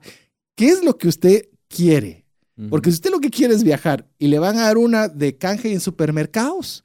qué 0.55 0.67
es 0.67 0.83
lo 0.83 0.95
que 0.99 1.07
usted 1.07 1.49
quiere? 1.69 2.24
Porque 2.69 2.89
si 2.89 2.95
usted 2.95 3.11
lo 3.11 3.19
que 3.19 3.29
quiere 3.29 3.53
es 3.53 3.63
viajar 3.63 4.07
y 4.17 4.27
le 4.27 4.39
van 4.39 4.57
a 4.57 4.63
dar 4.63 4.77
una 4.77 5.09
de 5.09 5.37
canje 5.37 5.73
en 5.73 5.81
supermercados, 5.81 6.83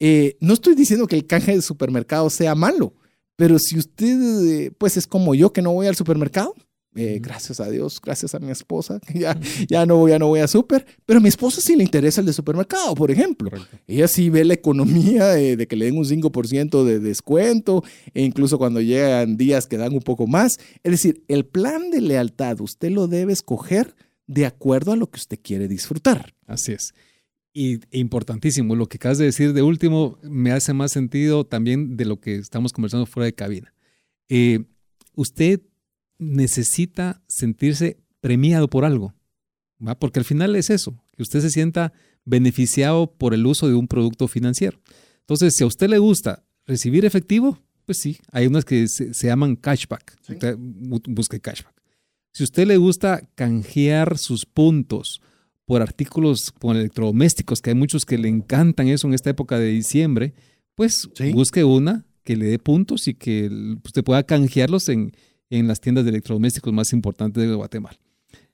eh, 0.00 0.36
no 0.40 0.54
estoy 0.54 0.74
diciendo 0.74 1.06
que 1.06 1.16
el 1.16 1.26
canje 1.26 1.54
de 1.54 1.62
supermercados 1.62 2.32
sea 2.32 2.54
malo, 2.54 2.92
pero 3.36 3.58
si 3.58 3.78
usted, 3.78 4.46
eh, 4.46 4.72
pues 4.76 4.96
es 4.96 5.06
como 5.06 5.34
yo 5.34 5.52
que 5.52 5.62
no 5.62 5.72
voy 5.72 5.86
al 5.86 5.94
supermercado, 5.94 6.54
eh, 6.98 7.18
gracias 7.20 7.60
a 7.60 7.68
Dios, 7.68 8.00
gracias 8.02 8.34
a 8.34 8.38
mi 8.38 8.50
esposa, 8.50 9.00
ya, 9.14 9.38
ya, 9.68 9.84
no, 9.84 10.08
ya 10.08 10.18
no 10.18 10.28
voy 10.28 10.40
a 10.40 10.48
super, 10.48 10.86
pero 11.04 11.18
a 11.18 11.22
mi 11.22 11.28
esposa 11.28 11.60
sí 11.60 11.76
le 11.76 11.84
interesa 11.84 12.20
el 12.20 12.26
de 12.26 12.32
supermercado, 12.32 12.94
por 12.94 13.10
ejemplo. 13.10 13.50
Ella 13.86 14.08
sí 14.08 14.30
ve 14.30 14.44
la 14.46 14.54
economía 14.54 15.26
de, 15.28 15.66
que 15.66 15.76
le 15.76 15.84
den 15.84 15.98
un 15.98 16.04
5% 16.04 16.84
de 16.84 16.98
descuento, 16.98 17.84
e 18.14 18.22
incluso 18.22 18.56
cuando 18.56 18.80
llegan 18.80 19.36
días 19.36 19.66
que 19.66 19.76
dan 19.76 19.92
un 19.92 20.00
poco 20.00 20.26
más. 20.26 20.58
Es 20.82 20.92
decir, 20.92 21.22
el 21.28 21.44
plan 21.44 21.90
de 21.90 22.00
lealtad 22.00 22.60
usted 22.60 22.90
lo 22.90 23.08
debe 23.08 23.34
escoger 23.34 23.94
de 24.26 24.46
acuerdo 24.46 24.92
a 24.92 24.96
lo 24.96 25.10
que 25.10 25.18
usted 25.18 25.38
quiere 25.42 25.68
disfrutar. 25.68 26.34
Así 26.46 26.72
es. 26.72 26.94
Y 27.52 27.80
importantísimo, 27.90 28.76
lo 28.76 28.86
que 28.86 28.96
acabas 28.96 29.18
de 29.18 29.24
decir 29.24 29.52
de 29.52 29.62
último 29.62 30.18
me 30.22 30.52
hace 30.52 30.74
más 30.74 30.92
sentido 30.92 31.46
también 31.46 31.96
de 31.96 32.04
lo 32.04 32.20
que 32.20 32.36
estamos 32.36 32.72
conversando 32.72 33.06
fuera 33.06 33.24
de 33.24 33.34
cabina. 33.34 33.72
Eh, 34.28 34.64
usted 35.14 35.62
necesita 36.18 37.22
sentirse 37.26 37.98
premiado 38.20 38.68
por 38.68 38.84
algo, 38.84 39.14
¿va? 39.86 39.98
porque 39.98 40.18
al 40.18 40.24
final 40.24 40.56
es 40.56 40.68
eso, 40.68 41.02
que 41.12 41.22
usted 41.22 41.40
se 41.40 41.50
sienta 41.50 41.92
beneficiado 42.24 43.12
por 43.12 43.32
el 43.32 43.46
uso 43.46 43.68
de 43.68 43.74
un 43.74 43.88
producto 43.88 44.28
financiero. 44.28 44.80
Entonces, 45.20 45.54
si 45.56 45.64
a 45.64 45.66
usted 45.66 45.88
le 45.88 45.98
gusta 45.98 46.44
recibir 46.66 47.04
efectivo, 47.04 47.58
pues 47.86 47.98
sí, 47.98 48.18
hay 48.32 48.46
unas 48.46 48.64
que 48.64 48.86
se, 48.88 49.12
llaman 49.12 49.56
cashback. 49.56 50.18
busque 51.06 51.40
cashback. 51.40 51.74
Si 52.36 52.42
a 52.42 52.44
usted 52.44 52.66
le 52.66 52.76
gusta 52.76 53.22
canjear 53.34 54.18
sus 54.18 54.44
puntos 54.44 55.22
por 55.64 55.80
artículos 55.80 56.52
con 56.52 56.76
electrodomésticos, 56.76 57.62
que 57.62 57.70
hay 57.70 57.76
muchos 57.76 58.04
que 58.04 58.18
le 58.18 58.28
encantan 58.28 58.88
eso 58.88 59.08
en 59.08 59.14
esta 59.14 59.30
época 59.30 59.58
de 59.58 59.68
diciembre, 59.68 60.34
pues 60.74 61.08
busque 61.32 61.64
una 61.64 62.04
que 62.24 62.36
le 62.36 62.44
dé 62.44 62.58
puntos 62.58 63.08
y 63.08 63.14
que 63.14 63.78
usted 63.82 64.04
pueda 64.04 64.22
canjearlos 64.24 64.90
en, 64.90 65.12
en 65.48 65.66
las 65.66 65.80
tiendas 65.80 66.04
de 66.04 66.10
electrodomésticos 66.10 66.74
más 66.74 66.92
importantes 66.92 67.42
de 67.42 67.54
Guatemala. 67.54 67.98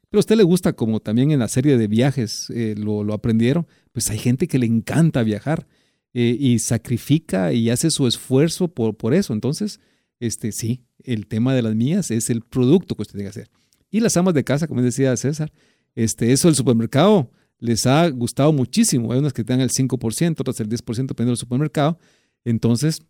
Pero 0.09 0.19
a 0.19 0.21
usted 0.21 0.37
le 0.37 0.45
gusta, 0.45 0.75
como 0.75 1.01
también 1.01 1.33
en 1.33 1.41
la 1.41 1.49
serie 1.49 1.77
de 1.77 1.89
viajes 1.89 2.51
eh, 2.51 2.77
lo, 2.79 3.03
lo, 3.03 3.15
aprendieron, 3.15 3.67
pues 3.91 4.11
hay 4.11 4.19
gente 4.19 4.47
que 4.47 4.61
le 4.61 4.67
encanta 4.67 5.25
viajar 5.25 5.67
eh, 6.15 6.37
y 6.39 6.61
sacrifica 6.61 7.53
y 7.53 7.69
hace 7.69 7.91
su 7.91 8.07
esfuerzo 8.07 8.69
por, 8.69 8.97
por 8.97 9.13
eso. 9.13 9.33
Entonces, 9.33 9.81
este, 10.21 10.53
sí, 10.53 10.85
el 11.03 11.27
tema 11.27 11.53
de 11.53 11.63
las 11.63 11.75
mías 11.75 12.13
es 12.13 12.31
el 12.31 12.43
producto 12.43 12.95
que 12.95 13.03
usted 13.03 13.15
tiene 13.15 13.25
que 13.25 13.41
hacer. 13.41 13.62
Y 13.93 14.01
las 14.01 14.17
amas 14.17 14.35
de 14.35 14.43
casa, 14.43 14.67
como 14.67 14.83
decía 14.83 15.17
César, 15.17 15.53
este, 15.95 16.33
eso 16.33 16.49
del 16.49 16.57
supermercado 16.57 17.31
les 17.59 17.87
ha 17.87 18.09
gustado 18.09 18.53
muchísimo. 18.53 19.13
Hay 19.13 19.19
unas 19.19 19.35
que 19.35 19.45
te 19.45 19.53
dan 19.53 19.61
el 19.61 19.71
5%, 19.71 20.41
otras 20.41 20.59
el 20.59 20.69
10% 20.69 20.85
dependiendo 21.07 21.31
del 21.31 21.37
supermercado. 21.37 21.99
Entonces, 22.43 23.01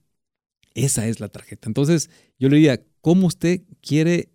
esa 0.74 1.06
es 1.06 1.20
la 1.20 1.28
tarjeta. 1.28 1.68
Entonces, 1.68 2.10
yo 2.36 2.48
le 2.48 2.56
diría, 2.56 2.82
¿cómo 3.00 3.28
usted 3.28 3.62
quiere 3.80 4.32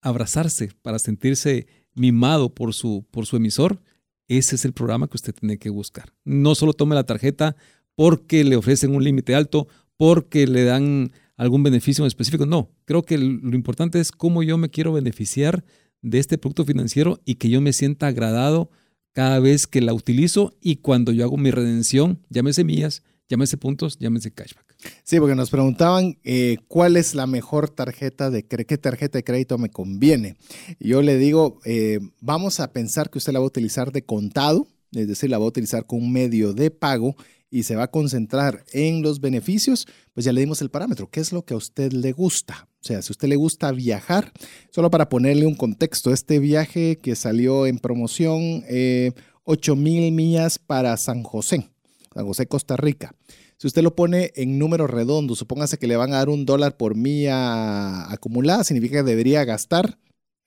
abrazarse 0.00 0.70
para 0.82 1.00
sentirse 1.00 1.66
mimado 1.94 2.54
por 2.54 2.74
su, 2.74 3.04
por 3.10 3.26
su 3.26 3.36
emisor? 3.36 3.82
Ese 4.28 4.54
es 4.54 4.64
el 4.64 4.72
programa 4.72 5.08
que 5.08 5.16
usted 5.16 5.34
tiene 5.34 5.58
que 5.58 5.68
buscar. 5.68 6.14
No 6.24 6.54
solo 6.54 6.74
tome 6.74 6.94
la 6.94 7.04
tarjeta 7.04 7.56
porque 7.96 8.44
le 8.44 8.54
ofrecen 8.54 8.94
un 8.94 9.02
límite 9.02 9.34
alto, 9.34 9.66
porque 9.96 10.46
le 10.46 10.62
dan 10.62 11.10
algún 11.36 11.62
beneficio 11.62 12.04
en 12.04 12.08
específico. 12.08 12.46
No, 12.46 12.70
creo 12.84 13.02
que 13.02 13.18
lo 13.18 13.54
importante 13.54 14.00
es 14.00 14.12
cómo 14.12 14.42
yo 14.42 14.58
me 14.58 14.70
quiero 14.70 14.92
beneficiar 14.92 15.64
de 16.02 16.18
este 16.18 16.38
producto 16.38 16.64
financiero 16.64 17.20
y 17.24 17.36
que 17.36 17.48
yo 17.48 17.60
me 17.60 17.72
sienta 17.72 18.08
agradado 18.08 18.70
cada 19.12 19.38
vez 19.40 19.66
que 19.66 19.80
la 19.80 19.94
utilizo 19.94 20.56
y 20.60 20.76
cuando 20.76 21.12
yo 21.12 21.24
hago 21.24 21.36
mi 21.36 21.50
redención, 21.50 22.20
llámese 22.28 22.64
millas, 22.64 23.02
llámese 23.28 23.56
puntos, 23.56 23.98
llámese 23.98 24.32
cashback. 24.32 24.76
Sí, 25.04 25.20
porque 25.20 25.34
nos 25.34 25.50
preguntaban 25.50 26.18
eh, 26.24 26.58
cuál 26.66 26.96
es 26.96 27.14
la 27.14 27.26
mejor 27.26 27.70
tarjeta 27.70 28.30
de 28.30 28.44
qué 28.44 28.78
tarjeta 28.78 29.18
de 29.18 29.24
crédito 29.24 29.58
me 29.58 29.68
conviene. 29.68 30.36
Yo 30.80 31.02
le 31.02 31.18
digo, 31.18 31.60
eh, 31.64 32.00
vamos 32.20 32.58
a 32.58 32.72
pensar 32.72 33.10
que 33.10 33.18
usted 33.18 33.32
la 33.32 33.38
va 33.38 33.44
a 33.44 33.48
utilizar 33.48 33.92
de 33.92 34.04
contado, 34.04 34.66
es 34.92 35.08
decir, 35.08 35.30
la 35.30 35.38
va 35.38 35.44
a 35.44 35.48
utilizar 35.48 35.86
con 35.86 36.00
un 36.02 36.12
medio 36.12 36.52
de 36.52 36.70
pago 36.70 37.16
y 37.52 37.64
se 37.64 37.76
va 37.76 37.84
a 37.84 37.90
concentrar 37.90 38.64
en 38.72 39.02
los 39.02 39.20
beneficios, 39.20 39.86
pues 40.14 40.24
ya 40.24 40.32
le 40.32 40.40
dimos 40.40 40.62
el 40.62 40.70
parámetro. 40.70 41.10
¿Qué 41.10 41.20
es 41.20 41.32
lo 41.32 41.44
que 41.44 41.52
a 41.52 41.58
usted 41.58 41.92
le 41.92 42.12
gusta? 42.12 42.66
O 42.80 42.84
sea, 42.84 43.02
si 43.02 43.10
a 43.10 43.12
usted 43.12 43.28
le 43.28 43.36
gusta 43.36 43.70
viajar, 43.72 44.32
solo 44.70 44.90
para 44.90 45.10
ponerle 45.10 45.44
un 45.44 45.54
contexto, 45.54 46.14
este 46.14 46.38
viaje 46.38 46.96
que 46.96 47.14
salió 47.14 47.66
en 47.66 47.78
promoción, 47.78 48.64
eh, 48.68 49.12
8 49.44 49.76
mil 49.76 50.12
millas 50.12 50.58
para 50.58 50.96
San 50.96 51.22
José, 51.22 51.68
San 52.14 52.24
José, 52.24 52.46
Costa 52.46 52.78
Rica. 52.78 53.14
Si 53.58 53.66
usted 53.66 53.82
lo 53.82 53.94
pone 53.94 54.32
en 54.34 54.58
números 54.58 54.88
redondos, 54.90 55.38
supóngase 55.38 55.76
que 55.76 55.86
le 55.86 55.96
van 55.96 56.14
a 56.14 56.16
dar 56.16 56.30
un 56.30 56.46
dólar 56.46 56.78
por 56.78 56.96
milla 56.96 58.10
acumulada, 58.10 58.64
significa 58.64 59.00
que 59.00 59.10
debería 59.10 59.44
gastar 59.44 59.98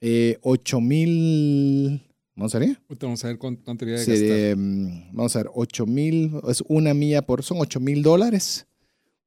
eh, 0.02 0.40
8 0.42 0.82
mil 0.82 2.02
¿Vamos 2.36 2.54
a 2.54 2.60
ver? 2.60 2.82
Vamos 3.00 3.24
a 3.24 3.28
ver 3.28 3.38
cuánto 3.38 3.86
debería 3.86 4.06
gastar. 4.06 4.58
Mm, 4.58 5.14
vamos 5.14 5.36
a 5.36 5.40
ver, 5.40 5.52
8 5.54 5.86
mil, 5.86 6.32
es 6.50 6.64
una 6.68 6.94
milla 6.94 7.22
por, 7.22 7.44
son 7.44 7.58
8 7.62 7.80
mil 7.80 8.04
dólares. 8.04 8.68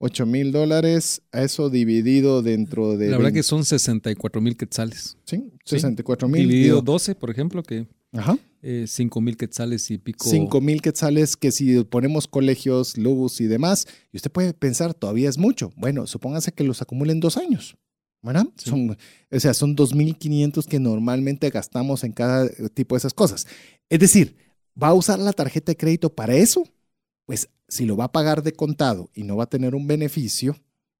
8 0.01 0.27
mil 0.27 0.53
dólares, 0.53 1.23
eso 1.33 1.71
dividido 1.71 2.43
dentro 2.43 2.97
de... 2.97 3.11
La 3.11 3.17
verdad 3.17 3.33
que 3.33 3.43
son 3.43 3.65
64 3.65 4.41
mil 4.41 4.57
quetzales. 4.57 5.17
Sí, 5.25 5.51
64 5.65 6.29
mil. 6.29 6.49
Dividido 6.49 6.83
12, 6.83 7.15
por 7.15 7.31
ejemplo, 7.31 7.63
que... 7.63 7.89
Ajá. 8.13 8.39
Eh, 8.63 8.85
5 8.87 9.21
mil 9.21 9.37
quetzales 9.37 9.91
y 9.91 9.99
pico. 9.99 10.29
5 10.29 10.61
mil 10.61 10.83
quetzales 10.83 11.37
que 11.37 11.51
si 11.51 11.83
ponemos 11.85 12.29
colegios, 12.29 12.97
luz 12.97 13.41
y 13.41 13.47
demás, 13.47 13.87
y 14.13 14.19
usted 14.19 14.31
puede 14.31 14.55
pensar, 14.55 14.95
todavía 14.95 15.29
es 15.29 15.39
mucho. 15.39 15.73
Bueno, 15.77 16.07
supóngase 16.07 16.53
que 16.53 16.65
los 16.65 16.81
acumulen 16.81 17.21
dos 17.21 17.37
años. 17.37 17.77
¿Verdad? 18.23 18.47
Son, 18.57 18.97
o 19.31 19.41
sea, 19.41 19.55
son 19.55 19.77
2.500 19.77 20.67
que 20.67 20.81
normalmente 20.81 21.51
gastamos 21.51 22.05
en 22.05 22.13
cada 22.13 22.49
tipo 22.75 22.95
de 22.95 22.99
esas 22.99 23.15
cosas. 23.15 23.47
Es 23.89 24.01
decir, 24.01 24.37
¿va 24.81 24.89
a 24.89 24.95
usar 24.95 25.19
la 25.19 25.33
tarjeta 25.33 25.73
de 25.73 25.77
crédito 25.77 26.15
para 26.15 26.35
eso? 26.35 26.65
Pues 27.27 27.49
si 27.69 27.85
lo 27.85 27.97
va 27.97 28.05
a 28.05 28.13
pagar 28.13 28.43
de 28.43 28.53
contado 28.53 29.11
y 29.15 29.23
no 29.23 29.37
va 29.37 29.45
a 29.45 29.49
tener 29.49 29.75
un 29.75 29.87
beneficio, 29.87 30.57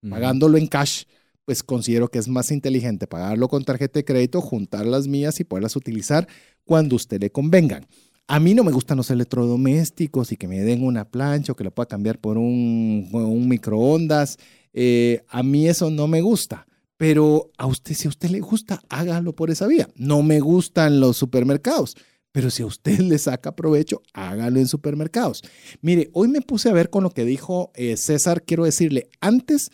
pagándolo 0.09 0.59
en 0.59 0.67
cash, 0.69 1.05
pues 1.45 1.63
considero 1.63 2.09
que 2.09 2.19
es 2.19 2.29
más 2.29 2.51
inteligente 2.51 3.07
pagarlo 3.07 3.49
con 3.49 3.65
tarjeta 3.65 3.99
de 3.99 4.05
crédito, 4.05 4.41
juntar 4.41 4.87
las 4.87 5.09
mías 5.09 5.41
y 5.41 5.45
poderlas 5.45 5.77
utilizar 5.77 6.29
cuando 6.65 6.97
usted 6.97 7.21
le 7.21 7.33
convengan. 7.33 7.87
A 8.27 8.39
mí 8.39 8.53
no 8.53 8.63
me 8.63 8.73
gustan 8.73 8.99
los 8.99 9.11
electrodomésticos 9.11 10.31
y 10.33 10.37
que 10.37 10.47
me 10.47 10.61
den 10.61 10.85
una 10.85 11.07
plancha 11.07 11.53
o 11.53 11.57
que 11.57 11.65
lo 11.65 11.71
pueda 11.71 11.89
cambiar 11.89 12.19
por 12.19 12.37
un, 12.37 13.09
un 13.11 13.49
microondas. 13.49 14.39
Eh, 14.75 15.25
a 15.29 15.43
mí 15.43 15.67
eso 15.67 15.91
no 15.91 16.07
me 16.07 16.21
gusta. 16.21 16.67
Pero 16.99 17.53
a 17.57 17.67
usted, 17.67 17.95
si 17.95 18.07
a 18.07 18.11
usted 18.11 18.29
le 18.29 18.41
gusta, 18.41 18.83
hágalo 18.91 19.35
por 19.35 19.51
esa 19.51 19.67
vía. 19.67 19.89
No 19.95 20.23
me 20.23 20.41
gustan 20.41 21.01
los 21.01 21.17
supermercados. 21.17 21.97
Pero 22.33 22.51
si 22.51 22.63
a 22.63 22.67
usted 22.67 22.99
le 22.99 23.19
saca 23.19 23.57
provecho, 23.57 24.03
hágalo 24.13 24.59
en 24.61 24.67
supermercados. 24.69 25.43
Mire, 25.81 26.11
hoy 26.13 26.29
me 26.29 26.43
puse 26.43 26.69
a 26.69 26.75
ver 26.75 26.91
con 26.91 27.05
lo 27.05 27.11
que 27.11 27.25
dijo 27.25 27.71
eh, 27.75 27.97
César. 27.97 28.43
Quiero 28.43 28.65
decirle, 28.65 29.09
antes 29.21 29.71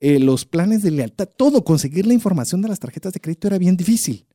eh, 0.00 0.18
los 0.18 0.46
planes 0.46 0.82
de 0.82 0.90
lealtad, 0.90 1.28
todo, 1.28 1.62
conseguir 1.62 2.06
la 2.06 2.14
información 2.14 2.62
de 2.62 2.68
las 2.68 2.80
tarjetas 2.80 3.12
de 3.12 3.20
crédito 3.20 3.46
era 3.46 3.58
bien 3.58 3.76
difícil. 3.76 4.26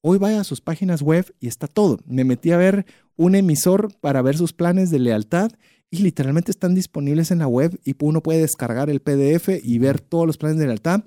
Hoy 0.00 0.18
vaya 0.18 0.40
a 0.40 0.44
sus 0.44 0.60
páginas 0.60 1.02
web 1.02 1.32
y 1.38 1.46
está 1.46 1.68
todo. 1.68 2.00
Me 2.06 2.24
metí 2.24 2.50
a 2.50 2.56
ver 2.56 2.86
un 3.16 3.34
emisor 3.34 3.94
para 4.00 4.20
ver 4.22 4.36
sus 4.36 4.52
planes 4.52 4.90
de 4.90 4.98
lealtad 4.98 5.52
y 5.90 5.98
literalmente 5.98 6.50
están 6.50 6.74
disponibles 6.74 7.30
en 7.30 7.38
la 7.38 7.46
web 7.46 7.78
y 7.84 7.94
uno 8.00 8.22
puede 8.22 8.40
descargar 8.40 8.90
el 8.90 9.00
PDF 9.00 9.60
y 9.62 9.78
ver 9.78 10.00
todos 10.00 10.26
los 10.26 10.38
planes 10.38 10.58
de 10.58 10.66
lealtad. 10.66 11.04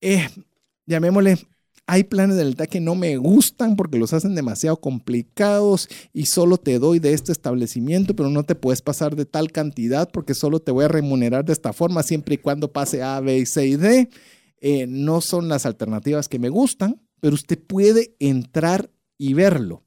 Eh, 0.00 0.28
llamémosle, 0.86 1.38
hay 1.86 2.04
planes 2.04 2.36
de 2.36 2.44
lealtad 2.44 2.66
que 2.66 2.80
no 2.80 2.94
me 2.94 3.16
gustan 3.16 3.76
porque 3.76 3.98
los 3.98 4.12
hacen 4.12 4.34
demasiado 4.34 4.80
complicados 4.80 5.88
y 6.12 6.26
solo 6.26 6.56
te 6.56 6.78
doy 6.78 6.98
de 6.98 7.12
este 7.12 7.32
establecimiento, 7.32 8.14
pero 8.14 8.30
no 8.30 8.44
te 8.44 8.54
puedes 8.54 8.82
pasar 8.82 9.16
de 9.16 9.26
tal 9.26 9.52
cantidad 9.52 10.08
porque 10.10 10.34
solo 10.34 10.60
te 10.60 10.72
voy 10.72 10.84
a 10.84 10.88
remunerar 10.88 11.44
de 11.44 11.52
esta 11.52 11.72
forma 11.72 12.02
siempre 12.02 12.36
y 12.36 12.38
cuando 12.38 12.72
pase 12.72 13.02
A, 13.02 13.20
B, 13.20 13.44
C 13.46 13.66
y 13.66 13.76
D. 13.76 14.08
Eh, 14.62 14.86
no 14.86 15.20
son 15.22 15.48
las 15.48 15.64
alternativas 15.64 16.28
que 16.28 16.38
me 16.38 16.50
gustan 16.50 17.00
pero 17.20 17.34
usted 17.34 17.58
puede 17.58 18.16
entrar 18.18 18.90
y 19.18 19.34
verlo. 19.34 19.84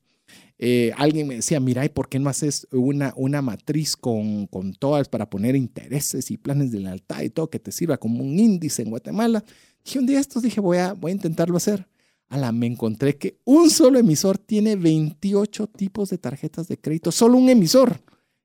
Eh, 0.60 0.91
alguien 0.95 1.27
me 1.27 1.35
decía, 1.35 1.60
mira, 1.60 1.84
¿y 1.84 1.90
por 1.90 2.07
qué 2.07 2.19
no 2.19 2.30
haces 2.30 2.68
una, 2.72 3.14
una 3.18 3.41
matriz 3.41 3.98
con, 3.98 4.48
con 4.48 4.73
todas 4.73 5.10
para 5.10 5.30
poner 5.30 5.56
intereses 5.56 6.31
y 6.31 6.38
planes 6.38 6.72
de 6.72 6.80
lealtad 6.80 7.22
y 7.22 7.30
todo 7.30 7.49
que 7.49 7.60
te 7.60 7.72
sirva 7.72 7.98
como 7.98 8.23
un 8.23 8.40
índice 8.40 8.84
en 8.84 8.91
Guatemala? 8.91 9.44
Dije 9.84 9.99
un 9.99 10.05
día 10.05 10.19
estos, 10.19 10.43
dije, 10.43 10.60
voy 10.60 10.77
a, 10.77 10.93
voy 10.93 11.11
a 11.11 11.15
intentarlo 11.15 11.57
hacer. 11.57 11.88
la 12.30 12.51
me 12.51 12.68
encontré 12.68 13.18
que 13.18 13.38
un 13.43 13.69
solo 13.69 13.99
emisor 13.99 14.38
tiene 14.38 14.76
28 14.76 15.68
tipos 15.68 16.10
de 16.10 16.18
tarjetas 16.18 16.68
de 16.68 16.77
crédito, 16.77 17.11
solo 17.11 17.38
un 17.38 17.49
emisor. 17.49 17.99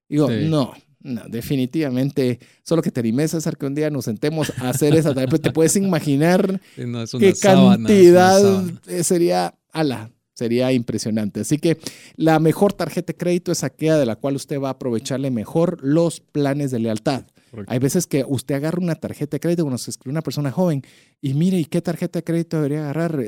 Digo, 0.09 0.31
no, 0.31 0.73
no, 1.01 1.23
definitivamente, 1.29 2.41
solo 2.63 2.83
que 2.83 2.91
te 2.91 3.01
animes, 3.01 3.31
César, 3.31 3.57
que 3.57 3.67
un 3.67 3.75
día 3.75 3.89
nos 3.89 4.07
sentemos 4.07 4.53
a 4.59 4.71
hacer 4.71 4.95
esa 4.95 5.15
tarea, 5.15 5.39
te 5.39 5.53
puedes 5.53 5.77
imaginar 5.77 6.61
qué 7.19 7.35
cantidad 7.41 8.65
eh, 8.87 9.05
sería, 9.05 9.55
ala, 9.71 10.11
sería 10.35 10.73
impresionante. 10.73 11.41
Así 11.41 11.59
que 11.59 11.79
la 12.17 12.41
mejor 12.41 12.73
tarjeta 12.73 13.13
de 13.13 13.17
crédito 13.17 13.53
es 13.53 13.63
aquella 13.63 13.97
de 13.97 14.07
la 14.07 14.17
cual 14.17 14.35
usted 14.37 14.61
va 14.61 14.69
a 14.69 14.73
aprovecharle 14.73 15.31
mejor 15.31 15.79
los 15.83 16.21
planes 16.21 16.71
de 16.71 16.81
lealtad. 16.81 17.25
Hay 17.67 17.79
veces 17.79 18.07
que 18.07 18.25
usted 18.27 18.55
agarra 18.55 18.79
una 18.81 18.95
tarjeta 18.95 19.37
de 19.37 19.41
crédito 19.41 19.63
cuando 19.63 19.79
se 19.79 19.91
escribe 19.91 20.13
una 20.13 20.23
persona 20.23 20.51
joven 20.51 20.83
y 21.21 21.35
mire, 21.35 21.59
¿y 21.59 21.65
qué 21.65 21.81
tarjeta 21.81 22.19
de 22.19 22.25
crédito 22.25 22.57
debería 22.57 22.81
agarrar? 22.81 23.23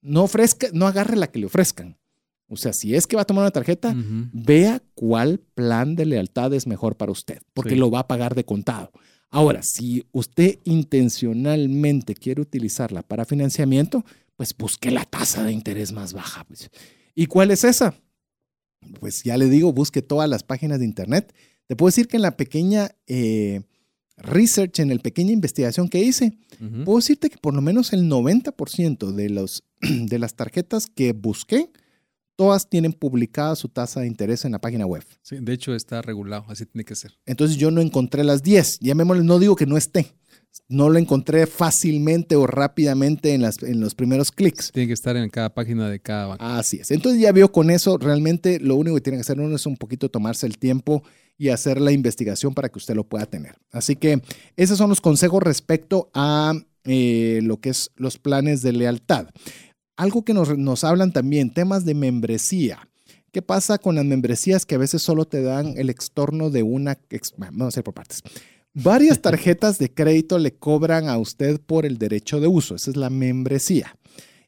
No 0.00 0.24
ofrezca, 0.24 0.68
no 0.72 0.86
agarre 0.86 1.16
la 1.16 1.28
que 1.28 1.38
le 1.38 1.46
ofrezcan. 1.46 1.96
O 2.46 2.56
sea, 2.56 2.72
si 2.72 2.94
es 2.94 3.06
que 3.06 3.16
va 3.16 3.22
a 3.22 3.26
tomar 3.26 3.42
una 3.42 3.50
tarjeta, 3.50 3.94
vea 4.32 4.82
cuál 4.94 5.40
plan 5.54 5.96
de 5.96 6.06
lealtad 6.06 6.52
es 6.52 6.66
mejor 6.66 6.96
para 6.96 7.10
usted, 7.10 7.40
porque 7.54 7.74
lo 7.74 7.90
va 7.90 8.00
a 8.00 8.08
pagar 8.08 8.34
de 8.34 8.44
contado. 8.44 8.92
Ahora, 9.30 9.62
si 9.62 10.06
usted 10.12 10.60
intencionalmente 10.64 12.14
quiere 12.14 12.40
utilizarla 12.40 13.02
para 13.02 13.24
financiamiento, 13.24 14.04
pues 14.36 14.56
busque 14.56 14.90
la 14.90 15.04
tasa 15.04 15.42
de 15.42 15.52
interés 15.52 15.90
más 15.90 16.12
baja. 16.12 16.44
Pues. 16.44 16.70
¿Y 17.14 17.26
cuál 17.26 17.50
es 17.50 17.64
esa? 17.64 17.94
Pues 19.00 19.22
ya 19.22 19.36
le 19.36 19.48
digo, 19.48 19.72
busque 19.72 20.02
todas 20.02 20.28
las 20.28 20.42
páginas 20.42 20.78
de 20.78 20.84
internet. 20.84 21.34
Te 21.66 21.76
puedo 21.76 21.88
decir 21.88 22.08
que 22.08 22.16
en 22.16 22.22
la 22.22 22.36
pequeña 22.36 22.90
eh, 23.06 23.62
research, 24.16 24.80
en 24.80 24.90
la 24.90 24.96
pequeña 24.96 25.32
investigación 25.32 25.88
que 25.88 26.00
hice, 26.00 26.36
puedo 26.84 26.98
decirte 26.98 27.30
que 27.30 27.38
por 27.38 27.54
lo 27.54 27.62
menos 27.62 27.92
el 27.92 28.08
90% 28.08 29.12
de, 29.12 29.30
los, 29.30 29.64
de 29.80 30.18
las 30.18 30.34
tarjetas 30.34 30.86
que 30.86 31.12
busqué, 31.12 31.70
todas 32.36 32.68
tienen 32.68 32.92
publicada 32.92 33.56
su 33.56 33.68
tasa 33.68 34.00
de 34.00 34.06
interés 34.06 34.44
en 34.44 34.52
la 34.52 34.60
página 34.60 34.86
web. 34.86 35.04
Sí, 35.22 35.36
de 35.40 35.52
hecho 35.52 35.74
está 35.74 36.02
regulado, 36.02 36.44
así 36.48 36.66
tiene 36.66 36.84
que 36.84 36.94
ser. 36.94 37.18
Entonces 37.26 37.56
yo 37.56 37.70
no 37.70 37.80
encontré 37.80 38.24
las 38.24 38.42
10. 38.42 38.80
Llamémosle, 38.80 39.24
no 39.24 39.38
digo 39.38 39.56
que 39.56 39.66
no 39.66 39.76
esté. 39.76 40.14
No 40.68 40.88
lo 40.88 40.98
encontré 40.98 41.46
fácilmente 41.46 42.36
o 42.36 42.46
rápidamente 42.46 43.34
en, 43.34 43.42
las, 43.42 43.62
en 43.62 43.80
los 43.80 43.94
primeros 43.94 44.30
clics. 44.30 44.70
Tiene 44.72 44.86
que 44.86 44.92
estar 44.92 45.16
en 45.16 45.28
cada 45.28 45.52
página 45.52 45.90
de 45.90 46.00
cada 46.00 46.26
banco. 46.26 46.44
Así 46.44 46.78
es. 46.78 46.90
Entonces 46.90 47.20
ya 47.20 47.32
vio 47.32 47.50
con 47.50 47.70
eso, 47.70 47.98
realmente 47.98 48.60
lo 48.60 48.76
único 48.76 48.94
que 48.94 49.02
tiene 49.02 49.18
que 49.18 49.22
hacer 49.22 49.40
uno 49.40 49.56
es 49.56 49.66
un 49.66 49.76
poquito 49.76 50.08
tomarse 50.08 50.46
el 50.46 50.58
tiempo 50.58 51.02
y 51.36 51.48
hacer 51.48 51.80
la 51.80 51.92
investigación 51.92 52.54
para 52.54 52.68
que 52.68 52.78
usted 52.78 52.94
lo 52.94 53.04
pueda 53.04 53.26
tener. 53.26 53.56
Así 53.72 53.96
que 53.96 54.22
esos 54.56 54.78
son 54.78 54.90
los 54.90 55.00
consejos 55.00 55.42
respecto 55.42 56.10
a 56.14 56.54
eh, 56.84 57.40
lo 57.42 57.60
que 57.60 57.70
es 57.70 57.90
los 57.96 58.18
planes 58.18 58.62
de 58.62 58.72
lealtad. 58.72 59.28
Algo 59.96 60.24
que 60.24 60.34
nos, 60.34 60.84
hablan 60.84 61.12
también, 61.12 61.52
temas 61.52 61.84
de 61.84 61.94
membresía. 61.94 62.88
¿Qué 63.32 63.42
pasa 63.42 63.78
con 63.78 63.96
las 63.96 64.04
membresías 64.04 64.66
que 64.66 64.76
a 64.76 64.78
veces 64.78 65.02
solo 65.02 65.24
te 65.24 65.42
dan 65.42 65.74
el 65.76 65.90
extorno 65.90 66.50
de 66.50 66.62
una... 66.62 66.98
Vamos 67.36 67.62
a 67.62 67.68
hacer 67.68 67.84
por 67.84 67.94
partes. 67.94 68.22
Varias 68.74 69.22
tarjetas 69.22 69.78
de 69.78 69.92
crédito 69.92 70.38
le 70.38 70.54
cobran 70.54 71.08
a 71.08 71.18
usted 71.18 71.60
por 71.60 71.86
el 71.86 71.98
derecho 71.98 72.40
de 72.40 72.48
uso. 72.48 72.74
Esa 72.74 72.90
es 72.90 72.96
la 72.96 73.10
membresía. 73.10 73.96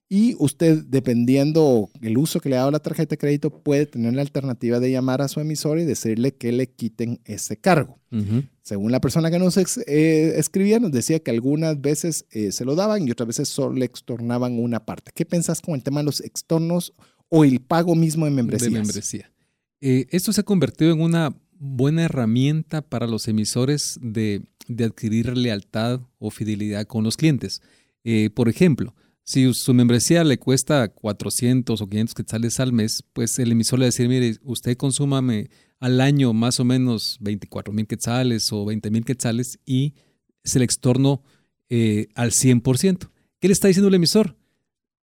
Y 0.09 0.37
usted, 0.39 0.85
dependiendo 0.85 1.91
el 2.01 2.17
uso 2.17 2.39
que 2.39 2.49
le 2.49 2.55
ha 2.57 2.61
dado 2.61 2.71
la 2.71 2.79
tarjeta 2.79 3.11
de 3.11 3.19
crédito, 3.19 3.51
puede 3.51 3.87
tener 3.87 4.15
la 4.15 4.23
alternativa 4.23 4.79
de 4.79 4.93
llamar 4.93 5.21
a 5.21 5.27
su 5.27 5.41
emisor 5.41 5.81
y 5.81 5.85
decirle 5.85 6.33
que 6.33 6.53
le 6.53 6.69
quiten 6.69 7.21
ese 7.25 7.57
cargo. 7.57 7.99
Según 8.63 8.93
la 8.93 9.01
persona 9.01 9.31
que 9.31 9.39
nos 9.39 9.59
eh, 9.59 10.39
escribía, 10.39 10.79
nos 10.79 10.93
decía 10.93 11.19
que 11.19 11.33
algunas 11.33 11.81
veces 11.81 12.25
eh, 12.31 12.51
se 12.51 12.65
lo 12.65 12.75
daban 12.75 13.07
y 13.07 13.11
otras 13.11 13.27
veces 13.27 13.49
solo 13.49 13.75
le 13.75 13.85
extornaban 13.85 14.59
una 14.59 14.87
parte. 14.87 15.11
¿Qué 15.15 15.27
pensás 15.27 15.61
con 15.61 15.75
el 15.75 15.83
tema 15.83 16.01
de 16.01 16.05
los 16.05 16.21
extornos 16.21 16.95
o 17.29 17.45
el 17.45 17.61
pago 17.61 17.95
mismo 17.95 18.25
de 18.25 18.31
membresías? 18.31 18.73
De 18.73 18.79
membresía. 18.79 19.33
Eh, 19.81 20.07
esto 20.11 20.33
se 20.33 20.41
ha 20.41 20.45
convertido 20.45 20.93
en 20.93 21.01
una 21.01 21.37
buena 21.59 22.05
herramienta 22.05 22.81
para 22.81 23.07
los 23.07 23.29
emisores 23.29 23.99
de, 24.01 24.43
adquirir 24.79 25.37
lealtad 25.37 26.01
o 26.19 26.31
fidelidad 26.31 26.87
con 26.87 27.05
los 27.05 27.17
clientes. 27.17 27.61
por 28.35 28.49
ejemplo, 28.49 28.95
si 29.27 29.53
su 29.55 29.75
membresía 29.75 30.23
le 30.23 30.39
cuesta 30.39 30.87
400 30.87 31.81
o 31.81 31.89
500 31.89 32.15
quetzales 32.15 32.61
al 32.61 32.73
mes, 32.73 33.03
pues 33.13 33.41
el 33.41 33.51
emisor 33.51 33.81
le 33.81 33.83
va 33.83 33.87
a 33.87 33.89
decir, 33.89 34.09
mire, 34.09 34.37
usted 34.45 34.77
consúmame 34.77 35.51
al 35.81 36.01
año 36.01 36.33
más 36.33 36.61
o 36.61 36.65
menos 36.65 37.19
24 37.21 37.75
mil 37.75 37.89
quetzales 37.89 38.53
o 38.53 38.65
20 38.65 38.89
mil 38.93 39.05
quetzales 39.05 39.59
y 39.67 39.95
se 40.45 40.61
le 40.61 40.65
extorno 40.65 41.25
eh, 41.69 42.07
al 42.15 42.31
100%. 42.31 43.11
¿Qué 43.41 43.49
le 43.49 43.53
está 43.53 43.67
diciendo 43.67 43.89
el 43.89 43.95
emisor? 43.95 44.37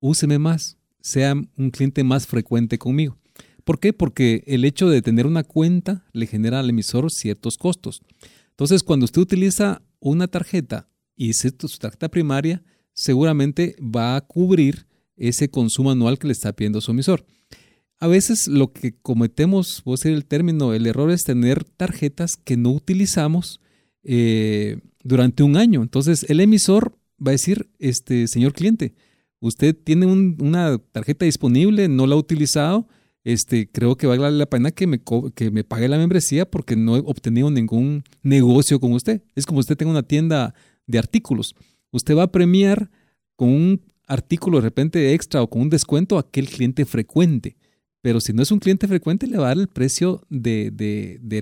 Úseme 0.01 0.39
más, 0.39 0.77
sea 1.01 1.33
un 1.33 1.71
cliente 1.71 2.05
más 2.05 2.27
frecuente 2.27 2.77
conmigo. 2.77 3.17
¿Por 3.65 3.81
qué? 3.81 3.95
Porque 3.95 4.45
el 4.47 4.67
hecho 4.67 4.91
de 4.91 5.01
tener 5.01 5.27
una 5.27 5.45
cuenta 5.45 6.05
le 6.13 6.27
genera 6.27 6.61
al 6.61 6.69
emisor 6.69 7.11
ciertos 7.11 7.57
costos. 7.57 8.03
Entonces, 8.51 8.83
cuando 8.83 9.05
usted 9.05 9.23
utiliza 9.23 9.81
una 9.99 10.29
tarjeta 10.29 10.91
y 11.17 11.33
su 11.33 11.51
tarjeta 11.79 12.11
primaria, 12.11 12.63
seguramente 12.93 13.77
va 13.81 14.17
a 14.17 14.21
cubrir 14.21 14.87
ese 15.17 15.51
consumo 15.51 15.91
anual 15.91 16.19
que 16.19 16.27
le 16.27 16.33
está 16.33 16.53
pidiendo 16.53 16.81
su 16.81 16.91
emisor. 16.91 17.25
A 17.99 18.07
veces 18.07 18.49
lo 18.49 18.73
que 18.73 18.95
cometemos, 19.03 19.83
voy 19.85 19.93
a 19.93 19.97
decir 19.97 20.13
el 20.13 20.25
término, 20.25 20.73
el 20.73 20.87
error 20.87 21.11
es 21.11 21.25
tener 21.25 21.65
tarjetas 21.65 22.37
que 22.37 22.57
no 22.57 22.71
utilizamos 22.71 23.61
eh, 24.03 24.79
durante 25.05 25.43
un 25.43 25.57
año. 25.57 25.83
Entonces 25.83 26.25
el 26.31 26.41
emisor 26.41 26.99
va 27.25 27.31
a 27.31 27.33
decir, 27.33 27.69
este 27.79 28.27
señor 28.27 28.55
cliente, 28.55 28.95
usted 29.39 29.77
tiene 29.77 30.07
una 30.07 30.79
tarjeta 30.79 31.27
disponible, 31.27 31.89
no 31.89 32.07
la 32.07 32.15
ha 32.15 32.19
utilizado, 32.19 32.89
este, 33.23 33.71
creo 33.71 33.97
que 33.97 34.07
vale 34.07 34.31
la 34.31 34.47
pena 34.47 34.71
que 34.71 34.87
me, 34.87 35.03
que 35.35 35.51
me 35.51 35.63
pague 35.63 35.89
la 35.89 35.99
membresía 35.99 36.51
porque 36.51 36.77
no 36.77 36.97
he 36.97 37.01
obtenido 37.01 37.51
ningún 37.51 38.05
negocio 38.23 38.81
con 38.81 38.93
usted. 38.93 39.23
Es 39.35 39.45
como 39.45 39.61
usted 39.61 39.77
tenga 39.77 39.91
una 39.91 40.03
tienda 40.03 40.55
de 40.87 40.99
artículos 40.99 41.55
usted 41.91 42.17
va 42.17 42.25
a 42.25 42.33
premiar 42.33 42.91
con 43.37 43.49
un 43.49 43.81
artículo 44.07 44.59
de 44.59 44.63
repente 44.63 45.15
extra 45.15 45.43
o 45.43 45.49
con 45.49 45.63
un 45.63 45.71
descuento 45.71 46.17
a 46.17 46.21
aquel 46.21 46.49
cliente 46.49 46.85
frecuente. 46.85 47.57
Pero 48.03 48.21
si 48.21 48.33
no 48.33 48.43
es 48.43 48.51
un 48.51 48.59
cliente 48.59 48.89
frecuente, 48.89 49.27
le 49.27 49.37
va 49.37 49.47
a 49.47 49.49
dar 49.49 49.59
el 49.59 49.69
precio 49.69 50.27
de, 50.31 50.73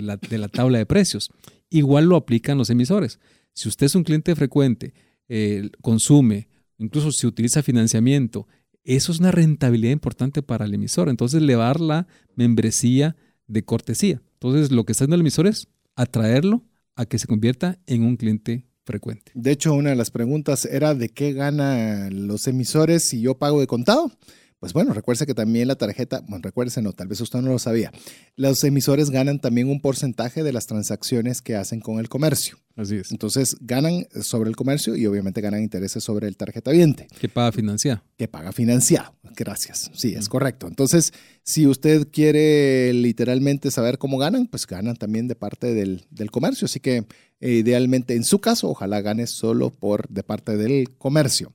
la, 0.01 0.17
tabla 0.49 0.77
de 0.77 0.85
precios. 0.85 1.31
Igual 1.69 2.05
lo 2.05 2.15
aplican 2.15 2.57
los 2.57 2.69
emisores. 2.69 3.19
Si 3.53 3.69
usted 3.69 3.85
es 3.85 3.95
un 3.95 4.03
cliente 4.03 4.35
frecuente, 4.35 4.93
eh, 5.27 5.69
consume 5.81 6.47
incluso 6.79 7.11
si 7.11 7.27
utiliza 7.27 7.61
financiamiento, 7.61 8.47
eso 8.83 9.11
es 9.11 9.19
una 9.19 9.31
rentabilidad 9.31 9.91
importante 9.91 10.41
para 10.41 10.65
el 10.65 10.73
emisor. 10.73 11.09
Entonces 11.09 11.41
le 11.41 11.55
va 11.55 11.65
a 11.65 11.67
dar 11.67 11.81
la 11.81 12.07
membresía 12.35 13.15
de 13.47 13.63
cortesía. 13.63 14.21
Entonces 14.33 14.71
lo 14.71 14.85
que 14.85 14.93
está 14.93 15.03
haciendo 15.03 15.15
el 15.15 15.21
emisor 15.21 15.47
es 15.47 15.67
atraerlo 15.95 16.63
a 16.95 17.05
que 17.05 17.19
se 17.19 17.27
convierta 17.27 17.79
en 17.85 18.03
un 18.03 18.15
cliente 18.15 18.65
frecuente. 18.89 19.31
De 19.35 19.51
hecho, 19.51 19.75
una 19.75 19.91
de 19.91 19.95
las 19.95 20.09
preguntas 20.09 20.65
era 20.65 20.95
de 20.95 21.09
qué 21.09 21.33
ganan 21.33 22.25
los 22.27 22.47
emisores 22.47 23.07
si 23.07 23.21
yo 23.21 23.35
pago 23.35 23.59
de 23.59 23.67
contado. 23.67 24.11
Pues 24.59 24.73
bueno, 24.73 24.93
recuerde 24.93 25.25
que 25.25 25.33
también 25.33 25.69
la 25.69 25.75
tarjeta, 25.75 26.21
bueno, 26.27 26.41
recuérdese, 26.43 26.81
no, 26.81 26.91
tal 26.91 27.07
vez 27.07 27.21
usted 27.21 27.39
no 27.39 27.49
lo 27.49 27.59
sabía. 27.59 27.91
Los 28.35 28.61
emisores 28.65 29.09
ganan 29.09 29.39
también 29.39 29.69
un 29.69 29.79
porcentaje 29.79 30.43
de 30.43 30.51
las 30.51 30.67
transacciones 30.67 31.41
que 31.41 31.55
hacen 31.55 31.79
con 31.79 31.99
el 31.99 32.09
comercio. 32.09 32.57
Así 32.75 32.97
es. 32.97 33.11
Entonces 33.11 33.55
ganan 33.61 34.07
sobre 34.21 34.49
el 34.49 34.55
comercio 34.55 34.95
y 34.95 35.05
obviamente 35.05 35.39
ganan 35.39 35.61
intereses 35.61 36.03
sobre 36.03 36.27
el 36.27 36.35
tarjeta 36.35 36.71
viente. 36.71 37.07
Que 37.19 37.29
paga 37.29 37.51
financiado. 37.51 38.03
Que 38.17 38.27
paga 38.27 38.51
financiado. 38.51 39.13
Gracias. 39.35 39.91
Sí, 39.93 40.13
es 40.13 40.27
correcto. 40.27 40.67
Entonces, 40.67 41.13
si 41.43 41.65
usted 41.65 42.07
quiere 42.11 42.93
literalmente 42.93 43.71
saber 43.71 43.97
cómo 43.97 44.17
ganan, 44.17 44.47
pues 44.47 44.67
ganan 44.67 44.95
también 44.95 45.27
de 45.27 45.35
parte 45.35 45.73
del, 45.73 46.05
del 46.09 46.31
comercio. 46.31 46.65
Así 46.65 46.79
que 46.81 47.05
eh, 47.39 47.51
idealmente 47.51 48.15
en 48.15 48.23
su 48.25 48.39
caso, 48.39 48.69
ojalá 48.69 49.01
gane 49.01 49.27
solo 49.27 49.69
por 49.69 50.07
de 50.09 50.23
parte 50.23 50.57
del 50.57 50.89
comercio. 50.97 51.53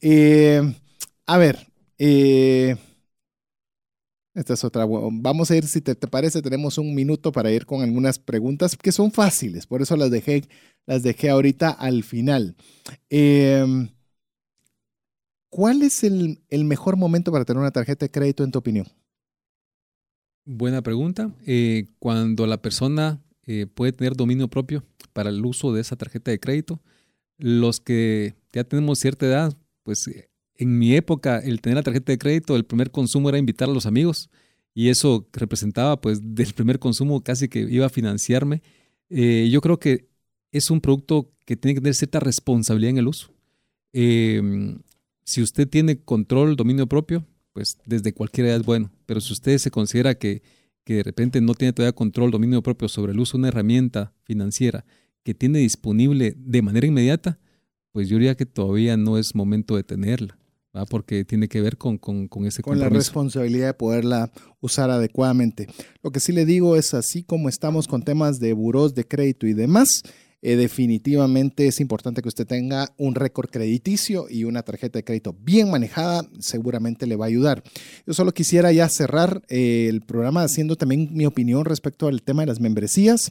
Eh, 0.00 0.62
a 1.26 1.38
ver, 1.38 1.65
eh, 1.98 2.76
esta 4.36 4.52
es 4.52 4.64
otra. 4.64 4.84
Vamos 4.86 5.50
a 5.50 5.56
ir, 5.56 5.66
si 5.66 5.80
te, 5.80 5.94
parece, 5.94 6.42
tenemos 6.42 6.76
un 6.76 6.94
minuto 6.94 7.32
para 7.32 7.50
ir 7.50 7.64
con 7.64 7.82
algunas 7.82 8.18
preguntas 8.18 8.76
que 8.76 8.92
son 8.92 9.10
fáciles, 9.10 9.66
por 9.66 9.80
eso 9.80 9.96
las 9.96 10.10
dejé, 10.10 10.44
las 10.84 11.02
dejé 11.02 11.30
ahorita 11.30 11.70
al 11.70 12.04
final. 12.04 12.54
Em, 13.08 13.88
¿Cuál 15.48 15.82
es 15.82 16.04
el, 16.04 16.38
mejor 16.50 16.98
momento 16.98 17.32
para 17.32 17.46
tener 17.46 17.60
una 17.60 17.70
tarjeta 17.70 18.04
de 18.04 18.10
crédito 18.10 18.44
en 18.44 18.50
tu 18.50 18.58
opinión? 18.58 18.86
Buena 20.44 20.82
pregunta. 20.82 21.34
Eh, 21.46 21.86
cuando 21.98 22.46
la 22.46 22.60
persona 22.60 23.24
eh, 23.46 23.66
puede 23.66 23.92
tener 23.92 24.16
dominio 24.16 24.48
propio 24.48 24.84
para 25.14 25.30
el 25.30 25.42
uso 25.46 25.72
de 25.72 25.80
esa 25.80 25.96
tarjeta 25.96 26.30
de 26.30 26.40
crédito, 26.40 26.82
los 27.38 27.80
que 27.80 28.34
ya 28.52 28.64
tenemos 28.64 28.98
cierta 28.98 29.24
edad, 29.24 29.56
pues 29.82 30.10
en 30.58 30.78
mi 30.78 30.94
época, 30.94 31.38
el 31.38 31.60
tener 31.60 31.76
la 31.76 31.82
tarjeta 31.82 32.12
de 32.12 32.18
crédito, 32.18 32.56
el 32.56 32.64
primer 32.64 32.90
consumo 32.90 33.28
era 33.28 33.38
invitar 33.38 33.68
a 33.68 33.72
los 33.72 33.86
amigos 33.86 34.30
y 34.74 34.88
eso 34.88 35.26
representaba, 35.32 36.00
pues, 36.00 36.20
del 36.34 36.52
primer 36.54 36.78
consumo 36.78 37.22
casi 37.22 37.48
que 37.48 37.60
iba 37.60 37.86
a 37.86 37.90
financiarme. 37.90 38.62
Eh, 39.08 39.48
yo 39.50 39.60
creo 39.60 39.78
que 39.78 40.08
es 40.52 40.70
un 40.70 40.80
producto 40.80 41.32
que 41.44 41.56
tiene 41.56 41.74
que 41.74 41.80
tener 41.80 41.94
cierta 41.94 42.20
responsabilidad 42.20 42.90
en 42.90 42.98
el 42.98 43.08
uso. 43.08 43.32
Em, 43.92 44.78
si 45.24 45.42
usted 45.42 45.68
tiene 45.68 46.00
control, 46.00 46.56
dominio 46.56 46.86
propio, 46.86 47.26
pues 47.52 47.78
desde 47.86 48.12
cualquier 48.12 48.48
edad 48.48 48.56
es 48.56 48.66
bueno. 48.66 48.90
Pero 49.06 49.20
si 49.20 49.32
usted 49.32 49.58
se 49.58 49.70
considera 49.70 50.16
que, 50.16 50.42
que 50.84 50.96
de 50.96 51.02
repente 51.02 51.40
no 51.40 51.54
tiene 51.54 51.72
todavía 51.72 51.94
control, 51.94 52.30
dominio 52.30 52.62
propio 52.62 52.88
sobre 52.88 53.12
el 53.12 53.20
uso 53.20 53.36
de 53.36 53.40
una 53.40 53.48
herramienta 53.48 54.12
financiera 54.24 54.84
que 55.22 55.34
tiene 55.34 55.60
disponible 55.60 56.34
de 56.36 56.62
manera 56.62 56.86
inmediata, 56.86 57.38
pues 57.92 58.08
yo 58.08 58.16
diría 58.16 58.36
que 58.36 58.46
todavía 58.46 58.96
no 58.96 59.18
es 59.18 59.34
momento 59.34 59.76
de 59.76 59.82
tenerla 59.82 60.38
porque 60.84 61.24
tiene 61.24 61.48
que 61.48 61.60
ver 61.62 61.78
con, 61.78 61.96
con, 61.96 62.28
con 62.28 62.44
ese 62.44 62.62
Con 62.62 62.78
la 62.78 62.88
responsabilidad 62.88 63.68
de 63.68 63.74
poderla 63.74 64.30
usar 64.60 64.90
adecuadamente. 64.90 65.68
Lo 66.02 66.10
que 66.10 66.20
sí 66.20 66.32
le 66.32 66.44
digo 66.44 66.76
es, 66.76 66.92
así 66.92 67.22
como 67.22 67.48
estamos 67.48 67.88
con 67.88 68.02
temas 68.02 68.38
de 68.40 68.52
buros 68.52 68.94
de 68.94 69.06
crédito 69.06 69.46
y 69.46 69.54
demás, 69.54 70.02
eh, 70.42 70.54
definitivamente 70.54 71.66
es 71.66 71.80
importante 71.80 72.22
que 72.22 72.28
usted 72.28 72.46
tenga 72.46 72.94
un 72.98 73.14
récord 73.14 73.48
crediticio 73.48 74.26
y 74.28 74.44
una 74.44 74.62
tarjeta 74.62 74.98
de 74.98 75.04
crédito 75.04 75.34
bien 75.40 75.70
manejada, 75.70 76.28
seguramente 76.38 77.06
le 77.06 77.16
va 77.16 77.24
a 77.24 77.28
ayudar. 77.28 77.64
Yo 78.06 78.12
solo 78.12 78.32
quisiera 78.32 78.70
ya 78.70 78.88
cerrar 78.88 79.42
eh, 79.48 79.86
el 79.88 80.02
programa 80.02 80.42
haciendo 80.42 80.76
también 80.76 81.08
mi 81.12 81.26
opinión 81.26 81.64
respecto 81.64 82.06
al 82.06 82.22
tema 82.22 82.42
de 82.42 82.46
las 82.46 82.60
membresías. 82.60 83.30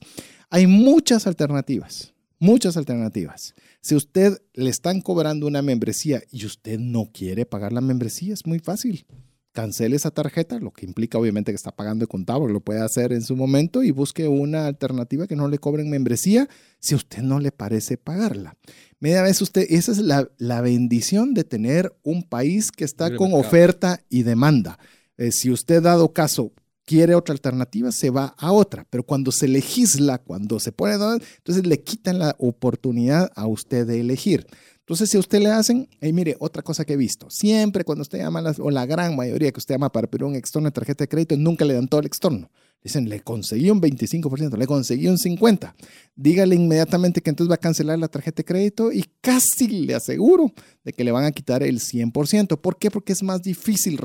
Hay 0.49 0.67
muchas 0.67 1.27
alternativas, 1.27 2.13
muchas 2.39 2.75
alternativas. 2.75 3.53
Si 3.85 3.93
usted 3.93 4.41
le 4.55 4.71
están 4.71 4.99
cobrando 4.99 5.45
una 5.45 5.61
membresía 5.61 6.23
y 6.31 6.47
usted 6.47 6.79
no 6.79 7.11
quiere 7.13 7.45
pagar 7.45 7.71
la 7.71 7.81
membresía, 7.81 8.33
es 8.33 8.47
muy 8.47 8.57
fácil. 8.57 9.05
Cancele 9.51 9.95
esa 9.95 10.09
tarjeta, 10.09 10.57
lo 10.57 10.73
que 10.73 10.87
implica 10.87 11.19
obviamente 11.19 11.51
que 11.51 11.55
está 11.55 11.69
pagando 11.69 12.01
de 12.01 12.07
contado, 12.07 12.47
lo 12.47 12.61
puede 12.61 12.81
hacer 12.81 13.13
en 13.13 13.21
su 13.21 13.35
momento 13.35 13.83
y 13.83 13.91
busque 13.91 14.27
una 14.27 14.65
alternativa 14.65 15.27
que 15.27 15.35
no 15.35 15.47
le 15.47 15.59
cobren 15.59 15.91
membresía 15.91 16.49
si 16.79 16.95
a 16.95 16.97
usted 16.97 17.21
no 17.21 17.39
le 17.39 17.51
parece 17.51 17.95
pagarla. 17.95 18.57
Media 18.99 19.21
vez 19.21 19.39
usted, 19.43 19.67
esa 19.69 19.91
es 19.91 19.99
la, 19.99 20.61
bendición 20.61 21.35
de 21.35 21.43
tener 21.43 21.95
un 22.01 22.23
país 22.23 22.71
que 22.71 22.85
está 22.85 23.15
con 23.15 23.33
oferta 23.33 24.03
y 24.09 24.23
demanda. 24.23 24.79
Eh, 25.19 25.31
si 25.31 25.51
usted 25.51 25.83
dado 25.83 26.11
caso 26.11 26.53
quiere 26.85 27.15
otra 27.15 27.33
alternativa, 27.33 27.91
se 27.91 28.09
va 28.09 28.35
a 28.37 28.51
otra. 28.51 28.85
Pero 28.89 29.03
cuando 29.03 29.31
se 29.31 29.47
legisla, 29.47 30.19
cuando 30.19 30.59
se 30.59 30.71
pone, 30.71 30.93
entonces 30.93 31.65
le 31.65 31.83
quitan 31.83 32.19
la 32.19 32.35
oportunidad 32.39 33.31
a 33.35 33.47
usted 33.47 33.85
de 33.85 33.99
elegir. 33.99 34.47
Entonces, 34.79 35.09
si 35.09 35.17
a 35.17 35.19
usted 35.19 35.41
le 35.41 35.49
hacen, 35.49 35.89
hey, 35.99 36.13
mire, 36.13 36.35
otra 36.39 36.61
cosa 36.61 36.85
que 36.85 36.93
he 36.93 36.97
visto, 36.97 37.27
siempre 37.31 37.83
cuando 37.83 38.03
usted 38.03 38.19
llama, 38.19 38.43
o 38.59 38.69
la 38.69 38.85
gran 38.85 39.15
mayoría 39.15 39.51
que 39.51 39.57
usted 39.57 39.73
llama 39.73 39.91
para 39.91 40.07
pedir 40.07 40.25
un 40.25 40.35
extorno 40.35 40.67
de 40.67 40.73
tarjeta 40.73 41.03
de 41.03 41.07
crédito, 41.07 41.35
nunca 41.37 41.65
le 41.65 41.73
dan 41.73 41.87
todo 41.87 42.01
el 42.01 42.05
extorno. 42.05 42.51
Dicen, 42.85 43.09
le 43.09 43.21
conseguí 43.21 43.71
un 43.71 43.81
25%, 43.81 44.55
le 44.59 44.67
conseguí 44.67 45.07
un 45.07 45.17
50%. 45.17 45.73
Dígale 46.15 46.53
inmediatamente 46.53 47.19
que 47.19 47.31
entonces 47.31 47.49
va 47.49 47.55
a 47.55 47.57
cancelar 47.57 47.97
la 47.97 48.07
tarjeta 48.09 48.37
de 48.37 48.45
crédito 48.45 48.91
y 48.91 49.05
casi 49.21 49.67
le 49.67 49.95
aseguro 49.95 50.53
de 50.83 50.93
que 50.93 51.03
le 51.03 51.11
van 51.11 51.25
a 51.25 51.31
quitar 51.31 51.63
el 51.63 51.79
100%. 51.79 52.61
¿Por 52.61 52.77
qué? 52.77 52.91
Porque 52.91 53.13
es 53.13 53.23
más 53.23 53.41
difícil 53.41 53.99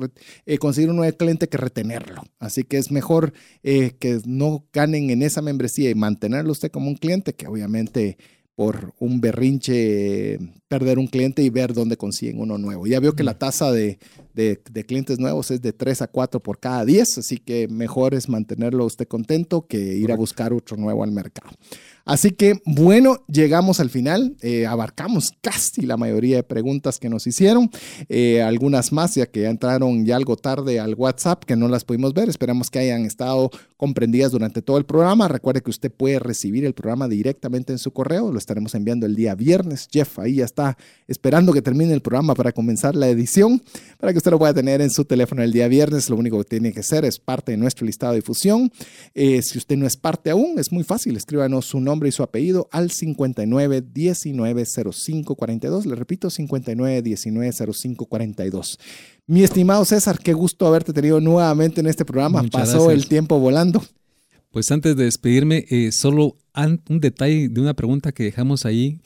eh, 0.47 0.57
conseguir 0.57 0.89
un 0.89 0.97
nuevo 0.97 1.15
cliente 1.15 1.47
que 1.47 1.59
retenerlo. 1.59 2.23
Así 2.39 2.65
que 2.65 2.79
es 2.79 2.91
mejor 2.91 3.35
eh, 3.63 3.99
que 4.01 4.23
no 4.25 4.65
ganen 4.73 5.11
en 5.11 5.21
esa 5.25 5.43
membresía 5.43 5.91
y 5.91 5.95
mantenerlo 5.95 6.51
usted 6.51 6.71
como 6.71 6.89
un 6.89 6.97
cliente 6.97 7.35
que 7.35 7.49
obviamente 7.49 8.17
por 8.61 8.93
un 8.99 9.23
berrinche 9.23 10.39
perder 10.69 10.99
un 10.99 11.07
cliente 11.07 11.43
y 11.43 11.49
ver 11.49 11.73
dónde 11.73 11.97
consiguen 11.97 12.41
uno 12.41 12.59
nuevo. 12.59 12.87
Ya 12.87 13.01
veo 13.01 13.15
que 13.15 13.25
la 13.25 13.39
tasa 13.39 13.73
de, 13.73 13.99
de, 14.35 14.85
clientes 14.87 15.19
nuevos 15.19 15.51
es 15.51 15.63
de 15.63 15.73
3 15.73 16.03
a 16.03 16.09
4 16.09 16.41
por 16.41 16.61
cada 16.61 16.85
10, 16.85 17.17
así 17.17 17.39
que 17.39 17.69
mejor 17.69 18.13
es 18.13 18.29
mantenerlo 18.29 18.85
usted 18.85 19.09
contento 19.09 19.67
que 19.67 19.79
ir 19.79 20.13
a 20.13 20.17
buscar 20.17 20.53
otro 20.53 20.77
nuevo 20.77 21.03
al 21.03 21.11
mercado. 21.11 21.57
Así 22.05 22.33
que 22.33 22.61
bueno, 22.65 23.25
llegamos 23.29 23.81
al 23.81 23.91
final, 23.91 24.37
eh, 24.41 24.67
abarcamos 24.67 25.33
casi 25.41 25.83
la 25.83 25.97
mayoría 25.97 26.37
de 26.37 26.43
preguntas 26.43 26.99
que 26.99 27.09
nos 27.09 27.27
hicieron, 27.27 27.71
eh, 28.09 28.43
algunas 28.43 28.93
más 28.93 29.15
ya 29.15 29.27
que 29.27 29.45
entraron 29.45 30.05
ya 30.05 30.17
algo 30.17 30.37
tarde 30.37 30.81
al 30.81 30.95
WhatsApp 30.95 31.45
que 31.45 31.57
no 31.57 31.69
las 31.69 31.85
pudimos 31.85 32.15
ver, 32.15 32.29
esperamos 32.29 32.71
que 32.71 32.79
hayan 32.79 33.05
estado 33.05 33.51
comprendidas 33.77 34.33
durante 34.33 34.63
todo 34.63 34.79
el 34.79 34.85
programa. 34.85 35.29
Recuerde 35.29 35.63
que 35.63 35.71
usted 35.71 35.91
puede 35.91 36.19
recibir 36.19 36.65
el 36.65 36.75
programa 36.75 37.09
directamente 37.09 37.73
en 37.73 37.79
su 37.79 37.93
correo, 37.93 38.33
lo 38.33 38.39
estaremos 38.39 38.75
enviando 38.75 39.07
el 39.07 39.15
día 39.15 39.35
viernes. 39.35 39.89
Jeff 39.91 40.19
ahí 40.19 40.37
ya 40.37 40.45
está 40.45 40.77
esperando 41.07 41.53
que 41.53 41.63
termine 41.63 41.93
el 41.93 42.03
programa 42.03 42.35
para 42.35 42.53
comenzar 42.53 42.95
la 42.95 43.09
edición, 43.09 43.63
para 43.99 44.13
que 44.13 44.19
usted 44.19 44.31
lo 44.31 44.39
pueda 44.39 44.55
tener 44.55 44.81
en 44.81 44.91
su 44.91 45.05
teléfono 45.05 45.43
el 45.43 45.53
día 45.53 45.69
viernes. 45.69 46.11
Lo 46.11 46.17
único 46.17 46.39
que 46.39 46.45
tiene 46.45 46.73
que 46.73 46.81
hacer 46.81 47.05
es 47.05 47.19
parte 47.19 47.53
de 47.53 47.59
nuestro 47.59 47.87
listado 47.87 48.13
de 48.13 48.19
difusión. 48.19 48.73
Eh, 49.15 49.43
si 49.43 49.59
usted 49.59 49.77
no 49.77 49.87
es 49.87 49.97
parte 49.97 50.31
aún, 50.31 50.59
es 50.59 50.73
muy 50.73 50.85
fácil, 50.85 51.17
escríbanos 51.17 51.67
su 51.67 51.81
nombre 51.81 51.90
y 52.09 52.13
su 52.13 52.23
apellido 52.23 52.69
al 52.71 52.91
59 52.91 53.83
19 53.93 54.65
05 54.65 55.35
42. 55.35 55.87
Le 55.87 55.95
repito, 55.95 56.31
59 56.31 57.03
19 57.03 57.53
05 57.53 58.07
42. 58.07 58.79
Mi 59.27 59.43
estimado 59.43 59.85
César, 59.85 60.19
qué 60.19 60.33
gusto 60.33 60.67
haberte 60.67 60.93
tenido 60.93 61.21
nuevamente 61.21 61.81
en 61.81 61.87
este 61.87 62.05
programa. 62.05 62.43
Pasó 62.51 62.91
el 62.91 63.07
tiempo 63.07 63.39
volando. 63.39 63.83
Pues 64.51 64.71
antes 64.71 64.97
de 64.97 65.05
despedirme, 65.05 65.67
eh, 65.69 65.93
solo 65.93 66.37
un 66.89 67.01
detalle 67.01 67.49
de 67.49 67.61
una 67.61 67.75
pregunta 67.75 68.13
que 68.13 68.25
dejamos 68.25 68.65
ahí. 68.65 69.01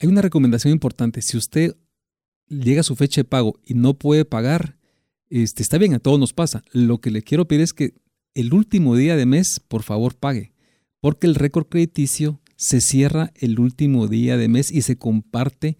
Hay 0.00 0.08
una 0.08 0.22
recomendación 0.22 0.72
importante. 0.72 1.22
Si 1.22 1.36
usted 1.36 1.76
llega 2.48 2.80
a 2.80 2.84
su 2.84 2.96
fecha 2.96 3.20
de 3.20 3.24
pago 3.24 3.60
y 3.64 3.74
no 3.74 3.94
puede 3.94 4.24
pagar, 4.24 4.76
este, 5.28 5.62
está 5.62 5.78
bien, 5.78 5.94
a 5.94 6.00
todos 6.00 6.18
nos 6.18 6.32
pasa. 6.32 6.62
Lo 6.72 6.98
que 6.98 7.10
le 7.10 7.22
quiero 7.22 7.46
pedir 7.46 7.62
es 7.62 7.72
que 7.72 7.94
el 8.34 8.52
último 8.52 8.96
día 8.96 9.16
de 9.16 9.26
mes, 9.26 9.60
por 9.60 9.82
favor, 9.82 10.16
pague 10.16 10.53
porque 11.04 11.26
el 11.26 11.34
récord 11.34 11.66
crediticio 11.66 12.40
se 12.56 12.80
cierra 12.80 13.30
el 13.34 13.60
último 13.60 14.08
día 14.08 14.38
de 14.38 14.48
mes 14.48 14.72
y 14.72 14.80
se 14.80 14.96
comparte 14.96 15.76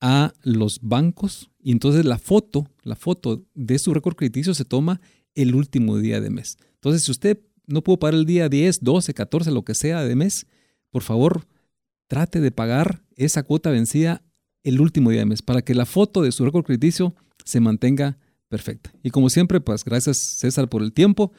a 0.00 0.32
los 0.44 0.78
bancos 0.80 1.50
y 1.60 1.72
entonces 1.72 2.04
la 2.04 2.18
foto, 2.18 2.70
la 2.84 2.94
foto 2.94 3.44
de 3.54 3.80
su 3.80 3.92
récord 3.92 4.14
crediticio 4.14 4.54
se 4.54 4.64
toma 4.64 5.00
el 5.34 5.56
último 5.56 5.98
día 5.98 6.20
de 6.20 6.30
mes. 6.30 6.56
Entonces, 6.74 7.02
si 7.02 7.10
usted 7.10 7.40
no 7.66 7.82
pudo 7.82 7.98
pagar 7.98 8.14
el 8.14 8.26
día 8.26 8.48
10, 8.48 8.84
12, 8.84 9.12
14, 9.12 9.50
lo 9.50 9.64
que 9.64 9.74
sea 9.74 10.04
de 10.04 10.14
mes, 10.14 10.46
por 10.90 11.02
favor, 11.02 11.48
trate 12.06 12.38
de 12.38 12.52
pagar 12.52 13.02
esa 13.16 13.42
cuota 13.42 13.70
vencida 13.70 14.22
el 14.62 14.80
último 14.80 15.10
día 15.10 15.18
de 15.18 15.26
mes 15.26 15.42
para 15.42 15.62
que 15.62 15.74
la 15.74 15.84
foto 15.84 16.22
de 16.22 16.30
su 16.30 16.44
récord 16.44 16.64
crediticio 16.64 17.16
se 17.44 17.58
mantenga 17.58 18.18
perfecta. 18.46 18.92
Y 19.02 19.10
como 19.10 19.30
siempre, 19.30 19.60
pues 19.60 19.84
gracias 19.84 20.18
César 20.18 20.68
por 20.68 20.84
el 20.84 20.92
tiempo. 20.92 21.32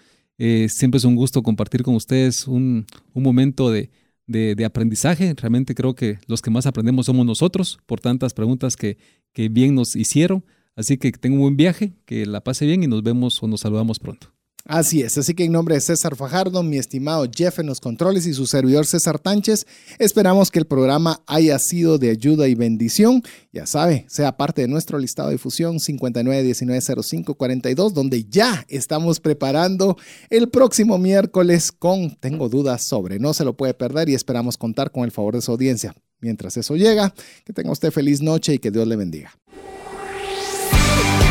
Eh, 0.43 0.69
siempre 0.69 0.97
es 0.97 1.03
un 1.03 1.15
gusto 1.15 1.43
compartir 1.43 1.84
con 1.84 1.93
ustedes 1.93 2.47
un, 2.47 2.88
momento 3.13 3.69
de, 3.69 3.91
de, 4.26 4.65
aprendizaje. 4.65 5.35
Realmente 5.35 5.76
creo 5.76 5.93
que 5.93 6.18
los 6.26 6.41
que 6.41 6.49
más 6.49 6.65
aprendemos 6.65 7.05
somos 7.05 7.27
nosotros 7.27 7.77
por 7.85 7.99
tantas 7.99 8.34
preguntas 8.34 8.76
que, 8.76 8.97
que 9.34 9.49
bien 9.49 9.76
nos 9.76 9.95
hicieron. 9.95 10.43
Así 10.76 10.97
que 10.97 11.11
tengo 11.11 11.35
un 11.35 11.41
buen 11.41 11.57
viaje, 11.57 11.93
que 12.05 12.26
la 12.26 12.43
pase 12.43 12.65
bien 12.65 12.81
y 12.81 12.88
nos 12.88 13.03
vemos 13.03 13.43
o 13.43 13.47
nos 13.47 13.61
saludamos 13.61 13.99
pronto. 13.99 14.34
Así 14.65 15.01
es, 15.01 15.17
así 15.17 15.33
que 15.33 15.43
en 15.43 15.51
nombre 15.51 15.75
de 15.75 15.81
César 15.81 16.15
Fajardo, 16.15 16.63
mi 16.63 16.77
estimado 16.77 17.27
Jeff 17.33 17.59
en 17.59 17.65
los 17.65 17.81
controles 17.81 18.27
y 18.27 18.33
su 18.33 18.45
servidor 18.45 18.85
César 18.85 19.19
Tánchez, 19.19 19.65
esperamos 19.99 20.51
que 20.51 20.59
el 20.59 20.65
programa 20.65 21.21
haya 21.25 21.57
sido 21.59 21.97
de 21.97 22.11
ayuda 22.11 22.47
y 22.47 22.55
bendición. 22.55 23.23
Ya 23.51 23.65
sabe, 23.65 24.05
sea 24.07 24.38
parte 24.38 24.61
de 24.61 24.67
nuestro 24.67 24.99
listado 24.99 25.29
de 25.29 25.35
difusión 25.35 25.79
59190542, 25.79 27.91
donde 27.91 28.25
ya 28.25 28.65
estamos 28.67 29.19
preparando 29.19 29.97
el 30.29 30.49
próximo 30.49 30.97
miércoles 30.97 31.71
con 31.71 32.15
Tengo 32.15 32.49
dudas 32.49 32.83
sobre. 32.83 33.19
No 33.19 33.33
se 33.33 33.45
lo 33.45 33.57
puede 33.57 33.73
perder 33.73 34.09
y 34.09 34.15
esperamos 34.15 34.57
contar 34.57 34.91
con 34.91 35.03
el 35.03 35.11
favor 35.11 35.35
de 35.35 35.41
su 35.41 35.51
audiencia. 35.51 35.95
Mientras 36.19 36.55
eso 36.55 36.75
llega, 36.75 37.15
que 37.45 37.53
tenga 37.53 37.71
usted 37.71 37.91
feliz 37.91 38.21
noche 38.21 38.53
y 38.53 38.59
que 38.59 38.69
Dios 38.69 38.88
le 38.88 38.95
bendiga. 38.95 39.31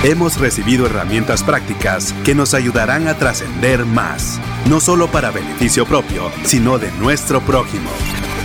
Hemos 0.02 0.38
recibido 0.38 0.86
herramientas 0.86 1.42
prácticas 1.42 2.14
que 2.24 2.34
nos 2.34 2.54
ayudarán 2.54 3.06
a 3.06 3.14
trascender 3.14 3.84
más, 3.84 4.40
no 4.66 4.80
solo 4.80 5.08
para 5.08 5.30
beneficio 5.30 5.84
propio, 5.84 6.30
sino 6.44 6.78
de 6.78 6.90
nuestro 6.92 7.40
prójimo. 7.42 7.90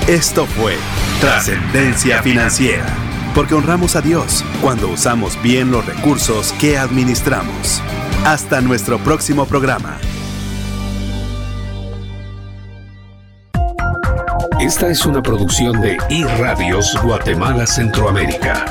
Esto 0.08 0.46
fue 0.46 0.76
Trascendencia 1.22 2.22
Financiera, 2.22 2.86
porque 3.34 3.56
honramos 3.56 3.96
a 3.96 4.02
Dios 4.02 4.44
cuando 4.62 4.90
usamos 4.90 5.42
bien 5.42 5.72
los 5.72 5.86
recursos 5.86 6.54
que 6.60 6.78
administramos. 6.78 7.82
Hasta 8.26 8.60
nuestro 8.60 9.00
próximo 9.00 9.46
programa. 9.46 9.98
Esta 14.60 14.90
es 14.90 15.06
una 15.06 15.22
producción 15.22 15.80
de 15.80 15.98
iRadios 16.10 16.98
Guatemala 17.04 17.68
Centroamérica. 17.68 18.66